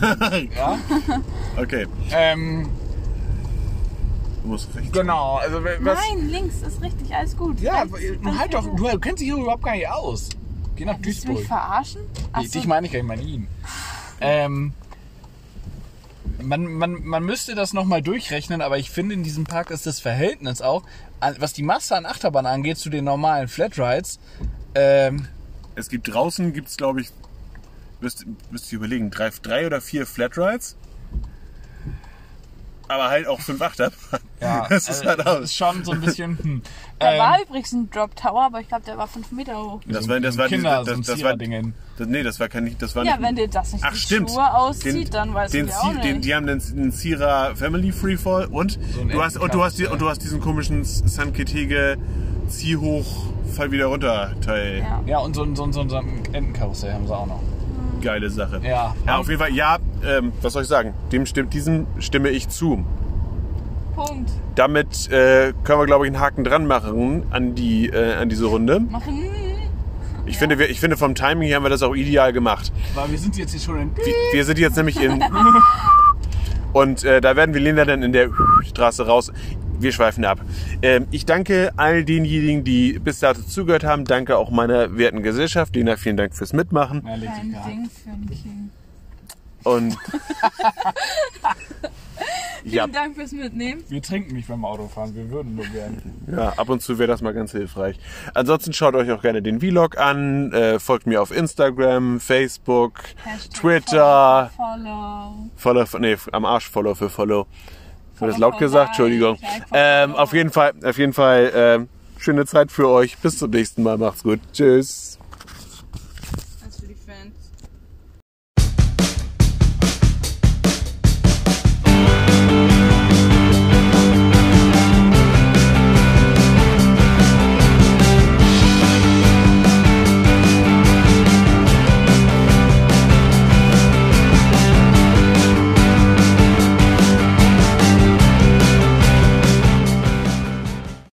ja? 0.57 0.79
Okay, 1.57 1.87
Ähm, 2.13 2.69
du 4.43 4.49
musst 4.49 4.69
rechts. 4.77 4.93
genau, 4.93 5.37
also 5.37 5.63
was. 5.65 5.99
Nein, 6.11 6.29
links 6.29 6.57
ist 6.63 6.83
richtig, 6.83 7.15
alles 7.15 7.37
gut. 7.37 7.59
Ja, 7.61 7.83
Rechts 7.83 8.39
halt 8.39 8.55
doch, 8.55 8.65
gut. 8.69 8.93
du 8.93 8.99
kennst 8.99 9.21
dich 9.21 9.29
hier 9.29 9.39
überhaupt 9.39 9.65
gar 9.65 9.73
nicht 9.75 9.89
aus. 9.89 10.29
Geh 10.77 10.85
nach 10.85 10.97
Willst 11.01 11.27
du 11.27 11.33
mich 11.33 11.47
verarschen? 11.47 12.03
Ach 12.33 12.43
so. 12.43 12.51
dich 12.53 12.67
meine 12.67 12.87
ich 12.87 12.93
gar 12.93 13.03
nicht, 13.03 13.11
ich 13.11 13.17
meine 13.19 13.23
ihn. 13.23 13.49
Ähm, 14.21 14.73
man, 16.43 16.67
man, 16.67 17.05
man 17.05 17.25
müsste 17.25 17.55
das 17.55 17.73
nochmal 17.73 18.03
durchrechnen, 18.03 18.63
aber 18.63 18.79
ich 18.79 18.91
finde 18.91 19.15
in 19.15 19.23
diesem 19.23 19.45
Park 19.45 19.71
ist 19.71 19.87
das 19.87 20.01
Verhältnis 20.01 20.63
auch, 20.63 20.83
was 21.21 21.53
die 21.53 21.63
Masse 21.63 21.97
an 21.97 22.07
Achterbahn 22.07 22.47
angeht, 22.47 22.79
zu 22.79 22.91
den 22.91 23.05
normalen 23.05 23.49
Flatrides, 23.49 24.19
ähm, 24.75 25.29
Es 25.75 25.89
gibt 25.89 26.13
draußen, 26.13 26.53
gibt 26.53 26.69
es 26.69 26.77
glaube 26.77 27.01
ich, 27.01 27.11
müsst, 28.01 28.27
müsst 28.51 28.73
ihr 28.73 28.79
überlegen, 28.79 29.11
drei, 29.11 29.31
drei 29.43 29.67
oder 29.67 29.81
vier 29.81 30.07
Flatrides. 30.07 30.77
Aber 32.89 33.09
halt 33.11 33.27
auch 33.27 33.41
fünf 33.41 33.61
Achterbahnen. 33.61 34.27
ja, 34.41 34.67
das 34.69 34.89
ist 34.89 35.07
also, 35.07 35.09
halt 35.09 35.19
das 35.21 35.27
aus. 35.27 35.41
ist 35.45 35.55
schon 35.57 35.85
so 35.85 35.93
ein 35.93 36.01
bisschen. 36.01 36.39
Hm. 36.43 36.63
Da 36.99 37.13
Ähm, 37.13 37.19
war 37.19 37.43
übrigens 37.43 37.73
ein 37.73 37.91
Drop 37.91 38.17
Tower, 38.17 38.45
aber 38.47 38.61
ich 38.61 38.69
glaube, 38.69 38.85
der 38.85 38.97
war 38.99 39.07
fünf 39.07 39.31
Meter 39.31 39.57
hoch. 39.63 39.81
Das 39.87 40.09
war, 40.09 40.19
das 40.21 40.37
war, 40.39 40.49
Kinder, 40.49 40.83
das, 40.85 40.97
das, 40.99 41.07
das 41.07 41.23
war, 41.23 41.37
das, 41.37 42.07
nee, 42.09 42.23
das 42.23 42.41
war 42.41 42.49
kein, 42.49 42.75
das 42.79 42.97
war 42.97 43.05
Ja, 43.05 43.13
nicht. 43.17 43.23
wenn 43.29 43.37
dir 43.37 43.49
das 43.49 43.73
nicht 43.73 43.85
Ach 43.85 43.93
die 43.93 43.99
stimmt. 43.99 44.31
Schuhe 44.31 44.55
auszieht, 44.55 45.13
dann 45.15 45.35
weißt 45.35 45.53
den, 45.55 45.67
du 45.67 45.73
ja 45.73 45.79
auch 45.79 45.93
Zi- 45.95 46.01
den, 46.01 46.13
nicht. 46.17 46.25
Die 46.25 46.35
haben 46.35 46.47
den, 46.47 46.59
den 46.61 46.91
Sierra 46.93 47.55
Family 47.55 47.93
Freefall 47.93 48.47
und 48.47 48.79
So 48.95 49.05
du 49.05 49.23
hast 49.23 49.37
und 49.37 49.53
du 49.55 49.63
hast 49.63 49.79
die, 49.79 49.87
und 49.87 50.01
du 50.01 50.09
hast 50.09 50.23
diesen 50.23 50.41
komischen 50.41 50.85
San 50.85 51.33
Ketege 51.33 51.97
Zieh 52.49 52.77
hoch, 52.79 53.27
fall 53.55 53.71
wieder 53.71 53.87
runter 53.87 54.33
Teil. 54.41 54.79
ja. 54.79 55.03
Ja, 55.07 55.19
und 55.19 55.35
so, 55.37 55.43
ein- 55.43 55.55
so, 55.55 55.65
ein- 55.65 55.73
so, 55.73 55.81
ein- 55.83 55.91
so 55.91 55.97
ein 55.97 56.23
Entenkarussell 56.33 56.93
haben 56.95 57.07
sie 57.07 57.15
auch 57.15 57.27
noch. 57.27 57.43
Geile 58.01 58.31
Sache. 58.31 58.61
Ja. 58.65 58.95
Ja, 59.07 59.19
auf 59.19 59.29
jeden 59.29 59.41
Fall, 59.41 59.53
ja, 59.53 59.79
ähm, 60.05 60.33
was 60.43 60.53
soll 60.53 60.63
ich 60.63 60.69
sagen? 60.69 60.95
Dem 61.13 61.27
stimmt, 61.27 61.55
diesem 61.55 61.87
stimme 61.99 62.31
ich 62.31 62.49
zu. 62.49 62.85
Punkt. 63.95 64.31
Damit 64.55 65.11
äh, 65.11 65.53
können 65.65 65.81
wir, 65.81 65.87
glaube 65.87 66.07
ich, 66.07 66.13
einen 66.13 66.21
Haken 66.21 66.45
dran 66.45 66.67
machen 66.67 67.25
an, 67.31 67.55
die, 67.55 67.89
äh, 67.89 68.15
an 68.15 68.29
diese 68.29 68.47
Runde. 68.47 68.81
Machen. 68.81 69.25
Ich, 70.27 70.39
finde, 70.39 70.59
wir, 70.59 70.69
ich 70.71 70.79
finde, 70.79 70.97
vom 70.97 71.15
Timing 71.15 71.49
her 71.49 71.57
haben 71.57 71.65
wir 71.65 71.71
das 71.71 71.83
auch 71.83 71.95
ideal 71.95 72.33
gemacht. 72.33 72.73
Weil 72.95 73.11
wir 73.11 73.19
sind 73.19 73.37
jetzt 73.37 73.51
hier 73.53 73.61
schon 73.61 73.81
in. 73.81 73.97
Wir, 73.97 74.15
wir 74.33 74.45
sind 74.45 74.59
jetzt 74.59 74.77
nämlich 74.77 75.01
in. 75.01 75.23
Und 76.73 77.03
äh, 77.03 77.21
da 77.21 77.35
werden 77.35 77.55
wir 77.55 77.61
Linda 77.61 77.85
dann 77.85 78.03
in 78.03 78.13
der 78.13 78.31
Straße 78.69 79.07
raus. 79.07 79.33
Wir 79.81 79.93
schweifen 79.93 80.25
ab. 80.25 80.41
Ähm, 80.83 81.07
ich 81.11 81.27
danke 81.27 81.73
all 81.77 82.05
denjenigen, 82.05 82.65
die 82.65 82.99
bis 82.99 83.21
dato 83.21 83.43
zugehört 83.43 83.85
haben. 83.85 84.05
Danke 84.05 84.37
auch 84.37 84.51
meiner 84.51 84.97
werten 84.97 85.23
Gesellschaft. 85.23 85.77
Lena, 85.77 85.97
vielen 85.97 86.17
Dank 86.17 86.35
fürs 86.35 86.53
Mitmachen. 86.53 87.03
Ja, 87.07 87.13
Kein. 87.13 87.57
Ding 87.67 87.91
für 87.91 88.11
einen 88.11 88.29
King. 88.29 88.71
Und 89.65 89.97
ja, 92.65 92.85
Vielen 92.85 92.93
Dank 92.93 93.17
fürs 93.17 93.33
Mitnehmen. 93.33 93.83
Wir 93.89 94.03
trinken 94.03 94.35
nicht 94.35 94.49
beim 94.49 94.65
Autofahren, 94.65 95.15
wir 95.15 95.31
würden 95.31 95.57
nur 95.57 95.67
gerne. 95.67 95.97
ja, 96.31 96.53
ab 96.57 96.69
und 96.69 96.83
zu 96.83 96.99
wäre 96.99 97.09
das 97.09 97.23
mal 97.23 97.35
ganz 97.35 97.53
hilfreich. 97.53 97.99
Ansonsten 98.35 98.73
schaut 98.73 98.95
euch 98.95 99.11
auch 99.11 99.23
gerne 99.23 99.43
den 99.43 99.61
Vlog 99.61 99.99
an. 99.99 100.53
Äh, 100.53 100.79
folgt 100.79 101.07
mir 101.07 101.23
auf 101.23 101.31
Instagram, 101.31 102.21
Facebook, 102.21 103.01
Hashtag 103.25 103.61
Twitter. 103.61 104.51
Follow. 104.57 105.51
Follow, 105.57 105.85
nee, 105.99 106.17
am 106.33 106.45
Arsch 106.45 106.69
Follow 106.69 106.95
für 106.95 107.11
Follow. 107.11 107.47
Wurde 108.21 108.33
das 108.33 108.39
Follow 108.39 108.51
laut 108.51 108.59
gesagt? 108.59 108.89
Entschuldigung. 108.89 109.39
Ähm, 109.73 110.15
auf 110.15 110.33
jeden 110.33 110.51
Fall, 110.51 110.73
auf 110.85 110.99
jeden 110.99 111.13
Fall, 111.13 111.53
ähm, 111.55 111.89
schöne 112.19 112.47
Zeit 112.47 112.73
für 112.73 112.89
euch. 112.89 113.19
Bis 113.19 113.39
zum 113.39 113.51
nächsten 113.51 113.83
Mal. 113.83 113.99
Macht's 113.99 114.23
gut. 114.23 114.41
Tschüss. 114.53 115.18